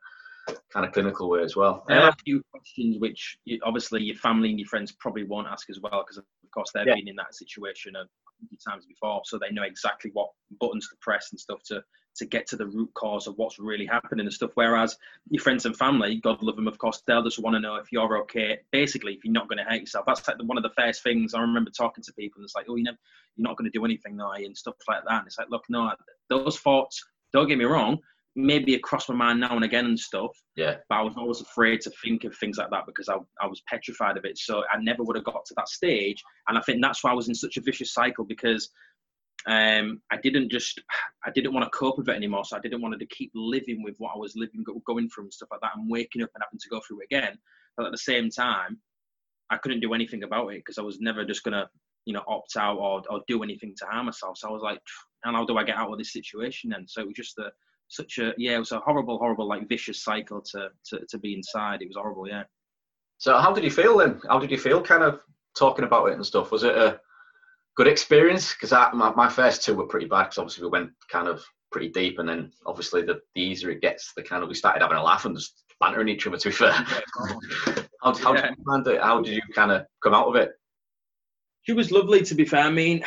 kind 0.72 0.86
of 0.86 0.92
clinical 0.92 1.32
way 1.32 1.42
as 1.42 1.56
well. 1.56 1.84
There 1.88 2.00
are 2.00 2.10
a 2.10 2.16
few 2.24 2.44
questions 2.52 2.98
which 3.00 3.40
you, 3.46 3.60
obviously 3.64 4.04
your 4.04 4.18
family 4.18 4.52
and 4.52 4.60
your 4.60 4.68
friends 4.68 4.92
probably 5.00 5.24
won't 5.24 5.48
ask 5.48 5.68
as 5.72 5.80
well 5.82 6.04
because 6.04 6.18
of 6.18 6.26
course 6.54 6.70
they've 6.72 6.86
yeah. 6.86 6.94
been 6.94 7.08
in 7.08 7.16
that 7.16 7.34
situation 7.34 7.96
a 7.96 8.06
few 8.48 8.58
times 8.70 8.86
before, 8.86 9.24
so 9.26 9.40
they 9.40 9.50
know 9.50 9.64
exactly 9.64 10.12
what 10.14 10.30
buttons 10.60 10.88
to 10.90 10.96
press 11.02 11.30
and 11.32 11.40
stuff 11.40 11.64
to 11.70 11.82
to 12.16 12.26
get 12.26 12.48
to 12.48 12.56
the 12.56 12.68
root 12.68 12.94
cause 12.94 13.28
of 13.28 13.38
what's 13.38 13.60
really 13.60 13.86
happening 13.86 14.26
and 14.26 14.34
stuff. 14.34 14.52
Whereas 14.54 14.98
your 15.30 15.42
friends 15.42 15.66
and 15.66 15.76
family, 15.76 16.16
God 16.18 16.42
love 16.42 16.56
them, 16.56 16.68
of 16.68 16.78
course, 16.78 17.02
they'll 17.08 17.24
just 17.24 17.40
want 17.40 17.56
to 17.56 17.60
know 17.60 17.76
if 17.76 17.92
you're 17.92 18.20
okay. 18.20 18.60
Basically, 18.72 19.14
if 19.14 19.24
you're 19.24 19.34
not 19.34 19.50
going 19.50 19.58
to 19.58 19.64
hurt 19.64 19.82
yourself, 19.82 20.06
that's 20.06 20.28
like 20.28 20.38
one 20.44 20.58
of 20.58 20.64
the 20.64 20.74
first 20.78 21.04
things 21.04 21.34
I 21.34 21.42
remember 21.42 21.72
talking 21.72 22.04
to 22.04 22.14
people. 22.14 22.40
And 22.40 22.46
it's 22.46 22.56
like, 22.56 22.66
oh, 22.70 22.76
you 22.76 22.84
know, 22.84 22.94
you're 23.36 23.48
not 23.48 23.58
going 23.58 23.70
to 23.72 23.78
do 23.78 23.86
anything, 23.86 24.20
are 24.22 24.40
you? 24.40 24.46
And 24.46 24.58
stuff 24.58 24.76
like 24.88 25.04
that. 25.08 25.20
And 25.20 25.28
it's 25.28 25.38
like, 25.38 25.50
look, 25.50 25.64
no, 25.70 25.92
those 26.30 26.60
thoughts. 26.60 27.04
Don't 27.32 27.48
get 27.48 27.58
me 27.58 27.66
wrong. 27.66 27.98
Maybe 28.36 28.76
across 28.76 29.10
my 29.10 29.16
mind 29.16 29.40
now 29.40 29.56
and 29.56 29.64
again 29.64 29.86
and 29.86 30.00
stuff. 30.00 30.32
Yeah. 30.56 30.78
But 30.90 30.96
I 30.96 31.02
was 31.02 31.16
always 31.18 31.42
afraid 31.42 31.82
to 31.82 31.92
think 32.04 32.24
of 32.24 32.36
things 32.36 32.58
like 32.58 32.70
that 32.70 32.86
because 32.86 33.10
I, 33.10 33.18
I 33.42 33.48
was 33.48 33.62
petrified 33.68 34.18
of 34.18 34.26
it. 34.26 34.38
So 34.38 34.64
I 34.72 34.80
never 34.80 35.04
would 35.04 35.16
have 35.16 35.26
got 35.26 35.46
to 35.46 35.54
that 35.56 35.68
stage. 35.68 36.24
And 36.48 36.58
I 36.58 36.62
think 36.62 36.82
that's 36.82 37.04
why 37.04 37.12
I 37.12 37.16
was 37.16 37.28
in 37.28 37.36
such 37.36 37.58
a 37.58 37.62
vicious 37.62 37.94
cycle 37.94 38.24
because 38.24 38.70
um, 39.48 40.02
I 40.12 40.18
didn't 40.18 40.50
just 40.50 40.82
I 41.26 41.32
didn't 41.32 41.54
want 41.54 41.66
to 41.66 41.78
cope 41.78 41.98
with 41.98 42.10
it 42.10 42.16
anymore. 42.16 42.46
So 42.46 42.58
I 42.58 42.62
didn't 42.62 42.82
want 42.82 42.98
to 43.00 43.06
keep 43.08 43.32
living 43.36 43.84
with 43.84 43.96
what 43.98 44.14
I 44.16 44.18
was 44.18 44.36
living 44.36 44.64
going 44.86 45.10
through 45.10 45.26
and 45.26 45.34
stuff 45.34 45.50
like 45.52 45.62
that, 45.62 45.76
and 45.76 45.90
waking 45.90 46.24
up 46.24 46.30
and 46.36 46.44
having 46.44 46.60
to 46.60 46.70
go 46.70 46.82
through 46.82 47.02
it 47.02 47.08
again. 47.12 47.38
But 47.76 47.88
at 47.88 47.92
the 47.92 47.98
same 47.98 48.30
time, 48.30 48.80
I 49.50 49.58
couldn't 49.58 49.82
do 49.82 49.94
anything 49.94 50.24
about 50.24 50.48
it 50.50 50.60
because 50.60 50.78
I 50.78 50.82
was 50.82 51.00
never 51.02 51.26
just 51.26 51.44
gonna 51.44 51.70
you 52.06 52.14
know 52.14 52.24
opt 52.28 52.56
out 52.58 52.78
or, 52.78 53.02
or 53.10 53.22
do 53.28 53.44
anything 53.44 53.74
to 53.80 53.86
harm 53.86 54.06
myself. 54.06 54.38
So 54.38 54.50
I 54.50 54.52
was 54.52 54.62
like, 54.64 54.80
and 55.24 55.36
how 55.36 55.46
do 55.46 55.58
I 55.58 55.64
get 55.64 55.78
out 55.78 55.92
of 55.92 55.98
this 55.98 56.14
situation? 56.14 56.74
And 56.74 56.90
so 56.90 57.02
it 57.02 57.08
was 57.08 57.16
just 57.16 57.38
a 57.40 57.52
such 57.90 58.18
a 58.20 58.34
yeah, 58.38 58.56
it 58.56 58.60
was 58.60 58.72
a 58.72 58.80
horrible, 58.80 59.18
horrible 59.18 59.48
like 59.48 59.68
vicious 59.68 60.04
cycle 60.04 60.42
to 60.52 60.70
to 60.90 61.06
to 61.10 61.18
be 61.18 61.34
inside. 61.34 61.82
It 61.82 61.88
was 61.88 61.98
horrible, 61.98 62.28
yeah. 62.28 62.44
So 63.18 63.38
how 63.38 63.54
did 63.54 63.64
you 63.64 63.72
feel 63.72 63.98
then? 63.98 64.22
How 64.28 64.40
did 64.40 64.52
you 64.52 64.58
feel 64.58 64.82
kind 64.82 65.04
of 65.04 65.22
talking 65.58 65.86
about 65.86 66.08
it 66.08 66.16
and 66.16 66.26
stuff? 66.26 66.52
Was 66.52 66.64
it 66.64 66.76
a 66.76 67.00
good 67.76 67.88
experience 67.88 68.54
because 68.54 68.72
my, 68.94 69.12
my 69.16 69.30
first 69.30 69.64
two 69.64 69.76
were 69.76 69.88
pretty 69.88 70.06
bad 70.06 70.24
because 70.24 70.38
obviously 70.38 70.64
we 70.64 70.70
went 70.70 70.92
kind 71.12 71.28
of 71.28 71.44
pretty 71.72 71.90
deep 71.90 72.20
and 72.20 72.30
then 72.30 72.52
obviously 72.66 73.02
the, 73.02 73.20
the 73.36 73.42
easier 73.42 73.72
it 73.72 73.82
gets 73.82 74.14
the 74.16 74.22
kind 74.22 74.44
of 74.44 74.50
we 74.50 74.56
started 74.56 74.82
having 74.82 74.98
a 74.98 75.04
laugh 75.04 75.26
and 75.26 75.36
just 75.36 75.64
bantering 75.80 76.08
each 76.08 76.28
other 76.28 76.38
to 76.38 76.50
be 76.50 76.56
fair. 76.56 76.72
How, 78.02 78.14
how, 78.16 78.34
yeah. 78.36 78.50
did 78.50 78.58
you 78.86 79.00
how 79.00 79.22
did 79.22 79.34
you 79.34 79.42
kind 79.56 79.72
of 79.72 79.86
come 80.04 80.14
out 80.14 80.28
of 80.28 80.36
it? 80.36 80.52
She 81.62 81.72
was 81.72 81.90
lovely 81.90 82.22
to 82.24 82.36
be 82.36 82.44
fair. 82.44 82.66
I 82.66 82.70
mean 82.70 83.02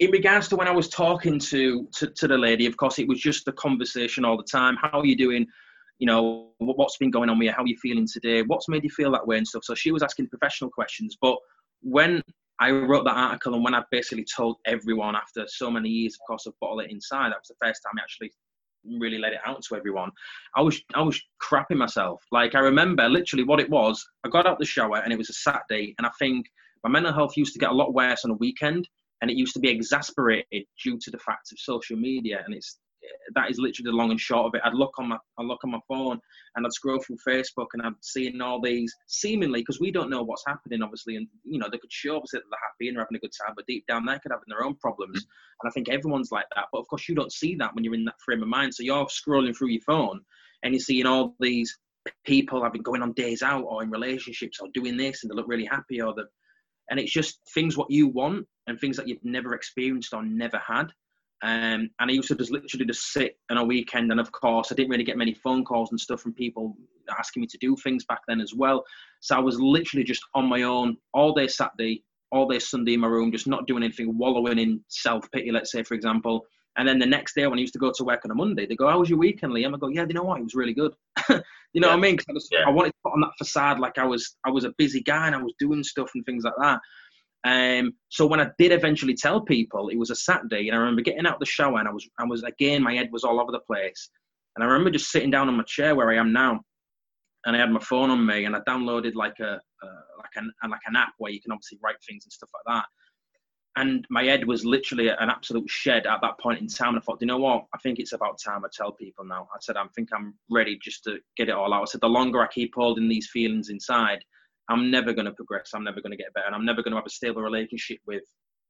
in 0.00 0.10
regards 0.10 0.48
to 0.48 0.56
when 0.56 0.68
i 0.68 0.70
was 0.70 0.88
talking 0.88 1.38
to, 1.38 1.86
to 1.94 2.06
to 2.06 2.28
the 2.28 2.38
lady 2.38 2.64
of 2.64 2.76
course 2.76 2.98
it 2.98 3.08
was 3.08 3.20
just 3.20 3.44
the 3.44 3.52
conversation 3.52 4.24
all 4.24 4.38
the 4.38 4.42
time. 4.42 4.76
How 4.80 5.00
are 5.00 5.06
you 5.06 5.16
doing? 5.16 5.46
You 5.98 6.06
know 6.06 6.48
what's 6.58 6.96
been 6.96 7.10
going 7.10 7.28
on 7.28 7.38
with 7.38 7.46
you? 7.46 7.52
How 7.52 7.62
are 7.62 7.66
you 7.66 7.76
feeling 7.76 8.08
today? 8.10 8.42
What's 8.42 8.68
made 8.68 8.84
you 8.84 8.90
feel 8.90 9.12
that 9.12 9.26
way 9.26 9.36
and 9.36 9.46
stuff? 9.46 9.64
So 9.64 9.74
she 9.74 9.92
was 9.92 10.02
asking 10.02 10.28
professional 10.28 10.70
questions. 10.70 11.18
But 11.20 11.36
when 11.82 12.22
I 12.60 12.70
wrote 12.70 13.04
that 13.04 13.16
article, 13.16 13.54
and 13.54 13.62
when 13.62 13.74
I 13.74 13.82
basically 13.90 14.24
told 14.24 14.56
everyone 14.66 15.14
after 15.14 15.44
so 15.46 15.70
many 15.70 15.88
years, 15.88 16.14
of 16.14 16.26
course, 16.26 16.46
of 16.46 16.54
bottle 16.60 16.80
it 16.80 16.90
inside, 16.90 17.30
that 17.30 17.38
was 17.40 17.48
the 17.48 17.66
first 17.66 17.82
time 17.84 17.98
I 17.98 18.02
actually 18.02 18.32
really 18.98 19.18
let 19.18 19.32
it 19.32 19.40
out 19.44 19.62
to 19.62 19.76
everyone. 19.76 20.10
I 20.56 20.62
was 20.62 20.80
I 20.94 21.02
was 21.02 21.20
crapping 21.42 21.76
myself. 21.76 22.22
Like 22.32 22.54
I 22.54 22.60
remember 22.60 23.08
literally 23.08 23.44
what 23.44 23.60
it 23.60 23.70
was. 23.70 24.04
I 24.24 24.28
got 24.28 24.46
out 24.46 24.58
the 24.58 24.64
shower 24.64 24.98
and 24.98 25.12
it 25.12 25.18
was 25.18 25.30
a 25.30 25.34
Saturday, 25.34 25.94
and 25.98 26.06
I 26.06 26.10
think 26.18 26.46
my 26.84 26.90
mental 26.90 27.12
health 27.12 27.36
used 27.36 27.52
to 27.54 27.58
get 27.58 27.70
a 27.70 27.74
lot 27.74 27.94
worse 27.94 28.24
on 28.24 28.30
a 28.30 28.34
weekend, 28.34 28.88
and 29.20 29.30
it 29.30 29.36
used 29.36 29.54
to 29.54 29.60
be 29.60 29.68
exasperated 29.68 30.64
due 30.82 30.98
to 30.98 31.10
the 31.10 31.18
fact 31.18 31.52
of 31.52 31.58
social 31.58 31.96
media. 31.96 32.42
And 32.44 32.54
it's 32.54 32.78
that 33.34 33.50
is 33.50 33.58
literally 33.58 33.90
the 33.90 33.96
long 33.96 34.10
and 34.10 34.20
short 34.20 34.46
of 34.46 34.54
it. 34.54 34.62
I'd 34.64 34.74
look 34.74 34.98
on 34.98 35.08
my 35.08 35.18
I'd 35.38 35.46
look 35.46 35.64
on 35.64 35.70
my 35.70 35.80
phone 35.88 36.18
and 36.56 36.66
I'd 36.66 36.72
scroll 36.72 37.00
through 37.00 37.18
Facebook 37.26 37.68
and 37.74 37.82
I'm 37.82 37.96
seeing 38.00 38.40
all 38.40 38.60
these 38.60 38.94
seemingly 39.06 39.60
because 39.60 39.80
we 39.80 39.90
don't 39.90 40.10
know 40.10 40.22
what's 40.22 40.44
happening 40.46 40.82
obviously 40.82 41.16
and 41.16 41.26
you 41.44 41.58
know 41.58 41.68
they 41.70 41.78
could 41.78 41.92
show 41.92 42.18
us 42.18 42.30
that 42.32 42.42
they're 42.50 42.58
happy 42.70 42.88
and 42.88 42.96
they're 42.96 43.04
having 43.04 43.16
a 43.16 43.20
good 43.20 43.32
time 43.44 43.54
but 43.56 43.66
deep 43.66 43.86
down 43.86 44.06
they 44.06 44.18
could 44.18 44.32
have 44.32 44.40
their 44.48 44.64
own 44.64 44.76
problems 44.76 45.18
mm-hmm. 45.18 45.60
and 45.62 45.70
I 45.70 45.72
think 45.72 45.88
everyone's 45.88 46.32
like 46.32 46.46
that 46.54 46.66
but 46.72 46.78
of 46.80 46.88
course 46.88 47.08
you 47.08 47.14
don't 47.14 47.32
see 47.32 47.54
that 47.56 47.74
when 47.74 47.84
you're 47.84 47.94
in 47.94 48.04
that 48.06 48.20
frame 48.24 48.42
of 48.42 48.48
mind 48.48 48.74
so 48.74 48.82
you're 48.82 49.06
scrolling 49.06 49.56
through 49.56 49.68
your 49.68 49.82
phone 49.82 50.20
and 50.62 50.74
you're 50.74 50.80
seeing 50.80 51.06
all 51.06 51.34
these 51.40 51.76
people 52.24 52.62
having 52.62 52.82
going 52.82 53.02
on 53.02 53.12
days 53.12 53.42
out 53.42 53.64
or 53.64 53.82
in 53.82 53.90
relationships 53.90 54.58
or 54.60 54.68
doing 54.72 54.96
this 54.96 55.22
and 55.22 55.30
they 55.30 55.34
look 55.34 55.48
really 55.48 55.66
happy 55.66 56.00
or 56.00 56.14
the 56.14 56.24
and 56.90 56.98
it's 56.98 57.12
just 57.12 57.40
things 57.52 57.76
what 57.76 57.90
you 57.90 58.08
want 58.08 58.46
and 58.66 58.80
things 58.80 58.96
that 58.96 59.06
you've 59.06 59.24
never 59.24 59.54
experienced 59.54 60.14
or 60.14 60.22
never 60.24 60.58
had 60.66 60.90
um, 61.42 61.88
and 62.00 62.10
I 62.10 62.12
used 62.12 62.28
to 62.28 62.34
just 62.34 62.50
literally 62.50 62.86
just 62.86 63.12
sit 63.12 63.38
on 63.50 63.58
a 63.58 63.64
weekend, 63.64 64.10
and 64.10 64.20
of 64.20 64.32
course, 64.32 64.72
I 64.72 64.74
didn't 64.74 64.90
really 64.90 65.04
get 65.04 65.16
many 65.16 65.34
phone 65.34 65.64
calls 65.64 65.90
and 65.90 66.00
stuff 66.00 66.20
from 66.20 66.34
people 66.34 66.76
asking 67.16 67.42
me 67.42 67.46
to 67.46 67.58
do 67.58 67.76
things 67.76 68.04
back 68.04 68.20
then 68.26 68.40
as 68.40 68.54
well. 68.54 68.84
So 69.20 69.36
I 69.36 69.38
was 69.38 69.60
literally 69.60 70.04
just 70.04 70.22
on 70.34 70.46
my 70.46 70.62
own 70.62 70.96
all 71.14 71.32
day 71.32 71.46
Saturday, 71.46 72.04
all 72.32 72.48
day 72.48 72.58
Sunday 72.58 72.94
in 72.94 73.00
my 73.00 73.06
room, 73.06 73.30
just 73.30 73.46
not 73.46 73.66
doing 73.68 73.84
anything, 73.84 74.18
wallowing 74.18 74.58
in 74.58 74.80
self 74.88 75.30
pity, 75.30 75.52
let's 75.52 75.70
say, 75.70 75.84
for 75.84 75.94
example. 75.94 76.44
And 76.76 76.86
then 76.86 76.98
the 76.98 77.06
next 77.06 77.34
day, 77.34 77.46
when 77.46 77.58
I 77.58 77.62
used 77.62 77.72
to 77.72 77.78
go 77.78 77.92
to 77.92 78.04
work 78.04 78.24
on 78.24 78.30
a 78.30 78.34
Monday, 78.34 78.66
they 78.66 78.76
go, 78.76 78.88
"How 78.88 78.98
was 78.98 79.10
your 79.10 79.18
weekend, 79.18 79.52
Liam?" 79.52 79.74
I 79.74 79.78
go, 79.78 79.88
"Yeah, 79.88 80.06
you 80.08 80.14
know 80.14 80.24
what? 80.24 80.40
It 80.40 80.44
was 80.44 80.54
really 80.54 80.74
good." 80.74 80.92
you 81.28 81.80
know 81.80 81.88
yeah. 81.88 81.94
what 81.94 81.98
I 81.98 82.00
mean? 82.00 82.18
I, 82.28 82.32
just, 82.32 82.48
yeah. 82.50 82.64
I 82.66 82.70
wanted 82.70 82.90
to 82.90 82.98
put 83.04 83.12
on 83.14 83.20
that 83.20 83.32
facade 83.38 83.78
like 83.78 83.98
I 83.98 84.04
was, 84.04 84.36
I 84.44 84.50
was 84.50 84.64
a 84.64 84.72
busy 84.76 85.02
guy 85.02 85.26
and 85.26 85.36
I 85.36 85.42
was 85.42 85.54
doing 85.58 85.82
stuff 85.84 86.10
and 86.14 86.24
things 86.24 86.44
like 86.44 86.54
that. 86.60 86.80
Um, 87.44 87.92
so 88.08 88.26
when 88.26 88.40
I 88.40 88.48
did 88.58 88.72
eventually 88.72 89.14
tell 89.14 89.40
people, 89.40 89.88
it 89.88 89.98
was 89.98 90.10
a 90.10 90.16
Saturday, 90.16 90.68
and 90.68 90.76
I 90.76 90.80
remember 90.80 91.02
getting 91.02 91.26
out 91.26 91.34
of 91.34 91.40
the 91.40 91.46
shower, 91.46 91.78
and 91.78 91.88
I 91.88 91.92
was, 91.92 92.08
I 92.18 92.24
was 92.24 92.42
again, 92.42 92.82
my 92.82 92.94
head 92.94 93.10
was 93.12 93.24
all 93.24 93.40
over 93.40 93.52
the 93.52 93.60
place, 93.60 94.10
and 94.56 94.64
I 94.64 94.66
remember 94.66 94.90
just 94.90 95.10
sitting 95.10 95.30
down 95.30 95.48
on 95.48 95.56
my 95.56 95.62
chair 95.64 95.94
where 95.94 96.10
I 96.10 96.16
am 96.16 96.32
now, 96.32 96.60
and 97.46 97.56
I 97.56 97.60
had 97.60 97.70
my 97.70 97.80
phone 97.80 98.10
on 98.10 98.26
me, 98.26 98.44
and 98.44 98.56
I 98.56 98.60
downloaded 98.60 99.14
like 99.14 99.38
a, 99.40 99.52
uh, 99.52 100.02
like 100.18 100.32
an, 100.36 100.52
like 100.68 100.80
an 100.86 100.96
app 100.96 101.12
where 101.18 101.32
you 101.32 101.40
can 101.40 101.52
obviously 101.52 101.78
write 101.82 101.96
things 102.06 102.24
and 102.24 102.32
stuff 102.32 102.50
like 102.52 102.76
that. 102.76 102.86
And 103.76 104.04
my 104.10 104.24
head 104.24 104.44
was 104.44 104.64
literally 104.64 105.08
an 105.08 105.30
absolute 105.30 105.70
shed 105.70 106.04
at 106.04 106.20
that 106.20 106.40
point 106.40 106.60
in 106.60 106.66
time. 106.66 106.88
And 106.90 106.98
I 106.98 107.00
thought, 107.00 107.20
do 107.20 107.26
you 107.26 107.28
know 107.28 107.38
what? 107.38 107.66
I 107.72 107.78
think 107.78 108.00
it's 108.00 108.12
about 108.12 108.40
time 108.44 108.64
I 108.64 108.68
tell 108.76 108.90
people 108.90 109.24
now. 109.24 109.48
I 109.54 109.58
said, 109.60 109.76
I 109.76 109.84
think 109.94 110.08
I'm 110.12 110.34
ready 110.50 110.80
just 110.82 111.04
to 111.04 111.18
get 111.36 111.48
it 111.48 111.54
all 111.54 111.72
out. 111.72 111.82
I 111.82 111.84
said, 111.84 112.00
the 112.00 112.08
longer 112.08 112.42
I 112.42 112.48
keep 112.48 112.74
holding 112.74 113.08
these 113.08 113.30
feelings 113.32 113.68
inside, 113.68 114.18
I'm 114.68 114.90
never 114.90 115.12
going 115.12 115.24
to 115.26 115.32
progress. 115.32 115.70
I'm 115.74 115.84
never 115.84 116.00
going 116.00 116.12
to 116.12 116.16
get 116.16 116.32
better, 116.34 116.46
and 116.46 116.54
I'm 116.54 116.64
never 116.64 116.82
going 116.82 116.92
to 116.92 116.96
have 116.96 117.06
a 117.06 117.10
stable 117.10 117.42
relationship 117.42 117.98
with 118.06 118.24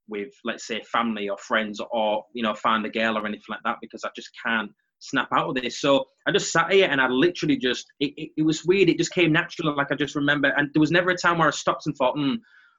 with 0.08 0.32
let's 0.44 0.66
say 0.66 0.82
family 0.90 1.28
or 1.28 1.36
friends 1.36 1.80
or 1.90 2.24
you 2.32 2.42
know 2.42 2.54
find 2.54 2.84
a 2.86 2.90
girl 2.90 3.18
or 3.18 3.26
anything 3.26 3.44
like 3.48 3.60
that 3.64 3.76
because 3.80 4.04
I 4.04 4.10
just 4.16 4.30
can't 4.44 4.70
snap 5.00 5.28
out 5.32 5.48
of 5.50 5.62
this. 5.62 5.80
So 5.80 6.06
I 6.26 6.32
just 6.32 6.50
sat 6.52 6.72
here 6.72 6.88
and 6.90 7.00
I 7.00 7.08
literally 7.08 7.56
just 7.56 7.86
it, 8.00 8.12
it, 8.16 8.30
it 8.38 8.42
was 8.42 8.64
weird. 8.64 8.88
It 8.88 8.98
just 8.98 9.12
came 9.12 9.32
natural. 9.32 9.76
Like 9.76 9.92
I 9.92 9.94
just 9.94 10.14
remember, 10.14 10.52
and 10.56 10.70
there 10.74 10.80
was 10.80 10.90
never 10.90 11.10
a 11.10 11.16
time 11.16 11.38
where 11.38 11.48
I 11.48 11.52
stopped 11.52 11.86
and 11.86 11.96
thought, 11.96 12.16
hmm, 12.16 12.34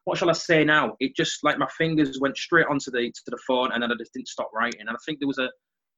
what 0.05 0.17
shall 0.17 0.29
I 0.29 0.33
say 0.33 0.63
now? 0.63 0.95
It 0.99 1.15
just 1.15 1.43
like 1.43 1.57
my 1.57 1.67
fingers 1.77 2.19
went 2.19 2.37
straight 2.37 2.67
onto 2.67 2.91
the 2.91 3.11
to 3.11 3.31
the 3.31 3.39
phone, 3.47 3.71
and 3.71 3.83
then 3.83 3.91
I 3.91 3.95
just 3.97 4.13
didn't 4.13 4.27
stop 4.27 4.49
writing. 4.53 4.81
And 4.81 4.89
I 4.89 4.95
think 5.05 5.19
there 5.19 5.27
was 5.27 5.37
a 5.37 5.49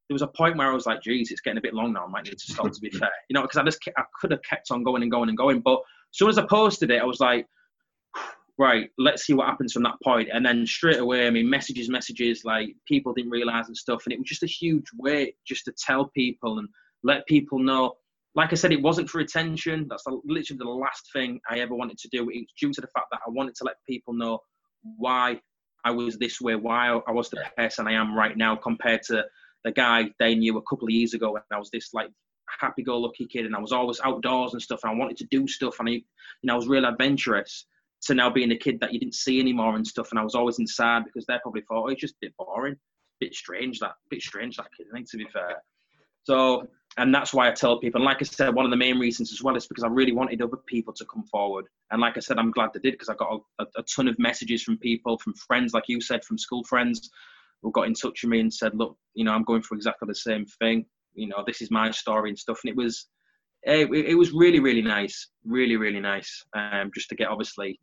there 0.10 0.16
was 0.16 0.22
a 0.22 0.28
point 0.28 0.58
where 0.58 0.70
I 0.70 0.74
was 0.74 0.86
like, 0.86 1.02
geez, 1.02 1.32
it's 1.32 1.42
getting 1.42 1.60
a 1.60 1.62
bit 1.62 1.74
long 1.74 1.94
now. 1.94 2.06
I 2.06 2.10
might 2.10 2.26
need 2.26 2.38
to 2.38 2.54
stop. 2.54 2.72
to 2.72 2.80
be 2.82 2.90
fair, 2.90 3.12
you 3.30 3.34
know, 3.34 3.44
because 3.44 3.58
I 3.58 3.64
just 3.64 3.80
I 3.98 4.04
could 4.20 4.32
have 4.32 4.42
kept 4.44 4.72
on 4.72 4.84
going 4.84 5.04
and 5.04 5.12
going 5.12 5.30
and 5.30 5.38
going, 5.38 5.62
but 5.62 5.80
soon 6.12 6.30
as 6.30 6.38
I 6.38 6.46
posted 6.46 6.92
it, 6.92 7.02
I 7.02 7.06
was 7.06 7.20
like, 7.20 7.46
right, 8.58 8.90
let's 8.98 9.26
see 9.26 9.34
what 9.34 9.48
happens 9.48 9.74
from 9.74 9.84
that 9.84 9.96
point. 10.04 10.30
And 10.32 10.46
then 10.46 10.66
straight 10.68 11.00
away, 11.00 11.26
I 11.26 11.32
mean, 11.32 11.50
messages, 11.50 11.90
messages, 11.90 12.44
like 12.46 12.76
people 12.88 13.14
didn't 13.14 13.32
realize 13.32 13.68
and 13.68 13.76
stuff. 13.76 14.04
And 14.06 14.14
it 14.14 14.20
was 14.20 14.28
just 14.28 14.44
a 14.44 14.48
huge 14.48 14.86
weight 14.98 15.36
just 15.48 15.66
to 15.66 15.74
tell 15.78 16.06
people 16.06 16.60
and 16.60 16.68
let 17.04 17.26
people 17.28 17.60
know. 17.60 17.94
Like 18.36 18.52
I 18.52 18.56
said, 18.56 18.72
it 18.72 18.82
wasn't 18.82 19.10
for 19.10 19.20
attention. 19.20 19.88
That's 19.90 20.04
the, 20.04 20.22
literally 20.24 20.60
the 20.60 20.70
last 20.70 21.10
thing 21.12 21.40
I 21.50 21.60
ever 21.60 21.76
wanted 21.76 21.98
to 22.00 22.10
do. 22.10 22.30
It's 22.32 22.54
due 22.60 22.72
to 22.72 22.82
the 22.82 22.88
fact 22.88 23.08
that 23.12 23.20
I 23.26 23.30
wanted 23.30 23.56
to 23.56 23.64
let 23.64 23.76
people 23.88 24.14
know 24.14 24.40
why 24.98 25.42
I 25.84 25.92
was 25.92 26.18
this 26.18 26.40
way, 26.40 26.56
why 26.56 26.90
I 26.90 27.12
was 27.12 27.30
the 27.30 27.44
person 27.58 27.88
I 27.88 27.94
am 27.94 28.16
right 28.16 28.38
now 28.38 28.56
compared 28.56 29.02
to 29.04 29.26
the 29.64 29.72
guy 29.72 30.12
they 30.20 30.36
knew 30.36 30.58
a 30.58 30.62
couple 30.64 30.88
of 30.88 30.92
years 30.92 31.14
ago 31.14 31.34
when 31.34 31.42
I 31.52 31.58
was 31.58 31.70
this 31.72 31.94
like 31.94 32.10
happy-go-lucky 32.60 33.28
kid, 33.28 33.46
and 33.46 33.56
I 33.56 33.60
was 33.60 33.72
always 33.72 34.00
outdoors 34.04 34.54
and 34.54 34.62
stuff, 34.62 34.82
and 34.84 34.92
I 34.92 34.96
wanted 34.96 35.18
to 35.18 35.28
do 35.32 35.48
stuff, 35.48 35.80
and 35.80 35.90
I, 35.90 35.92
you 35.94 36.04
know, 36.44 36.54
I 36.54 36.58
was 36.58 36.68
real 36.68 36.86
adventurous. 36.86 37.66
To 38.06 38.16
now 38.16 38.32
being 38.32 38.52
a 38.52 38.58
kid 38.58 38.80
that 38.80 38.94
you 38.94 39.00
didn't 39.00 39.14
see 39.14 39.40
anymore 39.40 39.76
and 39.76 39.86
stuff, 39.86 40.10
and 40.10 40.20
I 40.20 40.24
was 40.24 40.34
always 40.34 40.58
inside 40.58 41.04
because 41.06 41.28
they 41.28 41.38
probably 41.44 41.62
thought, 41.62 41.84
oh, 41.84 41.88
it's 41.90 42.02
just 42.02 42.16
a 42.16 42.22
bit 42.22 42.34
boring, 42.36 42.74
a 42.74 42.78
bit 43.20 43.36
strange 43.36 43.78
that, 43.78 43.92
a 43.92 44.10
bit 44.10 44.24
strange 44.24 44.58
that 44.58 44.70
kid. 44.76 44.88
I 44.92 44.96
think 44.96 45.12
to 45.12 45.18
be 45.18 45.28
fair. 45.32 45.62
So, 46.24 46.68
and 46.98 47.14
that's 47.14 47.32
why 47.32 47.48
I 47.48 47.52
tell 47.52 47.80
people. 47.80 48.00
And 48.00 48.06
like 48.06 48.18
I 48.20 48.26
said, 48.26 48.56
one 48.56 48.66
of 48.66 48.72
the 48.72 48.78
main 48.78 48.98
reasons 48.98 49.32
as 49.32 49.44
well 49.44 49.56
is 49.56 49.68
because 49.68 49.84
I 49.84 49.88
really 49.88 50.14
wanted 50.14 50.42
other 50.42 50.58
people 50.66 50.94
to 50.94 51.06
come 51.06 51.24
forward. 51.26 51.66
And 51.92 52.02
like 52.02 52.18
I 52.18 52.22
said, 52.22 52.40
I'm 52.40 52.52
glad 52.52 52.72
they 52.74 52.80
did 52.80 52.94
because 52.94 53.10
I 53.10 53.16
got 53.16 53.42
a, 53.60 53.66
a, 53.78 53.84
ton 53.84 54.08
of 54.08 54.18
messages 54.18 54.64
from 54.64 54.78
people, 54.78 55.20
from 55.20 55.36
friends, 55.36 55.74
like 55.74 55.86
you 55.88 56.02
said, 56.02 56.24
from 56.24 56.40
school 56.40 56.64
friends, 56.64 57.10
who 57.62 57.72
got 57.72 57.88
in 57.88 57.94
touch 57.94 58.24
with 58.24 58.32
me 58.32 58.40
and 58.40 58.54
said, 58.54 58.74
look, 58.74 58.98
you 59.14 59.24
know, 59.24 59.32
I'm 59.32 59.44
going 59.44 59.62
through 59.62 59.78
exactly 59.78 60.08
the 60.08 60.16
same 60.16 60.46
thing 60.60 60.86
you 61.14 61.28
know, 61.28 61.44
this 61.46 61.62
is 61.62 61.72
my 61.72 61.92
story 61.92 62.30
and 62.30 62.40
stuff. 62.40 62.60
And 62.64 62.72
it 62.72 62.78
was, 62.78 63.08
it, 63.64 63.90
it 63.92 64.16
was 64.16 64.32
really, 64.32 64.60
really 64.60 64.82
nice, 64.82 65.30
really, 65.46 65.78
really 65.78 66.00
nice. 66.00 66.44
Um, 66.56 66.92
just 66.94 67.10
to 67.10 67.16
get 67.16 67.30
obviously, 67.30 67.80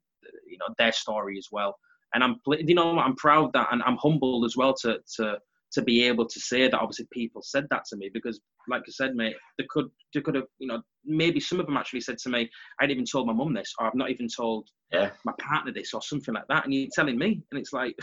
you 0.47 0.59
know, 0.59 0.75
their 0.79 0.93
story 0.93 1.39
as 1.39 1.49
well. 1.53 1.77
And 2.15 2.25
I'm, 2.25 2.37
you 2.47 2.75
know, 2.75 2.99
I'm 2.99 3.17
proud 3.17 3.53
that, 3.53 3.69
and 3.71 3.83
I'm 3.83 3.99
humbled 3.99 4.45
as 4.45 4.57
well 4.57 4.75
to 4.83 4.99
to 5.17 5.39
to 5.73 5.83
be 5.83 6.03
able 6.05 6.27
to 6.27 6.41
say 6.41 6.63
that. 6.69 6.81
Obviously, 6.81 7.07
people 7.13 7.43
said 7.43 7.67
that 7.71 7.85
to 7.91 7.97
me 7.97 8.11
because, 8.13 8.41
like 8.69 8.83
I 8.87 8.91
said, 8.91 9.15
mate, 9.15 9.37
they 9.59 9.67
could 9.69 9.89
they 10.15 10.23
could 10.23 10.35
have, 10.35 10.47
you 10.59 10.69
know, 10.69 10.81
maybe 11.05 11.39
some 11.39 11.61
of 11.61 11.67
them 11.67 11.77
actually 11.77 12.01
said 12.01 12.19
to 12.19 12.31
me, 12.31 12.49
I 12.81 12.85
hadn't 12.85 12.93
even 12.93 13.05
told 13.05 13.27
my 13.27 13.35
mum 13.35 13.53
this, 13.53 13.75
or 13.79 13.87
I've 13.87 13.95
not 13.95 14.11
even 14.11 14.29
told 14.35 14.69
yeah. 14.91 15.11
my 15.25 15.33
partner 15.39 15.73
this, 15.73 15.93
or 15.93 16.01
something 16.01 16.35
like 16.35 16.47
that. 16.49 16.65
And 16.65 16.73
you're 16.73 16.89
telling 16.95 17.19
me, 17.19 17.43
and 17.51 17.61
it's 17.61 17.75
like, 17.75 17.95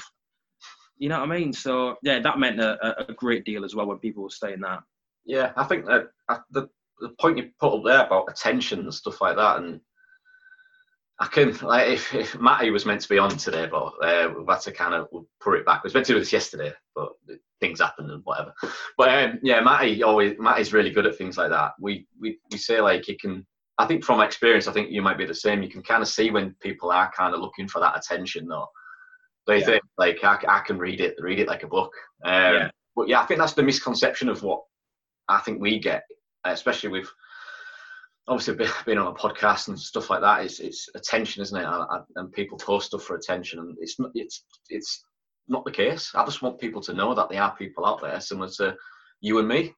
you 0.97 1.09
know 1.09 1.19
what 1.19 1.32
I 1.32 1.38
mean? 1.38 1.51
So 1.51 1.95
yeah, 2.03 2.19
that 2.19 2.39
meant 2.39 2.59
a, 2.59 3.09
a 3.09 3.13
great 3.13 3.43
deal 3.43 3.65
as 3.65 3.73
well 3.73 3.88
when 3.88 3.97
people 3.97 4.23
were 4.23 4.30
saying 4.30 4.61
that. 4.61 4.82
Yeah, 5.26 5.51
I 5.55 5.63
think 5.63 5.86
that 5.86 6.07
the 6.51 6.69
the 6.99 7.09
point 7.19 7.38
you 7.38 7.49
put 7.59 7.73
up 7.73 7.84
there 7.84 8.05
about 8.05 8.30
attention 8.30 8.80
and 8.80 8.93
stuff 8.93 9.21
like 9.21 9.36
that, 9.36 9.57
and 9.57 9.82
I 11.19 11.28
can 11.28 11.55
like 11.61 11.89
if, 11.89 12.13
if 12.13 12.39
Matty 12.39 12.71
was 12.71 12.86
meant 12.86 13.01
to 13.01 13.09
be 13.09 13.17
on 13.17 13.32
today, 13.32 13.67
but 13.67 13.93
uh, 14.01 14.34
we've 14.38 14.47
had 14.47 14.61
to 14.61 14.71
kind 14.71 14.93
of 14.93 15.07
put 15.41 15.57
it 15.57 15.65
back. 15.65 15.84
We 15.84 15.88
was 15.88 15.93
meant 15.93 16.05
to 16.07 16.13
do 16.13 16.19
this 16.19 16.34
yesterday, 16.34 16.73
but 16.93 17.13
things 17.59 17.80
happened 17.80 18.11
and 18.11 18.21
whatever. 18.23 18.53
But 18.97 19.09
um, 19.09 19.39
yeah, 19.41 19.61
Matty 19.61 20.03
always 20.03 20.36
Matty's 20.38 20.73
really 20.73 20.91
good 20.91 21.05
at 21.05 21.17
things 21.17 21.38
like 21.38 21.49
that. 21.49 21.73
We 21.80 22.07
we 22.19 22.38
we 22.51 22.57
say 22.57 22.82
like 22.82 23.05
he 23.05 23.17
can. 23.17 23.45
I 23.78 23.86
think 23.86 24.05
from 24.05 24.21
experience, 24.21 24.67
I 24.67 24.71
think 24.71 24.89
you 24.89 25.01
might 25.01 25.17
be 25.17 25.26
the 25.26 25.36
same. 25.36 25.61
You 25.61 25.69
can 25.69 25.84
kind 25.84 26.01
of 26.01 26.07
see 26.07 26.32
when 26.32 26.55
people 26.61 26.91
are 26.91 27.11
kind 27.11 27.34
of 27.34 27.41
looking 27.41 27.67
for 27.67 27.80
that 27.82 27.97
attention, 27.97 28.47
though. 28.47 28.67
They 29.47 29.59
yeah. 29.59 29.65
think 29.65 29.84
like 29.97 30.23
I, 30.23 30.39
I 30.47 30.59
can 30.61 30.78
read 30.78 31.01
it, 31.01 31.15
read 31.19 31.39
it 31.39 31.47
like 31.47 31.63
a 31.63 31.67
book. 31.67 31.91
Um, 32.23 32.53
yeah. 32.53 32.69
But 32.95 33.09
yeah, 33.09 33.21
I 33.21 33.26
think 33.26 33.39
that's 33.39 33.53
the 33.53 33.63
misconception 33.63 34.30
of 34.30 34.43
what 34.43 34.63
I 35.30 35.39
think 35.39 35.61
we 35.61 35.80
get, 35.80 36.03
especially 36.43 36.89
with 36.89 37.09
obviously 38.28 38.65
being 38.86 38.97
on 38.97 39.07
a 39.07 39.13
podcast 39.13 39.67
and 39.67 39.80
stuff 39.80 40.09
like 40.09 40.21
that. 40.21 40.43
It's 40.43 40.59
it's 40.59 40.89
attention, 40.95 41.43
isn't 41.43 41.59
it? 41.59 41.67
And 42.15 42.32
people 42.32 42.57
post 42.57 42.88
stuff 42.88 43.03
for 43.03 43.15
attention, 43.15 43.59
and 43.59 43.78
it's 43.80 43.99
not 43.99 44.11
it's 44.15 44.43
it's 44.69 45.03
not 45.47 45.65
the 45.65 45.71
case. 45.71 46.11
I 46.15 46.26
just 46.26 46.41
want 46.41 46.59
people 46.59 46.82
to 46.82 46.93
know 46.93 47.13
that 47.13 47.30
there 47.30 47.41
are 47.41 47.55
people 47.55 47.86
out 47.86 48.01
there 48.01 48.19
similar 48.19 48.49
to 48.57 48.76
you 49.21 49.39
and 49.39 49.47
me, 49.47 49.73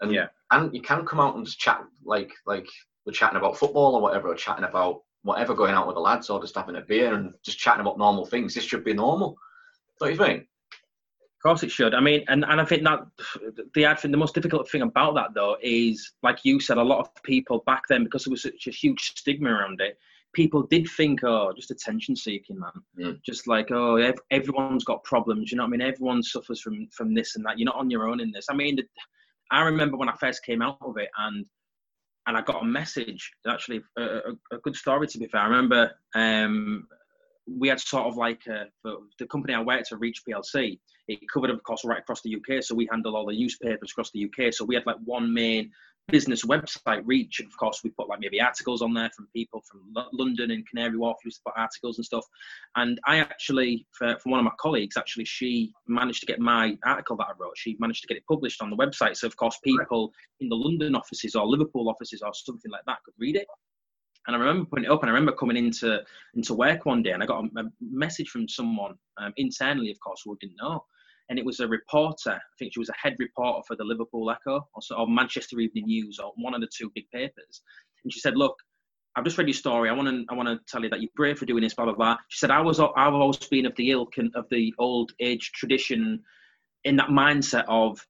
and 0.00 0.12
yeah, 0.12 0.26
and 0.50 0.74
you 0.74 0.82
can 0.82 1.04
come 1.04 1.20
out 1.20 1.36
and 1.36 1.44
just 1.44 1.58
chat 1.58 1.80
like 2.04 2.32
like 2.46 2.66
we're 3.06 3.12
chatting 3.12 3.38
about 3.38 3.56
football 3.56 3.94
or 3.94 4.02
whatever, 4.02 4.28
or 4.28 4.34
chatting 4.34 4.64
about 4.64 5.00
whatever, 5.22 5.54
going 5.54 5.74
out 5.74 5.86
with 5.86 5.96
the 5.96 6.00
lads 6.00 6.30
or 6.30 6.40
just 6.40 6.54
having 6.54 6.76
a 6.76 6.80
beer 6.80 7.14
and 7.14 7.32
just 7.44 7.58
chatting 7.58 7.80
about 7.80 7.98
normal 7.98 8.24
things. 8.24 8.54
This 8.54 8.64
should 8.64 8.84
be 8.84 8.94
normal, 8.94 9.36
don't 9.98 10.10
you 10.10 10.16
think? 10.16 10.46
Of 11.40 11.48
course 11.48 11.62
it 11.62 11.70
should. 11.70 11.94
I 11.94 12.00
mean, 12.00 12.22
and, 12.28 12.44
and 12.44 12.60
I 12.60 12.66
think 12.66 12.82
that 12.84 13.00
the 13.74 13.86
ad 13.86 13.98
the 14.02 14.14
most 14.14 14.34
difficult 14.34 14.70
thing 14.70 14.82
about 14.82 15.14
that 15.14 15.32
though 15.34 15.56
is, 15.62 16.12
like 16.22 16.44
you 16.44 16.60
said, 16.60 16.76
a 16.76 16.82
lot 16.82 17.00
of 17.00 17.22
people 17.22 17.62
back 17.64 17.84
then, 17.88 18.04
because 18.04 18.24
there 18.24 18.30
was 18.30 18.42
such 18.42 18.66
a 18.66 18.70
huge 18.70 19.14
stigma 19.16 19.48
around 19.48 19.80
it, 19.80 19.98
people 20.34 20.64
did 20.64 20.86
think, 20.86 21.24
oh, 21.24 21.50
just 21.56 21.70
attention 21.70 22.14
seeking, 22.14 22.58
man. 22.58 22.70
Mm. 22.98 23.22
Just 23.22 23.46
like, 23.46 23.70
oh, 23.70 23.96
ev- 23.96 24.20
everyone's 24.30 24.84
got 24.84 25.02
problems. 25.04 25.50
You 25.50 25.56
know 25.56 25.62
what 25.62 25.68
I 25.68 25.70
mean? 25.70 25.80
Everyone 25.80 26.22
suffers 26.22 26.60
from 26.60 26.86
from 26.88 27.14
this 27.14 27.36
and 27.36 27.44
that. 27.46 27.58
You're 27.58 27.64
not 27.64 27.76
on 27.76 27.88
your 27.88 28.06
own 28.06 28.20
in 28.20 28.30
this. 28.32 28.48
I 28.50 28.54
mean, 28.54 28.78
I 29.50 29.62
remember 29.62 29.96
when 29.96 30.10
I 30.10 30.16
first 30.16 30.44
came 30.44 30.60
out 30.60 30.76
of 30.82 30.98
it, 30.98 31.08
and 31.16 31.46
and 32.26 32.36
I 32.36 32.42
got 32.42 32.62
a 32.62 32.66
message. 32.66 33.32
Actually, 33.48 33.80
a, 33.96 34.02
a, 34.02 34.56
a 34.56 34.58
good 34.62 34.76
story 34.76 35.06
to 35.06 35.18
be 35.18 35.26
fair. 35.26 35.40
I 35.40 35.46
remember 35.46 35.92
um, 36.14 36.86
we 37.58 37.68
had 37.68 37.80
sort 37.80 38.06
of 38.06 38.16
like 38.16 38.42
a, 38.46 38.66
the 39.18 39.26
company 39.26 39.54
I 39.54 39.62
worked 39.62 39.92
at, 39.92 40.00
Reach 40.00 40.22
PLC 40.28 40.78
it 41.10 41.28
covered, 41.28 41.50
of 41.50 41.62
course, 41.64 41.84
right 41.84 41.98
across 41.98 42.22
the 42.22 42.36
UK. 42.36 42.62
So 42.62 42.74
we 42.74 42.88
handle 42.90 43.16
all 43.16 43.26
the 43.26 43.36
newspapers 43.36 43.90
across 43.90 44.10
the 44.12 44.24
UK. 44.24 44.52
So 44.52 44.64
we 44.64 44.76
had 44.76 44.86
like 44.86 44.96
one 45.04 45.32
main 45.34 45.72
business 46.08 46.44
website 46.44 47.02
reach. 47.04 47.40
Of 47.40 47.56
course, 47.56 47.80
we 47.82 47.90
put 47.90 48.08
like 48.08 48.20
maybe 48.20 48.40
articles 48.40 48.80
on 48.80 48.94
there 48.94 49.10
from 49.16 49.28
people 49.34 49.62
from 49.68 49.80
L- 49.96 50.08
London 50.12 50.52
and 50.52 50.66
Canary 50.68 50.96
Wharf 50.96 51.18
used 51.24 51.38
to 51.38 51.42
put 51.46 51.60
articles 51.60 51.98
and 51.98 52.04
stuff. 52.04 52.24
And 52.76 53.00
I 53.06 53.18
actually, 53.18 53.86
for, 53.92 54.16
for 54.20 54.30
one 54.30 54.38
of 54.38 54.44
my 54.44 54.52
colleagues, 54.60 54.96
actually, 54.96 55.24
she 55.24 55.72
managed 55.88 56.20
to 56.20 56.26
get 56.26 56.38
my 56.38 56.76
article 56.84 57.16
that 57.16 57.26
I 57.28 57.32
wrote. 57.38 57.56
She 57.56 57.76
managed 57.80 58.02
to 58.02 58.08
get 58.08 58.16
it 58.16 58.24
published 58.28 58.62
on 58.62 58.70
the 58.70 58.76
website. 58.76 59.16
So 59.16 59.26
of 59.26 59.36
course, 59.36 59.58
people 59.64 60.12
in 60.38 60.48
the 60.48 60.56
London 60.56 60.94
offices 60.94 61.34
or 61.34 61.46
Liverpool 61.46 61.88
offices 61.88 62.22
or 62.22 62.32
something 62.34 62.70
like 62.70 62.84
that 62.86 62.98
could 63.04 63.14
read 63.18 63.36
it. 63.36 63.46
And 64.26 64.36
I 64.36 64.38
remember 64.38 64.66
putting 64.66 64.84
it 64.84 64.90
up, 64.90 65.02
and 65.02 65.10
I 65.10 65.14
remember 65.14 65.32
coming 65.32 65.56
into 65.56 65.98
into 66.34 66.54
work 66.54 66.84
one 66.84 67.02
day, 67.02 67.12
and 67.12 67.22
I 67.22 67.26
got 67.26 67.42
a, 67.42 67.60
a 67.60 67.64
message 67.80 68.28
from 68.28 68.48
someone 68.48 68.94
um, 69.16 69.32
internally, 69.36 69.90
of 69.90 69.98
course, 70.00 70.22
who 70.24 70.32
I 70.32 70.36
didn't 70.40 70.58
know, 70.60 70.84
and 71.30 71.38
it 71.38 71.44
was 71.44 71.60
a 71.60 71.68
reporter. 71.68 72.32
I 72.32 72.54
think 72.58 72.74
she 72.74 72.80
was 72.80 72.90
a 72.90 73.00
head 73.00 73.14
reporter 73.18 73.62
for 73.66 73.76
the 73.76 73.84
Liverpool 73.84 74.30
Echo 74.30 74.68
or, 74.74 74.82
so, 74.82 74.96
or 74.96 75.08
Manchester 75.08 75.58
Evening 75.60 75.86
News 75.86 76.18
or 76.18 76.32
one 76.36 76.54
of 76.54 76.60
the 76.60 76.68
two 76.76 76.90
big 76.94 77.08
papers. 77.14 77.62
And 78.04 78.12
she 78.12 78.20
said, 78.20 78.36
"Look, 78.36 78.56
I've 79.16 79.24
just 79.24 79.38
read 79.38 79.46
your 79.46 79.54
story. 79.54 79.88
I 79.88 79.92
want 79.92 80.08
to 80.08 80.24
I 80.28 80.34
want 80.34 80.48
to 80.48 80.58
tell 80.68 80.82
you 80.82 80.90
that 80.90 81.00
you're 81.00 81.10
brave 81.16 81.38
for 81.38 81.46
doing 81.46 81.62
this. 81.62 81.74
Blah 81.74 81.86
blah 81.86 81.94
blah." 81.94 82.16
She 82.28 82.38
said, 82.38 82.50
"I 82.50 82.60
was 82.60 82.80
I've 82.80 83.14
always 83.14 83.38
been 83.38 83.64
of 83.64 83.76
the 83.76 83.90
ilk 83.92 84.18
and 84.18 84.34
of 84.34 84.46
the 84.50 84.74
old 84.78 85.12
age 85.20 85.52
tradition, 85.54 86.22
in 86.84 86.96
that 86.96 87.08
mindset 87.08 87.64
of." 87.68 88.04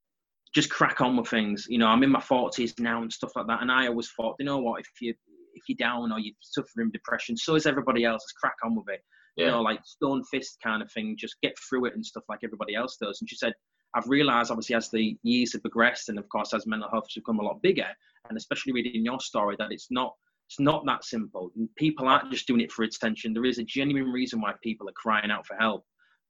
Just 0.53 0.69
crack 0.69 1.01
on 1.01 1.17
with 1.17 1.29
things, 1.29 1.67
you 1.69 1.79
know. 1.79 1.87
I'm 1.87 2.03
in 2.03 2.11
my 2.11 2.19
40s 2.19 2.81
now 2.81 3.03
and 3.03 3.13
stuff 3.13 3.37
like 3.37 3.47
that, 3.47 3.63
and 3.63 3.71
I 3.71 3.87
always 3.87 4.11
thought, 4.11 4.35
you 4.41 4.45
know 4.45 4.59
what? 4.59 4.81
If 4.81 4.89
you 5.01 5.15
if 5.55 5.63
you're 5.69 5.77
down 5.77 6.11
or 6.11 6.19
you're 6.19 6.35
suffering 6.41 6.91
depression, 6.91 7.37
so 7.37 7.55
is 7.55 7.67
everybody 7.67 8.05
else. 8.05 8.25
Just 8.25 8.35
crack 8.35 8.57
on 8.65 8.75
with 8.75 8.89
it. 8.89 9.01
Yeah. 9.37 9.47
You 9.47 9.51
know, 9.53 9.63
like 9.63 9.81
stone 9.85 10.25
fist 10.25 10.59
kind 10.63 10.83
of 10.83 10.91
thing. 10.93 11.17
Just 11.19 11.41
get 11.43 11.55
through 11.69 11.87
it 11.87 11.95
and 11.95 12.05
stuff 12.05 12.25
like 12.29 12.41
everybody 12.45 12.75
else 12.75 12.97
does. 13.01 13.21
And 13.21 13.29
she 13.29 13.37
said, 13.37 13.55
I've 13.95 14.09
realised 14.09 14.51
obviously 14.51 14.77
as 14.77 14.91
the 14.91 15.17
years 15.23 15.53
have 15.53 15.63
progressed 15.63 16.09
and 16.09 16.19
of 16.19 16.29
course 16.29 16.55
as 16.55 16.67
mental 16.67 16.91
health 16.91 17.07
has 17.09 17.15
become 17.15 17.41
a 17.41 17.45
lot 17.45 17.63
bigger, 17.63 17.89
and 18.29 18.37
especially 18.39 18.73
reading 18.73 19.05
your 19.05 19.21
story, 19.21 19.57
that 19.59 19.73
it's 19.73 19.89
not 19.91 20.15
it's 20.49 20.61
not 20.61 20.85
that 20.87 21.05
simple. 21.05 21.53
People 21.77 22.09
aren't 22.09 22.33
just 22.33 22.47
doing 22.47 22.61
it 22.61 22.73
for 22.73 22.83
attention. 22.83 23.33
There 23.33 23.45
is 23.45 23.59
a 23.59 23.65
genuine 23.65 24.11
reason 24.11 24.41
why 24.41 24.53
people 24.63 24.89
are 24.89 24.95
crying 24.97 25.31
out 25.31 25.47
for 25.47 25.57
help. 25.57 25.85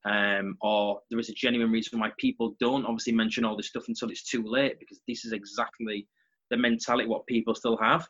Um, 0.04 0.56
or 0.60 1.00
there 1.10 1.18
is 1.18 1.28
a 1.28 1.34
genuine 1.34 1.70
reason 1.70 1.98
why 1.98 2.10
people 2.18 2.54
don't 2.60 2.86
obviously 2.86 3.12
mention 3.12 3.44
all 3.44 3.56
this 3.56 3.68
stuff 3.68 3.88
until 3.88 4.10
it's 4.10 4.24
too 4.24 4.42
late 4.46 4.78
because 4.78 5.00
this 5.06 5.24
is 5.24 5.32
exactly 5.32 6.06
the 6.50 6.56
mentality 6.56 7.08
what 7.08 7.26
people 7.26 7.54
still 7.54 7.78
have. 7.78 8.06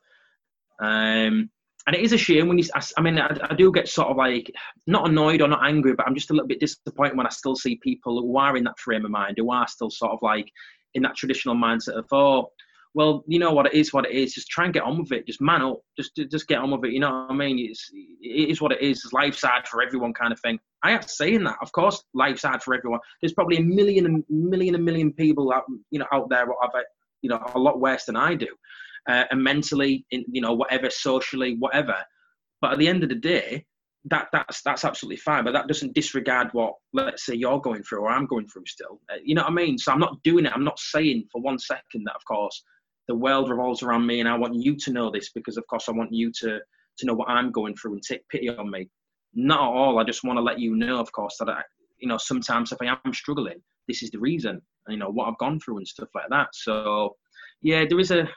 Um, 0.80 1.50
and 1.86 1.96
it 1.96 2.02
is 2.02 2.12
a 2.12 2.18
shame 2.18 2.48
when 2.48 2.58
you, 2.58 2.64
I, 2.74 2.82
I 2.96 3.00
mean, 3.00 3.18
I, 3.18 3.36
I, 3.42 3.54
do 3.54 3.72
get 3.72 3.88
sort 3.88 4.08
of 4.08 4.16
like, 4.16 4.52
not 4.86 5.08
annoyed 5.08 5.40
or 5.40 5.48
not 5.48 5.64
angry, 5.64 5.94
but 5.94 6.06
I'm 6.06 6.14
just 6.14 6.30
a 6.30 6.34
little 6.34 6.48
bit 6.48 6.60
disappointed 6.60 7.16
when 7.16 7.26
I 7.26 7.30
still 7.30 7.56
see 7.56 7.76
people 7.82 8.20
who 8.20 8.36
are 8.36 8.56
in 8.56 8.64
that 8.64 8.78
frame 8.78 9.04
of 9.04 9.10
mind, 9.10 9.36
who 9.38 9.50
are 9.50 9.66
still 9.66 9.90
sort 9.90 10.12
of 10.12 10.18
like 10.22 10.50
in 10.94 11.02
that 11.02 11.16
traditional 11.16 11.54
mindset 11.54 11.98
of, 11.98 12.06
oh, 12.12 12.50
well, 12.92 13.22
you 13.26 13.38
know 13.38 13.52
what 13.52 13.66
it 13.66 13.74
is, 13.74 13.92
what 13.92 14.04
it 14.04 14.12
is. 14.12 14.34
Just 14.34 14.48
try 14.48 14.64
and 14.64 14.74
get 14.74 14.82
on 14.82 14.98
with 14.98 15.12
it. 15.12 15.26
Just 15.26 15.40
man 15.40 15.62
up. 15.62 15.78
Just 15.96 16.16
just 16.28 16.48
get 16.48 16.58
on 16.58 16.72
with 16.72 16.84
it. 16.84 16.92
You 16.92 16.98
know 16.98 17.10
what 17.10 17.30
I 17.30 17.34
mean? 17.34 17.58
It's 17.58 17.88
it 17.92 18.50
is 18.50 18.60
what 18.60 18.72
it 18.72 18.80
is. 18.80 19.08
Life's 19.12 19.42
hard 19.42 19.68
for 19.68 19.80
everyone, 19.80 20.12
kind 20.12 20.32
of 20.32 20.40
thing. 20.40 20.58
I 20.82 20.96
to 20.96 21.08
saying 21.08 21.44
that. 21.44 21.58
Of 21.62 21.70
course, 21.70 22.02
life's 22.14 22.42
hard 22.42 22.64
for 22.64 22.74
everyone. 22.74 22.98
There's 23.22 23.32
probably 23.32 23.58
a 23.58 23.62
million 23.62 24.06
and 24.06 24.24
million 24.28 24.74
and 24.74 24.84
million 24.84 25.12
people 25.12 25.52
out 25.52 25.64
you 25.90 26.00
know 26.00 26.06
out 26.12 26.28
there 26.30 26.46
what 26.46 26.56
have 26.62 26.82
you 27.22 27.30
know 27.30 27.40
a 27.54 27.58
lot 27.58 27.80
worse 27.80 28.06
than 28.06 28.16
I 28.16 28.34
do 28.34 28.48
uh, 29.08 29.24
and 29.30 29.42
mentally, 29.42 30.04
in, 30.10 30.24
you 30.30 30.40
know, 30.40 30.54
whatever, 30.54 30.90
socially, 30.90 31.56
whatever. 31.58 31.96
But 32.60 32.72
at 32.72 32.78
the 32.78 32.88
end 32.88 33.02
of 33.02 33.08
the 33.08 33.14
day, 33.14 33.64
that 34.06 34.28
that's 34.32 34.62
that's 34.62 34.84
absolutely 34.84 35.16
fine. 35.16 35.44
But 35.44 35.52
that 35.52 35.68
doesn't 35.68 35.94
disregard 35.94 36.48
what, 36.52 36.74
let's 36.92 37.26
say, 37.26 37.34
you're 37.34 37.60
going 37.60 37.82
through 37.82 38.00
or 38.00 38.10
I'm 38.10 38.26
going 38.26 38.48
through 38.48 38.66
still. 38.66 39.00
Uh, 39.12 39.16
you 39.22 39.34
know 39.34 39.42
what 39.42 39.50
I 39.50 39.54
mean? 39.54 39.78
So 39.78 39.92
I'm 39.92 40.00
not 40.00 40.22
doing 40.22 40.46
it. 40.46 40.52
I'm 40.54 40.64
not 40.64 40.78
saying 40.78 41.24
for 41.30 41.40
one 41.40 41.58
second 41.58 42.04
that, 42.04 42.16
of 42.16 42.24
course, 42.24 42.62
the 43.08 43.14
world 43.14 43.50
revolves 43.50 43.82
around 43.82 44.06
me, 44.06 44.20
and 44.20 44.28
I 44.28 44.36
want 44.36 44.54
you 44.54 44.76
to 44.76 44.92
know 44.92 45.10
this 45.10 45.30
because, 45.30 45.56
of 45.56 45.66
course, 45.66 45.88
I 45.88 45.92
want 45.92 46.12
you 46.12 46.32
to 46.40 46.60
to 46.98 47.06
know 47.06 47.14
what 47.14 47.28
I'm 47.28 47.50
going 47.50 47.74
through 47.76 47.94
and 47.94 48.02
take 48.02 48.28
pity 48.28 48.48
on 48.48 48.70
me. 48.70 48.88
Not 49.34 49.60
at 49.60 49.76
all. 49.76 49.98
I 49.98 50.04
just 50.04 50.24
want 50.24 50.38
to 50.38 50.42
let 50.42 50.58
you 50.58 50.76
know, 50.76 50.98
of 50.98 51.12
course, 51.12 51.36
that 51.38 51.48
I, 51.48 51.62
you 51.98 52.08
know, 52.08 52.18
sometimes 52.18 52.72
if 52.72 52.78
I 52.82 52.98
am 53.04 53.14
struggling, 53.14 53.62
this 53.88 54.02
is 54.02 54.10
the 54.10 54.18
reason. 54.18 54.60
You 54.88 54.96
know 54.96 55.10
what 55.10 55.28
I've 55.28 55.38
gone 55.38 55.60
through 55.60 55.78
and 55.78 55.86
stuff 55.86 56.08
like 56.14 56.28
that. 56.30 56.48
So, 56.52 57.16
yeah, 57.62 57.84
there 57.88 58.00
is 58.00 58.10
a 58.10 58.28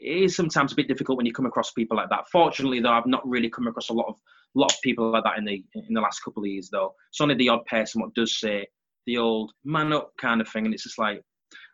it 0.00 0.22
is 0.24 0.36
sometimes 0.36 0.72
a 0.72 0.76
bit 0.76 0.88
difficult 0.88 1.16
when 1.16 1.26
you 1.26 1.32
come 1.32 1.46
across 1.46 1.72
people 1.72 1.96
like 1.96 2.08
that. 2.10 2.28
Fortunately, 2.30 2.80
though, 2.80 2.92
I've 2.92 3.06
not 3.06 3.26
really 3.28 3.50
come 3.50 3.66
across 3.66 3.90
a 3.90 3.94
lot 3.94 4.06
of 4.08 4.16
lot 4.54 4.72
of 4.72 4.80
people 4.82 5.10
like 5.12 5.22
that 5.22 5.38
in 5.38 5.44
the 5.44 5.64
in 5.74 5.94
the 5.94 6.00
last 6.00 6.20
couple 6.20 6.42
of 6.42 6.48
years. 6.48 6.68
Though 6.70 6.94
it's 7.10 7.20
only 7.20 7.34
the 7.36 7.48
odd 7.48 7.64
person 7.66 8.00
what 8.00 8.14
does 8.14 8.38
say 8.38 8.66
the 9.06 9.18
old 9.18 9.52
man 9.64 9.92
up 9.92 10.12
kind 10.20 10.40
of 10.40 10.48
thing, 10.48 10.64
and 10.64 10.74
it's 10.74 10.84
just 10.84 10.98
like 10.98 11.22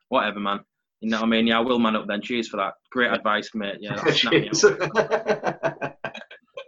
whatever, 0.09 0.41
man. 0.41 0.61
You 1.01 1.11
know 1.11 1.19
what 1.19 1.27
I 1.27 1.29
mean? 1.29 1.47
Yeah, 1.47 1.59
I 1.59 1.61
will 1.61 1.79
man 1.79 1.97
up 1.97 2.07
then. 2.09 2.23
Cheers 2.23 2.49
for 2.49 2.57
that. 2.57 2.75
Great 2.91 3.13
advice, 3.13 3.51
mate. 3.55 3.79
Yeah, 3.81 4.03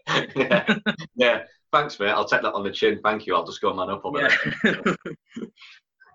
yeah, 0.36 0.78
yeah. 1.16 1.42
Thanks, 1.72 1.98
mate. 1.98 2.11
I'll 2.11 2.24
take 2.24 2.42
that 2.42 2.54
on 2.54 2.64
the 2.64 2.70
chin. 2.70 3.00
Thank 3.02 3.26
you. 3.26 3.34
I'll 3.34 3.46
just 3.46 3.61
go 3.61 3.74
man 3.74 3.90
up 3.90 4.04
on 4.04 4.24
it. 4.24 4.32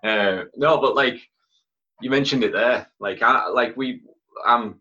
Yeah. 0.02 0.10
uh, 0.10 0.44
no, 0.56 0.80
but 0.80 0.94
like 0.94 1.20
you 2.00 2.10
mentioned 2.10 2.44
it 2.44 2.52
there. 2.52 2.88
Like 3.00 3.22
I 3.22 3.48
like 3.48 3.76
we 3.76 4.02
I'm 4.46 4.80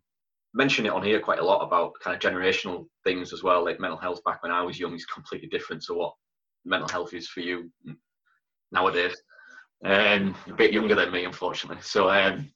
mention 0.54 0.86
it 0.86 0.91
on 0.91 1.04
here 1.04 1.20
quite 1.20 1.39
a 1.39 1.45
lot 1.45 1.66
about 1.66 1.93
kind 2.01 2.16
of 2.16 2.22
generational 2.22 2.88
things 3.04 3.34
as 3.34 3.43
well. 3.43 3.64
Like 3.64 3.80
mental 3.80 3.97
health 3.97 4.24
back 4.24 4.43
when 4.43 4.51
I 4.51 4.62
was 4.62 4.80
young 4.80 4.93
is 4.93 5.06
completely 5.06 5.47
different 5.47 5.84
to 5.84 5.93
what 5.95 6.14
mental 6.66 6.89
health 6.89 7.14
is 7.14 7.28
for 7.28 7.41
you 7.41 7.72
nowadays. 8.72 9.16
Um, 9.84 10.36
a 10.47 10.54
bit 10.54 10.72
younger 10.72 10.95
than 10.95 11.12
me, 11.12 11.26
unfortunately. 11.26 11.82
So 11.82 12.10
um, 12.10 12.49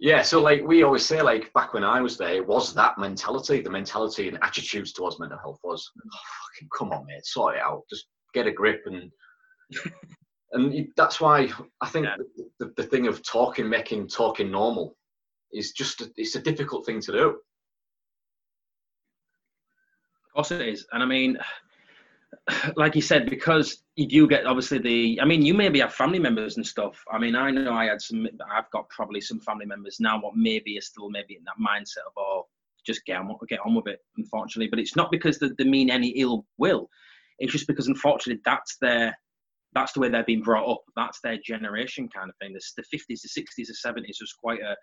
yeah, 0.00 0.22
so 0.22 0.40
like 0.40 0.62
we 0.62 0.84
always 0.84 1.04
say, 1.04 1.20
like 1.20 1.52
back 1.52 1.74
when 1.74 1.84
I 1.84 2.00
was 2.00 2.16
there, 2.16 2.34
it 2.34 2.46
was 2.46 2.72
that 2.74 2.98
mentality, 2.98 3.60
the 3.60 3.70
mentality 3.70 4.28
and 4.28 4.38
attitudes 4.42 4.92
towards 4.92 5.18
mental 5.18 5.38
health 5.38 5.58
was, 5.64 5.90
oh, 5.96 6.18
fucking 6.54 6.68
come 6.76 6.92
on, 6.92 7.06
mate, 7.06 7.26
sort 7.26 7.56
it 7.56 7.62
out, 7.62 7.82
just 7.90 8.06
get 8.34 8.46
a 8.46 8.52
grip 8.52 8.82
and. 8.86 9.10
and 10.52 10.88
that's 10.96 11.20
why 11.20 11.50
I 11.82 11.88
think 11.88 12.06
yeah. 12.06 12.16
the, 12.38 12.48
the, 12.58 12.72
the 12.78 12.82
thing 12.84 13.06
of 13.06 13.22
talking, 13.22 13.68
making 13.68 14.08
talking 14.08 14.50
normal 14.50 14.96
is 15.52 15.72
just 15.72 16.00
a, 16.00 16.10
it's 16.16 16.34
a 16.34 16.40
difficult 16.40 16.86
thing 16.86 17.00
to 17.02 17.12
do. 17.12 17.28
Of 20.26 20.34
course 20.34 20.50
it 20.52 20.68
is, 20.68 20.86
and 20.92 21.02
I 21.02 21.06
mean, 21.06 21.38
like 22.76 22.94
you 22.94 23.02
said, 23.02 23.28
because 23.28 23.82
you 23.96 24.06
do 24.06 24.28
get 24.28 24.46
obviously 24.46 24.78
the. 24.78 25.20
I 25.20 25.24
mean, 25.24 25.42
you 25.42 25.54
maybe 25.54 25.80
have 25.80 25.94
family 25.94 26.18
members 26.18 26.56
and 26.56 26.66
stuff. 26.66 27.02
I 27.12 27.18
mean, 27.18 27.34
I 27.34 27.50
know 27.50 27.72
I 27.72 27.86
had 27.86 28.00
some. 28.00 28.26
I've 28.52 28.70
got 28.70 28.88
probably 28.90 29.20
some 29.20 29.40
family 29.40 29.66
members 29.66 29.98
now. 30.00 30.20
What 30.20 30.36
maybe 30.36 30.78
are 30.78 30.82
still 30.82 31.10
maybe 31.10 31.36
in 31.36 31.44
that 31.44 31.56
mindset 31.60 32.06
of 32.06 32.12
oh, 32.16 32.46
just 32.86 33.04
get 33.04 33.18
on, 33.18 33.36
get 33.48 33.60
on 33.64 33.74
with 33.74 33.86
it. 33.86 34.00
Unfortunately, 34.16 34.68
but 34.68 34.78
it's 34.78 34.96
not 34.96 35.10
because 35.10 35.38
they, 35.38 35.48
they 35.58 35.64
mean 35.64 35.90
any 35.90 36.08
ill 36.10 36.46
will. 36.58 36.88
It's 37.38 37.52
just 37.52 37.68
because 37.68 37.86
unfortunately 37.86 38.42
that's 38.44 38.76
their 38.80 39.16
that's 39.74 39.92
the 39.92 40.00
way 40.00 40.08
they're 40.08 40.24
being 40.24 40.42
brought 40.42 40.70
up. 40.70 40.82
That's 40.96 41.20
their 41.20 41.38
generation 41.44 42.08
kind 42.08 42.30
of 42.30 42.36
thing. 42.36 42.54
The, 42.54 42.60
the 42.76 42.96
50s, 42.98 43.20
the 43.22 43.42
60s, 43.42 43.66
the 43.66 43.76
70s 43.86 44.20
was 44.20 44.32
quite 44.32 44.60
a 44.60 44.74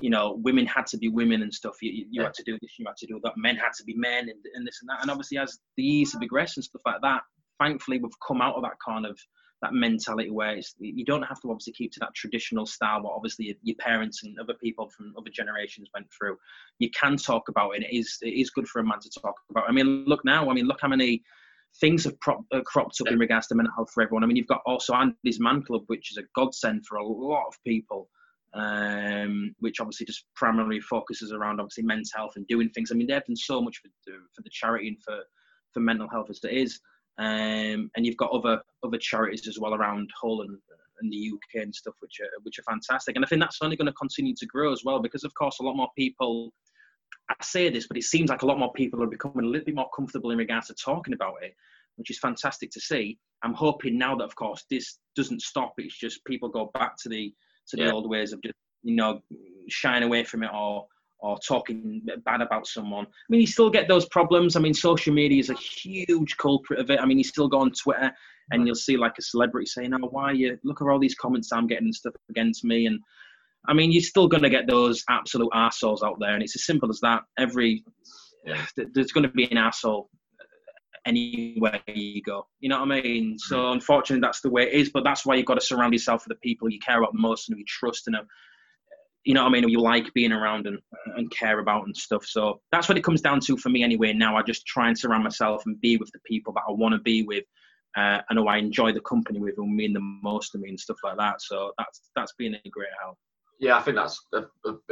you 0.00 0.10
know, 0.10 0.40
women 0.42 0.66
had 0.66 0.86
to 0.86 0.98
be 0.98 1.08
women 1.08 1.42
and 1.42 1.52
stuff. 1.52 1.76
You, 1.80 1.92
you 1.92 2.06
yeah. 2.10 2.24
had 2.24 2.34
to 2.34 2.42
do 2.42 2.58
this, 2.60 2.78
you 2.78 2.84
had 2.86 2.96
to 2.96 3.06
do 3.06 3.20
that. 3.22 3.34
Men 3.36 3.56
had 3.56 3.72
to 3.78 3.84
be 3.84 3.94
men 3.94 4.28
and, 4.28 4.44
and 4.54 4.66
this 4.66 4.80
and 4.82 4.88
that. 4.88 5.02
And 5.02 5.10
obviously, 5.10 5.38
as 5.38 5.58
the 5.76 5.82
years 5.82 6.12
have 6.12 6.20
progressed 6.20 6.56
and 6.56 6.64
stuff 6.64 6.82
like 6.84 7.00
that, 7.02 7.22
thankfully, 7.60 7.98
we've 7.98 8.18
come 8.26 8.40
out 8.42 8.56
of 8.56 8.62
that 8.62 8.76
kind 8.84 9.06
of 9.06 9.18
that 9.62 9.72
mentality 9.72 10.30
where 10.30 10.60
you 10.78 11.04
don't 11.04 11.22
have 11.22 11.40
to 11.40 11.50
obviously 11.50 11.72
keep 11.72 11.90
to 11.90 12.00
that 12.00 12.14
traditional 12.14 12.66
style 12.66 13.02
what 13.02 13.14
obviously 13.14 13.56
your 13.62 13.76
parents 13.78 14.22
and 14.22 14.38
other 14.38 14.52
people 14.62 14.90
from 14.94 15.14
other 15.16 15.30
generations 15.32 15.88
went 15.94 16.06
through. 16.12 16.36
You 16.80 16.90
can 16.90 17.16
talk 17.16 17.48
about 17.48 17.70
it. 17.70 17.82
it 17.82 17.96
is 17.96 18.18
it 18.20 18.34
is 18.34 18.50
good 18.50 18.68
for 18.68 18.80
a 18.80 18.84
man 18.84 18.98
to 19.00 19.20
talk 19.20 19.34
about. 19.50 19.68
I 19.68 19.72
mean, 19.72 20.04
look 20.06 20.24
now. 20.24 20.50
I 20.50 20.54
mean, 20.54 20.66
look 20.66 20.80
how 20.82 20.88
many 20.88 21.22
things 21.80 22.04
have 22.04 22.18
prop, 22.20 22.40
uh, 22.52 22.60
cropped 22.60 23.00
up 23.00 23.08
in 23.08 23.18
regards 23.18 23.46
to 23.48 23.54
mental 23.54 23.74
health 23.74 23.90
for 23.92 24.02
everyone. 24.02 24.22
I 24.22 24.26
mean, 24.26 24.36
you've 24.36 24.46
got 24.46 24.62
also 24.66 24.94
Andy's 24.94 25.40
Man 25.40 25.62
Club, 25.62 25.82
which 25.86 26.10
is 26.10 26.18
a 26.18 26.22
godsend 26.34 26.84
for 26.86 26.96
a 26.96 27.06
lot 27.06 27.46
of 27.48 27.54
people 27.64 28.08
um, 28.54 29.54
which 29.60 29.80
obviously 29.80 30.06
just 30.06 30.24
primarily 30.36 30.80
focuses 30.80 31.32
around 31.32 31.60
obviously 31.60 31.82
men's 31.82 32.12
health 32.14 32.32
and 32.36 32.46
doing 32.46 32.70
things. 32.70 32.90
I 32.90 32.94
mean, 32.94 33.08
they've 33.08 33.24
done 33.24 33.36
so 33.36 33.60
much 33.60 33.78
for 33.78 33.88
the, 34.06 34.12
for 34.34 34.42
the 34.42 34.50
charity 34.50 34.88
and 34.88 35.02
for, 35.02 35.18
for 35.72 35.80
mental 35.80 36.08
health 36.08 36.30
as 36.30 36.40
it 36.44 36.52
is. 36.52 36.80
Um, 37.18 37.90
and 37.96 38.04
you've 38.04 38.16
got 38.16 38.32
other 38.32 38.60
other 38.82 38.98
charities 38.98 39.46
as 39.46 39.58
well 39.58 39.74
around 39.74 40.10
Hull 40.20 40.42
and, 40.42 40.58
and 41.00 41.12
the 41.12 41.30
UK 41.32 41.62
and 41.62 41.74
stuff, 41.74 41.94
which 42.00 42.18
are 42.20 42.28
which 42.42 42.58
are 42.58 42.64
fantastic. 42.64 43.16
And 43.16 43.24
I 43.24 43.28
think 43.28 43.40
that's 43.40 43.58
only 43.62 43.76
going 43.76 43.86
to 43.86 43.92
continue 43.92 44.34
to 44.36 44.46
grow 44.46 44.72
as 44.72 44.82
well, 44.84 45.00
because 45.00 45.24
of 45.24 45.34
course 45.34 45.58
a 45.60 45.62
lot 45.62 45.76
more 45.76 45.90
people. 45.96 46.52
I 47.30 47.34
say 47.42 47.70
this, 47.70 47.86
but 47.86 47.96
it 47.96 48.02
seems 48.04 48.28
like 48.28 48.42
a 48.42 48.46
lot 48.46 48.58
more 48.58 48.72
people 48.72 49.02
are 49.02 49.06
becoming 49.06 49.44
a 49.44 49.48
little 49.48 49.64
bit 49.64 49.76
more 49.76 49.88
comfortable 49.96 50.30
in 50.30 50.38
regards 50.38 50.66
to 50.66 50.74
talking 50.74 51.14
about 51.14 51.36
it, 51.42 51.54
which 51.96 52.10
is 52.10 52.18
fantastic 52.18 52.70
to 52.72 52.80
see. 52.80 53.18
I'm 53.42 53.54
hoping 53.54 53.96
now 53.96 54.14
that, 54.16 54.24
of 54.24 54.34
course, 54.34 54.64
this 54.68 54.98
doesn't 55.16 55.40
stop. 55.40 55.72
It's 55.78 55.98
just 55.98 56.24
people 56.26 56.48
go 56.50 56.70
back 56.74 56.96
to 57.02 57.08
the 57.08 57.32
to 57.68 57.76
yeah. 57.76 57.86
the 57.86 57.92
old 57.92 58.08
ways 58.08 58.32
of 58.32 58.42
just 58.42 58.54
you 58.82 58.96
know 58.96 59.20
shying 59.68 60.02
away 60.02 60.24
from 60.24 60.42
it 60.42 60.50
or 60.52 60.86
or 61.20 61.38
talking 61.38 62.02
bad 62.26 62.42
about 62.42 62.66
someone. 62.66 63.06
I 63.06 63.26
mean, 63.30 63.40
you 63.40 63.46
still 63.46 63.70
get 63.70 63.88
those 63.88 64.06
problems. 64.08 64.56
I 64.56 64.60
mean, 64.60 64.74
social 64.74 65.14
media 65.14 65.40
is 65.40 65.48
a 65.48 65.54
huge 65.54 66.36
culprit 66.36 66.80
of 66.80 66.90
it. 66.90 67.00
I 67.00 67.06
mean, 67.06 67.16
you 67.16 67.24
still 67.24 67.48
go 67.48 67.60
on 67.60 67.72
Twitter 67.72 68.12
and 68.50 68.62
mm. 68.62 68.66
you'll 68.66 68.74
see 68.74 68.98
like 68.98 69.14
a 69.18 69.22
celebrity 69.22 69.66
saying, 69.66 69.94
"Oh, 69.94 70.08
why 70.08 70.32
you 70.32 70.58
look 70.64 70.82
at 70.82 70.88
all 70.88 70.98
these 70.98 71.14
comments 71.14 71.50
I'm 71.50 71.66
getting 71.66 71.86
and 71.86 71.94
stuff 71.94 72.14
against 72.28 72.64
me." 72.64 72.86
And 72.86 73.00
I 73.66 73.72
mean, 73.72 73.90
you're 73.90 74.02
still 74.02 74.28
going 74.28 74.42
to 74.42 74.50
get 74.50 74.66
those 74.68 75.02
absolute 75.08 75.50
assholes 75.54 76.02
out 76.02 76.18
there, 76.20 76.34
and 76.34 76.42
it's 76.42 76.56
as 76.56 76.66
simple 76.66 76.90
as 76.90 77.00
that. 77.00 77.22
Every 77.38 77.84
yeah. 78.44 78.64
there's 78.92 79.12
going 79.12 79.26
to 79.26 79.32
be 79.32 79.50
an 79.50 79.56
asshole 79.56 80.10
anywhere 81.06 81.80
you 81.86 82.22
go. 82.22 82.46
You 82.60 82.68
know 82.68 82.80
what 82.80 82.92
I 82.92 83.02
mean? 83.02 83.38
So 83.38 83.56
mm-hmm. 83.56 83.72
unfortunately, 83.74 84.26
that's 84.26 84.40
the 84.40 84.50
way 84.50 84.64
it 84.64 84.72
is. 84.72 84.90
But 84.90 85.04
that's 85.04 85.24
why 85.24 85.34
you've 85.34 85.46
got 85.46 85.54
to 85.54 85.60
surround 85.60 85.92
yourself 85.92 86.26
with 86.26 86.36
the 86.36 86.48
people 86.48 86.70
you 86.70 86.78
care 86.78 86.98
about 86.98 87.14
most 87.14 87.48
and 87.48 87.58
you 87.58 87.64
trust 87.66 88.06
and 88.06 88.16
you 89.24 89.32
know 89.32 89.42
what 89.42 89.48
I 89.48 89.60
mean, 89.60 89.68
you 89.68 89.80
like 89.80 90.12
being 90.12 90.32
around 90.32 90.66
and, 90.66 90.78
and 91.16 91.30
care 91.30 91.58
about 91.58 91.86
and 91.86 91.96
stuff. 91.96 92.26
So 92.26 92.60
that's 92.70 92.88
what 92.88 92.98
it 92.98 93.04
comes 93.04 93.22
down 93.22 93.40
to 93.40 93.56
for 93.56 93.70
me 93.70 93.82
anyway. 93.82 94.12
Now 94.12 94.36
I 94.36 94.42
just 94.42 94.66
try 94.66 94.88
and 94.88 94.98
surround 94.98 95.24
myself 95.24 95.62
and 95.66 95.80
be 95.80 95.96
with 95.96 96.10
the 96.12 96.18
people 96.26 96.52
that 96.54 96.64
I 96.68 96.72
want 96.72 96.94
to 96.94 97.00
be 97.00 97.22
with. 97.22 97.44
Uh, 97.96 98.20
I 98.28 98.34
know 98.34 98.48
I 98.48 98.58
enjoy 98.58 98.92
the 98.92 99.00
company 99.00 99.38
with 99.38 99.54
and 99.56 99.74
mean 99.74 99.92
the 99.92 100.00
most 100.22 100.50
to 100.52 100.58
me 100.58 100.68
and 100.68 100.78
stuff 100.78 100.98
like 101.02 101.16
that. 101.16 101.40
So 101.40 101.72
that's 101.78 102.02
that's 102.14 102.34
been 102.36 102.54
a 102.54 102.68
great 102.68 102.88
help. 103.02 103.16
Yeah, 103.60 103.76
I 103.76 103.82
think 103.82 103.96
that's 103.96 104.20
a, 104.34 104.42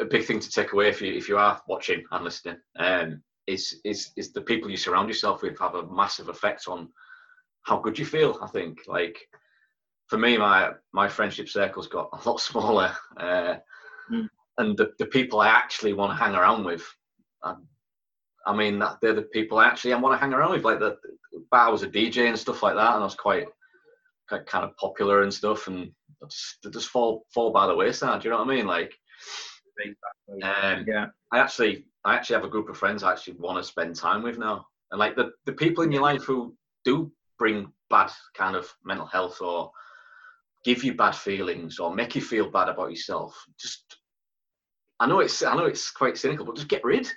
a, 0.00 0.04
big 0.04 0.24
thing 0.24 0.38
to 0.38 0.50
take 0.50 0.72
away 0.72 0.88
if 0.88 1.02
you 1.02 1.12
if 1.12 1.28
you 1.28 1.36
are 1.36 1.60
watching 1.66 2.04
and 2.10 2.24
listening. 2.24 2.56
Um, 2.78 3.22
is 3.47 3.80
is 3.84 4.11
is 4.16 4.32
the 4.32 4.40
people 4.40 4.70
you 4.70 4.76
surround 4.76 5.09
yourself 5.09 5.43
with 5.43 5.59
have 5.59 5.74
a 5.74 5.86
massive 5.86 6.28
effect 6.28 6.68
on 6.68 6.88
how 7.62 7.78
good 7.78 7.99
you 7.99 8.05
feel. 8.05 8.38
I 8.43 8.47
think 8.49 8.80
like 8.86 9.18
for 10.09 10.18
me, 10.18 10.38
my 10.38 10.72
my 10.93 11.09
friendship 11.09 11.49
circle's 11.49 11.88
got 11.88 12.09
a 12.24 12.28
lot 12.28 12.40
smaller. 12.40 12.95
Uh, 13.16 13.57
Mm. 14.11 14.28
And 14.59 14.76
the, 14.76 14.93
the 14.99 15.07
people 15.07 15.40
I 15.40 15.49
actually 15.49 15.93
want 15.93 16.16
to 16.16 16.22
hang 16.22 16.34
around 16.34 16.64
with, 16.64 16.84
um, 17.43 17.66
I 18.47 18.55
mean, 18.55 18.82
they're 19.01 19.14
the 19.14 19.22
people 19.22 19.59
I 19.59 19.66
actually 19.66 19.93
I 19.93 19.99
want 19.99 20.14
to 20.14 20.22
hang 20.22 20.34
around 20.34 20.53
with. 20.53 20.64
Like 20.64 20.78
the, 20.78 20.97
I 21.53 21.70
was 21.70 21.82
a 21.82 21.88
DJ 21.88 22.28
and 22.28 22.38
stuff 22.38 22.62
like 22.62 22.74
that, 22.74 22.95
and 22.95 23.03
I 23.03 23.05
was 23.05 23.14
quite, 23.14 23.47
quite 24.28 24.47
kind 24.47 24.64
of 24.64 24.76
popular 24.76 25.22
and 25.22 25.32
stuff, 25.32 25.68
and 25.68 25.90
they 26.20 26.26
just, 26.28 26.59
they 26.62 26.70
just 26.70 26.88
fall 26.88 27.24
fall 27.32 27.51
by 27.51 27.66
the 27.66 27.74
wayside. 27.74 28.20
Do 28.20 28.28
you 28.28 28.32
know 28.32 28.40
what 28.40 28.51
I 28.51 28.57
mean? 28.57 28.66
Like, 28.66 28.93
um, 30.43 30.84
yeah. 30.86 31.07
I 31.32 31.38
actually, 31.38 31.86
I 32.05 32.14
actually 32.14 32.34
have 32.34 32.44
a 32.44 32.50
group 32.50 32.68
of 32.68 32.76
friends 32.76 33.03
I 33.03 33.12
actually 33.12 33.34
want 33.34 33.59
to 33.59 33.64
spend 33.64 33.94
time 33.96 34.22
with 34.22 34.38
now, 34.38 34.66
and 34.90 34.98
like 34.98 35.16
the 35.16 35.32
the 35.46 35.53
people 35.53 35.84
in 35.84 35.92
your 35.92 36.03
life 36.03 36.22
who 36.24 36.55
do 36.84 37.12
bring 37.38 37.72
bad 37.90 38.11
kind 38.34 38.57
of 38.57 38.72
mental 38.84 39.07
health 39.07 39.40
or 39.40 39.70
give 40.64 40.84
you 40.84 40.94
bad 40.94 41.14
feelings 41.14 41.78
or 41.78 41.94
make 41.94 42.14
you 42.14 42.22
feel 42.22 42.50
bad 42.50 42.68
about 42.68 42.90
yourself, 42.90 43.34
just 43.59 43.96
I 45.03 45.07
know 45.07 45.18
it's 45.18 45.42
I 45.42 45.55
know 45.57 45.64
it's 45.64 45.90
quite 45.90 46.16
cynical, 46.16 46.46
but 46.46 46.55
just 46.55 46.68
get 46.68 46.84
rid. 46.84 47.09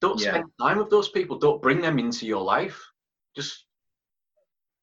Don't 0.00 0.20
yeah. 0.20 0.30
spend 0.30 0.44
time 0.60 0.78
with 0.78 0.90
those 0.90 1.08
people. 1.08 1.36
Don't 1.36 1.60
bring 1.60 1.80
them 1.80 1.98
into 1.98 2.26
your 2.26 2.42
life. 2.42 2.80
Just 3.34 3.64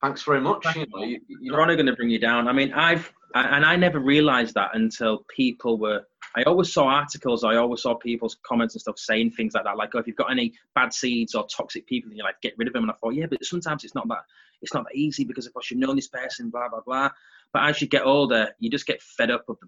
thanks 0.03 0.23
very 0.23 0.41
much. 0.41 0.65
You 0.75 0.86
know, 0.93 1.03
you, 1.05 1.53
are 1.53 1.61
only 1.61 1.75
going 1.75 1.86
to 1.86 1.95
bring 1.95 2.09
you 2.09 2.19
down. 2.19 2.49
I 2.49 2.51
mean, 2.51 2.73
I've 2.73 3.11
and 3.36 3.65
I 3.65 3.77
never 3.77 3.99
realised 3.99 4.53
that 4.55 4.71
until 4.75 5.25
people 5.33 5.77
were. 5.77 6.01
I 6.36 6.43
always 6.43 6.73
saw 6.73 6.88
articles. 6.88 7.43
I 7.43 7.55
always 7.55 7.81
saw 7.81 7.95
people's 7.95 8.38
comments 8.45 8.75
and 8.75 8.81
stuff 8.81 8.99
saying 8.99 9.31
things 9.31 9.53
like 9.53 9.63
that, 9.63 9.77
like, 9.77 9.95
"Oh, 9.95 9.99
if 9.99 10.07
you've 10.07 10.15
got 10.15 10.31
any 10.31 10.53
bad 10.73 10.93
seeds 10.93 11.33
or 11.33 11.47
toxic 11.47 11.88
people 11.88 12.11
in 12.11 12.17
your 12.17 12.25
life, 12.25 12.36
get 12.41 12.57
rid 12.57 12.67
of 12.67 12.73
them." 12.73 12.83
And 12.83 12.91
I 12.91 12.95
thought, 12.95 13.15
yeah, 13.15 13.27
but 13.27 13.43
sometimes 13.45 13.83
it's 13.83 13.95
not 13.95 14.07
that. 14.09 14.23
It's 14.61 14.73
not 14.73 14.86
that 14.86 14.95
easy 14.95 15.23
because 15.23 15.45
of 15.45 15.53
course 15.53 15.71
you 15.71 15.77
know 15.77 15.93
this 15.93 16.07
person, 16.07 16.49
blah 16.49 16.69
blah 16.69 16.81
blah. 16.86 17.09
But 17.53 17.69
as 17.69 17.81
you 17.81 17.88
get 17.88 18.05
older, 18.05 18.49
you 18.59 18.69
just 18.69 18.86
get 18.86 19.01
fed 19.01 19.31
up 19.31 19.45
of 19.47 19.57
the, 19.61 19.67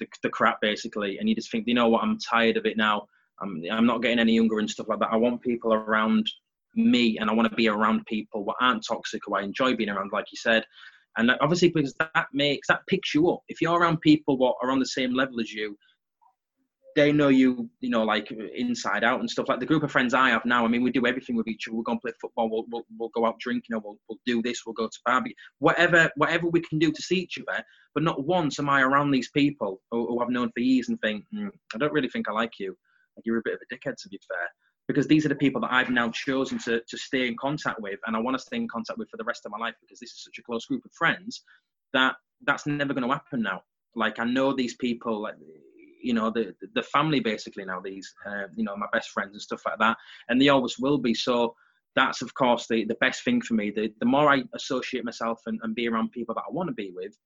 the, 0.00 0.06
the 0.22 0.30
crap 0.30 0.60
basically, 0.60 1.18
and 1.18 1.28
you 1.28 1.34
just 1.34 1.50
think, 1.50 1.66
you 1.66 1.74
know 1.74 1.88
what, 1.88 2.02
I'm 2.02 2.18
tired 2.18 2.56
of 2.56 2.66
it 2.66 2.76
now. 2.76 3.08
I'm, 3.40 3.62
I'm 3.70 3.86
not 3.86 4.02
getting 4.02 4.20
any 4.20 4.34
younger 4.34 4.60
and 4.60 4.70
stuff 4.70 4.88
like 4.88 5.00
that. 5.00 5.12
I 5.12 5.16
want 5.16 5.42
people 5.42 5.74
around 5.74 6.30
me, 6.76 7.18
and 7.18 7.28
I 7.28 7.32
want 7.32 7.50
to 7.50 7.56
be 7.56 7.68
around 7.68 8.06
people 8.06 8.44
who 8.44 8.52
aren't 8.60 8.86
toxic, 8.86 9.22
who 9.26 9.34
I 9.34 9.42
enjoy 9.42 9.74
being 9.74 9.90
around, 9.90 10.12
like 10.12 10.26
you 10.30 10.36
said. 10.36 10.64
And 11.16 11.30
obviously, 11.40 11.70
because 11.70 11.94
that 11.94 12.26
makes 12.32 12.68
that 12.68 12.86
picks 12.88 13.14
you 13.14 13.30
up. 13.30 13.40
If 13.48 13.60
you're 13.60 13.78
around 13.78 14.00
people 14.00 14.36
what 14.36 14.56
are 14.62 14.70
on 14.70 14.80
the 14.80 14.86
same 14.86 15.14
level 15.14 15.40
as 15.40 15.52
you, 15.52 15.76
they 16.94 17.10
know 17.12 17.28
you, 17.28 17.68
you 17.80 17.90
know, 17.90 18.04
like 18.04 18.30
inside 18.54 19.02
out 19.02 19.20
and 19.20 19.28
stuff. 19.28 19.48
Like 19.48 19.60
the 19.60 19.66
group 19.66 19.82
of 19.82 19.90
friends 19.90 20.14
I 20.14 20.30
have 20.30 20.44
now, 20.44 20.64
I 20.64 20.68
mean, 20.68 20.82
we 20.82 20.90
do 20.90 21.06
everything 21.06 21.36
with 21.36 21.48
each 21.48 21.66
other. 21.66 21.74
We'll 21.74 21.82
go 21.82 21.92
and 21.92 22.00
play 22.00 22.12
football. 22.20 22.48
We'll, 22.48 22.64
we'll, 22.70 22.84
we'll 22.98 23.10
go 23.10 23.26
out 23.26 23.38
drinking. 23.40 23.80
We'll, 23.82 23.98
we'll 24.08 24.18
do 24.26 24.42
this. 24.42 24.62
We'll 24.64 24.74
go 24.74 24.86
to 24.86 24.98
barbecue. 25.04 25.34
Whatever, 25.58 26.10
whatever 26.16 26.48
we 26.48 26.60
can 26.60 26.78
do 26.78 26.92
to 26.92 27.02
see 27.02 27.16
each 27.16 27.38
other. 27.38 27.64
But 27.94 28.04
not 28.04 28.24
once 28.24 28.58
am 28.58 28.68
I 28.68 28.82
around 28.82 29.10
these 29.10 29.30
people 29.30 29.80
who, 29.90 30.06
who 30.06 30.20
I've 30.20 30.30
known 30.30 30.50
for 30.52 30.60
years 30.60 30.88
and 30.88 31.00
think, 31.00 31.24
mm, 31.34 31.50
I 31.74 31.78
don't 31.78 31.92
really 31.92 32.08
think 32.08 32.28
I 32.28 32.32
like 32.32 32.58
you. 32.58 32.76
Like 33.16 33.26
you're 33.26 33.38
a 33.38 33.42
bit 33.44 33.54
of 33.54 33.60
a 33.70 33.74
dickhead, 33.74 33.96
to 33.96 34.08
be 34.08 34.20
fair. 34.28 34.48
Because 34.86 35.06
these 35.06 35.24
are 35.24 35.30
the 35.30 35.34
people 35.36 35.62
that 35.62 35.72
I've 35.72 35.90
now 35.90 36.10
chosen 36.10 36.58
to, 36.60 36.80
to 36.86 36.98
stay 36.98 37.26
in 37.26 37.36
contact 37.40 37.80
with, 37.80 37.98
and 38.06 38.14
I 38.14 38.20
want 38.20 38.36
to 38.36 38.42
stay 38.42 38.56
in 38.56 38.68
contact 38.68 38.98
with 38.98 39.08
for 39.10 39.16
the 39.16 39.24
rest 39.24 39.46
of 39.46 39.52
my 39.52 39.58
life 39.58 39.74
because 39.80 39.98
this 39.98 40.10
is 40.10 40.24
such 40.24 40.38
a 40.38 40.42
close 40.42 40.66
group 40.66 40.84
of 40.84 40.92
friends 40.92 41.42
that 41.94 42.16
that's 42.46 42.66
never 42.66 42.92
going 42.92 43.08
to 43.08 43.12
happen 43.12 43.40
now. 43.40 43.62
Like 43.96 44.18
I 44.18 44.24
know 44.24 44.52
these 44.52 44.76
people, 44.76 45.22
like 45.22 45.36
you 46.04 46.14
know 46.14 46.30
the 46.30 46.54
the 46.74 46.82
family 46.82 47.20
basically 47.20 47.64
now 47.64 47.80
these 47.80 48.12
uh, 48.26 48.44
you 48.56 48.64
know 48.64 48.76
my 48.76 48.86
best 48.92 49.10
friends 49.10 49.32
and 49.32 49.42
stuff 49.42 49.62
like 49.66 49.78
that 49.78 49.96
and 50.28 50.40
they 50.40 50.48
always 50.48 50.78
will 50.78 50.98
be. 50.98 51.14
So 51.14 51.54
that's 51.96 52.22
of 52.22 52.34
course 52.34 52.66
the, 52.68 52.84
the 52.84 52.96
best 52.96 53.24
thing 53.24 53.40
for 53.40 53.54
me. 53.54 53.70
The, 53.70 53.92
the 54.00 54.06
more 54.06 54.28
i 54.30 54.42
associate 54.54 55.04
myself 55.04 55.40
and, 55.46 55.60
and 55.62 55.74
be 55.74 55.88
around 55.88 56.10
people 56.10 56.34
that 56.34 56.44
i 56.48 56.50
want 56.50 56.68
to 56.68 56.74
be 56.74 56.92
with 56.94 57.16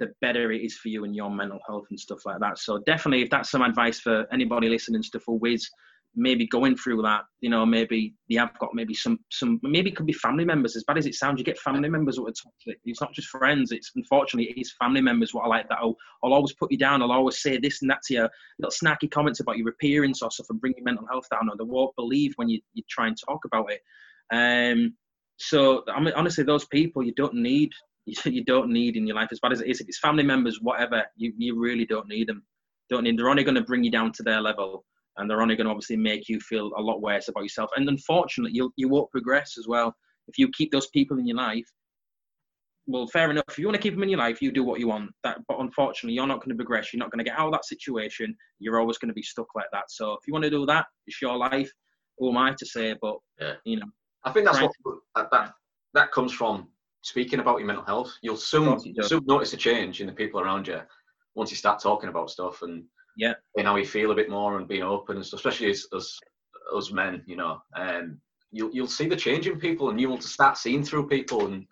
the 0.00 0.12
better 0.22 0.50
it 0.50 0.62
is 0.62 0.76
for 0.76 0.88
you 0.88 1.04
and 1.04 1.14
your 1.14 1.30
mental 1.30 1.60
health 1.66 1.86
and 1.90 2.00
stuff 2.00 2.24
like 2.24 2.40
that. 2.40 2.58
So 2.58 2.78
definitely 2.78 3.22
if 3.22 3.30
that's 3.30 3.50
some 3.50 3.62
advice 3.62 4.00
for 4.00 4.26
anybody 4.32 4.68
listening 4.68 5.02
full 5.02 5.38
whiz 5.38 5.68
maybe 6.14 6.46
going 6.46 6.76
through 6.76 7.02
that, 7.02 7.22
you 7.40 7.48
know, 7.48 7.64
maybe 7.64 8.14
they 8.28 8.36
have 8.36 8.56
got 8.58 8.70
maybe 8.74 8.94
some 8.94 9.18
some 9.30 9.60
maybe 9.62 9.90
it 9.90 9.96
could 9.96 10.06
be 10.06 10.12
family 10.12 10.44
members. 10.44 10.76
As 10.76 10.84
bad 10.84 10.98
as 10.98 11.06
it 11.06 11.14
sounds, 11.14 11.38
you 11.38 11.44
get 11.44 11.58
family 11.58 11.88
members 11.88 12.16
who 12.16 12.26
are 12.26 12.32
toxic. 12.32 12.80
It's 12.84 13.00
not 13.00 13.12
just 13.12 13.28
friends. 13.28 13.70
It's 13.72 13.92
unfortunately 13.94 14.52
it's 14.56 14.74
family 14.80 15.00
members 15.00 15.32
what 15.32 15.44
I 15.44 15.48
like 15.48 15.68
that. 15.68 15.78
I'll, 15.80 15.96
I'll 16.22 16.32
always 16.32 16.52
put 16.52 16.72
you 16.72 16.78
down. 16.78 17.02
I'll 17.02 17.12
always 17.12 17.40
say 17.40 17.58
this 17.58 17.82
and 17.82 17.90
that 17.90 18.02
to 18.06 18.14
you. 18.14 18.28
Little 18.58 18.72
snacky 18.72 19.10
comments 19.10 19.40
about 19.40 19.58
your 19.58 19.68
appearance 19.68 20.22
or 20.22 20.30
stuff 20.30 20.46
and 20.50 20.60
bring 20.60 20.74
your 20.76 20.84
mental 20.84 21.06
health 21.10 21.26
down. 21.30 21.48
Or 21.48 21.56
they 21.56 21.64
won't 21.64 21.94
believe 21.96 22.32
when 22.36 22.48
you, 22.48 22.60
you 22.74 22.82
try 22.88 23.06
and 23.06 23.16
talk 23.28 23.44
about 23.44 23.70
it. 23.70 23.80
Um, 24.32 24.94
so 25.36 25.84
I 25.88 26.00
mean, 26.00 26.14
honestly, 26.14 26.44
those 26.44 26.66
people 26.66 27.02
you 27.02 27.14
don't 27.14 27.34
need. 27.34 27.70
You 28.24 28.42
don't 28.42 28.72
need 28.72 28.96
in 28.96 29.06
your 29.06 29.14
life 29.14 29.28
as 29.30 29.38
bad 29.38 29.52
as 29.52 29.60
it 29.60 29.68
is. 29.68 29.80
If 29.80 29.88
it's 29.88 30.00
family 30.00 30.24
members, 30.24 30.58
whatever, 30.60 31.04
you, 31.16 31.32
you 31.36 31.60
really 31.60 31.86
don't 31.86 32.08
need 32.08 32.26
them. 32.26 32.42
Don't 32.88 33.04
need. 33.04 33.16
They're 33.16 33.28
only 33.28 33.44
going 33.44 33.54
to 33.54 33.62
bring 33.62 33.84
you 33.84 33.90
down 33.90 34.10
to 34.12 34.24
their 34.24 34.40
level 34.40 34.84
and 35.16 35.28
they're 35.28 35.42
only 35.42 35.56
going 35.56 35.66
to 35.66 35.70
obviously 35.70 35.96
make 35.96 36.28
you 36.28 36.40
feel 36.40 36.70
a 36.76 36.82
lot 36.82 37.02
worse 37.02 37.28
about 37.28 37.42
yourself. 37.42 37.70
And 37.76 37.88
unfortunately, 37.88 38.56
you 38.56 38.72
you 38.76 38.88
won't 38.88 39.10
progress 39.10 39.56
as 39.58 39.66
well 39.66 39.94
if 40.28 40.38
you 40.38 40.48
keep 40.50 40.70
those 40.70 40.88
people 40.88 41.18
in 41.18 41.26
your 41.26 41.36
life. 41.36 41.68
Well, 42.86 43.06
fair 43.06 43.30
enough. 43.30 43.44
If 43.48 43.58
you 43.58 43.66
want 43.66 43.76
to 43.76 43.82
keep 43.82 43.94
them 43.94 44.02
in 44.02 44.08
your 44.08 44.18
life, 44.18 44.42
you 44.42 44.50
do 44.50 44.64
what 44.64 44.80
you 44.80 44.88
want. 44.88 45.10
That, 45.22 45.38
but 45.46 45.60
unfortunately, 45.60 46.14
you're 46.14 46.26
not 46.26 46.38
going 46.38 46.50
to 46.50 46.56
progress. 46.56 46.92
You're 46.92 46.98
not 46.98 47.10
going 47.10 47.24
to 47.24 47.28
get 47.28 47.38
out 47.38 47.46
of 47.46 47.52
that 47.52 47.64
situation. 47.64 48.34
You're 48.58 48.80
always 48.80 48.98
going 48.98 49.10
to 49.10 49.14
be 49.14 49.22
stuck 49.22 49.46
like 49.54 49.68
that. 49.72 49.90
So 49.90 50.12
if 50.12 50.26
you 50.26 50.32
want 50.32 50.44
to 50.44 50.50
do 50.50 50.66
that, 50.66 50.86
it's 51.06 51.22
your 51.22 51.36
life. 51.36 51.70
Who 52.18 52.30
am 52.30 52.38
I 52.38 52.54
to 52.58 52.66
say? 52.66 52.96
But 53.00 53.16
yeah. 53.40 53.54
you 53.64 53.78
know, 53.78 53.86
I 54.24 54.32
think 54.32 54.46
that's 54.46 54.60
what 54.60 55.30
that 55.30 55.52
that 55.94 56.12
comes 56.12 56.32
from 56.32 56.68
speaking 57.02 57.40
about 57.40 57.58
your 57.58 57.66
mental 57.66 57.84
health. 57.84 58.12
You'll 58.22 58.36
soon 58.36 58.78
soon 59.02 59.24
notice 59.26 59.52
a 59.52 59.56
change 59.56 60.00
in 60.00 60.06
the 60.06 60.12
people 60.12 60.40
around 60.40 60.66
you 60.66 60.80
once 61.34 61.50
you 61.50 61.56
start 61.56 61.80
talking 61.80 62.08
about 62.08 62.30
stuff 62.30 62.62
and 62.62 62.84
yeah, 63.16 63.34
and 63.56 63.66
how 63.66 63.74
we 63.74 63.84
feel 63.84 64.10
a 64.10 64.14
bit 64.14 64.30
more 64.30 64.58
and 64.58 64.68
being 64.68 64.82
open, 64.82 65.16
and 65.16 65.24
especially 65.24 65.70
as, 65.70 65.86
as 65.94 66.18
us 66.74 66.92
men, 66.92 67.22
you 67.26 67.36
know, 67.36 67.60
um, 67.76 68.20
you'll 68.52 68.70
you'll 68.72 68.86
see 68.86 69.08
the 69.08 69.16
change 69.16 69.46
in 69.46 69.58
people, 69.58 69.90
and 69.90 70.00
you 70.00 70.08
will 70.08 70.20
start 70.20 70.58
seeing 70.58 70.82
through 70.82 71.08
people, 71.08 71.46
and 71.46 71.66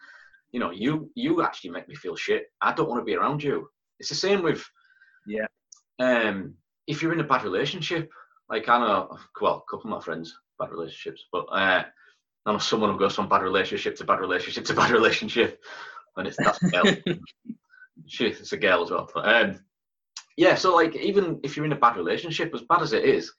you 0.53 0.61
know, 0.61 0.71
you 0.71 1.11
you 1.15 1.43
actually 1.43 1.71
make 1.71 1.89
me 1.89 1.95
feel 1.95 2.17
shit. 2.17 2.47
I 2.61 2.73
don't 2.73 2.89
want 2.89 3.01
to 3.01 3.05
be 3.05 3.15
around 3.15 3.43
you. 3.43 3.69
It's 3.99 4.09
the 4.09 4.15
same 4.15 4.43
with 4.43 4.65
yeah. 5.27 5.47
Um, 5.99 6.55
if 6.87 7.03
you're 7.03 7.13
in 7.13 7.21
a 7.21 7.25
bad 7.25 7.45
relationship, 7.45 8.11
like 8.49 8.69
I 8.69 8.79
know, 8.79 9.19
well, 9.41 9.65
a 9.67 9.71
couple 9.71 9.91
of 9.91 9.99
my 9.99 10.01
friends 10.01 10.35
bad 10.59 10.71
relationships, 10.71 11.27
but 11.31 11.45
uh, 11.53 11.85
I 12.47 12.53
know 12.53 12.59
someone 12.59 12.93
who 12.93 12.99
goes 12.99 13.15
from 13.15 13.29
bad 13.29 13.43
relationship 13.43 13.97
to 13.97 14.05
bad 14.05 14.21
relationship 14.21 14.65
to 14.65 14.75
bad 14.75 14.91
relationship, 14.93 15.61
and 16.17 16.27
it's 16.27 16.37
that's 16.37 16.63
a 16.63 16.69
girl. 16.69 16.85
she, 18.07 18.27
it's 18.27 18.53
a 18.53 18.57
girl 18.57 18.83
as 18.83 18.91
well. 18.91 19.11
But 19.13 19.29
um, 19.29 19.61
yeah, 20.39 20.55
so 20.55 20.73
like 20.73 20.95
even 20.95 21.41
if 21.43 21.57
you're 21.57 21.67
in 21.67 21.73
a 21.73 21.77
bad 21.77 21.97
relationship, 21.97 22.55
as 22.55 22.63
bad 22.63 22.81
as 22.81 22.93
it 22.93 23.05
is, 23.05 23.33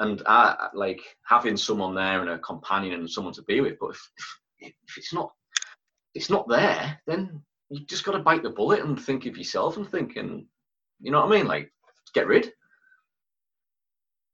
and 0.00 0.22
I 0.26 0.68
like 0.72 1.02
having 1.26 1.58
someone 1.58 1.94
there 1.94 2.22
and 2.22 2.30
a 2.30 2.38
companion 2.38 3.00
and 3.00 3.10
someone 3.10 3.34
to 3.34 3.42
be 3.42 3.60
with, 3.60 3.76
but 3.78 3.90
if, 3.90 4.10
if, 4.58 4.72
if 4.88 4.96
it's 4.96 5.12
not 5.12 5.30
it's 6.14 6.30
not 6.30 6.48
there, 6.48 6.98
then 7.06 7.42
you 7.68 7.84
just 7.84 8.04
got 8.04 8.12
to 8.12 8.20
bite 8.20 8.42
the 8.42 8.48
bullet 8.48 8.80
and 8.80 8.98
think 8.98 9.26
of 9.26 9.36
yourself 9.36 9.76
and 9.76 9.86
thinking, 9.86 10.46
you 10.98 11.12
know 11.12 11.20
what 11.20 11.30
I 11.30 11.36
mean? 11.36 11.46
Like 11.46 11.70
get 12.14 12.26
rid. 12.26 12.52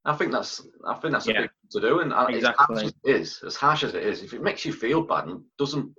I 0.05 0.15
think 0.15 0.31
that's 0.31 0.65
I 0.87 0.95
think 0.95 1.13
that's 1.13 1.27
yeah. 1.27 1.39
a 1.39 1.43
big 1.43 1.51
thing 1.51 1.71
to 1.73 1.89
do, 1.89 2.01
and 2.01 2.13
uh, 2.13 2.27
exactly. 2.29 2.77
as 2.77 2.83
harsh 2.83 2.85
as 2.85 2.95
it 3.03 3.11
is, 3.21 3.43
as 3.45 3.57
harsh 3.57 3.83
as 3.83 3.95
it 3.95 4.05
is, 4.05 4.23
if 4.23 4.33
it 4.33 4.45
makes 4.45 4.65
you 4.65 4.73
feel 4.73 5.03
bad 5.03 5.25
and 5.25 5.43
doesn't 5.59 5.93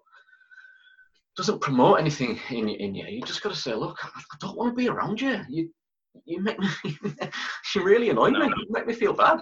doesn't 1.37 1.61
promote 1.61 1.99
anything 1.99 2.39
in 2.49 2.69
in 2.69 2.95
you. 2.95 3.05
You 3.07 3.21
just 3.21 3.41
got 3.41 3.49
to 3.49 3.59
say, 3.59 3.73
look, 3.73 3.97
I 4.03 4.21
don't 4.39 4.57
want 4.57 4.71
to 4.71 4.75
be 4.75 4.89
around 4.89 5.21
you. 5.21 5.41
You 5.49 5.69
you 6.25 6.41
make 6.41 6.59
me, 6.59 6.67
you 7.75 7.83
really 7.83 8.09
annoy 8.09 8.29
no, 8.29 8.39
me. 8.39 8.53
You 8.57 8.67
make 8.69 8.87
me 8.87 8.93
feel 8.93 9.13
bad. 9.13 9.39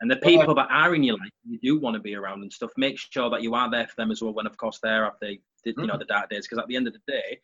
And 0.00 0.10
the 0.10 0.16
people 0.16 0.54
that 0.54 0.68
are 0.70 0.94
in 0.94 1.02
your 1.02 1.16
life, 1.16 1.30
you 1.44 1.58
do 1.62 1.80
want 1.80 1.94
to 1.94 2.00
be 2.00 2.14
around 2.14 2.42
and 2.42 2.52
stuff. 2.52 2.70
Make 2.76 2.98
sure 2.98 3.30
that 3.30 3.42
you 3.42 3.54
are 3.54 3.70
there 3.70 3.86
for 3.86 3.94
them 3.96 4.10
as 4.10 4.20
well. 4.20 4.34
When, 4.34 4.46
of 4.46 4.56
course, 4.56 4.78
they're 4.82 5.06
after 5.06 5.30
you 5.30 5.40
know 5.76 5.94
mm. 5.94 5.98
the 5.98 6.04
dark 6.04 6.28
days. 6.28 6.46
Because 6.46 6.58
at 6.58 6.68
the 6.68 6.76
end 6.76 6.86
of 6.86 6.92
the 6.92 7.12
day, 7.12 7.38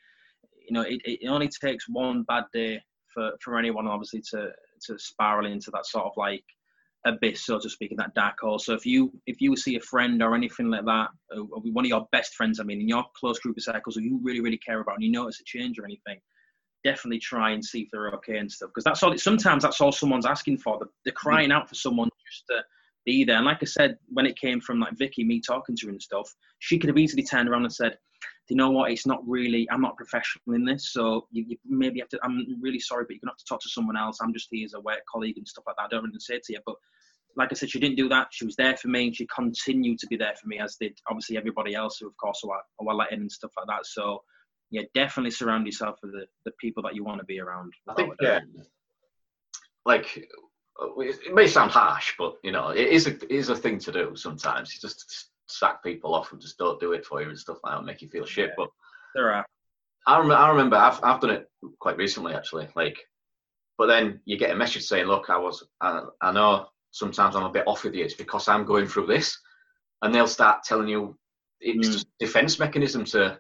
you 0.68 0.72
know, 0.72 0.82
it, 0.82 1.00
it 1.04 1.28
only 1.28 1.48
takes 1.48 1.88
one 1.88 2.24
bad 2.24 2.44
day 2.52 2.82
for, 3.12 3.32
for 3.40 3.58
anyone, 3.58 3.86
obviously, 3.86 4.22
to 4.30 4.50
to 4.86 4.98
spiral 4.98 5.46
into 5.46 5.70
that 5.70 5.86
sort 5.86 6.06
of 6.06 6.12
like 6.16 6.44
abyss, 7.04 7.44
so 7.44 7.58
to 7.58 7.68
speak, 7.68 7.90
in 7.90 7.96
that 7.96 8.14
dark 8.14 8.38
hole. 8.40 8.58
So 8.58 8.74
if 8.74 8.86
you 8.86 9.12
if 9.26 9.40
you 9.40 9.56
see 9.56 9.76
a 9.76 9.80
friend 9.80 10.22
or 10.22 10.34
anything 10.34 10.70
like 10.70 10.84
that, 10.84 11.08
uh, 11.36 11.40
one 11.40 11.84
of 11.84 11.88
your 11.88 12.06
best 12.12 12.34
friends, 12.34 12.60
I 12.60 12.64
mean, 12.64 12.80
in 12.80 12.88
your 12.88 13.04
close 13.16 13.38
group 13.38 13.56
of 13.56 13.62
circles, 13.62 13.96
who 13.96 14.02
you 14.02 14.20
really 14.22 14.40
really 14.40 14.58
care 14.58 14.80
about, 14.80 14.96
and 14.96 15.04
you 15.04 15.10
notice 15.10 15.40
a 15.40 15.44
change 15.44 15.78
or 15.78 15.84
anything, 15.84 16.20
definitely 16.84 17.18
try 17.18 17.50
and 17.50 17.64
see 17.64 17.82
if 17.82 17.88
they're 17.92 18.10
okay 18.10 18.38
and 18.38 18.50
stuff. 18.50 18.70
Because 18.70 18.84
that's 18.84 19.02
all. 19.02 19.16
Sometimes 19.18 19.62
that's 19.62 19.80
all 19.80 19.92
someone's 19.92 20.26
asking 20.26 20.58
for. 20.58 20.78
They're 20.78 21.12
mm-hmm. 21.12 21.28
crying 21.28 21.52
out 21.52 21.68
for 21.68 21.74
someone 21.74 22.08
just 22.30 22.44
to 22.50 22.62
be 23.04 23.24
there. 23.24 23.36
And 23.36 23.46
like 23.46 23.58
I 23.62 23.66
said, 23.66 23.98
when 24.08 24.26
it 24.26 24.38
came 24.38 24.60
from 24.60 24.80
like 24.80 24.96
Vicky, 24.96 25.24
me 25.24 25.40
talking 25.40 25.76
to 25.76 25.86
her 25.86 25.92
and 25.92 26.02
stuff, 26.02 26.32
she 26.60 26.78
could 26.78 26.88
have 26.88 26.98
easily 26.98 27.24
turned 27.24 27.48
around 27.48 27.64
and 27.64 27.72
said, 27.72 27.96
you 28.48 28.56
know 28.56 28.70
what? 28.70 28.90
It's 28.90 29.06
not 29.06 29.20
really. 29.26 29.68
I'm 29.70 29.80
not 29.80 29.96
professional 29.96 30.54
in 30.54 30.64
this, 30.64 30.92
so 30.92 31.26
you, 31.30 31.44
you, 31.48 31.56
maybe 31.64 32.00
have 32.00 32.08
to. 32.10 32.18
I'm 32.22 32.44
really 32.60 32.80
sorry, 32.80 33.04
but 33.04 33.14
you're 33.14 33.20
gonna 33.22 33.32
have 33.32 33.38
to 33.38 33.44
talk 33.48 33.60
to 33.62 33.68
someone 33.68 33.96
else. 33.96 34.18
I'm 34.20 34.32
just 34.32 34.48
here 34.50 34.64
as 34.64 34.74
a 34.74 34.80
work 34.80 35.00
colleague 35.10 35.38
and 35.38 35.46
stuff 35.46 35.64
like 35.66 35.76
that. 35.76 35.84
I 35.84 35.88
don't 35.88 36.04
really 36.04 36.18
say 36.18 36.40
to 36.42 36.52
you, 36.52 36.60
but 36.66 36.76
like 37.36 37.48
I 37.50 37.54
said, 37.54 37.70
she 37.70 37.80
didn't 37.80 37.96
do 37.96 38.08
that. 38.08 38.28
She 38.30 38.44
was 38.44 38.56
there 38.56 38.76
for 38.76 38.88
me, 38.88 39.06
and 39.06 39.16
she 39.16 39.26
continued 39.34 39.98
to 40.00 40.06
be 40.06 40.16
there 40.16 40.34
for 40.40 40.48
me, 40.48 40.58
as 40.58 40.76
did 40.76 40.98
obviously 41.08 41.36
everybody 41.36 41.74
else 41.74 41.98
who, 41.98 42.06
of 42.06 42.16
course, 42.16 42.40
were, 42.44 42.60
were 42.80 42.94
let 42.94 43.12
in 43.12 43.20
and 43.20 43.32
stuff 43.32 43.52
like 43.56 43.66
that. 43.68 43.86
So, 43.86 44.22
yeah, 44.70 44.82
definitely 44.94 45.30
surround 45.30 45.66
yourself 45.66 45.98
with 46.02 46.12
the, 46.12 46.26
the 46.44 46.52
people 46.60 46.82
that 46.82 46.94
you 46.94 47.04
want 47.04 47.20
to 47.20 47.26
be 47.26 47.40
around. 47.40 47.72
I 47.88 47.94
think, 47.94 48.14
yeah, 48.20 48.40
like 49.86 50.28
it 50.98 51.34
may 51.34 51.46
sound 51.46 51.70
harsh, 51.70 52.14
but 52.18 52.34
you 52.42 52.52
know, 52.52 52.68
it 52.68 52.88
is 52.88 53.06
a 53.06 53.10
it 53.10 53.30
is 53.30 53.48
a 53.48 53.56
thing 53.56 53.78
to 53.80 53.92
do 53.92 54.16
sometimes. 54.16 54.78
Just 54.78 55.30
sack 55.52 55.82
people 55.82 56.14
off 56.14 56.32
and 56.32 56.40
just 56.40 56.58
don't 56.58 56.80
do 56.80 56.92
it 56.92 57.04
for 57.04 57.22
you 57.22 57.28
and 57.28 57.38
stuff 57.38 57.58
like 57.64 57.76
that, 57.76 57.84
make 57.84 58.02
you 58.02 58.08
feel 58.08 58.26
shit. 58.26 58.50
Yeah, 58.50 58.54
but 58.56 58.68
there 59.14 59.32
are. 59.32 59.46
I, 60.06 60.18
rem- 60.18 60.32
I 60.32 60.48
remember 60.48 60.76
I've, 60.76 60.98
I've 61.02 61.20
done 61.20 61.30
it 61.30 61.50
quite 61.78 61.96
recently 61.96 62.34
actually. 62.34 62.68
Like, 62.74 62.98
but 63.78 63.86
then 63.86 64.20
you 64.24 64.36
get 64.36 64.50
a 64.50 64.56
message 64.56 64.84
saying, 64.84 65.06
"Look, 65.06 65.30
I 65.30 65.38
was 65.38 65.64
I, 65.80 66.02
I 66.20 66.32
know 66.32 66.66
sometimes 66.90 67.36
I'm 67.36 67.44
a 67.44 67.50
bit 67.50 67.66
off 67.66 67.84
with 67.84 67.94
you. 67.94 68.04
It's 68.04 68.14
because 68.14 68.48
I'm 68.48 68.64
going 68.64 68.86
through 68.86 69.06
this," 69.06 69.38
and 70.02 70.14
they'll 70.14 70.26
start 70.26 70.64
telling 70.64 70.88
you 70.88 71.16
it's 71.60 71.88
mm. 71.88 71.92
just 71.92 72.06
defense 72.18 72.58
mechanism 72.58 73.04
to 73.06 73.38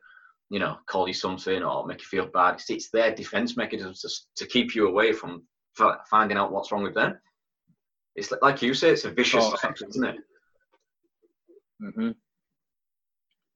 you 0.50 0.60
know 0.60 0.76
call 0.86 1.08
you 1.08 1.14
something 1.14 1.62
or 1.62 1.86
make 1.86 2.00
you 2.00 2.06
feel 2.06 2.26
bad. 2.26 2.54
It's, 2.54 2.70
it's 2.70 2.90
their 2.90 3.14
defense 3.14 3.56
mechanism 3.56 3.94
to 3.94 4.08
to 4.36 4.46
keep 4.46 4.74
you 4.74 4.88
away 4.88 5.12
from 5.12 5.42
finding 6.08 6.36
out 6.36 6.52
what's 6.52 6.70
wrong 6.70 6.82
with 6.82 6.94
them. 6.94 7.18
It's 8.14 8.30
like, 8.30 8.42
like 8.42 8.62
you 8.62 8.74
say, 8.74 8.90
it's 8.90 9.04
a 9.04 9.10
vicious 9.10 9.44
oh, 9.44 9.56
cycle, 9.56 9.88
isn't 9.88 10.04
it? 10.04 10.16
Mm-hmm. 11.82 12.10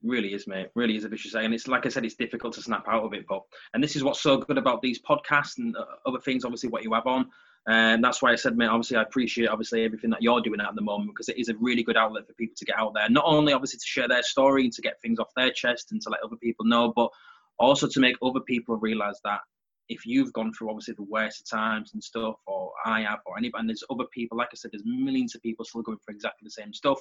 Really 0.03 0.35
is, 0.35 0.47
mate. 0.47 0.69
Really 0.75 0.97
is 0.97 1.05
a 1.05 1.09
vicious 1.09 1.33
cycle, 1.33 1.47
and 1.47 1.55
it's 1.55 1.69
like 1.69 1.87
I 1.87 1.89
said, 1.89 2.05
it's 2.05 2.15
difficult 2.15 2.55
to 2.55 2.63
snap 2.63 2.87
out 2.89 3.03
of 3.03 3.13
it. 3.15 3.25
But 3.29 3.43
and 3.75 3.83
this 3.83 3.97
is 3.97 4.05
what's 4.05 4.21
so 4.21 4.37
good 4.39 4.59
about 4.59 4.83
these 4.83 5.01
podcasts 5.01 5.59
and 5.59 5.77
uh, 5.77 5.85
other 6.05 6.21
things. 6.21 6.45
Obviously, 6.45 6.69
what 6.69 6.85
you 6.85 6.93
have 6.93 7.07
on, 7.07 7.27
and 7.67 8.05
that's 8.05 8.23
why 8.23 8.31
I 8.31 8.37
said, 8.37 8.57
mate. 8.57 8.69
Obviously, 8.69 8.99
I 8.99 9.03
appreciate 9.03 9.49
obviously 9.49 9.85
everything 9.85 10.11
that 10.11 10.23
you're 10.23 10.41
doing 10.43 10.61
at 10.61 10.75
the 10.75 10.83
moment 10.83 11.11
because 11.11 11.29
it 11.29 11.39
is 11.39 11.49
a 11.49 11.57
really 11.59 11.83
good 11.83 11.97
outlet 11.97 12.27
for 12.27 12.35
people 12.35 12.55
to 12.59 12.65
get 12.65 12.79
out 12.79 12.93
there. 12.95 13.09
Not 13.09 13.25
only 13.27 13.53
obviously 13.53 13.79
to 13.79 13.87
share 13.87 14.07
their 14.07 14.23
story 14.23 14.65
and 14.65 14.73
to 14.75 14.83
get 14.83 15.01
things 15.01 15.19
off 15.19 15.31
their 15.35 15.51
chest 15.51 15.91
and 15.91 16.01
to 16.03 16.11
let 16.11 16.21
other 16.23 16.37
people 16.37 16.67
know, 16.67 16.93
but 16.95 17.11
also 17.59 17.89
to 17.89 18.01
make 18.01 18.17
other 18.23 18.41
people 18.41 18.77
realize 18.77 19.19
that 19.25 19.41
if 19.89 20.05
you've 20.05 20.33
gone 20.33 20.53
through 20.53 20.71
obviously 20.71 20.95
the 20.95 21.05
worst 21.05 21.41
of 21.41 21.59
times 21.59 21.93
and 21.95 22.03
stuff, 22.03 22.37
or 22.47 22.73
I 22.85 23.03
have, 23.03 23.21
or 23.25 23.39
anybody, 23.39 23.61
and 23.61 23.69
there's 23.69 23.85
other 23.91 24.05
people, 24.13 24.37
like 24.37 24.49
I 24.53 24.57
said, 24.57 24.73
there's 24.73 24.85
millions 24.85 25.35
of 25.35 25.43
people 25.43 25.65
still 25.65 25.83
going 25.83 25.99
through 26.05 26.15
exactly 26.15 26.45
the 26.45 26.51
same 26.51 26.73
stuff, 26.73 26.99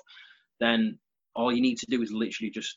then 0.59 0.97
all 1.35 1.53
you 1.53 1.61
need 1.61 1.77
to 1.79 1.85
do 1.87 2.01
is 2.01 2.11
literally 2.11 2.49
just 2.49 2.75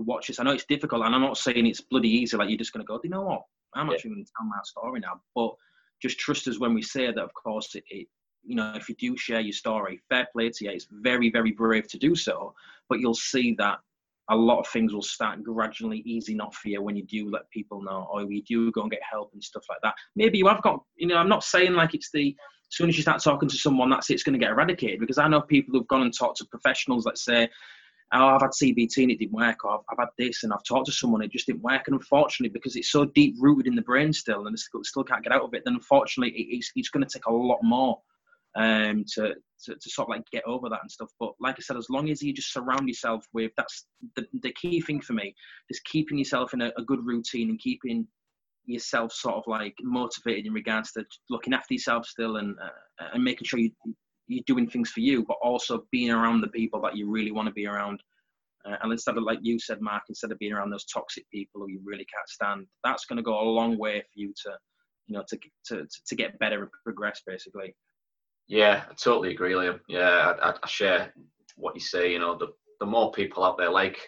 watch 0.00 0.26
this. 0.26 0.38
I 0.38 0.44
know 0.44 0.52
it's 0.52 0.66
difficult, 0.66 1.04
and 1.04 1.14
I'm 1.14 1.20
not 1.20 1.38
saying 1.38 1.66
it's 1.66 1.80
bloody 1.80 2.08
easy, 2.08 2.36
like 2.36 2.48
you're 2.48 2.58
just 2.58 2.72
going 2.72 2.84
to 2.84 2.88
go, 2.88 2.96
do 2.96 3.02
you 3.04 3.10
know 3.10 3.22
what, 3.22 3.42
I'm 3.74 3.88
yeah. 3.88 3.94
actually 3.94 4.10
going 4.10 4.24
to 4.24 4.30
tell 4.36 4.46
my 4.46 4.56
story 4.64 5.00
now. 5.00 5.20
But 5.34 5.54
just 6.02 6.18
trust 6.18 6.48
us 6.48 6.58
when 6.58 6.74
we 6.74 6.82
say 6.82 7.06
that, 7.06 7.18
of 7.18 7.32
course, 7.34 7.74
it, 7.74 7.84
it 7.88 8.08
you 8.42 8.56
know, 8.56 8.72
if 8.74 8.88
you 8.88 8.94
do 8.96 9.16
share 9.16 9.40
your 9.40 9.52
story, 9.52 10.00
fair 10.08 10.26
play 10.32 10.50
to 10.50 10.64
you. 10.64 10.70
It's 10.70 10.86
very, 10.90 11.30
very 11.30 11.52
brave 11.52 11.88
to 11.88 11.98
do 11.98 12.14
so, 12.14 12.54
but 12.88 13.00
you'll 13.00 13.14
see 13.14 13.54
that 13.58 13.78
a 14.30 14.36
lot 14.36 14.60
of 14.60 14.66
things 14.68 14.94
will 14.94 15.02
start 15.02 15.42
gradually 15.42 16.02
easing 16.06 16.40
off 16.40 16.54
for 16.54 16.68
you 16.68 16.80
when 16.80 16.96
you 16.96 17.04
do 17.04 17.28
let 17.30 17.50
people 17.50 17.82
know 17.82 18.08
or 18.10 18.22
you 18.22 18.42
do 18.42 18.70
go 18.70 18.82
and 18.82 18.90
get 18.90 19.00
help 19.02 19.30
and 19.32 19.42
stuff 19.42 19.64
like 19.68 19.80
that. 19.82 19.94
Maybe 20.14 20.38
you 20.38 20.46
have 20.46 20.62
got, 20.62 20.82
you 20.96 21.08
know, 21.08 21.16
I'm 21.16 21.28
not 21.28 21.42
saying 21.42 21.72
like 21.74 21.94
it's 21.94 22.10
the, 22.12 22.28
as 22.70 22.76
soon 22.76 22.88
as 22.88 22.96
you 22.96 23.02
start 23.02 23.22
talking 23.22 23.48
to 23.48 23.56
someone, 23.56 23.90
that's 23.90 24.08
it, 24.08 24.14
it's 24.14 24.22
going 24.22 24.38
to 24.38 24.44
get 24.44 24.52
eradicated 24.52 25.00
because 25.00 25.18
I 25.18 25.26
know 25.26 25.40
people 25.40 25.76
who've 25.76 25.88
gone 25.88 26.02
and 26.02 26.16
talked 26.16 26.38
to 26.38 26.44
professionals, 26.44 27.04
let's 27.04 27.24
say, 27.24 27.48
oh, 28.12 28.26
I've 28.26 28.40
had 28.40 28.50
CBT 28.50 29.02
and 29.02 29.10
it 29.12 29.18
didn't 29.18 29.32
work, 29.32 29.64
or 29.64 29.80
I've, 29.88 29.98
had 29.98 30.08
this 30.18 30.42
and 30.42 30.52
I've 30.52 30.64
talked 30.64 30.86
to 30.86 30.92
someone, 30.92 31.22
it 31.22 31.30
just 31.30 31.46
didn't 31.46 31.62
work. 31.62 31.82
And 31.86 31.94
unfortunately, 31.94 32.52
because 32.52 32.76
it's 32.76 32.90
so 32.90 33.04
deep 33.04 33.36
rooted 33.38 33.66
in 33.66 33.76
the 33.76 33.82
brain 33.82 34.12
still 34.12 34.46
and 34.46 34.58
still, 34.58 34.82
still 34.82 35.04
can't 35.04 35.22
get 35.22 35.32
out 35.32 35.42
of 35.42 35.54
it, 35.54 35.62
then 35.64 35.74
unfortunately, 35.74 36.34
it, 36.36 36.56
it's, 36.56 36.72
it's 36.74 36.88
going 36.88 37.06
to 37.06 37.12
take 37.12 37.26
a 37.26 37.32
lot 37.32 37.60
more 37.62 38.00
um, 38.56 39.04
to, 39.14 39.34
to, 39.64 39.74
to, 39.76 39.90
sort 39.90 40.08
of 40.08 40.10
like 40.10 40.30
get 40.32 40.42
over 40.44 40.68
that 40.68 40.80
and 40.82 40.90
stuff. 40.90 41.10
But 41.20 41.34
like 41.40 41.56
I 41.58 41.62
said, 41.62 41.76
as 41.76 41.88
long 41.88 42.10
as 42.10 42.20
you 42.20 42.32
just 42.32 42.52
surround 42.52 42.88
yourself 42.88 43.24
with 43.32 43.52
that's 43.56 43.86
the, 44.16 44.26
the 44.42 44.52
key 44.52 44.80
thing 44.80 45.00
for 45.00 45.12
me, 45.12 45.34
is 45.68 45.80
keeping 45.80 46.18
yourself 46.18 46.52
in 46.52 46.62
a, 46.62 46.72
a 46.76 46.82
good 46.82 47.04
routine 47.04 47.50
and 47.50 47.60
keeping 47.60 48.08
yourself 48.66 49.12
sort 49.12 49.36
of 49.36 49.44
like 49.46 49.74
motivated 49.82 50.46
in 50.46 50.52
regards 50.52 50.92
to 50.92 51.04
looking 51.28 51.54
after 51.54 51.74
yourself 51.74 52.06
still 52.06 52.36
and 52.36 52.56
uh, 52.60 53.08
and 53.14 53.24
making 53.24 53.44
sure 53.44 53.60
you 53.60 53.70
you're 54.30 54.44
doing 54.46 54.68
things 54.68 54.90
for 54.90 55.00
you, 55.00 55.24
but 55.26 55.36
also 55.42 55.84
being 55.90 56.10
around 56.10 56.40
the 56.40 56.48
people 56.48 56.80
that 56.82 56.96
you 56.96 57.10
really 57.10 57.32
want 57.32 57.48
to 57.48 57.54
be 57.54 57.66
around. 57.66 58.02
Uh, 58.64 58.76
and 58.82 58.92
instead 58.92 59.16
of 59.16 59.24
like 59.24 59.40
you 59.42 59.58
said, 59.58 59.80
Mark, 59.80 60.02
instead 60.08 60.30
of 60.30 60.38
being 60.38 60.52
around 60.52 60.70
those 60.70 60.84
toxic 60.84 61.24
people 61.30 61.62
who 61.62 61.70
you 61.70 61.80
really 61.84 62.06
can't 62.14 62.28
stand, 62.28 62.66
that's 62.84 63.06
going 63.06 63.16
to 63.16 63.22
go 63.22 63.40
a 63.40 63.42
long 63.42 63.76
way 63.78 64.00
for 64.00 64.06
you 64.14 64.32
to, 64.44 64.52
you 65.06 65.14
know, 65.14 65.24
to 65.28 65.38
to 65.66 65.86
to 66.06 66.14
get 66.14 66.38
better 66.38 66.62
and 66.62 66.70
progress, 66.84 67.22
basically. 67.26 67.74
Yeah, 68.46 68.84
I 68.88 68.94
totally 68.94 69.32
agree, 69.32 69.52
Liam. 69.52 69.80
Yeah, 69.88 70.34
I, 70.42 70.50
I 70.62 70.68
share 70.68 71.12
what 71.56 71.74
you 71.74 71.80
say. 71.80 72.12
You 72.12 72.18
know, 72.18 72.36
the 72.36 72.48
the 72.80 72.86
more 72.86 73.10
people 73.12 73.44
out 73.44 73.58
there 73.58 73.70
like 73.70 73.98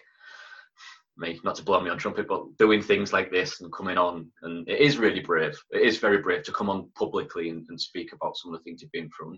me, 1.17 1.39
not 1.43 1.55
to 1.55 1.63
blow 1.63 1.79
me 1.81 1.89
on 1.89 1.97
trumpet, 1.97 2.27
but 2.27 2.57
doing 2.57 2.81
things 2.81 3.11
like 3.11 3.31
this 3.31 3.61
and 3.61 3.73
coming 3.73 3.97
on, 3.97 4.29
and 4.43 4.67
it 4.69 4.79
is 4.79 4.97
really 4.97 5.21
brave. 5.21 5.59
It 5.71 5.81
is 5.81 5.97
very 5.97 6.19
brave 6.19 6.43
to 6.43 6.51
come 6.51 6.69
on 6.69 6.89
publicly 6.95 7.49
and, 7.49 7.65
and 7.69 7.79
speak 7.79 8.13
about 8.13 8.37
some 8.37 8.53
of 8.53 8.59
the 8.59 8.63
things 8.63 8.81
you've 8.81 8.91
been 8.91 9.09
through. 9.17 9.37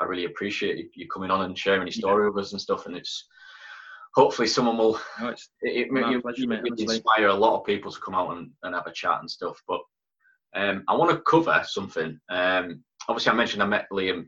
I 0.00 0.04
really 0.04 0.26
appreciate 0.26 0.90
you 0.94 1.08
coming 1.08 1.30
on 1.30 1.44
and 1.44 1.58
sharing 1.58 1.82
your 1.82 1.92
story 1.92 2.24
yeah. 2.24 2.30
with 2.30 2.44
us 2.44 2.52
and 2.52 2.60
stuff. 2.60 2.86
And 2.86 2.96
it's 2.96 3.26
hopefully 4.14 4.48
someone 4.48 4.78
will 4.78 5.00
no, 5.20 5.28
it, 5.62 5.90
it, 5.90 6.22
pleasure, 6.22 6.40
you, 6.40 6.60
you 6.76 6.84
inspire 6.90 7.28
a 7.28 7.34
lot 7.34 7.58
of 7.58 7.66
people 7.66 7.90
to 7.90 8.00
come 8.00 8.14
out 8.14 8.36
and, 8.36 8.50
and 8.62 8.74
have 8.74 8.86
a 8.86 8.92
chat 8.92 9.20
and 9.20 9.30
stuff. 9.30 9.62
But 9.66 9.80
um, 10.54 10.84
I 10.88 10.94
want 10.94 11.10
to 11.10 11.22
cover 11.22 11.62
something. 11.66 12.18
Um, 12.28 12.82
obviously, 13.08 13.32
I 13.32 13.34
mentioned 13.34 13.62
I 13.62 13.66
met 13.66 13.88
Liam 13.92 14.26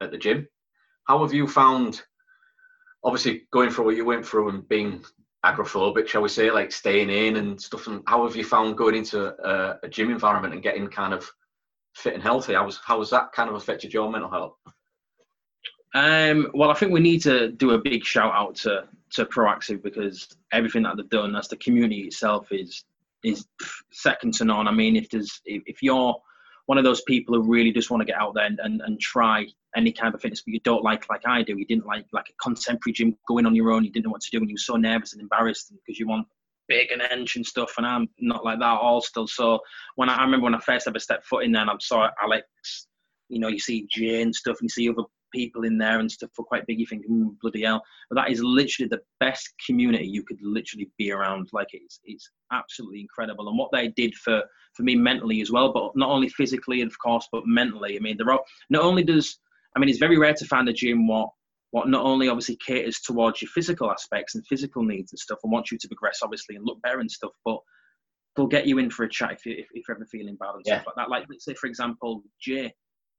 at 0.00 0.10
the 0.10 0.18
gym. 0.18 0.48
How 1.04 1.22
have 1.22 1.34
you 1.34 1.46
found, 1.46 2.02
obviously, 3.04 3.42
going 3.52 3.70
through 3.70 3.86
what 3.86 3.96
you 3.96 4.04
went 4.04 4.26
through 4.26 4.50
and 4.50 4.68
being 4.68 5.04
agoraphobic, 5.44 6.06
shall 6.06 6.22
we 6.22 6.28
say, 6.28 6.50
like 6.50 6.72
staying 6.72 7.10
in 7.10 7.36
and 7.36 7.60
stuff? 7.60 7.86
And 7.86 8.02
how 8.06 8.26
have 8.26 8.36
you 8.36 8.44
found 8.44 8.76
going 8.76 8.94
into 8.94 9.34
a, 9.46 9.78
a 9.82 9.88
gym 9.88 10.10
environment 10.10 10.54
and 10.54 10.62
getting 10.62 10.88
kind 10.88 11.14
of 11.14 11.28
fit 11.94 12.14
and 12.14 12.22
healthy? 12.22 12.54
How 12.54 12.66
was 12.66 12.80
how 12.84 12.98
has 12.98 13.10
that 13.10 13.32
kind 13.32 13.48
of 13.48 13.56
affected 13.56 13.92
your 13.92 14.10
mental 14.10 14.30
health? 14.30 14.56
Um, 15.94 16.50
well, 16.54 16.70
I 16.70 16.74
think 16.74 16.92
we 16.92 17.00
need 17.00 17.22
to 17.22 17.50
do 17.50 17.72
a 17.72 17.78
big 17.78 18.04
shout 18.04 18.32
out 18.32 18.56
to 18.56 18.84
to 19.12 19.24
Proactive 19.24 19.82
because 19.82 20.28
everything 20.52 20.84
that 20.84 20.96
they've 20.96 21.08
done, 21.08 21.34
as 21.34 21.48
the 21.48 21.56
community 21.56 22.02
itself, 22.02 22.52
is 22.52 22.84
is 23.24 23.46
second 23.92 24.34
to 24.34 24.44
none. 24.44 24.68
I 24.68 24.72
mean, 24.72 24.96
if 24.96 25.10
there's 25.10 25.40
if, 25.44 25.82
you're 25.82 26.14
one 26.66 26.78
of 26.78 26.84
those 26.84 27.02
people 27.02 27.34
who 27.34 27.42
really 27.42 27.72
just 27.72 27.90
want 27.90 28.00
to 28.00 28.04
get 28.04 28.20
out 28.20 28.34
there 28.34 28.46
and, 28.46 28.60
and, 28.62 28.80
and 28.80 29.00
try 29.00 29.46
any 29.76 29.92
kind 29.92 30.14
of 30.14 30.20
fitness, 30.20 30.42
but 30.42 30.54
you 30.54 30.60
don't 30.60 30.84
like 30.84 31.08
like 31.10 31.22
I 31.26 31.42
do. 31.42 31.58
You 31.58 31.66
didn't 31.66 31.86
like 31.86 32.06
like 32.12 32.30
a 32.30 32.42
contemporary 32.42 32.92
gym 32.92 33.16
going 33.26 33.46
on 33.46 33.54
your 33.56 33.72
own. 33.72 33.84
You 33.84 33.90
didn't 33.90 34.06
know 34.06 34.12
what 34.12 34.22
to 34.22 34.30
do, 34.30 34.38
and 34.38 34.48
you 34.48 34.54
were 34.54 34.58
so 34.58 34.76
nervous 34.76 35.12
and 35.12 35.20
embarrassed 35.20 35.72
because 35.72 35.98
you 35.98 36.06
want 36.06 36.26
big 36.68 36.92
and 36.92 37.02
hench 37.02 37.34
and 37.34 37.44
stuff. 37.44 37.74
And 37.76 37.86
I'm 37.86 38.08
not 38.20 38.44
like 38.44 38.60
that 38.60 38.74
at 38.74 38.80
all 38.80 39.00
still. 39.00 39.26
So 39.26 39.58
when 39.96 40.08
I, 40.08 40.18
I 40.18 40.22
remember 40.22 40.44
when 40.44 40.54
I 40.54 40.60
first 40.60 40.86
ever 40.86 41.00
stepped 41.00 41.26
foot 41.26 41.44
in 41.44 41.52
there, 41.52 41.62
and 41.62 41.70
I 41.70 41.74
saw 41.80 42.08
Alex, 42.22 42.86
you 43.28 43.40
know, 43.40 43.48
you 43.48 43.58
see 43.58 43.88
Jay 43.90 44.22
and 44.22 44.34
stuff, 44.34 44.58
and 44.60 44.66
you 44.66 44.68
see 44.68 44.88
other 44.88 45.02
people 45.32 45.64
in 45.64 45.78
there 45.78 45.98
and 46.00 46.10
stuff 46.10 46.30
were 46.36 46.44
quite 46.44 46.66
big. 46.66 46.78
You 46.78 46.86
think, 46.86 47.06
mm, 47.06 47.38
bloody 47.40 47.62
hell! 47.62 47.82
But 48.08 48.16
that 48.16 48.30
is 48.30 48.42
literally 48.42 48.88
the 48.88 49.00
best 49.18 49.48
community 49.66 50.06
you 50.06 50.22
could 50.22 50.38
literally 50.42 50.90
be 50.98 51.12
around. 51.12 51.48
Like 51.52 51.68
it's 51.72 52.00
it's 52.04 52.30
absolutely 52.52 53.00
incredible, 53.00 53.48
and 53.48 53.58
what 53.58 53.70
they 53.72 53.88
did 53.88 54.14
for 54.14 54.42
for 54.74 54.82
me 54.82 54.94
mentally 54.94 55.40
as 55.40 55.50
well, 55.50 55.72
but 55.72 55.96
not 55.96 56.10
only 56.10 56.28
physically, 56.28 56.82
of 56.82 56.96
course, 56.98 57.26
but 57.32 57.42
mentally. 57.46 57.96
I 57.96 58.00
mean, 58.00 58.16
there 58.16 58.30
are 58.32 58.40
not 58.70 58.82
only 58.82 59.02
does 59.02 59.38
I 59.76 59.80
mean, 59.80 59.88
it's 59.88 59.98
very 59.98 60.18
rare 60.18 60.34
to 60.34 60.46
find 60.46 60.68
a 60.68 60.72
gym 60.72 61.06
what 61.06 61.28
what 61.72 61.88
not 61.88 62.04
only 62.04 62.28
obviously 62.28 62.58
caters 62.66 63.00
towards 63.00 63.40
your 63.40 63.48
physical 63.50 63.90
aspects 63.92 64.34
and 64.34 64.44
physical 64.46 64.82
needs 64.82 65.12
and 65.12 65.18
stuff, 65.18 65.38
and 65.44 65.52
wants 65.52 65.70
you 65.70 65.78
to 65.78 65.88
progress 65.88 66.20
obviously 66.22 66.56
and 66.56 66.64
look 66.64 66.82
better 66.82 66.98
and 66.98 67.10
stuff, 67.10 67.32
but 67.44 67.58
they'll 68.34 68.46
get 68.46 68.66
you 68.66 68.78
in 68.78 68.90
for 68.90 69.04
a 69.04 69.10
chat 69.10 69.32
if, 69.32 69.46
you, 69.46 69.52
if, 69.52 69.68
if 69.72 69.84
you're 69.86 69.96
ever 69.96 70.06
feeling 70.06 70.36
bad 70.36 70.54
and 70.54 70.64
Yeah. 70.66 70.76
stuff 70.76 70.86
like 70.88 70.96
that. 70.96 71.10
Like, 71.10 71.26
let's 71.28 71.44
say, 71.44 71.54
for 71.54 71.66
example, 71.66 72.22
Jay, 72.40 72.72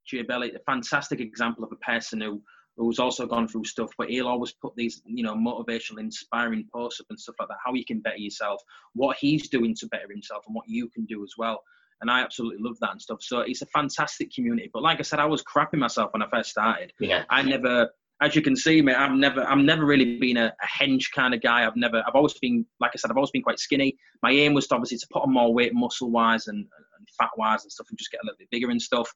Jay 0.06 0.22
Belly, 0.22 0.52
a 0.54 0.58
fantastic 0.60 1.20
example 1.20 1.64
of 1.64 1.72
a 1.72 1.76
person 1.76 2.20
who 2.20 2.42
who's 2.76 2.98
also 2.98 3.26
gone 3.26 3.46
through 3.46 3.64
stuff, 3.64 3.90
but 3.98 4.08
he'll 4.08 4.28
always 4.28 4.52
put 4.52 4.74
these, 4.76 5.02
you 5.04 5.22
know, 5.22 5.34
motivational, 5.34 6.00
inspiring 6.00 6.66
posts 6.72 7.00
up 7.00 7.06
and 7.10 7.20
stuff 7.20 7.34
like 7.38 7.48
that, 7.48 7.58
how 7.64 7.74
you 7.74 7.84
can 7.84 8.00
better 8.00 8.16
yourself, 8.16 8.62
what 8.94 9.16
he's 9.20 9.48
doing 9.48 9.74
to 9.74 9.86
better 9.88 10.10
himself, 10.10 10.44
and 10.46 10.54
what 10.54 10.66
you 10.66 10.88
can 10.88 11.04
do 11.04 11.22
as 11.22 11.34
well. 11.36 11.62
And 12.00 12.10
I 12.10 12.20
absolutely 12.20 12.62
love 12.62 12.76
that 12.80 12.90
and 12.90 13.00
stuff. 13.00 13.18
So 13.22 13.40
it's 13.40 13.62
a 13.62 13.66
fantastic 13.66 14.32
community. 14.32 14.70
But 14.72 14.82
like 14.82 14.98
I 14.98 15.02
said, 15.02 15.20
I 15.20 15.26
was 15.26 15.42
crapping 15.42 15.78
myself 15.78 16.12
when 16.12 16.22
I 16.22 16.28
first 16.30 16.50
started. 16.50 16.92
Yeah. 16.98 17.24
I 17.30 17.42
never, 17.42 17.90
as 18.20 18.34
you 18.34 18.42
can 18.42 18.56
see, 18.56 18.82
mate, 18.82 18.96
I've 18.96 19.12
never, 19.12 19.46
I've 19.46 19.58
never 19.58 19.84
really 19.84 20.18
been 20.18 20.36
a, 20.36 20.52
a 20.60 20.66
henge 20.66 21.12
kind 21.14 21.32
of 21.32 21.42
guy. 21.42 21.64
I've 21.64 21.76
never, 21.76 22.02
I've 22.04 22.16
always 22.16 22.34
been, 22.38 22.66
like 22.80 22.90
I 22.94 22.96
said, 22.96 23.10
I've 23.10 23.16
always 23.16 23.30
been 23.30 23.42
quite 23.42 23.60
skinny. 23.60 23.96
My 24.22 24.32
aim 24.32 24.54
was 24.54 24.66
to 24.68 24.74
obviously 24.74 24.98
to 24.98 25.06
put 25.12 25.22
on 25.22 25.32
more 25.32 25.54
weight, 25.54 25.74
muscle 25.74 26.10
wise 26.10 26.48
and, 26.48 26.58
and 26.58 27.08
fat 27.20 27.30
wise 27.36 27.62
and 27.62 27.70
stuff, 27.70 27.86
and 27.90 27.98
just 27.98 28.10
get 28.10 28.20
a 28.22 28.26
little 28.26 28.38
bit 28.38 28.50
bigger 28.50 28.70
and 28.70 28.82
stuff. 28.82 29.12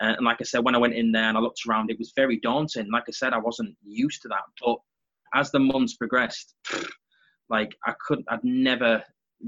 Uh, 0.00 0.14
and 0.16 0.24
like 0.24 0.38
I 0.40 0.44
said, 0.44 0.64
when 0.64 0.74
I 0.74 0.78
went 0.78 0.94
in 0.94 1.12
there 1.12 1.24
and 1.24 1.36
I 1.36 1.40
looked 1.40 1.62
around, 1.68 1.90
it 1.90 1.98
was 1.98 2.12
very 2.14 2.38
daunting. 2.40 2.90
Like 2.90 3.04
I 3.08 3.12
said, 3.12 3.32
I 3.32 3.38
wasn't 3.38 3.76
used 3.82 4.22
to 4.22 4.28
that. 4.28 4.42
But 4.64 4.78
as 5.34 5.50
the 5.50 5.58
months 5.58 5.94
progressed, 5.94 6.54
like 7.48 7.76
I 7.86 7.94
couldn't, 8.06 8.26
I'd 8.30 8.44
never 8.44 9.02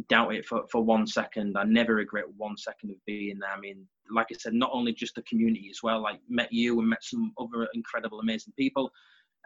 doubt 0.09 0.35
it 0.35 0.45
for, 0.45 0.65
for 0.71 0.83
one 0.83 1.07
second. 1.07 1.57
I 1.57 1.65
never 1.65 1.95
regret 1.95 2.25
one 2.37 2.57
second 2.57 2.91
of 2.91 2.97
being 3.07 3.39
there. 3.39 3.51
I 3.51 3.61
mean, 3.61 3.87
like 4.11 4.29
I 4.31 4.37
said, 4.39 4.55
not 4.55 4.71
only 4.73 4.93
just 4.93 5.15
the 5.15 5.23
community 5.23 5.69
as 5.71 5.81
well, 5.83 6.01
like 6.01 6.21
met 6.29 6.53
you 6.53 6.79
and 6.81 6.89
met 6.89 7.03
some 7.03 7.33
other 7.39 7.69
incredible, 7.75 8.21
amazing 8.21 8.53
people. 8.57 8.91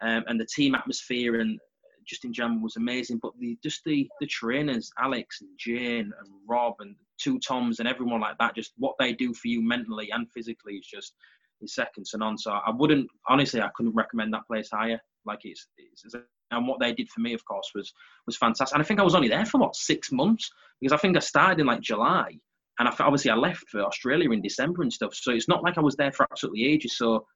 Um, 0.03 0.25
and 0.27 0.41
the 0.41 0.47
team 0.47 0.75
atmosphere 0.75 1.41
and 1.41 1.59
just 2.07 2.25
in 2.25 2.33
general 2.33 2.61
was 2.61 2.77
amazing. 2.77 3.19
But 3.23 3.33
the 3.39 3.59
just 3.63 3.83
the 3.85 4.09
the 4.21 4.27
trainers, 4.27 4.91
Alex 4.99 5.41
and 5.41 5.51
Jane 5.59 6.13
and 6.19 6.29
Rob 6.49 6.75
and 6.81 6.97
two 7.21 7.39
Toms 7.39 7.79
and 7.79 7.89
everyone 7.89 8.21
like 8.21 8.39
that, 8.39 8.55
just 8.55 8.73
what 8.77 8.95
they 8.99 9.13
do 9.13 9.33
for 9.35 9.49
you 9.49 9.63
mentally 9.63 10.11
and 10.11 10.31
physically 10.33 10.75
is 10.75 10.87
just 10.87 11.15
is 11.61 11.75
second 11.75 12.07
to 12.07 12.19
none. 12.19 12.39
So 12.39 12.53
I 12.53 12.71
wouldn't 12.71 13.09
honestly, 13.29 13.61
I 13.61 13.71
couldn't 13.77 13.95
recommend 13.95 14.33
that 14.35 14.47
place 14.47 14.69
higher. 14.73 15.01
Like 15.27 15.41
it's, 15.45 15.67
it's, 15.79 16.05
it's 16.05 16.15
and 16.51 16.69
what 16.69 16.79
they 16.81 16.93
did 16.93 17.09
for 17.11 17.21
me, 17.21 17.35
of 17.35 17.45
course, 17.45 17.71
was 17.75 17.93
was 18.27 18.37
fantastic. 18.37 18.75
And 18.75 18.83
I 18.83 18.87
think 18.87 19.01
I 19.01 19.05
was 19.05 19.15
only 19.15 19.29
there 19.29 19.47
for 19.47 19.59
what 19.59 19.77
six 19.77 20.13
months 20.13 20.51
because 20.81 20.93
I 20.93 20.99
think 20.99 21.17
I 21.17 21.21
started 21.21 21.61
in 21.61 21.67
like 21.67 21.81
July, 21.81 22.39
and 22.79 22.89
I 22.89 22.95
obviously 23.01 23.31
I 23.31 23.37
left 23.37 23.65
for 23.71 23.83
Australia 23.83 24.31
in 24.31 24.43
December 24.43 24.83
and 24.83 24.93
stuff. 24.93 25.15
So 25.15 25.33
it's 25.33 25.49
not 25.49 25.63
like 25.63 25.79
I 25.79 25.83
was 25.83 25.97
there 25.97 26.13
for 26.13 26.27
absolutely 26.31 26.65
ages. 26.65 26.97
So 26.97 27.27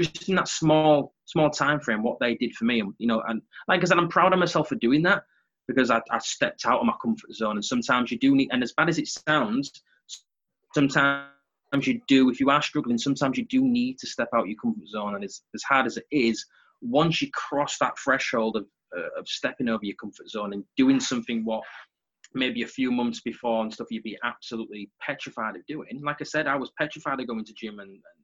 just 0.00 0.28
in 0.28 0.34
that 0.36 0.48
small 0.48 1.14
small 1.26 1.50
time 1.50 1.80
frame, 1.80 2.02
what 2.02 2.18
they 2.20 2.34
did 2.34 2.54
for 2.54 2.64
me, 2.64 2.80
and 2.80 2.94
you 2.98 3.06
know, 3.06 3.22
and 3.26 3.42
like 3.68 3.82
I 3.82 3.84
said, 3.84 3.98
I'm 3.98 4.08
proud 4.08 4.32
of 4.32 4.38
myself 4.38 4.68
for 4.68 4.76
doing 4.76 5.02
that 5.02 5.22
because 5.66 5.90
I, 5.90 6.00
I 6.10 6.18
stepped 6.18 6.66
out 6.66 6.80
of 6.80 6.86
my 6.86 6.94
comfort 7.00 7.32
zone. 7.32 7.56
And 7.56 7.64
sometimes 7.64 8.10
you 8.10 8.18
do 8.18 8.34
need, 8.34 8.50
and 8.52 8.62
as 8.62 8.72
bad 8.72 8.88
as 8.88 8.98
it 8.98 9.08
sounds, 9.08 9.82
sometimes 10.74 11.28
you 11.82 12.00
do. 12.06 12.30
If 12.30 12.40
you 12.40 12.50
are 12.50 12.62
struggling, 12.62 12.98
sometimes 12.98 13.38
you 13.38 13.46
do 13.46 13.62
need 13.62 13.98
to 14.00 14.06
step 14.06 14.28
out 14.34 14.48
your 14.48 14.58
comfort 14.60 14.88
zone. 14.88 15.14
And 15.14 15.24
as 15.24 15.42
as 15.54 15.62
hard 15.62 15.86
as 15.86 15.96
it 15.96 16.06
is, 16.10 16.44
once 16.80 17.22
you 17.22 17.30
cross 17.32 17.78
that 17.78 17.98
threshold 17.98 18.56
of 18.56 18.66
uh, 18.96 19.20
of 19.20 19.28
stepping 19.28 19.68
over 19.68 19.84
your 19.84 19.96
comfort 19.96 20.28
zone 20.28 20.52
and 20.52 20.64
doing 20.76 21.00
something 21.00 21.44
what 21.44 21.64
maybe 22.34 22.62
a 22.62 22.66
few 22.66 22.90
months 22.90 23.20
before 23.20 23.62
and 23.62 23.72
stuff 23.72 23.86
you'd 23.90 24.02
be 24.02 24.18
absolutely 24.24 24.90
petrified 25.00 25.54
of 25.56 25.64
doing. 25.66 26.00
Like 26.02 26.16
I 26.20 26.24
said, 26.24 26.46
I 26.48 26.56
was 26.56 26.72
petrified 26.78 27.20
of 27.20 27.28
going 27.28 27.44
to 27.44 27.54
gym 27.54 27.78
and, 27.78 27.90
and 27.90 28.23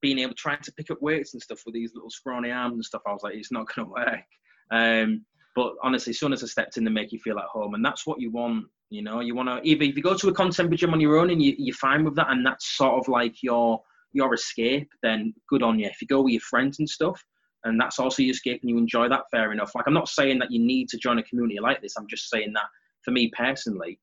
being 0.00 0.18
able 0.18 0.34
trying 0.34 0.62
to 0.62 0.72
pick 0.72 0.90
up 0.90 0.98
weights 1.00 1.34
and 1.34 1.42
stuff 1.42 1.62
with 1.64 1.74
these 1.74 1.92
little 1.94 2.10
scrawny 2.10 2.50
arms 2.50 2.74
and 2.74 2.84
stuff. 2.84 3.02
I 3.06 3.12
was 3.12 3.22
like, 3.22 3.34
it's 3.34 3.52
not 3.52 3.66
going 3.74 3.86
to 3.86 3.92
work. 3.92 4.24
Um, 4.70 5.24
but 5.54 5.74
honestly, 5.82 6.10
as 6.10 6.18
soon 6.18 6.32
as 6.32 6.42
I 6.42 6.46
stepped 6.46 6.76
in, 6.76 6.84
they 6.84 6.90
make 6.90 7.12
you 7.12 7.18
feel 7.18 7.38
at 7.38 7.46
home, 7.46 7.74
and 7.74 7.84
that's 7.84 8.06
what 8.06 8.20
you 8.20 8.30
want. 8.30 8.66
You 8.90 9.02
know, 9.02 9.20
you 9.20 9.34
want 9.34 9.48
to 9.48 9.60
either 9.68 9.84
if 9.84 9.96
you 9.96 10.02
go 10.02 10.14
to 10.14 10.28
a 10.28 10.34
contemporary 10.34 10.76
gym 10.76 10.92
on 10.92 11.00
your 11.00 11.18
own 11.18 11.30
and 11.30 11.42
you, 11.42 11.54
you're 11.58 11.74
fine 11.74 12.04
with 12.04 12.14
that, 12.16 12.30
and 12.30 12.44
that's 12.44 12.76
sort 12.76 13.00
of 13.00 13.08
like 13.08 13.42
your 13.42 13.80
your 14.12 14.32
escape, 14.34 14.88
then 15.02 15.34
good 15.48 15.62
on 15.62 15.78
you. 15.78 15.86
If 15.86 16.00
you 16.00 16.06
go 16.06 16.22
with 16.22 16.32
your 16.32 16.40
friends 16.42 16.78
and 16.78 16.88
stuff, 16.88 17.20
and 17.64 17.80
that's 17.80 17.98
also 17.98 18.22
your 18.22 18.32
escape, 18.32 18.60
and 18.62 18.70
you 18.70 18.76
enjoy 18.76 19.08
that, 19.08 19.24
fair 19.30 19.50
enough. 19.52 19.72
Like 19.74 19.86
I'm 19.86 19.94
not 19.94 20.08
saying 20.08 20.38
that 20.40 20.52
you 20.52 20.64
need 20.64 20.88
to 20.90 20.98
join 20.98 21.18
a 21.18 21.22
community 21.22 21.58
like 21.58 21.80
this. 21.80 21.94
I'm 21.96 22.06
just 22.06 22.28
saying 22.28 22.52
that 22.52 22.66
for 23.02 23.12
me 23.12 23.30
personally, 23.36 23.98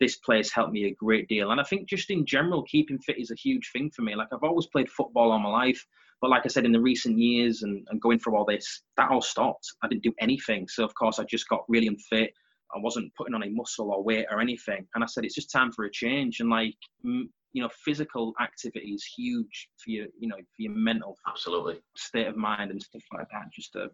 this 0.00 0.16
place 0.16 0.52
helped 0.52 0.72
me 0.72 0.86
a 0.86 0.94
great 0.94 1.28
deal. 1.28 1.50
And 1.50 1.60
I 1.60 1.64
think 1.64 1.88
just 1.88 2.10
in 2.10 2.26
general, 2.26 2.62
keeping 2.64 2.98
fit 2.98 3.18
is 3.18 3.30
a 3.30 3.34
huge 3.34 3.70
thing 3.72 3.90
for 3.90 4.02
me. 4.02 4.14
Like 4.14 4.28
I've 4.32 4.42
always 4.42 4.66
played 4.66 4.90
football 4.90 5.32
all 5.32 5.38
my 5.38 5.48
life, 5.48 5.84
but 6.20 6.30
like 6.30 6.42
I 6.44 6.48
said, 6.48 6.64
in 6.64 6.72
the 6.72 6.80
recent 6.80 7.18
years 7.18 7.62
and, 7.62 7.86
and 7.90 8.00
going 8.00 8.18
through 8.18 8.36
all 8.36 8.44
this, 8.44 8.82
that 8.96 9.10
all 9.10 9.22
stopped. 9.22 9.66
I 9.82 9.88
didn't 9.88 10.02
do 10.02 10.12
anything. 10.20 10.68
So 10.68 10.84
of 10.84 10.94
course 10.94 11.18
I 11.18 11.24
just 11.24 11.48
got 11.48 11.64
really 11.68 11.88
unfit. 11.88 12.32
I 12.74 12.78
wasn't 12.80 13.14
putting 13.14 13.34
on 13.34 13.42
any 13.42 13.54
muscle 13.54 13.90
or 13.92 14.02
weight 14.02 14.26
or 14.30 14.40
anything. 14.40 14.86
And 14.94 15.04
I 15.04 15.06
said, 15.06 15.24
it's 15.24 15.34
just 15.34 15.50
time 15.52 15.72
for 15.72 15.84
a 15.84 15.90
change. 15.90 16.40
And 16.40 16.50
like, 16.50 16.74
m- 17.04 17.30
you 17.52 17.62
know, 17.62 17.70
physical 17.84 18.34
activity 18.40 18.88
is 18.90 19.04
huge 19.04 19.68
for 19.78 19.90
your, 19.90 20.06
you 20.18 20.28
know, 20.28 20.36
for 20.36 20.62
your 20.62 20.72
mental 20.72 21.16
Absolutely. 21.26 21.80
state 21.96 22.26
of 22.26 22.36
mind 22.36 22.70
and 22.70 22.82
stuff 22.82 23.02
like 23.14 23.28
that. 23.30 23.44
Just, 23.54 23.74
uh, 23.76 23.86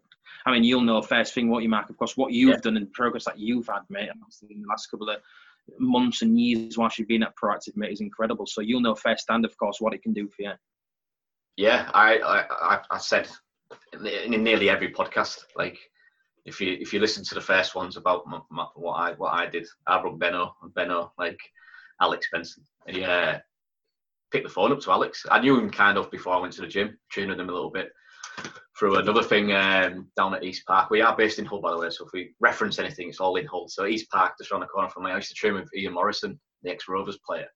I 0.45 0.51
mean, 0.51 0.65
you'll 0.65 0.81
know 0.81 1.01
first 1.01 1.33
thing 1.33 1.49
what 1.49 1.63
you 1.63 1.69
mark, 1.69 1.89
of 1.89 1.95
course, 1.95 2.17
what 2.17 2.33
you've 2.33 2.49
Yeah. 2.55 2.61
done 2.61 2.75
and 2.77 2.91
progress 2.91 3.23
that 3.25 3.39
you've 3.39 3.67
had, 3.67 3.81
mate. 3.89 4.09
Obviously, 4.09 4.49
in 4.55 4.63
the 4.63 4.67
last 4.67 4.87
couple 4.87 5.09
of 5.09 5.21
months 5.79 6.21
and 6.21 6.39
years 6.39 6.77
whilst 6.77 6.99
you've 6.99 7.07
been 7.07 7.23
at 7.23 7.35
Proactive, 7.35 7.75
mate, 7.75 7.91
is 7.91 8.01
incredible. 8.01 8.45
So 8.45 8.61
you'll 8.61 8.81
know 8.81 8.95
firsthand, 8.95 9.45
of 9.45 9.55
course, 9.57 9.77
what 9.79 9.93
it 9.93 10.03
can 10.03 10.13
do 10.13 10.27
for 10.27 10.43
you. 10.43 10.51
Yeah, 11.55 11.89
I 11.93 12.17
I, 12.17 12.79
I, 12.89 12.97
said 12.97 13.29
in, 14.03 14.43
nearly 14.43 14.69
every 14.69 14.91
podcast, 14.91 15.43
like 15.55 15.77
if 16.45 16.59
you 16.59 16.77
if 16.79 16.93
you 16.93 16.99
listen 16.99 17.23
to 17.25 17.35
the 17.35 17.41
first 17.41 17.75
ones 17.75 17.95
about 17.95 18.25
my, 18.25 18.39
my, 18.49 18.65
what 18.75 18.93
I 18.93 19.13
what 19.13 19.33
I 19.33 19.47
did, 19.47 19.67
I 19.87 20.01
rung 20.01 20.17
Benno 20.17 20.55
and 20.63 20.73
Benno 20.73 21.11
like 21.17 21.39
Alex 22.01 22.27
Benson. 22.31 22.63
He 22.87 23.03
uh, 23.03 23.37
picked 24.31 24.47
the 24.47 24.53
phone 24.53 24.71
up 24.71 24.79
to 24.81 24.91
Alex. 24.91 25.25
I 25.29 25.39
knew 25.39 25.59
him 25.59 25.69
kind 25.69 25.97
of 25.97 26.09
before 26.09 26.33
I 26.33 26.39
went 26.39 26.53
to 26.53 26.61
the 26.61 26.67
gym, 26.67 26.97
training 27.11 27.39
him 27.39 27.49
a 27.49 27.53
little 27.53 27.71
bit 27.71 27.91
through 28.77 28.97
another 28.97 29.23
thing 29.23 29.53
um, 29.53 30.07
down 30.17 30.33
at 30.33 30.43
East 30.43 30.65
Park. 30.65 30.89
We 30.89 31.01
are 31.01 31.15
based 31.15 31.39
in 31.39 31.45
Hull, 31.45 31.61
by 31.61 31.71
the 31.71 31.77
way, 31.77 31.89
so 31.89 32.05
if 32.05 32.11
we 32.13 32.33
reference 32.39 32.79
anything, 32.79 33.09
it's 33.09 33.19
all 33.19 33.35
in 33.35 33.45
Hull. 33.45 33.67
So 33.67 33.85
East 33.85 34.09
Park, 34.09 34.33
just 34.37 34.51
around 34.51 34.61
the 34.61 34.67
corner 34.67 34.89
from 34.89 35.03
me. 35.03 35.11
I 35.11 35.15
used 35.15 35.29
to 35.29 35.35
train 35.35 35.53
with 35.53 35.69
Ian 35.75 35.93
Morrison, 35.93 36.39
the 36.63 36.71
ex 36.71 36.87
Rovers 36.87 37.19
player, 37.25 37.47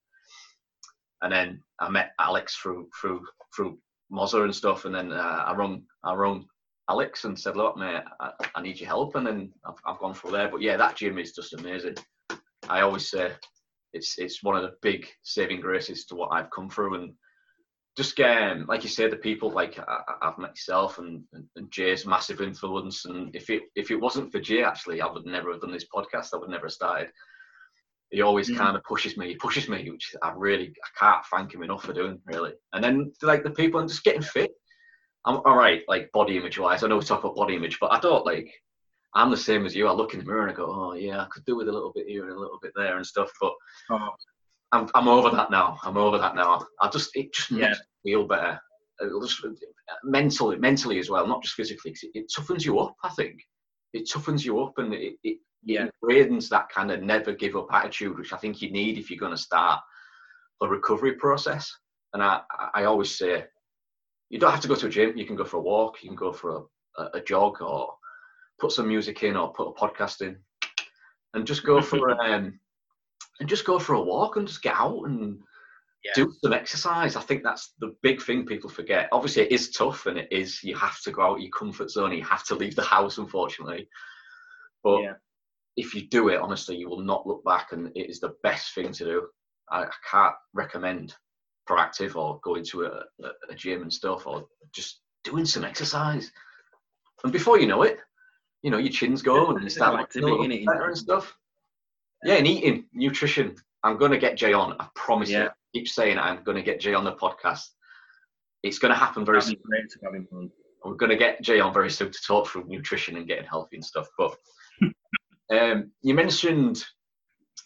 and 1.22 1.31
then 1.31 1.61
I 1.80 1.89
met 1.89 2.11
Alex 2.19 2.56
through 2.56 2.89
through 2.99 3.26
through 3.56 3.77
Mozza 4.11 4.44
and 4.44 4.56
stuff, 4.56 4.85
and 4.85 4.94
then 4.94 5.11
uh, 5.11 5.44
I 5.48 5.53
rung 5.53 5.84
I 6.03 6.14
rung 6.14 6.45
Alex 6.89 7.26
and 7.26 7.38
said, 7.38 7.57
"Look, 7.57 7.77
mate, 7.77 8.03
I, 8.19 8.31
I 8.56 8.61
need 8.61 8.80
your 8.80 8.88
help," 8.88 9.15
and 9.15 9.26
then 9.26 9.52
I've, 9.65 9.76
I've 9.85 9.99
gone 9.99 10.14
through 10.14 10.31
there. 10.31 10.49
But 10.49 10.61
yeah, 10.61 10.77
that 10.77 10.95
gym 10.95 11.18
is 11.18 11.34
just 11.34 11.53
amazing. 11.53 11.95
I 12.69 12.81
always 12.81 13.10
say 13.10 13.31
it's 13.94 14.18
it's 14.18 14.44
one 14.44 14.56
of 14.56 14.64
the 14.64 14.76
big 14.81 15.07
saving 15.23 15.61
graces 15.61 16.06
to 16.06 16.15
what 16.15 16.31
I've 16.31 16.52
come 16.52 16.69
through, 16.69 16.95
and 16.95 17.14
just 17.98 18.19
um, 18.19 18.65
like 18.68 18.84
you 18.84 18.90
say, 18.90 19.10
the 19.10 19.15
people 19.18 19.49
like 19.49 19.80
I, 19.80 19.99
I've 20.22 20.38
met 20.38 20.56
and, 20.99 21.24
and, 21.34 21.45
and 21.56 21.72
Jay's 21.72 22.06
massive 22.06 22.41
influence. 22.41 23.06
And 23.06 23.36
if 23.36 23.49
it 23.49 23.64
if 23.76 23.90
it 23.90 23.95
wasn't 23.95 24.32
for 24.32 24.40
Jay, 24.40 24.64
actually, 24.64 25.02
I 25.02 25.07
would 25.11 25.26
never 25.26 25.52
have 25.52 25.61
done 25.61 25.72
this 25.72 25.88
podcast. 25.94 26.30
I 26.34 26.38
would 26.38 26.49
never 26.49 26.68
have 26.68 26.74
started. 26.74 27.10
He 28.11 28.22
always 28.22 28.49
Mm. 28.49 28.57
kind 28.57 28.78
of 28.78 28.84
pushes 28.84 29.18
me. 29.18 29.30
He 29.30 29.36
pushes 29.36 29.68
me, 29.68 29.90
which 29.90 30.15
I 30.22 30.32
really 30.36 30.74
I 30.86 30.99
can't 30.99 31.26
thank 31.26 31.53
him 31.53 31.64
enough 31.64 31.84
for 31.84 31.91
doing. 31.94 32.22
Really, 32.26 32.53
and 32.74 32.84
then 32.84 33.11
like 33.24 33.44
the 33.44 33.49
people 33.49 33.80
and 33.80 33.90
just 33.90 34.03
getting 34.03 34.22
fit. 34.22 34.52
I'm 35.26 35.38
all 35.44 35.57
right, 35.57 35.82
like 35.88 36.11
body 36.14 36.38
image 36.38 36.60
wise. 36.60 36.84
I 36.84 36.88
know 36.88 36.98
we 36.98 37.03
talk 37.03 37.24
about 37.24 37.36
body 37.36 37.56
image, 37.56 37.80
but 37.82 37.91
I 37.91 37.99
don't 37.99 38.26
like. 38.26 38.53
I'm 39.15 39.32
the 39.32 39.38
same 39.38 39.65
as 39.65 39.76
you. 39.76 39.88
I 39.88 39.91
look 39.91 40.14
in 40.14 40.19
the 40.19 40.26
mirror 40.26 40.44
and 40.44 40.52
I 40.52 40.53
go, 40.53 40.68
"Oh 40.68 40.94
yeah, 40.94 41.22
I 41.22 41.26
could 41.26 41.45
do 41.45 41.56
with 41.56 41.68
a 41.68 41.72
little 41.72 41.91
bit 41.94 42.07
here 42.07 42.24
and 42.24 42.32
a 42.32 42.40
little 42.40 42.60
bit 42.61 42.74
there 42.76 42.98
and 42.98 43.06
stuff." 43.06 43.32
But 43.41 43.53
Oh, 43.90 44.10
I'm 44.72 44.89
I'm 44.95 45.07
over 45.07 45.30
that 45.30 45.49
now. 45.52 45.77
I'm 45.84 45.98
over 45.98 46.18
that 46.18 46.35
now. 46.35 46.65
I 46.81 46.89
just 46.89 47.15
it 47.15 47.34
just 47.34 47.52
Yeah. 47.52 47.69
makes 47.69 47.80
me 48.03 48.11
feel 48.11 48.27
better. 48.27 48.60
It'll 49.02 49.22
just 49.22 49.45
mentally, 50.03 50.57
mentally 50.57 50.99
as 50.99 51.10
well, 51.10 51.27
not 51.27 51.44
just 51.44 51.56
physically. 51.56 51.91
'cause 51.91 52.03
it, 52.03 52.11
it 52.14 52.31
toughens 52.35 52.65
you 52.65 52.80
up. 52.80 52.95
I 53.03 53.10
think 53.10 53.39
it 53.94 54.10
toughens 54.10 54.44
you 54.44 54.60
up 54.61 54.77
and 54.77 54.94
it 54.94 55.18
it, 55.23 55.38
Yeah. 55.64 55.85
it 55.85 55.94
bradens 56.03 56.49
that 56.49 56.69
kind 56.69 56.91
of 56.91 57.02
never 57.02 57.31
give 57.34 57.56
up 57.56 57.68
attitude, 57.72 58.18
which 58.18 58.34
I 58.34 58.38
think 58.38 58.61
you 58.61 58.72
need 58.72 58.98
if 58.98 59.10
you're 59.10 59.19
going 59.19 59.35
to 59.35 59.38
start 59.38 59.80
a 60.61 60.68
recovery 60.68 61.14
process. 61.14 61.72
And 62.14 62.22
I 62.23 62.41
I 62.73 62.84
always 62.85 63.18
say, 63.18 63.45
you 64.30 64.39
don't 64.39 64.52
have 64.52 64.61
to 64.61 64.68
go 64.68 64.76
to 64.76 64.88
a 64.88 64.89
gym. 64.89 65.15
You 65.18 65.26
can 65.26 65.35
go 65.38 65.45
for 65.45 65.57
a 65.57 65.61
walk. 65.61 66.03
You 66.03 66.10
can 66.10 66.15
go 66.18 66.34
for 66.34 66.49
a, 66.98 67.02
a, 67.02 67.10
a 67.15 67.22
jog 67.22 67.61
or 67.61 67.95
put 68.60 68.72
some 68.72 68.88
music 68.88 69.23
in 69.23 69.38
or 69.38 69.53
put 69.53 69.68
a 69.69 69.73
podcast 69.73 70.22
in, 70.22 70.38
and 71.34 71.45
just 71.48 71.64
go 71.64 71.81
for 71.81 72.19
um 72.26 72.60
and 73.40 73.50
just 73.50 73.66
go 73.66 73.80
for 73.80 73.94
a 73.94 74.02
walk 74.02 74.36
and 74.36 74.48
just 74.48 74.62
get 74.62 74.76
out 74.76 75.04
and 75.04 75.42
Yeah. 76.04 76.12
do 76.16 76.34
some 76.42 76.54
exercise. 76.54 77.16
I 77.16 77.22
think 77.22 77.44
that's 77.44 77.74
the 77.80 77.96
big 78.02 78.22
thing 78.22 78.46
people 78.46 78.70
forget. 78.70 79.10
Obviously, 79.12 79.44
it 79.44 79.52
is 79.52 79.72
tough 79.72 80.06
and 80.06 80.18
it 80.18 80.28
is, 80.32 80.64
you 80.64 80.76
have 80.76 81.00
to 81.02 81.12
go 81.12 81.22
out 81.22 81.42
your 81.42 81.52
comfort 81.52 81.90
zone. 81.90 82.14
You 82.14 82.24
have 82.24 82.46
to 82.46 82.56
leave 82.56 82.76
the 82.76 82.84
house, 82.84 83.18
unfortunately. 83.18 83.90
But 84.84 85.02
yeah. 85.02 85.14
if 85.76 85.94
you 85.94 86.08
do 86.08 86.30
it, 86.30 86.40
honestly, 86.40 86.78
you 86.78 86.90
will 86.90 87.02
not 87.02 87.28
look 87.28 87.44
back 87.44 87.72
and 87.72 87.88
it 87.96 88.10
is 88.10 88.20
the 88.20 88.36
best 88.44 88.74
thing 88.74 88.92
to 88.94 89.04
do. 89.04 89.28
I, 89.70 89.84
I 89.84 89.92
can't 90.10 90.36
recommend 90.54 91.16
proactive 91.68 92.16
or 92.16 92.40
going 92.42 92.64
to 92.64 92.86
a, 92.86 93.04
a, 93.50 93.56
gym 93.56 93.82
and 93.82 93.92
stuff 93.92 94.26
or 94.26 94.48
just 94.74 95.02
doing 95.24 95.46
some 95.46 95.66
exercise. 95.66 96.32
And 97.24 97.34
before 97.34 97.60
you 97.60 97.68
know 97.68 97.84
it, 97.84 98.00
you 98.62 98.72
know, 98.72 98.78
your 98.78 98.92
chin's 98.92 99.22
going 99.22 99.56
and 99.56 99.64
you 99.64 99.70
start 99.70 100.00
looking 100.00 100.24
a 100.24 100.26
little 100.26 100.66
better 100.66 100.88
and 100.88 100.98
stuff. 100.98 101.36
Yeah, 102.23 102.35
and 102.35 102.48
eating, 102.48 102.85
nutrition. 102.94 103.56
I'm 103.84 103.98
going 103.98 104.11
to 104.11 104.18
get 104.18 104.38
Jay 104.38 104.53
on. 104.53 104.76
I 104.80 104.88
promise 104.95 105.30
Yeah. 105.30 105.44
you. 105.44 105.49
Keep 105.76 105.88
saying. 105.88 106.18
I'm 106.18 106.44
going 106.44 106.57
to 106.57 106.64
get 106.64 106.80
Jay 106.80 106.94
on 106.94 107.03
the 107.03 107.14
podcast. 107.14 107.65
It's 108.64 108.80
going 108.80 108.94
to 108.94 108.98
happen 108.99 109.23
very 109.26 109.39
That'd 109.39 109.49
soon. 109.56 109.61
great 109.64 109.89
to 109.91 109.99
have 110.03 110.14
him 110.15 110.27
on. 110.34 110.52
We're 110.84 110.95
going 110.95 111.10
to 111.11 111.15
get 111.18 111.41
Jay 111.41 111.60
on 111.60 111.73
very 111.73 111.89
soon 111.91 112.11
to 112.11 112.19
talk 112.26 112.48
through 112.48 112.65
nutrition 112.68 113.18
and 113.18 113.27
getting 113.27 113.45
healthy 113.45 113.76
and 113.77 113.85
stuff. 113.85 114.07
But 114.18 114.35
um, 115.52 115.91
you 116.02 116.14
mentioned 116.14 116.84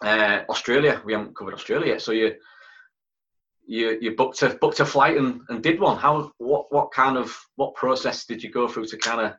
uh, 0.04 0.42
Australia. 0.50 1.02
We 1.06 1.14
haven't 1.14 1.36
covered 1.36 1.54
Australia 1.54 1.94
yet. 1.94 2.02
So 2.02 2.12
you 2.12 2.36
you 3.66 3.98
you 4.02 4.16
booked 4.16 4.42
a 4.42 4.50
booked 4.50 4.80
a 4.80 4.86
flight 4.86 5.18
and, 5.18 5.42
and 5.50 5.62
did 5.64 5.80
one. 5.80 5.98
How 5.98 6.32
what 6.40 6.66
what 6.74 6.92
kind 6.92 7.18
of 7.18 7.36
what 7.56 7.76
process 7.76 8.26
did 8.26 8.42
you 8.44 8.52
go 8.52 8.68
through 8.68 8.86
to 8.88 8.98
kind 8.98 9.22
of 9.22 9.34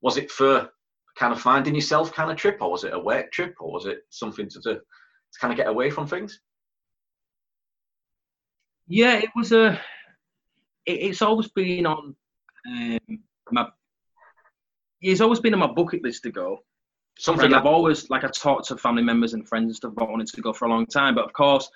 was 0.00 0.16
it 0.16 0.30
for 0.30 0.70
kind 1.18 1.32
of 1.32 1.40
finding 1.40 1.74
yourself 1.74 2.12
kind 2.12 2.30
of 2.30 2.36
trip 2.36 2.58
or 2.60 2.70
was 2.70 2.84
it 2.84 2.94
a 2.94 2.98
work 2.98 3.32
trip 3.32 3.54
or 3.60 3.72
was 3.72 3.86
it 3.86 3.98
something 4.10 4.48
to, 4.48 4.60
to, 4.60 4.74
to 4.74 5.38
kind 5.40 5.52
of 5.52 5.56
get 5.56 5.66
away 5.66 5.90
from 5.90 6.06
things? 6.06 6.40
Yeah, 8.86 9.16
it 9.16 9.30
was 9.36 9.52
a. 9.52 9.72
It, 10.86 10.92
it's 10.92 11.20
always 11.20 11.48
been 11.48 11.86
on 11.86 12.14
um, 12.70 12.98
my. 13.50 13.66
It's 15.00 15.20
always 15.20 15.40
been 15.40 15.54
on 15.54 15.60
my 15.60 15.72
bucket 15.72 16.02
list 16.02 16.22
to 16.22 16.30
go. 16.30 16.60
Something 17.18 17.50
that 17.50 17.58
I've 17.58 17.66
always, 17.66 18.08
like, 18.10 18.22
I 18.22 18.28
talked 18.28 18.68
to 18.68 18.76
family 18.76 19.02
members 19.02 19.34
and 19.34 19.46
friends 19.46 19.64
and 19.64 19.76
stuff 19.76 19.92
about 19.92 20.08
wanting 20.08 20.26
to 20.28 20.40
go 20.40 20.52
for 20.52 20.66
a 20.66 20.68
long 20.68 20.86
time, 20.86 21.16
but 21.16 21.24
of 21.24 21.32
course, 21.32 21.68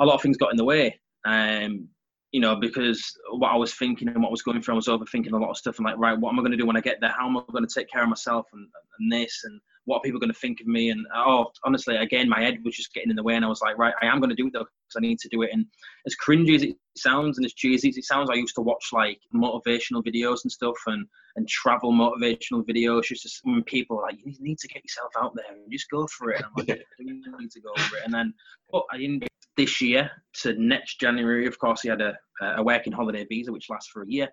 a 0.00 0.04
lot 0.04 0.16
of 0.16 0.22
things 0.22 0.36
got 0.36 0.50
in 0.50 0.56
the 0.56 0.64
way. 0.64 1.00
Um, 1.24 1.88
you 2.34 2.40
know, 2.40 2.56
because 2.56 3.16
what 3.30 3.52
I 3.52 3.56
was 3.56 3.74
thinking 3.74 4.08
and 4.08 4.20
what 4.20 4.32
was 4.32 4.42
going 4.42 4.60
through, 4.60 4.74
I 4.74 4.82
was 4.82 4.88
overthinking 4.88 5.32
a 5.32 5.36
lot 5.36 5.50
of 5.50 5.56
stuff. 5.56 5.78
And 5.78 5.86
like, 5.86 5.96
right, 5.98 6.18
what 6.18 6.32
am 6.32 6.40
I 6.40 6.42
going 6.42 6.50
to 6.50 6.58
do 6.58 6.66
when 6.66 6.76
I 6.76 6.80
get 6.80 7.00
there? 7.00 7.14
How 7.16 7.28
am 7.28 7.36
I 7.36 7.42
going 7.52 7.64
to 7.64 7.72
take 7.72 7.88
care 7.88 8.02
of 8.02 8.08
myself 8.08 8.46
and, 8.52 8.66
and 8.98 9.12
this? 9.12 9.42
And 9.44 9.60
what 9.84 9.98
are 9.98 10.00
people 10.00 10.18
going 10.18 10.32
to 10.32 10.38
think 10.40 10.60
of 10.60 10.66
me? 10.66 10.90
And 10.90 11.06
oh, 11.14 11.52
honestly, 11.62 11.94
again, 11.94 12.28
my 12.28 12.40
head 12.40 12.58
was 12.64 12.74
just 12.74 12.92
getting 12.92 13.10
in 13.10 13.14
the 13.14 13.22
way. 13.22 13.36
And 13.36 13.44
I 13.44 13.48
was 13.48 13.60
like, 13.60 13.78
right, 13.78 13.94
I 14.02 14.06
am 14.06 14.18
going 14.18 14.30
to 14.30 14.34
do 14.34 14.48
it 14.48 14.52
though, 14.52 14.64
because 14.64 14.96
I 14.96 15.00
need 15.00 15.20
to 15.20 15.28
do 15.28 15.42
it. 15.42 15.50
And 15.52 15.64
as 16.08 16.16
cringy 16.16 16.56
as 16.56 16.64
it 16.64 16.76
sounds 16.96 17.38
and 17.38 17.44
as 17.44 17.54
cheesy 17.54 17.90
as 17.90 17.98
it 17.98 18.04
sounds, 18.04 18.30
I 18.30 18.34
used 18.34 18.56
to 18.56 18.62
watch 18.62 18.88
like 18.92 19.20
motivational 19.32 20.02
videos 20.04 20.42
and 20.42 20.50
stuff 20.50 20.74
and, 20.88 21.06
and 21.36 21.46
travel 21.46 21.92
motivational 21.92 22.66
videos. 22.66 23.04
Just 23.04 23.26
as, 23.26 23.38
when 23.44 23.62
people 23.62 24.00
are 24.00 24.06
like, 24.08 24.18
you 24.24 24.34
need 24.40 24.58
to 24.58 24.66
get 24.66 24.82
yourself 24.82 25.12
out 25.22 25.36
there 25.36 25.44
and 25.52 25.70
just 25.70 25.88
go 25.88 26.04
for 26.08 26.32
it. 26.32 26.38
And 26.38 26.46
I'm 26.46 26.66
like, 26.66 26.84
I 27.00 27.38
need 27.38 27.52
to 27.52 27.60
go 27.60 27.72
for 27.76 27.98
it. 27.98 28.02
And 28.04 28.12
then, 28.12 28.34
but 28.72 28.82
I 28.92 28.98
didn't 28.98 29.22
this 29.56 29.80
year 29.80 30.10
to 30.42 30.54
next 30.54 31.00
January. 31.00 31.46
Of 31.46 31.58
course, 31.58 31.82
he 31.82 31.88
had 31.88 32.00
a, 32.00 32.14
a 32.40 32.62
working 32.62 32.92
holiday 32.92 33.24
visa, 33.24 33.52
which 33.52 33.70
lasts 33.70 33.90
for 33.90 34.02
a 34.02 34.08
year. 34.08 34.28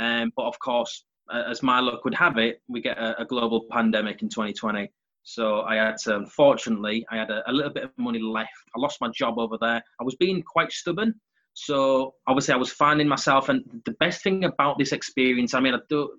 Um, 0.00 0.32
but 0.36 0.44
of 0.44 0.58
course, 0.58 1.04
as 1.32 1.62
my 1.62 1.80
luck 1.80 2.04
would 2.04 2.14
have 2.14 2.38
it, 2.38 2.60
we 2.68 2.80
get 2.80 2.98
a, 2.98 3.20
a 3.20 3.24
global 3.24 3.66
pandemic 3.70 4.22
in 4.22 4.28
2020. 4.28 4.90
So 5.22 5.62
I 5.62 5.76
had 5.76 5.96
to, 6.04 6.16
unfortunately, 6.16 7.04
I 7.10 7.16
had 7.16 7.30
a, 7.30 7.42
a 7.50 7.52
little 7.52 7.72
bit 7.72 7.84
of 7.84 7.90
money 7.96 8.20
left. 8.20 8.52
I 8.76 8.80
lost 8.80 9.00
my 9.00 9.08
job 9.08 9.38
over 9.38 9.58
there. 9.60 9.82
I 10.00 10.04
was 10.04 10.14
being 10.14 10.42
quite 10.42 10.70
stubborn. 10.70 11.14
So 11.54 12.14
obviously, 12.28 12.54
I 12.54 12.58
was 12.58 12.70
finding 12.70 13.08
myself. 13.08 13.48
And 13.48 13.64
the 13.86 13.96
best 13.98 14.22
thing 14.22 14.44
about 14.44 14.78
this 14.78 14.92
experience, 14.92 15.54
I 15.54 15.60
mean, 15.60 15.74
I 15.74 15.78
do, 15.88 16.10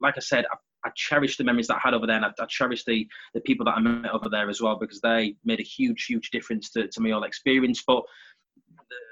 like 0.00 0.14
I 0.16 0.20
said, 0.20 0.46
I, 0.50 0.56
I 0.86 0.90
cherish 0.94 1.36
the 1.36 1.44
memories 1.44 1.66
that 1.68 1.76
I 1.76 1.80
had 1.82 1.94
over 1.94 2.06
there, 2.06 2.16
and 2.16 2.24
I, 2.24 2.30
I 2.38 2.46
cherish 2.46 2.84
the 2.84 3.06
the 3.34 3.40
people 3.40 3.64
that 3.66 3.76
I 3.76 3.80
met 3.80 4.12
over 4.12 4.28
there 4.28 4.48
as 4.48 4.60
well 4.60 4.78
because 4.78 5.00
they 5.00 5.36
made 5.44 5.60
a 5.60 5.64
huge, 5.64 6.06
huge 6.06 6.30
difference 6.30 6.70
to, 6.70 6.88
to 6.88 7.00
my 7.00 7.10
whole 7.10 7.24
experience. 7.24 7.82
But 7.86 8.02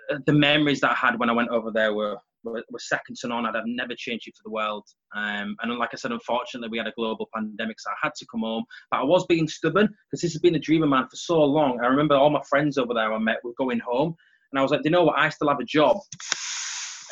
the, 0.09 0.23
the 0.27 0.33
memories 0.33 0.81
that 0.81 0.93
I 0.93 0.95
had 0.95 1.19
when 1.19 1.31
I 1.31 1.35
went 1.35 1.51
over 1.51 1.71
there 1.71 1.93
were 1.93 2.19
were, 2.45 2.63
were 2.71 2.79
second 2.79 3.17
to 3.17 3.29
none. 3.29 3.47
I'd 3.47 3.55
have 3.55 3.65
never 3.67 3.95
changed 3.97 4.29
it 4.29 4.37
for 4.37 4.43
the 4.45 4.53
world. 4.53 4.85
Um, 5.15 5.57
and 5.63 5.79
like 5.79 5.91
I 5.93 5.97
said, 5.97 6.13
unfortunately, 6.13 6.69
we 6.69 6.79
had 6.79 6.87
a 6.87 6.93
global 6.93 7.29
pandemic, 7.35 7.81
so 7.81 7.91
I 7.91 7.95
had 8.03 8.15
to 8.17 8.27
come 8.31 8.41
home. 8.41 8.65
But 8.91 9.01
I 9.01 9.05
was 9.05 9.27
being 9.27 9.49
stubborn 9.49 9.87
because 9.87 10.21
this 10.21 10.33
has 10.33 10.41
been 10.41 10.55
a 10.55 10.61
dream 10.61 10.83
of 10.83 10.89
mine 10.89 11.09
for 11.09 11.17
so 11.17 11.43
long. 11.43 11.81
I 11.83 11.87
remember 11.87 12.15
all 12.15 12.31
my 12.31 12.43
friends 12.49 12.79
over 12.79 12.95
there 12.95 13.13
I 13.13 13.19
met 13.19 13.39
were 13.45 13.55
going 13.59 13.81
home, 13.81 14.15
and 14.53 14.59
I 14.59 14.63
was 14.63 14.71
like, 14.71 14.83
"Do 14.83 14.89
you 14.89 14.93
know 14.93 15.05
what? 15.05 15.19
I 15.19 15.29
still 15.29 15.49
have 15.49 15.61
a 15.61 15.65
job." 15.65 15.99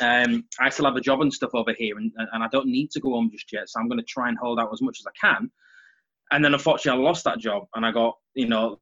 Um, 0.00 0.44
I 0.60 0.68
still 0.70 0.86
have 0.86 0.96
a 0.96 1.00
job 1.00 1.20
and 1.20 1.32
stuff 1.32 1.50
over 1.54 1.72
here, 1.76 1.98
and, 1.98 2.12
and 2.16 2.42
I 2.42 2.48
don't 2.50 2.66
need 2.66 2.90
to 2.92 3.00
go 3.00 3.10
home 3.10 3.30
just 3.30 3.52
yet. 3.52 3.68
So 3.68 3.80
I'm 3.80 3.88
going 3.88 4.00
to 4.00 4.06
try 4.06 4.28
and 4.28 4.38
hold 4.38 4.58
out 4.58 4.70
as 4.72 4.82
much 4.82 4.98
as 5.00 5.06
I 5.06 5.26
can. 5.26 5.50
And 6.30 6.44
then 6.44 6.54
unfortunately, 6.54 7.00
I 7.00 7.04
lost 7.04 7.24
that 7.24 7.38
job, 7.38 7.64
and 7.74 7.84
I 7.84 7.92
got 7.92 8.16
you 8.34 8.48
know 8.48 8.78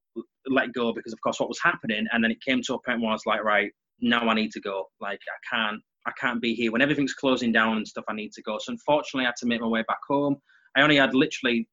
let 0.46 0.72
go 0.72 0.92
because 0.92 1.12
of 1.12 1.20
course 1.20 1.40
what 1.40 1.48
was 1.48 1.60
happening. 1.62 2.06
And 2.12 2.22
then 2.22 2.30
it 2.30 2.42
came 2.42 2.62
to 2.62 2.74
a 2.74 2.82
point 2.82 3.00
where 3.00 3.10
I 3.10 3.14
was 3.14 3.26
like, 3.26 3.42
right, 3.42 3.70
now 4.00 4.28
I 4.28 4.34
need 4.34 4.52
to 4.52 4.60
go. 4.60 4.86
Like 5.00 5.20
I 5.28 5.56
can't, 5.56 5.80
I 6.06 6.12
can't 6.18 6.40
be 6.40 6.54
here 6.54 6.72
when 6.72 6.82
everything's 6.82 7.14
closing 7.14 7.52
down 7.52 7.76
and 7.76 7.86
stuff. 7.86 8.04
I 8.08 8.14
need 8.14 8.32
to 8.32 8.42
go. 8.42 8.58
So 8.58 8.72
unfortunately, 8.72 9.24
I 9.24 9.28
had 9.28 9.36
to 9.36 9.46
make 9.46 9.60
my 9.60 9.66
way 9.66 9.84
back 9.86 9.98
home. 10.08 10.36
I 10.76 10.82
only 10.82 10.96
had 10.96 11.14
literally 11.14 11.68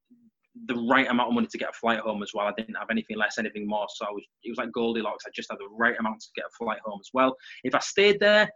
the 0.65 0.75
right 0.89 1.07
amount 1.07 1.29
of 1.29 1.35
money 1.35 1.47
to 1.47 1.57
get 1.57 1.69
a 1.69 1.73
flight 1.73 1.99
home 1.99 2.23
as 2.23 2.31
well. 2.33 2.47
I 2.47 2.53
didn't 2.57 2.75
have 2.75 2.89
anything 2.89 3.17
less, 3.17 3.37
anything 3.37 3.67
more. 3.67 3.85
So 3.95 4.05
I 4.05 4.11
was, 4.11 4.23
it 4.43 4.49
was 4.49 4.57
like 4.57 4.71
Goldilocks. 4.71 5.25
I 5.27 5.29
just 5.33 5.51
had 5.51 5.59
the 5.59 5.69
right 5.71 5.95
amount 5.99 6.19
to 6.21 6.27
get 6.35 6.45
a 6.45 6.49
flight 6.57 6.79
home 6.83 6.99
as 6.99 7.09
well. 7.13 7.35
If 7.63 7.75
I 7.75 7.79
stayed 7.79 8.19
there, 8.19 8.49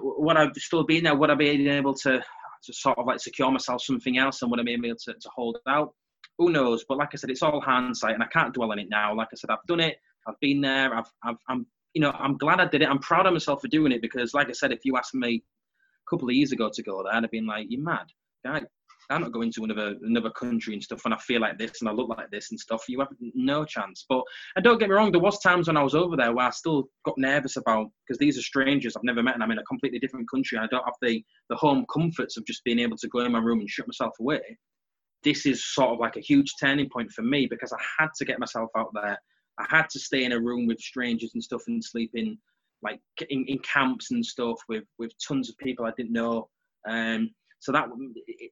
would 0.00 0.36
I 0.36 0.48
still 0.56 0.84
been 0.84 1.04
there? 1.04 1.14
Would 1.14 1.30
I 1.30 1.34
be 1.34 1.68
able 1.68 1.94
to, 1.94 2.18
to 2.18 2.72
sort 2.72 2.98
of 2.98 3.06
like 3.06 3.20
secure 3.20 3.50
myself 3.50 3.82
something 3.82 4.18
else 4.18 4.42
and 4.42 4.50
would 4.50 4.60
I 4.60 4.64
be 4.64 4.74
able 4.74 4.96
to, 5.04 5.14
to 5.14 5.30
hold 5.34 5.58
out? 5.68 5.94
Who 6.38 6.50
knows? 6.50 6.84
But 6.88 6.98
like 6.98 7.10
I 7.12 7.16
said, 7.16 7.30
it's 7.30 7.42
all 7.42 7.60
hindsight 7.60 8.14
and 8.14 8.22
I 8.22 8.26
can't 8.26 8.52
dwell 8.52 8.72
on 8.72 8.78
it 8.78 8.88
now. 8.88 9.14
Like 9.14 9.28
I 9.32 9.36
said, 9.36 9.50
I've 9.50 9.66
done 9.68 9.80
it. 9.80 9.96
I've 10.26 10.38
been 10.40 10.60
there. 10.60 10.94
I've, 10.94 11.10
I've, 11.22 11.36
I'm, 11.48 11.66
you 11.92 12.00
know, 12.00 12.10
I'm 12.10 12.36
glad 12.36 12.60
I 12.60 12.66
did 12.66 12.82
it. 12.82 12.88
I'm 12.88 12.98
proud 12.98 13.26
of 13.26 13.32
myself 13.32 13.60
for 13.60 13.68
doing 13.68 13.92
it 13.92 14.02
because, 14.02 14.34
like 14.34 14.48
I 14.48 14.52
said, 14.52 14.72
if 14.72 14.80
you 14.84 14.96
asked 14.96 15.14
me 15.14 15.44
a 16.06 16.10
couple 16.10 16.28
of 16.28 16.34
years 16.34 16.52
ago 16.52 16.70
to 16.72 16.82
go 16.82 17.02
there, 17.02 17.14
I'd 17.14 17.22
have 17.22 17.30
been 17.30 17.46
like, 17.46 17.66
"You're 17.68 17.82
mad, 17.82 18.06
guy. 18.44 18.62
I'm 19.10 19.22
not 19.22 19.32
going 19.32 19.52
to 19.52 19.64
another 19.64 19.94
another 20.02 20.30
country 20.30 20.74
and 20.74 20.82
stuff 20.82 21.04
when 21.04 21.12
I 21.12 21.18
feel 21.18 21.40
like 21.40 21.58
this 21.58 21.80
and 21.80 21.88
I 21.88 21.92
look 21.92 22.08
like 22.08 22.30
this 22.30 22.50
and 22.50 22.58
stuff. 22.58 22.84
You 22.88 23.00
have 23.00 23.08
no 23.34 23.64
chance. 23.64 24.04
But 24.08 24.22
and 24.56 24.64
don't 24.64 24.78
get 24.78 24.88
me 24.88 24.94
wrong, 24.94 25.12
there 25.12 25.20
was 25.20 25.38
times 25.40 25.66
when 25.66 25.76
I 25.76 25.82
was 25.82 25.94
over 25.94 26.16
there 26.16 26.32
where 26.32 26.46
I 26.46 26.50
still 26.50 26.88
got 27.04 27.18
nervous 27.18 27.56
about 27.56 27.88
because 28.06 28.18
these 28.18 28.38
are 28.38 28.42
strangers 28.42 28.96
I've 28.96 29.04
never 29.04 29.22
met 29.22 29.34
and 29.34 29.42
I'm 29.42 29.50
in 29.50 29.58
a 29.58 29.64
completely 29.64 29.98
different 29.98 30.30
country. 30.30 30.58
I 30.58 30.66
don't 30.66 30.84
have 30.84 30.94
the 31.02 31.22
the 31.50 31.56
home 31.56 31.84
comforts 31.92 32.36
of 32.36 32.46
just 32.46 32.64
being 32.64 32.78
able 32.78 32.96
to 32.96 33.08
go 33.08 33.20
in 33.20 33.32
my 33.32 33.38
room 33.38 33.60
and 33.60 33.68
shut 33.68 33.86
myself 33.86 34.14
away. 34.20 34.40
This 35.22 35.46
is 35.46 35.64
sort 35.64 35.92
of 35.92 35.98
like 35.98 36.16
a 36.16 36.20
huge 36.20 36.52
turning 36.60 36.88
point 36.90 37.10
for 37.10 37.22
me 37.22 37.46
because 37.46 37.72
I 37.72 37.82
had 37.98 38.08
to 38.18 38.24
get 38.24 38.38
myself 38.38 38.70
out 38.76 38.90
there. 38.94 39.18
I 39.58 39.66
had 39.68 39.88
to 39.90 39.98
stay 40.00 40.24
in 40.24 40.32
a 40.32 40.40
room 40.40 40.66
with 40.66 40.80
strangers 40.80 41.30
and 41.34 41.42
stuff 41.42 41.62
and 41.66 41.82
sleep 41.82 42.10
in 42.14 42.36
like 42.82 43.00
in, 43.30 43.44
in 43.46 43.58
camps 43.60 44.10
and 44.10 44.24
stuff 44.24 44.58
with 44.68 44.84
with 44.98 45.12
tons 45.26 45.48
of 45.48 45.58
people 45.58 45.86
I 45.86 45.92
didn't 45.96 46.12
know. 46.12 46.48
Um, 46.88 47.30
so 47.64 47.72
that, 47.72 47.88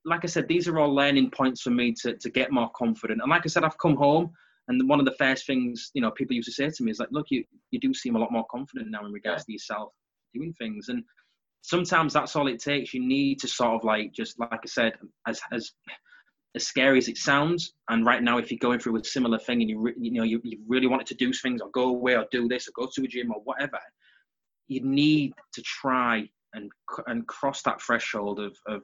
like 0.06 0.24
I 0.24 0.26
said, 0.26 0.48
these 0.48 0.66
are 0.68 0.78
all 0.78 0.94
learning 0.94 1.32
points 1.32 1.60
for 1.60 1.68
me 1.68 1.92
to, 2.00 2.16
to 2.16 2.30
get 2.30 2.50
more 2.50 2.70
confident. 2.74 3.20
And 3.20 3.28
like 3.28 3.42
I 3.44 3.48
said, 3.48 3.62
I've 3.62 3.76
come 3.76 3.94
home, 3.94 4.30
and 4.68 4.88
one 4.88 5.00
of 5.00 5.04
the 5.04 5.14
first 5.18 5.46
things 5.46 5.90
you 5.92 6.00
know 6.00 6.10
people 6.12 6.34
used 6.34 6.48
to 6.48 6.52
say 6.52 6.70
to 6.70 6.82
me 6.82 6.90
is 6.90 6.98
like, 6.98 7.10
"Look, 7.10 7.26
you 7.28 7.44
you 7.72 7.78
do 7.78 7.92
seem 7.92 8.16
a 8.16 8.18
lot 8.18 8.32
more 8.32 8.46
confident 8.50 8.90
now 8.90 9.04
in 9.04 9.12
regards 9.12 9.44
to 9.44 9.52
yourself 9.52 9.92
doing 10.32 10.54
things." 10.54 10.88
And 10.88 11.04
sometimes 11.60 12.14
that's 12.14 12.34
all 12.34 12.48
it 12.48 12.62
takes. 12.62 12.94
You 12.94 13.06
need 13.06 13.38
to 13.40 13.48
sort 13.48 13.74
of 13.74 13.84
like 13.84 14.14
just 14.14 14.40
like 14.40 14.48
I 14.50 14.66
said, 14.66 14.94
as 15.26 15.42
as 15.52 15.72
as 16.54 16.66
scary 16.66 16.96
as 16.96 17.08
it 17.08 17.18
sounds. 17.18 17.74
And 17.90 18.06
right 18.06 18.22
now, 18.22 18.38
if 18.38 18.50
you're 18.50 18.58
going 18.62 18.78
through 18.78 18.98
a 18.98 19.04
similar 19.04 19.38
thing 19.40 19.60
and 19.60 19.68
you 19.68 19.78
re- 19.78 19.94
you 19.98 20.12
know 20.12 20.22
you, 20.22 20.40
you 20.42 20.58
really 20.66 20.86
wanted 20.86 21.08
to 21.08 21.14
do 21.16 21.34
things 21.34 21.60
or 21.60 21.68
go 21.68 21.90
away 21.90 22.16
or 22.16 22.24
do 22.30 22.48
this 22.48 22.66
or 22.66 22.72
go 22.74 22.90
to 22.94 23.04
a 23.04 23.06
gym 23.06 23.30
or 23.30 23.42
whatever, 23.44 23.78
you 24.68 24.80
need 24.82 25.34
to 25.52 25.60
try 25.60 26.26
and 26.54 26.70
and 27.08 27.26
cross 27.26 27.60
that 27.60 27.82
threshold 27.82 28.40
of 28.40 28.56
of 28.66 28.82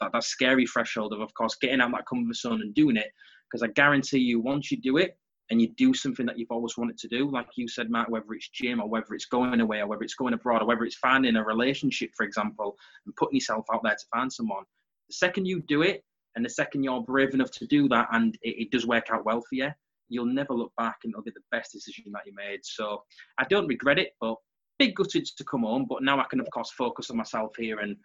that, 0.00 0.12
that 0.12 0.24
scary 0.24 0.66
threshold 0.66 1.12
of 1.12 1.20
of 1.20 1.32
course 1.34 1.56
getting 1.60 1.80
out 1.80 1.92
that 1.92 2.06
comfort 2.06 2.36
zone 2.36 2.60
and 2.62 2.74
doing 2.74 2.96
it. 2.96 3.10
Because 3.50 3.62
I 3.62 3.68
guarantee 3.68 4.18
you 4.18 4.40
once 4.40 4.70
you 4.70 4.78
do 4.80 4.98
it 4.98 5.16
and 5.50 5.62
you 5.62 5.68
do 5.76 5.94
something 5.94 6.26
that 6.26 6.38
you've 6.38 6.50
always 6.50 6.76
wanted 6.76 6.98
to 6.98 7.08
do 7.08 7.30
like 7.30 7.46
you 7.56 7.66
said 7.68 7.90
Matt 7.90 8.10
whether 8.10 8.32
it's 8.32 8.50
gym 8.50 8.80
or 8.80 8.88
whether 8.88 9.14
it's 9.14 9.26
going 9.26 9.60
away 9.60 9.80
or 9.80 9.86
whether 9.86 10.02
it's 10.02 10.14
going 10.14 10.34
abroad 10.34 10.62
or 10.62 10.66
whether 10.66 10.84
it's 10.84 10.96
finding 10.96 11.36
a 11.36 11.44
relationship 11.44 12.10
for 12.16 12.24
example 12.24 12.76
and 13.06 13.16
putting 13.16 13.36
yourself 13.36 13.64
out 13.72 13.80
there 13.82 13.94
to 13.94 14.06
find 14.14 14.30
someone 14.30 14.64
the 15.08 15.14
second 15.14 15.46
you 15.46 15.62
do 15.62 15.80
it 15.80 16.04
and 16.36 16.44
the 16.44 16.50
second 16.50 16.82
you're 16.82 17.02
brave 17.02 17.32
enough 17.32 17.50
to 17.50 17.66
do 17.66 17.88
that 17.88 18.06
and 18.12 18.36
it, 18.42 18.56
it 18.58 18.70
does 18.70 18.86
work 18.86 19.06
out 19.10 19.24
well 19.24 19.40
for 19.40 19.54
you 19.54 19.70
you'll 20.08 20.26
never 20.26 20.54
look 20.54 20.72
back 20.76 20.98
and 21.04 21.12
it'll 21.12 21.22
be 21.22 21.30
the 21.30 21.40
best 21.50 21.72
decision 21.72 22.12
that 22.12 22.22
you 22.26 22.32
made. 22.34 22.60
So 22.62 23.02
I 23.38 23.44
don't 23.44 23.66
regret 23.66 23.98
it 23.98 24.14
but 24.20 24.36
big 24.78 24.94
gutted 24.94 25.26
to 25.26 25.44
come 25.44 25.62
home, 25.62 25.86
but 25.88 26.02
now 26.02 26.20
I 26.20 26.24
can 26.30 26.40
of 26.40 26.50
course 26.50 26.70
focus 26.70 27.10
on 27.10 27.16
myself 27.16 27.54
here 27.56 27.80
and 27.80 27.96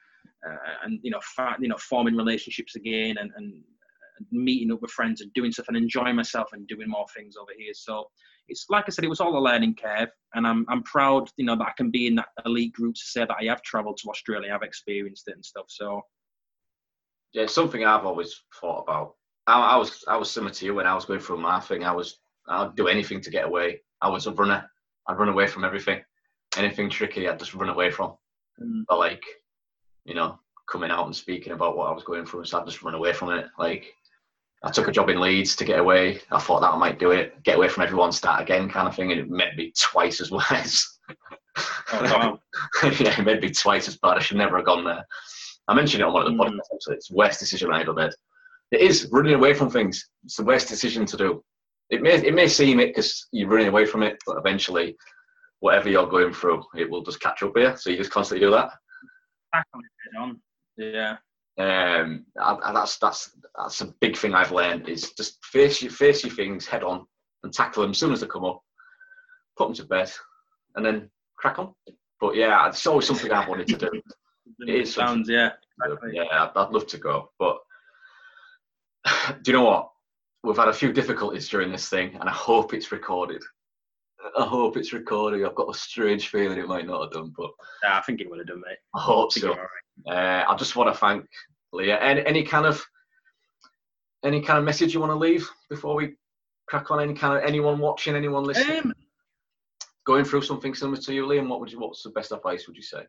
uh, 0.47 0.55
and 0.83 0.99
you 1.03 1.11
know 1.11 1.19
fa- 1.35 1.57
you 1.59 1.67
know 1.67 1.77
forming 1.77 2.15
relationships 2.15 2.75
again 2.75 3.17
and, 3.19 3.31
and 3.35 3.61
meeting 4.31 4.71
up 4.71 4.81
with 4.81 4.91
friends 4.91 5.21
and 5.21 5.33
doing 5.33 5.51
stuff 5.51 5.67
and 5.67 5.77
enjoying 5.77 6.15
myself 6.15 6.49
and 6.53 6.67
doing 6.67 6.89
more 6.89 7.05
things 7.15 7.35
over 7.35 7.51
here. 7.57 7.73
So 7.73 8.07
it's 8.47 8.65
like 8.69 8.85
I 8.87 8.91
said, 8.91 9.05
it 9.05 9.09
was 9.09 9.21
all 9.21 9.37
a 9.37 9.39
learning 9.39 9.75
curve, 9.75 10.09
and 10.33 10.45
I'm 10.45 10.65
I'm 10.69 10.83
proud 10.83 11.29
you 11.37 11.45
know 11.45 11.55
that 11.55 11.67
I 11.67 11.73
can 11.77 11.91
be 11.91 12.07
in 12.07 12.15
that 12.15 12.29
elite 12.45 12.73
group 12.73 12.95
to 12.95 13.01
say 13.01 13.21
that 13.21 13.37
I 13.39 13.45
have 13.45 13.61
travelled 13.61 13.97
to 14.03 14.09
Australia, 14.09 14.53
I've 14.53 14.63
experienced 14.63 15.27
it 15.27 15.35
and 15.35 15.45
stuff. 15.45 15.65
So 15.67 16.01
yeah, 17.33 17.47
something 17.47 17.83
I've 17.83 18.05
always 18.05 18.43
thought 18.59 18.83
about. 18.83 19.15
I, 19.47 19.59
I 19.59 19.77
was 19.77 20.03
I 20.07 20.17
was 20.17 20.31
similar 20.31 20.53
to 20.53 20.65
you 20.65 20.73
when 20.73 20.87
I 20.87 20.95
was 20.95 21.05
going 21.05 21.19
through 21.19 21.37
my 21.37 21.59
thing. 21.59 21.83
I 21.83 21.93
was 21.93 22.19
I'd 22.47 22.75
do 22.75 22.87
anything 22.87 23.21
to 23.21 23.29
get 23.29 23.45
away. 23.45 23.81
I 24.01 24.09
was 24.09 24.27
a 24.27 24.33
runner. 24.33 24.69
I'd 25.07 25.17
run 25.17 25.29
away 25.29 25.47
from 25.47 25.63
everything 25.63 26.01
anything 26.57 26.89
tricky, 26.89 27.27
I'd 27.27 27.39
just 27.39 27.53
run 27.53 27.69
away 27.69 27.91
from. 27.91 28.13
Mm. 28.61 28.83
But 28.87 28.99
like, 28.99 29.23
you 30.05 30.13
know, 30.15 30.39
coming 30.69 30.91
out 30.91 31.05
and 31.05 31.15
speaking 31.15 31.53
about 31.53 31.77
what 31.77 31.89
I 31.89 31.93
was 31.93 32.03
going 32.03 32.25
through, 32.25 32.45
so 32.45 32.59
I'd 32.59 32.65
just 32.65 32.83
run 32.83 32.93
away 32.95 33.13
from 33.13 33.31
it. 33.31 33.45
Like, 33.57 33.93
I 34.63 34.71
took 34.71 34.87
a 34.87 34.91
job 34.91 35.09
in 35.09 35.19
Leeds 35.19 35.55
to 35.57 35.65
get 35.65 35.79
away. 35.79 36.21
I 36.31 36.39
thought 36.39 36.61
that 36.61 36.71
I 36.71 36.77
might 36.77 36.99
do 36.99 37.11
it, 37.11 37.43
get 37.43 37.57
away 37.57 37.67
from 37.67 37.83
everyone, 37.83 38.11
start 38.11 38.41
again, 38.41 38.69
kind 38.69 38.87
of 38.87 38.95
thing, 38.95 39.11
and 39.11 39.19
it 39.19 39.29
made 39.29 39.55
me 39.57 39.73
twice 39.77 40.21
as 40.21 40.31
worse. 40.31 40.99
Oh, 41.93 42.01
wow. 42.03 42.39
yeah, 42.99 43.19
it 43.19 43.25
made 43.25 43.41
me 43.41 43.51
twice 43.51 43.87
as 43.87 43.97
bad. 43.97 44.17
I 44.17 44.19
should 44.21 44.37
never 44.37 44.57
have 44.57 44.65
gone 44.65 44.85
there. 44.85 45.05
I 45.67 45.73
mentioned 45.73 46.01
it 46.01 46.05
on 46.05 46.13
one 46.13 46.25
of 46.25 46.31
the 46.31 46.37
Mm. 46.37 46.47
podcasts. 46.47 46.81
So 46.81 46.93
it's 46.93 47.09
the 47.09 47.15
worst 47.15 47.39
decision 47.39 47.71
I 47.71 47.81
ever 47.81 47.93
made. 47.93 48.11
It 48.71 48.81
is 48.81 49.09
running 49.11 49.33
away 49.33 49.53
from 49.53 49.69
things. 49.69 50.09
It's 50.23 50.37
the 50.37 50.43
worst 50.43 50.67
decision 50.67 51.05
to 51.07 51.17
do. 51.17 51.43
It 51.89 52.01
may 52.01 52.15
it 52.15 52.33
may 52.33 52.47
seem 52.47 52.79
it 52.79 52.87
because 52.87 53.27
you're 53.31 53.49
running 53.49 53.67
away 53.67 53.85
from 53.85 54.01
it, 54.01 54.17
but 54.25 54.37
eventually, 54.37 54.95
whatever 55.63 55.87
you're 55.89 56.05
going 56.07 56.33
through, 56.33 56.61
it 56.75 56.89
will 56.89 57.01
just 57.03 57.21
catch 57.21 57.41
up 57.41 57.55
with 57.55 57.63
you. 57.63 57.77
So 57.77 57.89
you 57.89 57.95
just 57.95 58.11
constantly 58.11 58.45
do 58.45 58.51
that. 58.51 58.71
Tackle 59.53 59.79
it 59.79 59.91
head 60.03 60.21
on. 60.21 60.41
Yeah. 60.77 61.15
um, 61.57 62.25
I, 62.37 62.57
I- 62.61 62.73
that's 62.73 62.97
that's 62.97 63.31
that's 63.57 63.79
a 63.79 63.93
big 64.01 64.17
thing 64.17 64.33
I've 64.35 64.51
learned 64.51 64.89
is 64.89 65.13
just 65.13 65.43
face 65.45 65.81
your 65.81 65.91
face 65.91 66.21
your 66.25 66.33
things 66.33 66.65
head 66.67 66.83
on 66.83 67.05
and 67.43 67.53
tackle 67.53 67.83
them 67.83 67.91
as 67.91 67.97
soon 67.97 68.11
as 68.11 68.19
they 68.19 68.27
come 68.27 68.43
up, 68.43 68.59
put 69.57 69.67
them 69.67 69.75
to 69.75 69.85
bed, 69.85 70.11
and 70.75 70.85
then 70.85 71.09
crack 71.37 71.59
on. 71.59 71.73
But 72.19 72.35
yeah, 72.35 72.67
it's 72.67 72.85
always 72.85 73.07
something 73.07 73.31
I've 73.31 73.47
wanted 73.47 73.67
to 73.67 73.77
do. 73.77 74.01
It 74.67 74.75
is 74.75 74.93
sounds 74.93 75.29
yeah. 75.29 75.51
Exactly. 75.85 76.11
Yeah, 76.15 76.23
I'd, 76.29 76.51
I'd 76.57 76.71
love 76.73 76.85
to 76.87 76.97
go, 76.97 77.31
but 77.39 77.59
do 79.41 79.51
you 79.51 79.53
know 79.57 79.63
what? 79.63 79.89
We've 80.43 80.57
had 80.57 80.67
a 80.67 80.73
few 80.73 80.91
difficulties 80.91 81.47
during 81.47 81.71
this 81.71 81.87
thing, 81.87 82.15
and 82.19 82.27
I 82.27 82.33
hope 82.33 82.73
it's 82.73 82.91
recorded. 82.91 83.41
I 84.37 84.45
hope 84.45 84.77
it's 84.77 84.93
recording. 84.93 85.45
I've 85.45 85.55
got 85.55 85.73
a 85.73 85.77
strange 85.77 86.29
feeling 86.29 86.57
it 86.57 86.67
might 86.67 86.87
not 86.87 87.01
have 87.03 87.11
done, 87.11 87.33
but 87.37 87.51
Yeah, 87.83 87.97
I 87.97 88.01
think 88.01 88.21
it 88.21 88.29
would 88.29 88.39
have 88.39 88.47
done, 88.47 88.61
mate. 88.65 88.77
I 88.95 89.01
hope 89.01 89.31
I 89.35 89.39
so. 89.39 89.55
right. 89.55 89.67
Uh, 90.07 90.45
I 90.51 90.55
just 90.55 90.75
want 90.75 90.93
to 90.93 90.99
thank 90.99 91.25
Liam. 91.73 91.97
Any, 92.01 92.25
any 92.25 92.43
kind 92.43 92.65
of 92.65 92.83
any 94.23 94.41
kind 94.41 94.57
of 94.59 94.65
message 94.65 94.93
you 94.93 94.99
want 94.99 95.11
to 95.11 95.17
leave 95.17 95.47
before 95.69 95.95
we 95.95 96.15
crack 96.67 96.89
on? 96.91 97.01
Any 97.01 97.13
kind 97.13 97.37
of 97.37 97.43
anyone 97.43 97.79
watching, 97.79 98.15
anyone 98.15 98.43
listening, 98.43 98.79
Um, 98.85 98.93
going 100.05 100.23
through 100.25 100.41
something 100.43 100.73
similar 100.73 100.97
to 101.01 101.13
you, 101.13 101.25
Liam? 101.25 101.47
What 101.49 101.59
would 101.59 101.71
you? 101.71 101.79
What's 101.79 102.03
the 102.03 102.09
best 102.11 102.31
advice? 102.31 102.67
Would 102.67 102.77
you 102.77 102.83
say? 102.83 103.05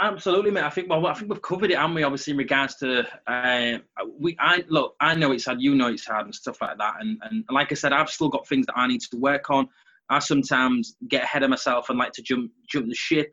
Absolutely, 0.00 0.50
mate. 0.50 0.64
I 0.64 0.70
think 0.70 0.90
well, 0.90 1.06
I 1.06 1.14
think 1.14 1.30
we've 1.30 1.40
covered 1.40 1.70
it, 1.70 1.78
haven't 1.78 1.94
we? 1.94 2.02
Obviously, 2.02 2.32
in 2.32 2.36
regards 2.36 2.74
to 2.76 3.04
uh, 3.26 3.78
we, 4.18 4.36
I 4.40 4.64
look, 4.68 4.96
I 5.00 5.14
know 5.14 5.30
it's 5.32 5.44
hard, 5.46 5.60
you 5.60 5.74
know 5.74 5.86
it's 5.88 6.04
hard, 6.06 6.26
and 6.26 6.34
stuff 6.34 6.60
like 6.60 6.76
that. 6.78 6.94
And 7.00 7.18
and 7.22 7.44
like 7.48 7.70
I 7.70 7.76
said, 7.76 7.92
I've 7.92 8.10
still 8.10 8.28
got 8.28 8.46
things 8.46 8.66
that 8.66 8.76
I 8.76 8.86
need 8.88 9.00
to 9.02 9.16
work 9.16 9.50
on. 9.50 9.68
I 10.10 10.18
sometimes 10.18 10.96
get 11.08 11.24
ahead 11.24 11.42
of 11.42 11.50
myself 11.50 11.88
and 11.88 11.98
like 11.98 12.12
to 12.12 12.22
jump 12.22 12.50
jump 12.68 12.88
the 12.88 12.94
ship, 12.94 13.30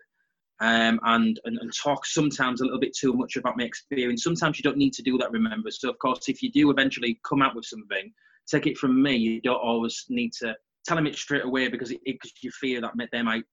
um, 0.61 0.99
and, 1.03 1.39
and 1.45 1.57
and 1.59 1.71
talk 1.75 2.05
sometimes 2.05 2.61
a 2.61 2.65
little 2.65 2.79
bit 2.79 2.95
too 2.97 3.13
much 3.13 3.35
about 3.35 3.57
my 3.57 3.63
experience. 3.63 4.23
Sometimes 4.23 4.57
you 4.57 4.63
don't 4.63 4.77
need 4.77 4.93
to 4.93 5.03
do 5.03 5.17
that. 5.17 5.31
Remember, 5.31 5.69
so 5.71 5.89
of 5.89 5.99
course, 5.99 6.27
if 6.27 6.41
you 6.41 6.51
do 6.51 6.69
eventually 6.69 7.19
come 7.27 7.41
out 7.41 7.55
with 7.55 7.65
something, 7.65 8.11
take 8.49 8.67
it 8.67 8.77
from 8.77 9.01
me. 9.01 9.15
You 9.15 9.41
don't 9.41 9.55
always 9.55 10.05
need 10.09 10.31
to 10.39 10.55
tell 10.85 10.97
them 10.97 11.07
it 11.07 11.15
straight 11.15 11.45
away 11.45 11.67
because 11.67 11.91
it, 11.91 12.01
because 12.05 12.31
you 12.41 12.51
fear 12.51 12.81
that 12.81 12.93
they 13.11 13.21
might 13.21 13.43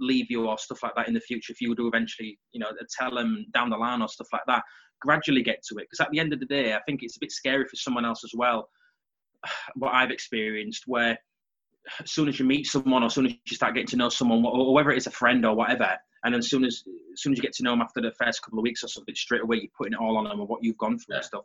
leave 0.00 0.30
you 0.30 0.46
or 0.46 0.58
stuff 0.58 0.82
like 0.82 0.94
that 0.96 1.08
in 1.08 1.14
the 1.14 1.20
future 1.20 1.52
if 1.52 1.60
you 1.60 1.74
do 1.74 1.86
eventually 1.86 2.38
you 2.52 2.58
know 2.58 2.68
tell 2.98 3.14
them 3.14 3.46
down 3.54 3.70
the 3.70 3.76
line 3.76 4.02
or 4.02 4.08
stuff 4.08 4.26
like 4.32 4.42
that 4.46 4.62
gradually 5.00 5.42
get 5.42 5.62
to 5.62 5.76
it 5.76 5.86
because 5.88 6.00
at 6.00 6.10
the 6.10 6.18
end 6.18 6.32
of 6.32 6.40
the 6.40 6.46
day 6.46 6.74
i 6.74 6.80
think 6.86 7.00
it's 7.02 7.16
a 7.16 7.20
bit 7.20 7.30
scary 7.30 7.64
for 7.64 7.76
someone 7.76 8.04
else 8.04 8.24
as 8.24 8.32
well 8.34 8.68
what 9.74 9.94
i've 9.94 10.10
experienced 10.10 10.84
where 10.86 11.16
as 12.00 12.10
soon 12.10 12.28
as 12.28 12.38
you 12.38 12.44
meet 12.44 12.66
someone 12.66 13.02
or 13.02 13.06
as 13.06 13.14
soon 13.14 13.26
as 13.26 13.32
you 13.32 13.56
start 13.56 13.74
getting 13.74 13.88
to 13.88 13.96
know 13.96 14.08
someone 14.08 14.44
or 14.44 14.72
whether 14.72 14.90
it's 14.90 15.06
a 15.06 15.10
friend 15.10 15.44
or 15.44 15.54
whatever 15.54 15.96
and 16.24 16.32
then 16.32 16.38
as 16.38 16.48
soon 16.48 16.64
as 16.64 16.84
as 17.12 17.20
soon 17.20 17.32
as 17.32 17.38
you 17.38 17.42
get 17.42 17.52
to 17.52 17.62
know 17.62 17.72
them 17.72 17.82
after 17.82 18.00
the 18.00 18.12
first 18.12 18.42
couple 18.42 18.58
of 18.58 18.62
weeks 18.62 18.84
or 18.84 18.88
something 18.88 19.14
straight 19.14 19.42
away 19.42 19.56
you're 19.56 19.70
putting 19.76 19.92
it 19.92 19.98
all 19.98 20.16
on 20.16 20.24
them 20.24 20.40
and 20.40 20.48
what 20.48 20.62
you've 20.62 20.78
gone 20.78 20.98
through 20.98 21.16
and 21.16 21.24
stuff. 21.24 21.44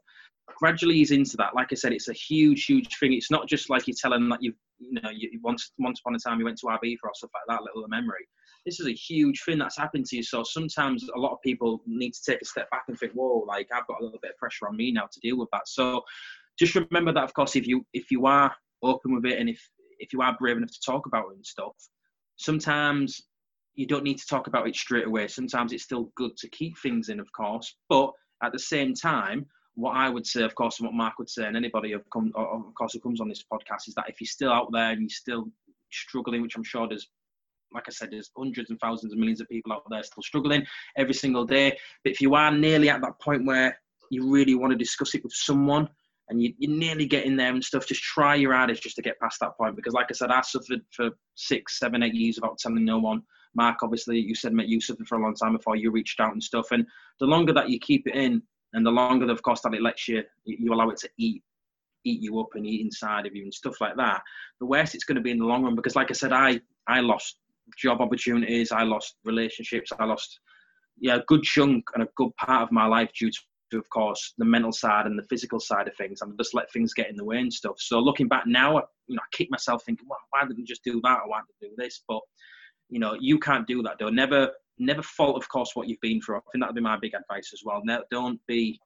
Gradually 0.58 0.96
he's 0.96 1.12
into 1.12 1.36
that. 1.38 1.56
Like 1.56 1.68
i 1.72 1.76
said 1.76 1.94
it's 1.94 2.08
a 2.08 2.14
huge 2.14 2.66
huge 2.66 2.98
thing. 2.98 3.14
It's 3.14 3.32
not 3.32 3.48
just 3.48 3.70
like 3.70 3.88
you're 3.88 3.96
telling 4.00 4.30
that 4.30 4.42
you've 4.42 4.56
you 4.80 5.02
know 5.02 5.10
you 5.10 5.40
once 5.44 5.72
once 5.80 6.00
upon 6.00 6.16
a 6.16 6.20
time 6.20 6.40
you 6.40 6.46
went 6.46 6.60
to 6.60 6.68
Ibiza 6.68 6.98
or 7.04 7.12
stuff 7.14 7.32
like 7.34 7.44
that 7.58 7.64
little 7.64 7.88
memory. 7.88 8.28
This 8.66 8.80
is 8.80 8.88
a 8.88 8.94
huge 8.94 9.44
thing 9.44 9.58
that's 9.58 9.78
happened 9.78 10.06
to 10.08 10.18
you. 10.18 10.24
So 10.24 10.44
sometimes 10.44 11.08
a 11.16 11.20
lot 11.20 11.32
of 11.32 11.42
people 11.42 11.82
need 11.86 12.14
to 12.14 12.22
take 12.24 12.42
a 12.42 12.46
step 12.46 12.70
back 12.70 12.84
and 12.90 13.00
think, 13.00 13.14
whoa, 13.14 13.46
like 13.48 13.70
I've 13.74 13.88
got 13.88 14.02
a 14.02 14.04
little 14.04 14.20
bit 14.22 14.32
of 14.32 14.38
pressure 14.38 14.68
on 14.68 14.76
me 14.76 14.92
now 14.92 15.08
to 15.12 15.20
deal 15.22 15.38
with 15.38 15.48
that. 15.54 15.68
So 15.68 16.04
just 16.60 16.76
remember 16.76 17.14
that, 17.14 17.24
of 17.24 17.34
course, 17.34 17.56
if 17.56 17.66
you 17.66 17.86
if 17.94 18.12
you 18.12 18.26
are 18.26 18.54
open 18.84 19.16
with 19.16 19.26
it 19.26 19.40
and 19.40 19.50
if 19.50 19.62
if 19.99 20.14
you 20.14 20.22
are 20.22 20.36
brave 20.40 20.57
enough 20.57 20.72
to 20.72 20.82
talk 20.86 21.06
about 21.06 21.26
it 21.32 21.36
and 21.36 21.45
stuff, 21.45 21.74
sometimes 22.38 23.22
you 23.76 23.86
don't 23.86 24.03
need 24.03 24.18
to 24.18 24.26
talk 24.28 24.48
about 24.48 24.68
it 24.68 24.76
straight 24.76 25.06
away. 25.06 25.28
Sometimes 25.28 25.72
it's 25.72 25.84
still 25.84 26.11
good 26.15 26.36
to 26.38 26.49
keep 26.49 26.78
things 26.80 27.10
in, 27.10 27.19
of 27.19 27.32
course, 27.32 27.76
but 27.90 28.11
at 28.44 28.52
the 28.52 28.60
same 28.60 28.94
time, 28.94 29.45
what 29.76 29.95
I 29.95 30.10
would 30.10 30.26
say, 30.26 30.41
of 30.41 30.56
course, 30.56 30.80
and 30.80 30.88
what 30.88 30.95
Mark 30.95 31.19
would 31.19 31.30
say, 31.30 31.45
and 31.45 31.56
anybody 31.56 31.91
of, 31.91 32.02
come, 32.11 32.32
of 32.36 32.74
course 32.76 32.94
who 32.94 32.99
comes 32.99 33.22
on 33.22 33.30
this 33.30 33.44
podcast, 33.52 33.88
is 33.88 33.94
that 33.95 34.10
if 34.10 34.19
you're 34.19 34.28
still 34.28 34.52
out 34.52 34.69
there 34.72 34.91
and 34.91 35.02
you're 35.02 35.10
still 35.10 35.45
struggling, 35.91 36.41
which 36.41 36.56
I'm 36.56 36.64
sure 36.64 36.88
there's 36.88 37.07
like 37.74 37.86
I 37.88 37.91
said, 37.91 38.11
there's 38.11 38.32
hundreds 38.38 38.69
and 38.69 38.80
thousands 38.80 39.11
and 39.11 39.19
millions 39.19 39.41
of 39.41 39.49
people 39.49 39.74
out 39.74 39.84
there 39.90 40.03
still 40.03 40.24
struggling 40.24 40.65
every 40.95 41.14
single 41.14 41.45
day. 41.45 41.78
But 42.03 42.14
if 42.14 42.22
you 42.22 42.36
are 42.36 42.52
nearly 42.52 42.90
at 42.90 43.02
that 43.02 43.19
point 43.19 43.45
where 43.45 43.78
you 44.10 44.32
really 44.32 44.56
want 44.56 44.72
to 44.72 44.78
discuss 44.78 45.15
it 45.15 45.24
with 45.24 45.34
someone 45.34 45.90
and 46.30 46.41
you, 46.41 46.54
you're 46.58 46.78
nearly 46.78 47.06
getting 47.06 47.38
there 47.38 47.49
and 47.52 47.64
stuff, 47.64 47.88
just 47.88 48.04
try 48.04 48.36
your 48.36 48.54
hardest 48.54 48.84
just 48.84 48.95
to 48.98 49.02
get 49.02 49.20
past 49.20 49.40
that 49.40 49.58
point. 49.58 49.76
Because, 49.76 49.94
like 49.94 50.08
I 50.10 50.14
said, 50.14 50.32
I 50.32 50.41
suffered 50.41 50.82
for 50.91 51.12
six, 51.36 51.80
seven, 51.80 52.04
eight 52.04 52.14
years 52.14 52.36
without 52.36 52.58
telling 52.58 52.84
no 52.84 52.99
one. 52.99 53.22
Mark, 53.56 53.78
obviously, 53.82 54.20
you 54.20 54.36
said 54.36 54.54
mate, 54.54 54.68
you 54.68 54.82
suffered 54.82 55.08
for 55.08 55.18
a 55.18 55.22
long 55.22 55.36
time 55.36 55.54
before 55.54 55.76
you 55.76 55.90
reached 55.90 56.20
out 56.20 56.34
and 56.34 56.44
stuff. 56.44 56.68
And 56.72 56.86
the 57.20 57.26
longer 57.26 57.54
that 57.54 57.70
you 57.70 57.80
keep 57.80 58.08
it 58.08 58.16
in, 58.16 58.41
and 58.74 58.86
the 58.86 58.91
longer, 58.91 59.32
of 59.32 59.41
course, 59.41 59.62
that 59.62 59.74
it 59.74 59.82
lets 59.82 60.08
you, 60.08 60.24
you 60.45 60.74
allow 60.74 60.90
it 60.90 60.98
to 60.98 61.10
eat 61.18 61.44
eat 62.04 62.22
you 62.22 62.40
up 62.40 62.49
and 62.54 62.66
eat 62.66 62.82
inside 62.82 63.26
of 63.26 63.36
you 63.36 63.44
and 63.44 63.54
stuff 63.54 63.82
like 63.82 63.98
that, 63.98 64.22
the 64.60 64.66
worse 64.66 64.95
it's 64.95 65.04
going 65.04 65.16
to 65.16 65.22
be 65.22 65.32
in 65.32 65.40
the 65.40 65.45
long 65.45 65.64
run. 65.64 65.76
Because, 65.76 65.95
like 65.95 66.12
I 66.12 66.14
said, 66.14 66.34
I 66.34 66.60
I 66.88 66.99
lost 66.99 67.38
job 67.78 68.02
opportunities, 68.02 68.72
I 68.72 68.84
lost 68.84 69.16
relationships, 69.24 69.91
I 69.98 70.06
lost 70.06 70.40
yeah 70.99 71.16
a 71.16 71.24
good 71.28 71.44
chunk 71.44 71.86
and 71.94 72.04
a 72.04 72.08
good 72.16 72.36
part 72.36 72.64
of 72.64 72.72
my 72.72 72.86
life 72.86 73.10
due 73.18 73.32
to, 73.32 73.40
to, 73.72 73.77
of 73.77 73.89
course, 73.89 74.34
the 74.38 74.45
mental 74.45 74.72
side 74.72 75.06
and 75.06 75.18
the 75.18 75.27
physical 75.30 75.60
side 75.60 75.88
of 75.88 75.95
things, 75.95 76.22
and 76.22 76.38
just 76.38 76.53
let 76.53 76.72
things 76.72 76.94
get 76.94 77.10
in 77.10 77.15
the 77.15 77.26
way 77.26 77.38
and 77.38 77.52
stuff. 77.52 77.76
So 77.80 77.99
looking 77.99 78.27
back 78.27 78.45
now, 78.48 78.77
I, 78.77 78.81
you 79.07 79.15
know, 79.15 79.22
I 79.22 79.35
kick 79.35 79.49
myself 79.49 79.84
thinking, 79.85 80.07
well, 80.10 80.19
why 80.30 80.41
didn't 80.41 80.61
I 80.61 80.65
just 80.65 80.84
do 80.84 81.02
that 81.03 81.19
or 81.23 81.30
why 81.30 81.39
didn't 81.39 81.72
I 81.72 81.76
do 81.76 81.84
this? 81.84 82.03
But 82.07 82.22
you 82.89 82.99
know, 82.99 83.15
you 83.19 83.39
can't 83.39 83.68
do 83.68 83.84
that 83.84 83.98
though. 83.99 84.10
Never, 84.10 84.52
never 84.77 85.02
fault, 85.02 85.35
of 85.38 85.49
course, 85.49 85.72
what 85.73 85.88
you've 85.88 86.02
been 86.02 86.22
through. 86.22 86.38
I 86.38 86.41
think 86.52 86.64
that'd 86.64 86.76
be 86.76 86.81
my 86.81 86.98
big 86.98 87.14
advice 87.14 87.52
as 87.53 87.61
well. 87.65 87.81
Ne- 87.84 87.99
don't 88.11 88.39
be 88.48 88.80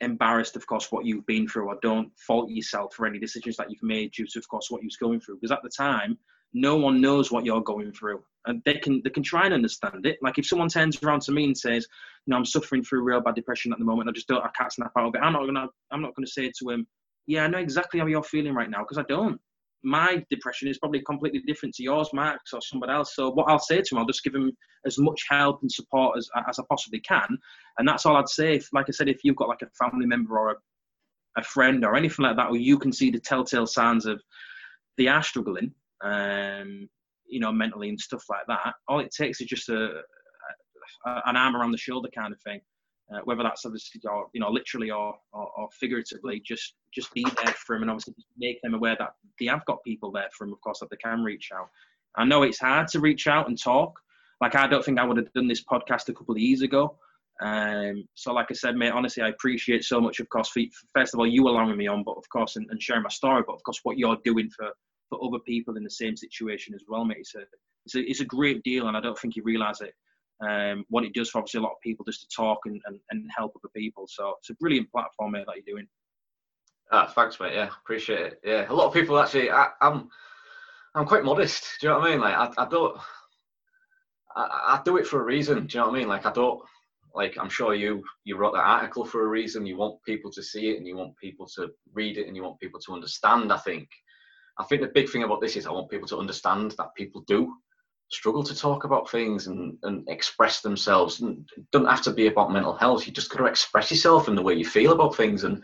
embarrassed, 0.00 0.56
of 0.56 0.66
course, 0.66 0.90
what 0.90 1.04
you've 1.04 1.26
been 1.26 1.48
through, 1.48 1.68
or 1.68 1.78
don't 1.82 2.10
fault 2.18 2.50
yourself 2.50 2.94
for 2.94 3.06
any 3.06 3.18
decisions 3.18 3.56
that 3.56 3.70
you've 3.70 3.82
made 3.82 4.12
due 4.12 4.26
to, 4.26 4.38
of 4.38 4.48
course, 4.48 4.70
what 4.70 4.82
you 4.82 4.86
was 4.86 4.96
going 4.96 5.20
through. 5.20 5.36
Because 5.36 5.52
at 5.52 5.62
the 5.62 5.70
time, 5.70 6.18
no 6.52 6.76
one 6.76 7.00
knows 7.00 7.30
what 7.30 7.44
you're 7.44 7.62
going 7.62 7.92
through, 7.92 8.22
and 8.46 8.62
they 8.64 8.74
can 8.74 9.00
they 9.04 9.10
can 9.10 9.22
try 9.22 9.44
and 9.44 9.54
understand 9.54 10.04
it. 10.04 10.18
Like 10.22 10.38
if 10.38 10.46
someone 10.46 10.68
turns 10.68 11.02
around 11.02 11.22
to 11.22 11.32
me 11.32 11.44
and 11.44 11.56
says, 11.56 11.86
"You 11.86 11.88
know, 12.30 12.36
I'm 12.36 12.44
suffering 12.44 12.82
through 12.82 13.02
real 13.02 13.20
bad 13.20 13.34
depression 13.34 13.72
at 13.72 13.78
the 13.78 13.84
moment. 13.84 14.08
I 14.08 14.12
just 14.12 14.28
don't, 14.28 14.44
I 14.44 14.50
can't 14.56 14.72
snap 14.72 14.92
out 14.96 15.08
of 15.08 15.14
it." 15.14 15.24
I'm 15.24 15.32
not 15.32 15.46
gonna, 15.46 15.68
I'm 15.90 16.02
not 16.02 16.14
gonna 16.14 16.26
say 16.26 16.50
to 16.58 16.70
him, 16.70 16.86
"Yeah, 17.26 17.44
I 17.44 17.48
know 17.48 17.58
exactly 17.58 18.00
how 18.00 18.06
you're 18.06 18.22
feeling 18.22 18.54
right 18.54 18.70
now," 18.70 18.80
because 18.80 18.98
I 18.98 19.04
don't. 19.08 19.40
My 19.84 20.24
depression 20.30 20.68
is 20.68 20.78
probably 20.78 21.02
completely 21.02 21.40
different 21.40 21.74
to 21.74 21.82
yours, 21.82 22.08
Max, 22.12 22.52
or 22.52 22.60
somebody 22.62 22.92
else. 22.92 23.16
So 23.16 23.30
what 23.30 23.48
I'll 23.48 23.58
say 23.58 23.82
to 23.82 23.94
him, 23.94 23.98
I'll 23.98 24.06
just 24.06 24.22
give 24.22 24.34
him 24.34 24.52
as 24.86 24.96
much 24.98 25.24
help 25.28 25.60
and 25.62 25.72
support 25.72 26.16
as 26.18 26.28
as 26.48 26.58
I 26.58 26.62
possibly 26.68 27.00
can, 27.00 27.38
and 27.78 27.88
that's 27.88 28.06
all 28.06 28.16
I'd 28.16 28.28
say. 28.28 28.54
If, 28.56 28.68
like 28.72 28.86
I 28.88 28.92
said, 28.92 29.08
if 29.08 29.24
you've 29.24 29.36
got 29.36 29.48
like 29.48 29.62
a 29.62 29.70
family 29.84 30.06
member 30.06 30.38
or 30.38 30.50
a 30.52 30.56
a 31.36 31.42
friend 31.42 31.84
or 31.84 31.96
anything 31.96 32.24
like 32.24 32.36
that, 32.36 32.50
where 32.50 32.60
you 32.60 32.78
can 32.78 32.92
see 32.92 33.10
the 33.10 33.18
telltale 33.18 33.66
signs 33.66 34.06
of 34.06 34.22
they 34.98 35.06
are 35.06 35.22
struggling, 35.22 35.72
um, 36.02 36.88
you 37.26 37.40
know, 37.40 37.52
mentally 37.52 37.88
and 37.88 38.00
stuff 38.00 38.24
like 38.28 38.46
that. 38.48 38.74
All 38.88 39.00
it 39.00 39.12
takes 39.16 39.40
is 39.40 39.46
just 39.46 39.68
a, 39.68 39.84
a 39.84 40.02
an 41.04 41.36
arm 41.36 41.56
around 41.56 41.72
the 41.72 41.78
shoulder 41.78 42.08
kind 42.14 42.32
of 42.32 42.40
thing. 42.40 42.60
Uh, 43.12 43.20
whether 43.24 43.42
that's 43.42 43.66
obviously, 43.66 44.00
or, 44.10 44.28
you 44.32 44.40
know, 44.40 44.50
literally 44.50 44.90
or, 44.90 45.14
or, 45.32 45.50
or 45.56 45.68
figuratively, 45.78 46.40
just 46.40 46.74
just 46.94 47.12
be 47.12 47.26
there 47.44 47.52
for 47.54 47.74
them 47.74 47.82
and 47.82 47.90
obviously 47.90 48.14
make 48.38 48.62
them 48.62 48.74
aware 48.74 48.96
that 48.98 49.10
they 49.38 49.46
have 49.46 49.64
got 49.66 49.82
people 49.84 50.10
there 50.10 50.28
for 50.32 50.46
them, 50.46 50.52
of 50.52 50.60
course, 50.62 50.80
that 50.80 50.88
they 50.88 50.96
can 50.96 51.22
reach 51.22 51.50
out. 51.54 51.68
I 52.16 52.24
know 52.24 52.42
it's 52.42 52.60
hard 52.60 52.88
to 52.88 53.00
reach 53.00 53.26
out 53.26 53.48
and 53.48 53.60
talk. 53.60 53.98
Like 54.40 54.54
I 54.54 54.66
don't 54.66 54.84
think 54.84 54.98
I 54.98 55.04
would 55.04 55.18
have 55.18 55.32
done 55.34 55.48
this 55.48 55.64
podcast 55.64 56.08
a 56.08 56.14
couple 56.14 56.34
of 56.34 56.40
years 56.40 56.62
ago. 56.62 56.96
Um, 57.42 58.04
so, 58.14 58.32
like 58.32 58.46
I 58.50 58.54
said, 58.54 58.76
mate, 58.76 58.92
honestly, 58.92 59.22
I 59.22 59.28
appreciate 59.28 59.84
so 59.84 60.00
much, 60.00 60.20
of 60.20 60.28
course, 60.28 60.48
for, 60.48 60.62
first 60.94 61.12
of 61.12 61.20
all, 61.20 61.26
you 61.26 61.48
allowing 61.48 61.76
me 61.76 61.88
on, 61.88 62.04
but 62.04 62.16
of 62.16 62.28
course, 62.28 62.56
and, 62.56 62.66
and 62.70 62.80
sharing 62.80 63.02
my 63.02 63.08
story, 63.08 63.42
but 63.46 63.54
of 63.54 63.62
course, 63.64 63.80
what 63.82 63.98
you're 63.98 64.18
doing 64.24 64.48
for, 64.50 64.70
for 65.08 65.18
other 65.24 65.40
people 65.40 65.76
in 65.76 65.82
the 65.82 65.90
same 65.90 66.16
situation 66.16 66.74
as 66.74 66.82
well, 66.86 67.04
mate. 67.04 67.18
It's 67.20 67.34
a, 67.34 67.40
it's 67.84 67.94
a, 67.96 68.00
it's 68.00 68.20
a 68.20 68.26
great 68.26 68.62
deal, 68.62 68.88
and 68.88 68.96
I 68.96 69.00
don't 69.00 69.18
think 69.18 69.34
you 69.34 69.42
realise 69.42 69.80
it. 69.80 69.94
Um, 70.46 70.84
what 70.88 71.04
it 71.04 71.14
does 71.14 71.30
for 71.30 71.38
obviously 71.38 71.58
a 71.58 71.62
lot 71.62 71.72
of 71.72 71.80
people 71.82 72.04
just 72.04 72.22
to 72.22 72.28
talk 72.34 72.58
and, 72.64 72.80
and, 72.86 72.98
and 73.10 73.30
help 73.36 73.52
other 73.54 73.70
people. 73.76 74.06
So 74.08 74.34
it's 74.38 74.50
a 74.50 74.54
brilliant 74.54 74.90
platform, 74.90 75.32
mate, 75.32 75.44
that 75.46 75.56
you're 75.56 75.76
doing. 75.76 75.86
Ah, 76.90 77.06
thanks, 77.06 77.38
mate. 77.38 77.54
Yeah, 77.54 77.70
appreciate 77.82 78.20
it. 78.20 78.40
Yeah, 78.44 78.66
a 78.70 78.74
lot 78.74 78.86
of 78.86 78.92
people 78.92 79.18
actually. 79.18 79.50
I, 79.50 79.68
I'm, 79.80 80.08
I'm 80.94 81.06
quite 81.06 81.24
modest. 81.24 81.64
Do 81.80 81.86
you 81.86 81.92
know 81.92 82.00
what 82.00 82.08
I 82.08 82.10
mean? 82.10 82.20
Like, 82.20 82.34
I, 82.34 82.62
I 82.64 82.68
don't. 82.68 82.98
I, 84.34 84.42
I 84.42 84.82
do 84.84 84.96
it 84.96 85.06
for 85.06 85.20
a 85.20 85.24
reason. 85.24 85.66
Do 85.66 85.78
you 85.78 85.80
know 85.80 85.90
what 85.90 85.96
I 85.96 85.98
mean? 86.00 86.08
Like, 86.08 86.26
I 86.26 86.32
don't. 86.32 86.60
like 87.14 87.36
I'm 87.38 87.48
sure 87.48 87.74
you 87.74 88.02
you 88.24 88.36
wrote 88.36 88.54
that 88.54 88.66
article 88.66 89.04
for 89.04 89.24
a 89.24 89.28
reason. 89.28 89.66
You 89.66 89.76
want 89.76 90.02
people 90.04 90.30
to 90.32 90.42
see 90.42 90.70
it 90.70 90.78
and 90.78 90.86
you 90.86 90.96
want 90.96 91.16
people 91.16 91.46
to 91.56 91.70
read 91.94 92.18
it 92.18 92.26
and 92.26 92.36
you 92.36 92.42
want 92.42 92.60
people 92.60 92.80
to 92.80 92.92
understand. 92.92 93.52
I 93.52 93.58
think. 93.58 93.88
I 94.58 94.64
think 94.64 94.82
the 94.82 94.88
big 94.88 95.08
thing 95.08 95.22
about 95.22 95.40
this 95.40 95.56
is 95.56 95.66
I 95.66 95.72
want 95.72 95.90
people 95.90 96.08
to 96.08 96.18
understand 96.18 96.72
that 96.72 96.94
people 96.94 97.22
do 97.26 97.54
struggle 98.12 98.42
to 98.44 98.54
talk 98.54 98.84
about 98.84 99.10
things 99.10 99.46
and, 99.46 99.76
and 99.82 100.08
express 100.08 100.60
themselves. 100.60 101.20
And 101.20 101.48
it 101.56 101.70
doesn't 101.70 101.88
have 101.88 102.02
to 102.02 102.12
be 102.12 102.26
about 102.26 102.52
mental 102.52 102.74
health. 102.74 103.06
You 103.06 103.12
just 103.12 103.30
got 103.30 103.38
to 103.38 103.46
express 103.46 103.90
yourself 103.90 104.28
in 104.28 104.34
the 104.34 104.42
way 104.42 104.54
you 104.54 104.64
feel 104.64 104.92
about 104.92 105.16
things. 105.16 105.44
And 105.44 105.62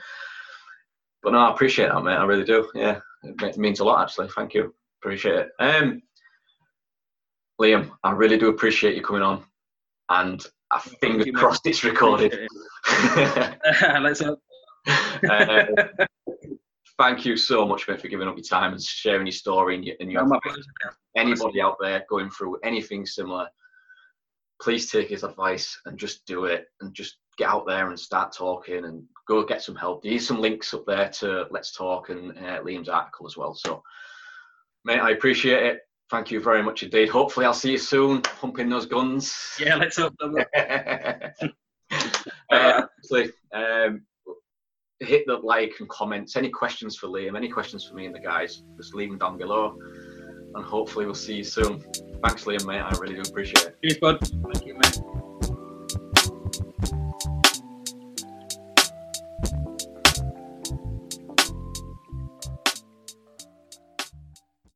but 1.23 1.33
no, 1.33 1.39
I 1.39 1.51
appreciate 1.53 1.91
that, 1.91 2.03
mate. 2.03 2.17
I 2.17 2.25
really 2.25 2.45
do. 2.45 2.69
Yeah, 2.75 3.01
it 3.23 3.59
means 3.59 3.81
a 3.81 3.85
lot, 3.85 4.03
actually. 4.03 4.29
Thank 4.29 4.55
you. 4.55 4.75
Appreciate 5.03 5.35
it. 5.35 5.49
Um, 5.61 6.03
Liam, 7.61 7.91
I 8.05 8.13
really 8.13 8.39
do 8.39 8.49
appreciate 8.49 8.95
you 8.97 9.03
coming 9.03 9.23
on, 9.23 9.45
and 10.09 10.45
I 10.71 10.81
fingers 11.01 11.27
you, 11.27 11.33
crossed 11.33 11.67
it's 11.67 11.85
recorded. 11.85 12.33
It. 12.33 13.59
Let's 14.03 14.21
hope. 14.21 14.41
uh, 15.29 15.67
thank 16.99 17.25
you 17.25 17.37
so 17.37 17.67
much, 17.67 17.89
mate, 17.89 18.01
for 18.01 18.09
giving 18.09 18.29
up 18.29 18.37
your 18.37 18.45
time 18.45 18.73
and 18.73 18.83
sharing 18.83 19.27
your 19.27 19.33
story 19.33 19.77
and 19.77 19.85
your, 19.85 19.97
and 20.01 20.11
your 20.11 20.27
anybody 21.17 21.61
out 21.61 21.77
there 21.81 22.05
going 22.09 22.31
through 22.31 22.59
anything 22.63 23.07
similar. 23.07 23.49
Please 24.61 24.91
take 24.91 25.09
his 25.09 25.23
advice 25.23 25.79
and 25.87 25.99
just 25.99 26.27
do 26.27 26.47
it 26.47 26.67
and 26.81 26.93
just 26.93 27.19
get 27.37 27.49
out 27.49 27.67
there 27.67 27.89
and 27.89 27.99
start 27.99 28.33
talking 28.33 28.85
and 28.85 29.05
go 29.27 29.45
get 29.45 29.63
some 29.63 29.77
help. 29.77 30.03
There's 30.03 30.27
some 30.27 30.41
links 30.41 30.75
up 30.75 30.85
there 30.87 31.09
to 31.21 31.47
Let's 31.51 31.73
Talk 31.73 32.09
and 32.11 32.33
uh, 32.37 32.61
Liam's 32.63 32.89
article 32.89 33.27
as 33.27 33.37
well. 33.37 33.55
So, 33.55 33.83
mate, 34.85 34.99
I 34.99 35.11
appreciate 35.11 35.63
it. 35.63 35.81
Thank 36.11 36.33
you 36.33 36.41
very 36.41 36.63
much 36.63 36.83
indeed. 36.83 37.09
Hopefully, 37.09 37.47
I'll 37.47 37.55
see 37.55 37.73
you 37.73 37.79
soon, 37.79 38.23
pumping 38.23 38.69
those 38.69 38.87
guns. 38.87 39.37
Yeah, 39.61 39.77
let's 39.77 39.97
hope. 39.97 40.15
uh, 42.51 42.83
um, 43.53 44.03
hit 45.01 45.25
the 45.27 45.37
like 45.37 45.75
and 45.81 45.89
comments. 45.89 46.37
Any 46.37 46.51
questions 46.51 46.97
for 46.97 47.07
Liam? 47.09 47.37
Any 47.37 47.49
questions 47.49 47.85
for 47.85 47.95
me 47.95 48.07
and 48.07 48.15
the 48.15 48.21
guys? 48.21 48.63
Just 48.77 48.95
leave 48.95 49.11
them 49.11 49.19
down 49.19 49.39
below, 49.39 49.79
and 50.55 50.65
hopefully 50.65 51.05
we'll 51.07 51.15
see 51.15 51.37
you 51.37 51.45
soon. 51.45 51.81
Thanks, 52.25 52.45
Liam, 52.45 52.67
mate. 52.67 52.81
I 52.81 52.97
really 52.99 53.15
do 53.15 53.23
appreciate 53.23 53.65
it. 53.65 53.77
Cheers, 53.83 53.99
bud. 53.99 55.28